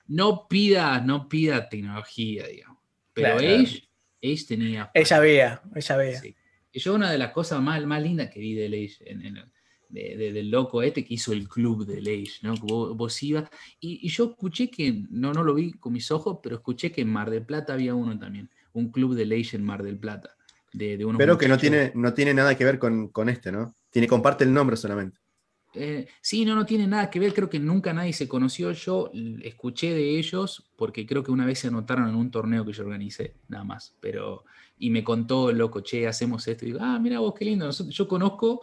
No 0.08 0.47
pida, 0.47 0.99
no 0.99 1.30
pida 1.30 1.70
tecnología, 1.70 2.45
digamos. 2.47 2.80
Pero 3.14 3.38
Age, 3.38 3.82
tenía. 4.47 4.91
Ella 4.93 5.20
veía, 5.20 5.62
ella 5.74 5.97
veía. 5.97 6.22
Yo 6.74 6.93
una 6.93 7.10
de 7.10 7.18
las 7.18 7.32
cosas 7.32 7.62
más, 7.62 7.84
más 7.86 8.01
lindas 8.03 8.30
que 8.30 8.41
vi 8.41 8.53
de 8.56 8.66
Age, 8.66 9.06
del 9.90 10.50
loco 10.50 10.82
este 10.82 11.06
que 11.06 11.14
hizo 11.14 11.34
el 11.34 11.48
club 11.48 11.86
de 11.86 12.00
Age, 12.00 12.40
¿no? 12.42 12.56
Vos, 12.56 13.24
ibas, 13.24 13.50
y, 13.80 14.08
yo 14.10 14.32
escuché 14.32 14.70
que, 14.70 15.04
no, 15.10 15.34
no 15.34 15.44
lo 15.44 15.54
vi 15.54 15.74
con 15.74 15.94
mis 15.94 16.12
ojos, 16.12 16.40
pero 16.42 16.56
escuché 16.56 16.92
que 16.92 17.02
en 17.02 17.10
Mar 17.10 17.30
del 17.30 17.46
Plata 17.46 17.74
había 17.74 17.96
uno 17.96 18.18
también, 18.18 18.50
un 18.74 18.92
club 18.92 19.16
de 19.16 19.24
Age 19.24 19.58
en 19.58 19.64
Mar 19.64 19.84
del 19.84 19.98
Plata. 19.98 20.36
De, 20.74 20.98
de 20.98 21.08
pero 21.18 21.38
que 21.38 21.48
no 21.48 21.58
tiene, 21.58 21.94
no 21.96 22.14
tiene 22.14 22.34
nada 22.34 22.58
que 22.58 22.66
ver 22.66 22.80
con, 22.80 23.08
con 23.08 23.30
este, 23.30 23.52
¿no? 23.52 23.76
Tiene, 23.90 24.08
comparte 24.08 24.44
el 24.44 24.54
nombre 24.54 24.76
solamente. 24.76 25.20
Eh, 25.76 26.08
sí, 26.22 26.46
no, 26.46 26.56
no 26.56 26.66
tiene 26.66 26.88
nada 26.88 27.10
que 27.10 27.20
ver, 27.20 27.34
creo 27.34 27.50
que 27.50 27.60
nunca 27.60 27.94
nadie 27.94 28.14
se 28.14 28.28
conoció. 28.28 28.72
Yo 28.72 29.12
escuché 29.44 29.94
de 29.94 30.18
ellos 30.18 30.70
porque 30.76 31.06
creo 31.06 31.24
que 31.24 31.32
una 31.32 31.46
vez 31.46 31.60
se 31.60 31.68
anotaron 31.68 32.08
en 32.10 32.16
un 32.16 32.32
torneo 32.32 32.66
que 32.66 32.74
yo 32.74 32.84
organicé, 32.84 33.36
nada 33.48 33.64
más. 33.64 33.96
Pero, 34.00 34.46
y 34.78 34.90
me 34.90 35.04
contó, 35.04 35.52
loco, 35.52 35.82
che, 35.82 36.08
hacemos 36.08 36.48
esto. 36.48 36.66
Y 36.66 36.70
digo, 36.70 36.80
ah, 36.82 36.98
mira 37.00 37.20
vos, 37.20 37.34
qué 37.38 37.46
lindo. 37.46 37.70
Yo 37.70 38.08
conozco, 38.08 38.62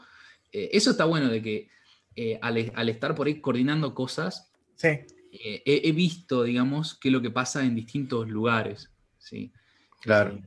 eh, 0.52 0.70
eso 0.72 0.90
está 0.92 1.04
bueno 1.04 1.28
de 1.28 1.42
que 1.42 1.68
eh, 2.14 2.38
al, 2.42 2.88
estar 2.88 3.14
por 3.14 3.26
ahí 3.26 3.40
coordinando 3.40 3.94
cosas, 3.94 4.52
he, 4.82 5.92
visto, 5.92 6.44
digamos, 6.44 6.98
qué 6.98 7.08
es 7.08 7.12
lo 7.12 7.22
que 7.22 7.30
pasa 7.30 7.64
en 7.64 7.74
distintos 7.74 8.28
lugares. 8.28 8.90
¿sí? 9.18 9.52
Claro. 10.00 10.38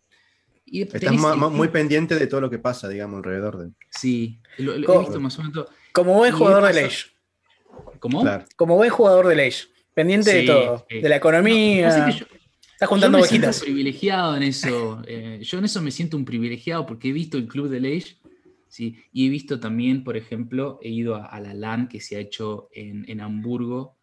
Estás 0.66 1.14
muy 1.14 1.68
pendiente 1.70 2.16
de 2.16 2.28
todo 2.28 2.42
lo 2.42 2.50
que 2.50 2.60
pasa, 2.60 2.90
digamos, 2.90 3.18
alrededor 3.18 3.58
de. 3.58 3.72
Sí, 3.92 4.40
lo, 4.58 4.74
he 4.74 5.00
visto 5.00 5.20
más 5.20 5.38
o 5.38 5.44
menos. 5.44 5.68
Como 5.92 6.16
buen 6.16 6.34
jugador 6.34 6.74
de 6.74 6.86
Age. 6.86 7.08
¿Cómo? 8.00 8.24
Como 8.56 8.76
buen 8.76 8.90
jugador 8.90 9.28
de 9.28 9.48
Age. 9.48 9.68
Pendiente 9.94 10.34
de 10.34 10.44
todo. 10.44 10.86
De 10.90 11.08
la 11.08 11.18
economía. 11.18 12.10
Estás 12.10 12.90
juntando 12.90 13.20
yo 13.20 13.24
me 13.24 13.30
siento 13.30 13.50
privilegiado 13.62 14.36
en 14.36 14.44
eso. 14.44 15.02
Eh, 15.08 15.40
yo 15.42 15.60
en 15.60 15.66
eso 15.66 15.82
me 15.82 15.92
siento 15.92 16.18
un 16.18 16.26
privilegiado 16.26 16.86
porque 16.86 17.10
he 17.10 17.14
visto 17.14 17.38
el 17.38 17.48
club 17.48 17.70
de 17.70 17.78
Age. 17.78 18.18
¿Sí? 18.76 18.98
Y 19.14 19.26
he 19.26 19.30
visto 19.30 19.58
también, 19.58 20.04
por 20.04 20.18
ejemplo, 20.18 20.80
he 20.82 20.90
ido 20.90 21.16
a, 21.16 21.40
la 21.40 21.54
LAN 21.54 21.88
que 21.88 22.02
se 22.02 22.18
ha 22.18 22.20
hecho 22.20 22.68
en, 22.74 23.22
Hamburgo 23.22 23.96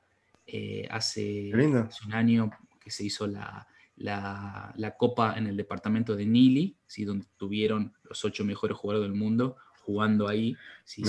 eh, 0.46 0.88
hace, 0.90 1.52
hace 1.52 2.06
un 2.06 2.14
año 2.14 2.50
que 2.80 2.90
se 2.90 3.04
hizo 3.04 3.26
la, 3.26 3.66
la, 3.96 4.94
copa 4.98 5.34
en 5.36 5.46
el 5.46 5.58
departamento 5.58 6.16
de 6.16 6.24
Nili, 6.24 6.74
¿sí? 6.86 7.04
donde 7.04 7.26
tuvieron 7.36 7.92
los 8.04 8.24
ocho 8.24 8.46
mejores 8.46 8.74
jugadores 8.78 9.10
del 9.10 9.18
mundo 9.18 9.56
jugando 9.82 10.26
ahí. 10.26 10.56
¿sí? 10.84 11.02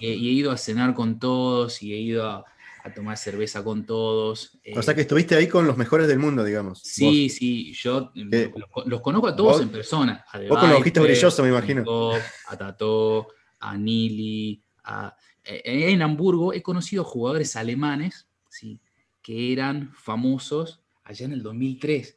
Eh, 0.00 0.14
y, 0.14 0.28
he 0.28 0.32
ido 0.32 0.50
a 0.50 0.58
cenar 0.58 0.92
con 0.92 1.18
todos 1.18 1.82
y 1.82 1.94
he 1.94 1.98
ido 2.00 2.28
a, 2.28 2.44
tomar 2.94 3.16
cerveza 3.16 3.62
con 3.62 3.84
todos. 3.84 4.58
o 4.74 4.82
sea 4.82 4.94
que 4.94 5.02
estuviste 5.02 5.34
ahí 5.34 5.46
con 5.46 5.66
los 5.66 5.76
mejores 5.76 6.08
del 6.08 6.18
mundo, 6.18 6.44
digamos. 6.44 6.80
Sí, 6.82 7.28
sí, 7.28 7.72
yo 7.74 8.12
los, 8.86 9.00
conozco 9.00 9.28
a 9.28 9.36
todos 9.36 9.62
en 9.62 9.68
persona. 9.68 10.24
A 10.30 10.38
vos 10.40 10.58
con 10.58 10.70
los 10.70 10.80
ojitos 10.80 11.04
brillosos, 11.04 11.44
me 11.44 11.50
imagino. 11.50 12.12
A 12.46 12.56
Tato, 12.56 13.28
a 13.60 13.76
Nili, 13.76 14.62
eh, 15.44 15.90
en 15.92 16.02
Hamburgo 16.02 16.52
he 16.52 16.62
conocido 16.62 17.04
jugadores 17.04 17.56
alemanes 17.56 18.28
¿sí? 18.48 18.80
que 19.22 19.52
eran 19.52 19.92
famosos 19.94 20.82
allá 21.04 21.26
en 21.26 21.32
el 21.32 21.42
2003. 21.42 22.16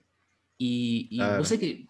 Y, 0.57 1.07
y 1.09 1.20
vos 1.38 1.47
sé 1.47 1.59
que 1.59 1.88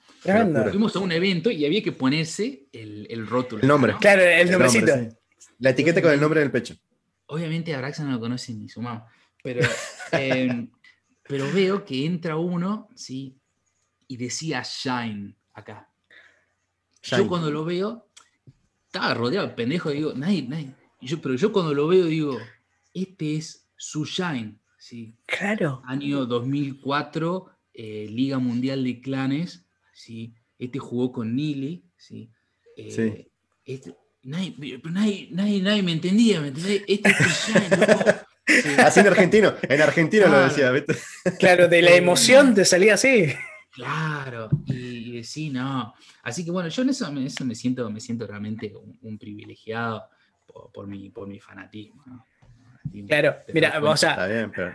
fuimos 0.71 0.95
a 0.95 0.99
un 0.99 1.11
evento 1.11 1.51
y 1.51 1.65
había 1.65 1.83
que 1.83 1.91
ponerse 1.91 2.67
el, 2.71 3.05
el 3.09 3.27
rótulo. 3.27 3.61
El 3.61 3.67
nombre. 3.67 3.95
Claro, 3.99 4.21
el 4.21 4.49
nombrecito. 4.49 4.93
La 5.59 5.71
etiqueta 5.71 6.01
con 6.01 6.11
el 6.11 6.21
nombre 6.21 6.39
en 6.39 6.45
el 6.45 6.51
pecho. 6.51 6.75
Obviamente 7.31 7.73
Abraxa 7.73 8.03
no 8.03 8.11
lo 8.11 8.19
conoce 8.19 8.53
ni 8.53 8.67
su 8.67 8.81
mamá. 8.81 9.07
Pero, 9.41 9.61
em, 10.11 10.69
pero 11.23 11.49
veo 11.53 11.85
que 11.85 12.05
entra 12.05 12.35
uno, 12.35 12.89
¿sí? 12.93 13.39
Y 14.09 14.17
decía 14.17 14.63
Shine 14.63 15.33
acá. 15.53 15.89
Yo 17.01 17.29
cuando 17.29 17.49
lo 17.49 17.63
veo, 17.63 18.09
estaba 18.85 19.13
rodeado 19.13 19.47
de 19.47 19.53
pendejo, 19.53 19.91
digo, 19.91 20.13
nadie, 20.13 20.43
nadie. 20.43 20.75
yo, 20.99 21.21
pero 21.21 21.35
yo 21.35 21.53
cuando 21.53 21.73
lo 21.73 21.87
veo, 21.87 22.05
digo, 22.07 22.37
este 22.93 23.37
es 23.37 23.65
su 23.77 24.03
Shine. 24.03 24.59
¿sí? 24.77 25.15
Claro. 25.25 25.81
Año 25.85 26.25
2004, 26.25 27.49
eh, 27.73 28.07
Liga 28.09 28.39
Mundial 28.39 28.83
de 28.83 28.99
Clanes, 28.99 29.65
¿sí? 29.93 30.35
Este 30.59 30.79
jugó 30.79 31.13
con 31.13 31.33
Nili, 31.33 31.85
¿sí? 31.95 32.29
Eh, 32.75 32.91
sí. 32.91 33.31
Este, 33.63 33.95
nadie, 34.23 35.29
nadie, 35.31 35.83
me 35.83 35.91
entendía, 35.91 36.41
¿me 36.41 36.49
entendés? 36.49 36.83
Este 36.87 37.09
es 37.09 38.79
Así 38.79 38.99
en 38.99 39.07
argentino, 39.07 39.53
en 39.61 39.81
argentino 39.81 40.27
lo 40.27 40.41
decía, 40.41 40.71
¿viste? 40.71 40.95
Claro, 41.39 41.67
de 41.67 41.81
la 41.81 41.91
emoción 41.95 42.53
te 42.53 42.65
salía 42.65 42.95
así. 42.95 43.33
Claro, 43.71 44.49
y, 44.65 45.17
y 45.17 45.23
sí, 45.23 45.49
no. 45.49 45.93
Así 46.23 46.43
que 46.43 46.51
bueno, 46.51 46.67
yo 46.69 46.81
en 46.81 46.89
eso, 46.89 47.13
eso 47.17 47.45
me, 47.45 47.55
siento, 47.55 47.89
me 47.89 47.99
siento 47.99 48.27
realmente 48.27 48.73
un, 49.01 49.17
privilegiado 49.17 50.09
por, 50.73 50.87
mi, 50.87 51.09
por 51.09 51.27
mi 51.27 51.39
fanatismo. 51.39 52.03
¿no? 52.05 52.25
Claro, 53.07 53.37
mira, 53.53 53.79
o 53.81 53.95
sea, 53.95 54.11
Está 54.11 54.27
bien, 54.27 54.51
pero 54.53 54.73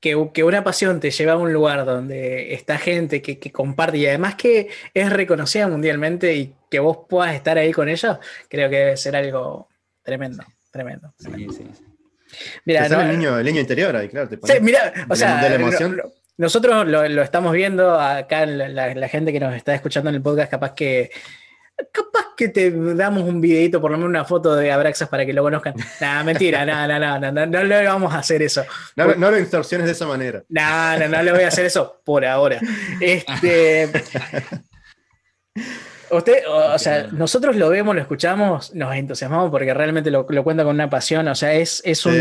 que, 0.00 0.14
una 0.14 0.62
pasión 0.62 1.00
te 1.00 1.10
lleva 1.10 1.32
a 1.32 1.36
un 1.36 1.52
lugar 1.52 1.84
donde 1.84 2.54
está 2.54 2.78
gente 2.78 3.22
que, 3.22 3.52
comparte 3.52 3.98
y 3.98 4.06
además 4.06 4.34
que 4.34 4.68
es 4.94 5.12
reconocida 5.12 5.68
mundialmente 5.68 6.34
y 6.34 6.54
que 6.70 6.78
vos 6.78 6.98
puedas 7.08 7.34
estar 7.34 7.58
ahí 7.58 7.72
con 7.72 7.88
ellos, 7.88 8.18
creo 8.48 8.68
que 8.70 8.76
debe 8.76 8.96
ser 8.96 9.16
algo 9.16 9.68
tremendo, 10.02 10.44
tremendo. 10.70 11.14
Sí, 11.18 11.46
sí, 11.50 11.64
Mira, 12.64 12.86
el, 12.86 13.18
niño, 13.18 13.38
el 13.38 13.44
niño 13.44 13.60
interior 13.60 13.94
ahí, 13.96 14.08
claro. 14.08 14.28
sí, 14.30 14.52
mira, 14.60 14.92
o 15.08 15.14
sea, 15.14 15.58
nosotros 16.38 16.86
lo, 16.86 17.22
estamos 17.22 17.52
viendo 17.52 17.98
acá, 17.98 18.44
la, 18.44 19.08
gente 19.08 19.32
que 19.32 19.40
nos 19.40 19.54
está 19.54 19.74
escuchando 19.74 20.10
en 20.10 20.16
el 20.16 20.22
podcast, 20.22 20.50
capaz 20.50 20.74
que 20.74 21.10
Capaz 21.92 22.34
que 22.36 22.48
te 22.48 22.70
damos 22.70 23.24
un 23.24 23.40
videito, 23.40 23.80
por 23.80 23.90
lo 23.90 23.98
menos 23.98 24.08
una 24.08 24.24
foto 24.24 24.56
de 24.56 24.72
Abraxas 24.72 25.08
para 25.08 25.26
que 25.26 25.32
lo 25.34 25.42
conozcan. 25.42 25.74
Nah, 26.00 26.22
mentira, 26.24 26.64
no, 26.64 26.88
no, 26.88 26.98
no, 26.98 27.32
no, 27.32 27.46
no, 27.46 27.64
le 27.64 27.86
vamos 27.86 28.14
a 28.14 28.18
hacer 28.18 28.42
eso. 28.42 28.64
No, 28.96 29.14
no 29.14 29.30
lo 29.30 29.36
extorsiones 29.36 29.86
de 29.86 29.92
esa 29.92 30.06
manera. 30.06 30.42
No, 30.48 30.98
no, 30.98 31.08
no 31.08 31.22
le 31.22 31.32
voy 31.32 31.42
a 31.42 31.48
hacer 31.48 31.66
eso 31.66 32.00
por 32.04 32.24
ahora. 32.24 32.60
Este. 33.00 33.90
Usted, 36.10 36.44
o, 36.48 36.78
sea, 36.78 37.08
nosotros 37.10 37.56
lo 37.56 37.68
vemos, 37.68 37.94
lo 37.94 38.00
escuchamos, 38.00 38.72
nos 38.74 38.94
entusiasmamos 38.94 39.50
porque 39.50 39.74
realmente 39.74 40.10
lo, 40.10 40.24
lo 40.28 40.44
cuenta 40.44 40.62
con 40.62 40.74
una 40.74 40.88
pasión. 40.88 41.26
O 41.28 41.34
sea, 41.34 41.52
es, 41.52 41.82
es 41.84 42.06
un, 42.06 42.14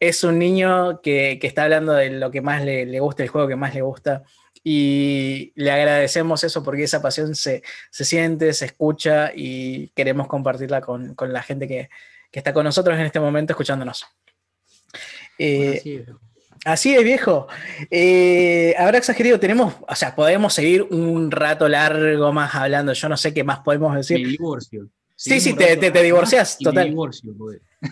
es, 0.00 0.24
un 0.24 0.38
niño 0.38 1.00
que, 1.00 1.38
que, 1.40 1.46
está 1.46 1.64
hablando 1.64 1.92
de 1.92 2.10
lo 2.10 2.30
que 2.30 2.40
más 2.40 2.64
le, 2.64 2.84
le 2.84 3.00
gusta, 3.00 3.22
el 3.22 3.28
juego 3.28 3.46
que 3.46 3.56
más 3.56 3.74
le 3.74 3.82
gusta 3.82 4.24
y 4.68 5.52
le 5.54 5.70
agradecemos 5.70 6.42
eso 6.42 6.60
porque 6.64 6.82
esa 6.82 7.00
pasión 7.00 7.36
se, 7.36 7.62
siente, 7.92 8.52
se 8.52 8.64
escucha 8.64 9.30
y 9.32 9.90
queremos 9.90 10.26
compartirla 10.26 10.80
con, 10.80 11.14
la 11.28 11.40
gente 11.44 11.68
que, 11.68 11.88
está 12.32 12.52
con 12.52 12.64
nosotros 12.64 12.98
en 12.98 13.06
este 13.06 13.20
momento 13.20 13.52
escuchándonos. 13.52 14.04
Eh, 15.38 16.04
así 16.64 16.96
es, 16.96 17.04
viejo. 17.04 17.46
Eh, 17.92 18.74
habrá 18.76 18.98
exagerado, 18.98 19.38
tenemos, 19.38 19.72
o 19.86 19.94
sea, 19.94 20.16
podemos 20.16 20.52
seguir 20.52 20.82
un 20.82 21.30
rato 21.30 21.68
largo 21.68 22.32
más 22.32 22.52
hablando, 22.56 22.92
yo 22.92 23.08
no 23.08 23.16
sé 23.16 23.32
qué 23.32 23.44
más 23.44 23.60
podemos 23.60 23.94
decir. 23.94 24.18
Mi 24.18 24.32
divorcio. 24.32 24.88
Sí, 25.16 25.40
sí, 25.40 25.54
te, 25.54 25.76
te, 25.78 26.02
divorcias, 26.02 26.58
total. 26.58 26.88
divorcio, 26.90 27.32
pues. 27.36 27.60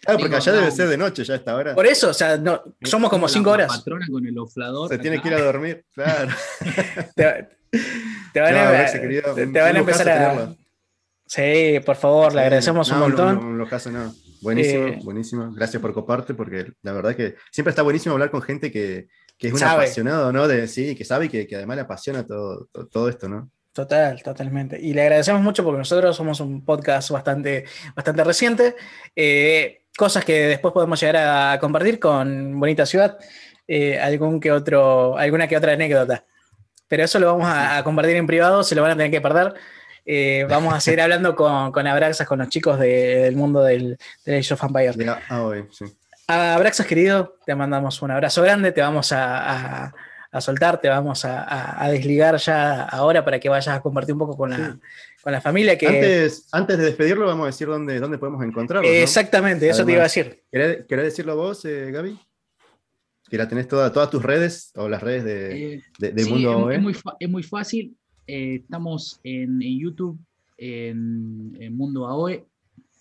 claro, 0.00 0.18
porque 0.18 0.36
allá 0.36 0.52
debe 0.52 0.70
ser 0.70 0.88
de 0.88 0.96
noche 0.96 1.24
ya 1.24 1.34
esta 1.34 1.54
hora. 1.54 1.74
Por 1.74 1.86
eso, 1.86 2.08
o 2.08 2.14
sea, 2.14 2.38
no, 2.38 2.62
somos 2.82 3.10
como 3.10 3.28
cinco 3.28 3.50
horas. 3.50 3.70
La 3.70 3.78
patrona 3.78 4.06
con 4.10 4.26
el 4.26 4.38
oflador. 4.38 4.88
Se 4.88 4.98
tiene 4.98 5.20
que 5.20 5.28
ir 5.28 5.34
a 5.34 5.42
dormir, 5.42 5.84
claro. 5.92 6.32
te, 7.14 7.24
van, 7.24 8.56
a, 8.56 8.86
te, 8.86 9.60
van 9.60 9.76
a 9.76 9.78
empezar 9.78 10.08
a. 10.08 10.56
Sí, 11.26 11.80
por 11.84 11.96
favor, 11.96 12.34
le 12.34 12.40
agradecemos 12.42 12.90
un 12.90 12.98
montón. 12.98 13.34
No, 13.36 13.64
no, 13.64 13.68
caso, 13.68 13.90
no. 13.90 14.14
Buenísimo, 14.40 14.86
eh, 14.86 14.98
buenísimo. 15.02 15.52
Gracias 15.52 15.80
por 15.80 15.92
coparte, 15.94 16.34
porque 16.34 16.72
la 16.82 16.92
verdad 16.92 17.16
que 17.16 17.34
siempre 17.50 17.70
está 17.70 17.82
buenísimo 17.82 18.12
hablar 18.12 18.30
con 18.30 18.42
gente 18.42 18.70
que, 18.70 19.08
que 19.38 19.48
es 19.48 19.54
un 19.54 19.62
apasionado, 19.62 20.32
¿no? 20.32 20.46
De, 20.46 20.68
sí, 20.68 20.94
que 20.94 21.04
sabe 21.04 21.26
y 21.26 21.28
que, 21.30 21.46
que 21.46 21.56
además 21.56 21.76
le 21.76 21.82
apasiona 21.82 22.26
todo, 22.26 22.68
todo, 22.90 23.08
esto, 23.08 23.28
¿no? 23.28 23.50
Total, 23.74 24.22
totalmente. 24.22 24.78
Y 24.80 24.94
le 24.94 25.02
agradecemos 25.02 25.42
mucho 25.42 25.64
porque 25.64 25.78
nosotros 25.78 26.16
somos 26.16 26.38
un 26.38 26.64
podcast 26.64 27.10
bastante, 27.10 27.64
bastante 27.96 28.22
reciente. 28.22 28.76
Eh, 29.16 29.82
cosas 29.96 30.24
que 30.24 30.46
después 30.46 30.72
podemos 30.72 31.00
llegar 31.00 31.16
a 31.16 31.58
compartir 31.58 31.98
con 31.98 32.60
Bonita 32.60 32.86
Ciudad. 32.86 33.18
Eh, 33.66 33.98
algún 33.98 34.38
que 34.38 34.52
otro, 34.52 35.18
alguna 35.18 35.48
que 35.48 35.56
otra 35.56 35.72
anécdota. 35.72 36.24
Pero 36.86 37.02
eso 37.02 37.18
lo 37.18 37.26
vamos 37.26 37.48
a, 37.50 37.82
compartir 37.82 38.14
en 38.14 38.28
privado, 38.28 38.62
se 38.62 38.76
lo 38.76 38.82
van 38.82 38.92
a 38.92 38.96
tener 38.96 39.10
que 39.10 39.20
perder. 39.20 39.54
Eh, 40.06 40.46
vamos 40.48 40.72
a 40.72 40.78
seguir 40.78 41.00
hablando 41.00 41.34
con, 41.34 41.72
con 41.72 41.84
Abraxas, 41.88 42.28
con 42.28 42.38
los 42.38 42.50
chicos 42.50 42.78
del 42.78 43.34
mundo 43.34 43.64
del, 43.64 43.98
del 44.24 44.38
Age 44.38 44.54
of 44.54 44.62
Empires. 44.62 44.96
ah, 45.28 45.52
sí. 45.72 45.86
Abraxas, 46.28 46.86
querido, 46.86 47.38
te 47.44 47.56
mandamos 47.56 48.00
un 48.02 48.12
abrazo 48.12 48.40
grande, 48.42 48.70
te 48.70 48.82
vamos 48.82 49.10
a 49.10 49.86
a 49.86 49.94
soltar, 50.40 50.80
te 50.80 50.88
vamos 50.88 51.24
a, 51.24 51.88
desligar 51.90 52.36
ya 52.38 52.82
ahora 52.82 53.24
para 53.24 53.38
que 53.38 53.48
vayas 53.48 53.68
a 53.68 53.80
compartir 53.80 54.14
un 54.14 54.18
poco 54.18 54.36
con 54.36 54.50
la, 54.50 54.78
con 55.22 55.32
la 55.32 55.40
familia. 55.40 55.78
Que... 55.78 55.86
Antes, 55.86 56.48
antes 56.52 56.78
de 56.78 56.84
despedirlo, 56.84 57.26
vamos 57.26 57.44
a 57.44 57.46
decir 57.46 57.68
dónde, 57.68 58.00
dónde 58.00 58.18
podemos 58.18 58.44
encontrarlo. 58.44 58.88
Exactamente, 58.88 59.68
eso 59.68 59.84
te 59.84 59.92
iba 59.92 60.00
a 60.00 60.04
decir. 60.04 60.42
¿Querés, 60.50 60.86
decirlo 60.88 61.36
vos, 61.36 61.64
eh, 61.64 61.90
Gaby? 61.90 62.18
Que 63.28 63.38
la 63.38 63.48
tenés 63.48 63.68
toda, 63.68 63.92
todas 63.92 64.10
tus 64.10 64.22
redes 64.22 64.72
o 64.74 64.88
las 64.88 65.02
redes 65.02 65.24
de, 65.24 65.74
eh, 66.00 66.24
Mundo 66.28 66.52
AOE. 66.52 66.76
Es 67.20 67.30
muy, 67.30 67.42
fácil. 67.42 67.96
Eh, 68.26 68.56
estamos 68.62 69.20
en, 69.22 69.60
YouTube, 69.60 70.18
en, 70.58 71.76
Mundo 71.76 72.06
AOE, 72.06 72.44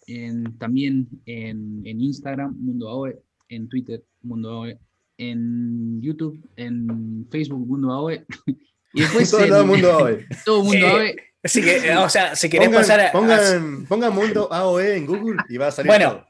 en, 0.08 0.58
también 0.58 1.08
en, 1.26 1.82
en 1.84 2.02
Instagram, 2.02 2.56
Mundo 2.58 2.90
AOE, 2.90 3.20
en 3.50 3.68
Twitter, 3.68 4.04
Mundo 4.22 4.50
AOE 4.52 4.78
en 5.18 6.02
YouTube, 6.02 6.40
en 6.56 7.28
Facebook 7.32 7.68
Mundo 7.68 7.92
AOE. 7.92 8.26
Y 8.96 9.02
después 9.02 9.32
todo, 9.32 9.62
el 9.62 9.66
Mundo 9.66 9.92
AOE. 10.00 10.28
Todo 10.46 10.64
Mundo 10.64 10.88
AOE. 10.88 11.16
Así 11.44 11.62
que, 11.62 11.92
o 11.96 12.08
sea, 12.08 12.36
si 12.36 12.48
querés 12.48 12.70
pasar 12.70 13.02
a. 13.02 13.12
Pongan, 13.12 13.86
pongan, 13.86 14.14
Mundo 14.14 14.48
AOE 14.52 14.98
en 14.98 15.06
Google 15.06 15.38
y 15.50 15.58
va 15.58 15.68
a 15.68 15.72
salir. 15.72 15.88
Bueno, 15.88 16.26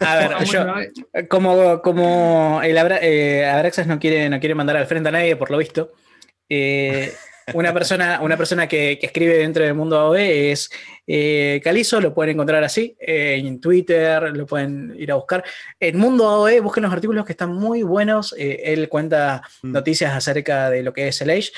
a 0.00 0.16
ver, 0.16 0.44
yo, 0.44 0.66
como, 1.28 1.80
como 1.80 2.60
el 2.62 2.76
eh, 2.76 3.46
Abraxas 3.46 3.86
no 3.86 3.98
quiere, 3.98 4.28
no 4.28 4.38
quiere 4.38 4.54
mandar 4.54 4.76
al 4.76 4.86
frente 4.86 5.08
a 5.08 5.12
nadie, 5.12 5.36
por 5.36 5.50
lo 5.50 5.56
visto, 5.56 5.92
eh, 6.48 7.12
una 7.54 7.72
persona, 7.72 8.20
una 8.22 8.36
persona 8.36 8.66
que, 8.66 8.98
escribe 9.02 9.38
dentro 9.38 9.64
del 9.64 9.74
mundo 9.74 9.98
AOE 9.98 10.52
es 10.52 10.70
eh, 11.06 11.60
Calizo, 11.62 12.00
lo 12.00 12.14
pueden 12.14 12.34
encontrar 12.34 12.62
así, 12.64 12.96
eh, 13.00 13.40
en 13.44 13.60
Twitter, 13.60 14.34
lo 14.36 14.46
pueden 14.46 14.94
ir 14.98 15.12
a 15.12 15.16
buscar. 15.16 15.44
En 15.78 15.98
Mundo 15.98 16.28
AOE, 16.28 16.60
busquen 16.60 16.84
los 16.84 16.92
artículos 16.92 17.24
que 17.24 17.32
están 17.32 17.52
muy 17.52 17.82
buenos. 17.82 18.34
Eh, 18.38 18.60
él 18.64 18.88
cuenta 18.88 19.42
mm. 19.62 19.72
noticias 19.72 20.14
acerca 20.14 20.70
de 20.70 20.82
lo 20.82 20.92
que 20.92 21.08
es 21.08 21.20
el 21.20 21.30
Age. 21.30 21.52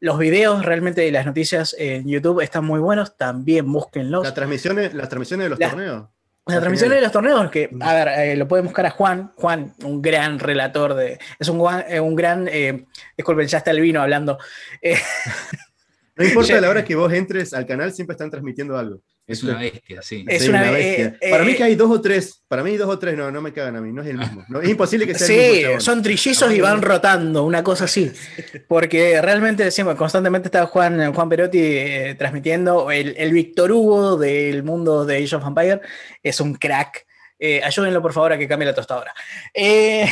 los 0.00 0.18
videos 0.18 0.64
realmente 0.64 1.00
de 1.00 1.12
las 1.12 1.26
noticias 1.26 1.76
en 1.78 2.08
YouTube 2.08 2.40
están 2.40 2.64
muy 2.64 2.80
buenos, 2.80 3.16
también 3.16 3.70
búsquenlos. 3.70 4.24
Las 4.24 4.34
transmisiones, 4.34 4.94
las 4.94 5.08
transmisiones 5.08 5.44
de 5.44 5.50
los 5.50 5.58
torneos. 5.58 6.08
La 6.46 6.58
transmisión 6.58 6.90
de 6.90 7.00
los 7.00 7.12
torneos, 7.12 7.50
que, 7.52 7.70
a 7.80 7.94
ver, 7.94 8.08
eh, 8.08 8.36
lo 8.36 8.48
pueden 8.48 8.66
buscar 8.66 8.84
a 8.84 8.90
Juan. 8.90 9.30
Juan, 9.36 9.74
un 9.84 10.02
gran 10.02 10.40
relator 10.40 10.94
de. 10.94 11.20
Es 11.38 11.48
un, 11.48 11.64
eh, 11.88 12.00
un 12.00 12.16
gran. 12.16 12.48
Eh, 12.50 12.84
disculpen, 13.16 13.46
ya 13.46 13.58
está 13.58 13.70
el 13.70 13.80
vino 13.80 14.02
hablando. 14.02 14.38
Eh, 14.80 14.98
no 16.16 16.24
importa 16.24 16.60
la 16.60 16.68
hora 16.68 16.84
que 16.84 16.94
vos 16.94 17.12
entres 17.12 17.54
al 17.54 17.66
canal, 17.66 17.92
siempre 17.92 18.14
están 18.14 18.30
transmitiendo 18.30 18.76
algo. 18.76 19.00
Es 19.26 19.42
una 19.44 19.58
bestia, 19.58 20.02
sí. 20.02 20.24
Es 20.28 20.48
una, 20.48 20.70
bestia. 20.70 21.16
para 21.30 21.44
mí 21.44 21.54
que 21.54 21.62
hay 21.62 21.74
dos 21.76 21.90
o 21.90 22.00
tres. 22.00 22.42
Para 22.48 22.62
mí 22.62 22.76
dos 22.76 22.88
o 22.88 22.98
tres, 22.98 23.16
no, 23.16 23.30
no 23.30 23.40
me 23.40 23.52
cagan 23.52 23.76
a 23.76 23.80
mí, 23.80 23.92
no 23.92 24.02
es 24.02 24.08
el 24.08 24.18
mismo. 24.18 24.44
es 24.60 24.68
imposible 24.68 25.06
que 25.06 25.14
sea 25.14 25.26
sí, 25.26 25.34
el 25.34 25.56
mismo. 25.56 25.80
Sí, 25.80 25.86
son 25.86 26.02
trillizos 26.02 26.52
y 26.52 26.60
van 26.60 26.82
rotando, 26.82 27.44
una 27.44 27.62
cosa 27.62 27.84
así. 27.84 28.10
Porque 28.68 29.22
realmente 29.22 29.70
siempre, 29.70 29.96
constantemente 29.96 30.48
está 30.48 30.66
Juan, 30.66 31.14
Juan 31.14 31.28
Perotti 31.28 32.16
transmitiendo. 32.18 32.90
El, 32.90 33.14
el 33.16 33.32
Víctor 33.32 33.70
Hugo 33.70 34.16
del 34.16 34.64
mundo 34.64 35.06
de 35.06 35.22
Age 35.22 35.36
of 35.36 35.46
Empire 35.46 35.80
es 36.22 36.40
un 36.40 36.54
crack. 36.54 37.06
Eh, 37.38 37.60
ayúdenlo 37.62 38.02
por 38.02 38.12
favor 38.12 38.32
a 38.32 38.38
que 38.38 38.46
cambie 38.46 38.66
la 38.66 38.74
tostadora. 38.74 39.14
Eh, 39.54 40.06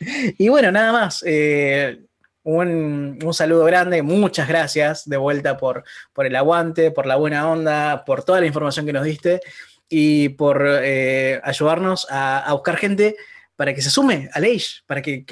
y 0.38 0.48
bueno, 0.48 0.72
nada 0.72 0.92
más. 0.92 1.22
Eh, 1.26 2.05
un, 2.46 3.18
saludo 3.32 3.64
grande, 3.64 4.02
muchas 4.02 4.46
gracias 4.46 5.08
de 5.08 5.16
vuelta 5.16 5.56
por, 5.56 5.82
por 6.12 6.26
el 6.26 6.36
aguante, 6.36 6.92
por 6.92 7.04
la 7.04 7.16
buena 7.16 7.50
onda, 7.50 8.04
por 8.04 8.22
toda 8.22 8.40
la 8.40 8.46
información 8.46 8.86
que 8.86 8.92
nos 8.92 9.04
diste 9.04 9.40
y 9.88 10.28
por 10.30 10.64
eh, 10.64 11.40
ayudarnos 11.42 12.06
a, 12.08 12.52
buscar 12.52 12.76
gente 12.76 13.16
para 13.56 13.74
que 13.74 13.82
se 13.82 13.90
sume 13.90 14.30
al 14.32 14.44
Age, 14.44 14.82
para 14.86 15.02
que, 15.02 15.24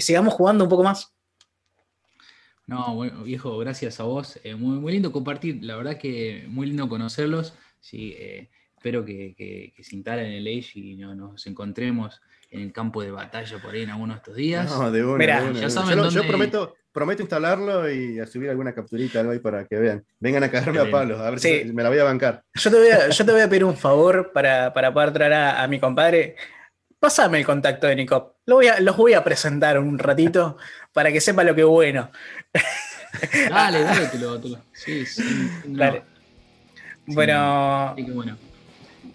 sigamos 0.00 0.32
jugando 0.32 0.62
un 0.62 0.70
poco 0.70 0.84
más. 0.84 1.12
No, 2.68 3.00
viejo, 3.24 3.58
gracias 3.58 3.98
a 3.98 4.04
vos. 4.04 4.38
Eh, 4.44 4.54
muy, 4.54 4.78
muy 4.78 4.92
lindo 4.92 5.10
compartir, 5.10 5.64
la 5.64 5.74
verdad 5.74 5.98
que 5.98 6.44
muy 6.46 6.68
lindo 6.68 6.88
conocerlos. 6.88 7.52
Sí, 7.80 8.14
eh, 8.16 8.48
espero 8.76 9.04
que, 9.04 9.74
se 9.82 9.96
instalen 9.96 10.26
en 10.26 10.32
el 10.34 10.46
Age 10.46 10.78
y 10.78 10.94
nos 10.94 11.44
encontremos 11.48 12.20
en 12.50 12.60
el 12.62 12.72
campo 12.72 13.02
de 13.02 13.10
batalla 13.10 13.58
por 13.58 13.74
ahí 13.74 13.82
en 13.82 13.90
alguno 13.90 14.14
de 14.14 14.18
estos 14.18 14.34
días. 14.34 14.70
No, 14.70 14.90
de 14.90 15.04
una, 15.04 15.52
yo, 16.10 16.26
prometo, 16.26 16.74
prometo 16.92 17.22
instalarlo 17.22 17.90
y 17.90 18.18
a 18.18 18.26
subir 18.26 18.50
alguna 18.50 18.74
capturita 18.74 19.20
algo 19.20 19.32
ahí 19.32 19.38
para 19.38 19.64
que 19.66 19.76
vean. 19.76 20.04
Vengan 20.18 20.42
a 20.42 20.50
cagarme 20.50 20.80
a 20.80 20.90
palos, 20.90 21.20
a 21.20 21.30
ver 21.30 21.38
si 21.38 21.64
me 21.72 21.82
la 21.82 21.88
voy 21.88 21.98
a 21.98 22.04
bancar. 22.04 22.42
Yo 22.54 22.70
te 22.70 22.76
voy 22.76 22.88
a, 22.88 23.08
yo 23.08 23.24
te 23.24 23.32
voy 23.32 23.40
a 23.40 23.48
pedir 23.48 23.64
un 23.64 23.76
favor 23.76 24.32
para, 24.32 24.72
para 24.72 24.92
poder 24.92 25.12
traer 25.12 25.32
a, 25.34 25.66
mi 25.68 25.78
compadre. 25.78 26.36
Pásame 26.98 27.38
el 27.38 27.46
contacto 27.46 27.86
de 27.86 27.96
Nico. 27.96 28.36
Lo 28.46 28.56
voy 28.56 28.66
a, 28.66 28.80
los 28.80 28.96
voy 28.96 29.14
a 29.14 29.24
presentar 29.24 29.78
un 29.78 29.98
ratito 29.98 30.58
para 30.92 31.12
que 31.12 31.20
sepa 31.20 31.44
lo 31.44 31.54
que 31.54 31.62
es 31.62 31.66
bueno. 31.66 32.10
Dale, 33.48 33.82
dale, 33.82 34.06
te 34.06 34.18
lo, 34.18 34.40
Sí, 34.72 35.06
sí. 35.06 35.50
Dale. 35.66 36.02
Bueno. 37.06 37.94
Sí, 37.96 38.04
qué 38.04 38.12
bueno. 38.12 38.49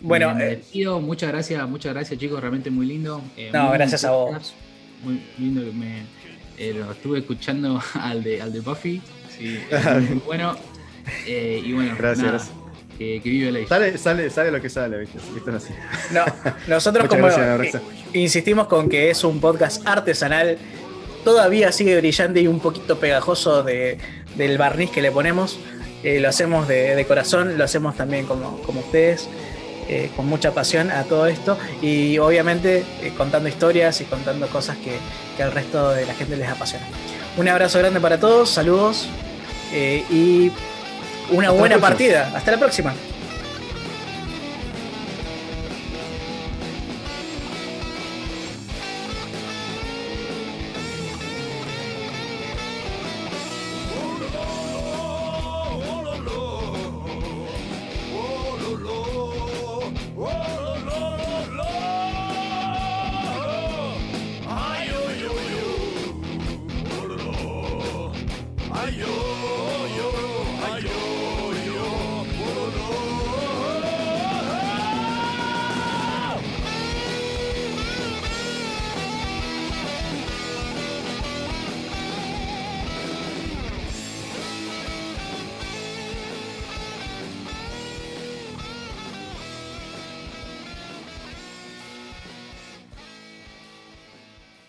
Bueno, 0.05 0.37
eh, 0.39 0.61
muchas 1.01 1.31
gracias, 1.31 1.67
muchas 1.67 1.93
gracias 1.93 2.19
chicos, 2.19 2.39
realmente 2.39 2.69
muy 2.69 2.85
lindo. 2.85 3.23
Eh, 3.35 3.49
no, 3.51 3.71
gracias 3.71 4.05
a 4.05 4.11
vos. 4.11 4.53
Muy 5.03 5.19
lindo 5.39 5.61
que 5.61 5.71
me 5.71 6.03
eh, 6.59 6.73
lo 6.75 6.91
estuve 6.91 7.19
escuchando 7.19 7.81
al 7.95 8.23
de, 8.23 8.39
al 8.39 8.53
de 8.53 8.59
Buffy. 8.59 9.01
Sí, 9.35 9.59
muy 10.09 10.21
bueno. 10.23 10.55
y 11.25 11.73
bueno, 11.73 11.95
gracias. 11.97 12.51
que, 12.99 13.19
vive 13.23 13.51
la 13.51 13.67
sale, 13.67 13.97
sale, 13.97 14.29
sale 14.29 14.51
lo 14.51 14.61
que 14.61 14.69
sale, 14.69 14.99
¿viste? 14.99 15.51
así. 15.51 15.73
No, 16.11 16.23
nosotros 16.67 17.07
como 17.09 17.27
insistimos 18.13 18.67
con 18.67 18.87
que 18.87 19.09
es 19.09 19.23
un 19.23 19.39
podcast 19.39 19.87
artesanal, 19.87 20.59
todavía 21.23 21.71
sigue 21.71 21.97
brillante 21.97 22.41
y 22.41 22.47
un 22.47 22.59
poquito 22.59 22.99
pegajoso 22.99 23.63
de, 23.63 23.97
del 24.35 24.59
barniz 24.59 24.91
que 24.91 25.01
le 25.01 25.09
ponemos. 25.09 25.57
lo 26.03 26.29
hacemos 26.29 26.67
de, 26.67 26.95
de, 26.95 27.05
corazón, 27.07 27.57
lo 27.57 27.63
hacemos 27.63 27.95
también 27.97 28.27
como, 28.27 28.61
como 28.61 28.81
ustedes. 28.81 29.27
Eh, 29.87 30.09
con 30.15 30.25
mucha 30.25 30.51
pasión 30.51 30.89
a 30.89 31.03
todo 31.03 31.27
esto 31.27 31.59
y 31.79 32.17
obviamente 32.17 32.83
eh, 33.03 33.13
contando 33.15 33.47
historias 33.47 34.01
y 34.01 34.05
contando 34.05 34.47
cosas 34.47 34.77
que, 34.77 34.97
al 35.43 35.51
resto 35.51 35.91
de 35.91 36.07
la 36.07 36.15
gente 36.15 36.35
les 36.35 36.49
apasiona. 36.49 36.87
Un 37.37 37.47
abrazo 37.47 37.77
grande 37.77 37.99
para 37.99 38.19
todos, 38.19 38.49
saludos 38.49 39.07
eh, 39.71 40.03
y 40.09 40.51
una 41.29 41.51
buena 41.51 41.77
partida. 41.77 42.31
Hasta 42.33 42.53
la 42.53 42.57
próxima. 42.57 42.95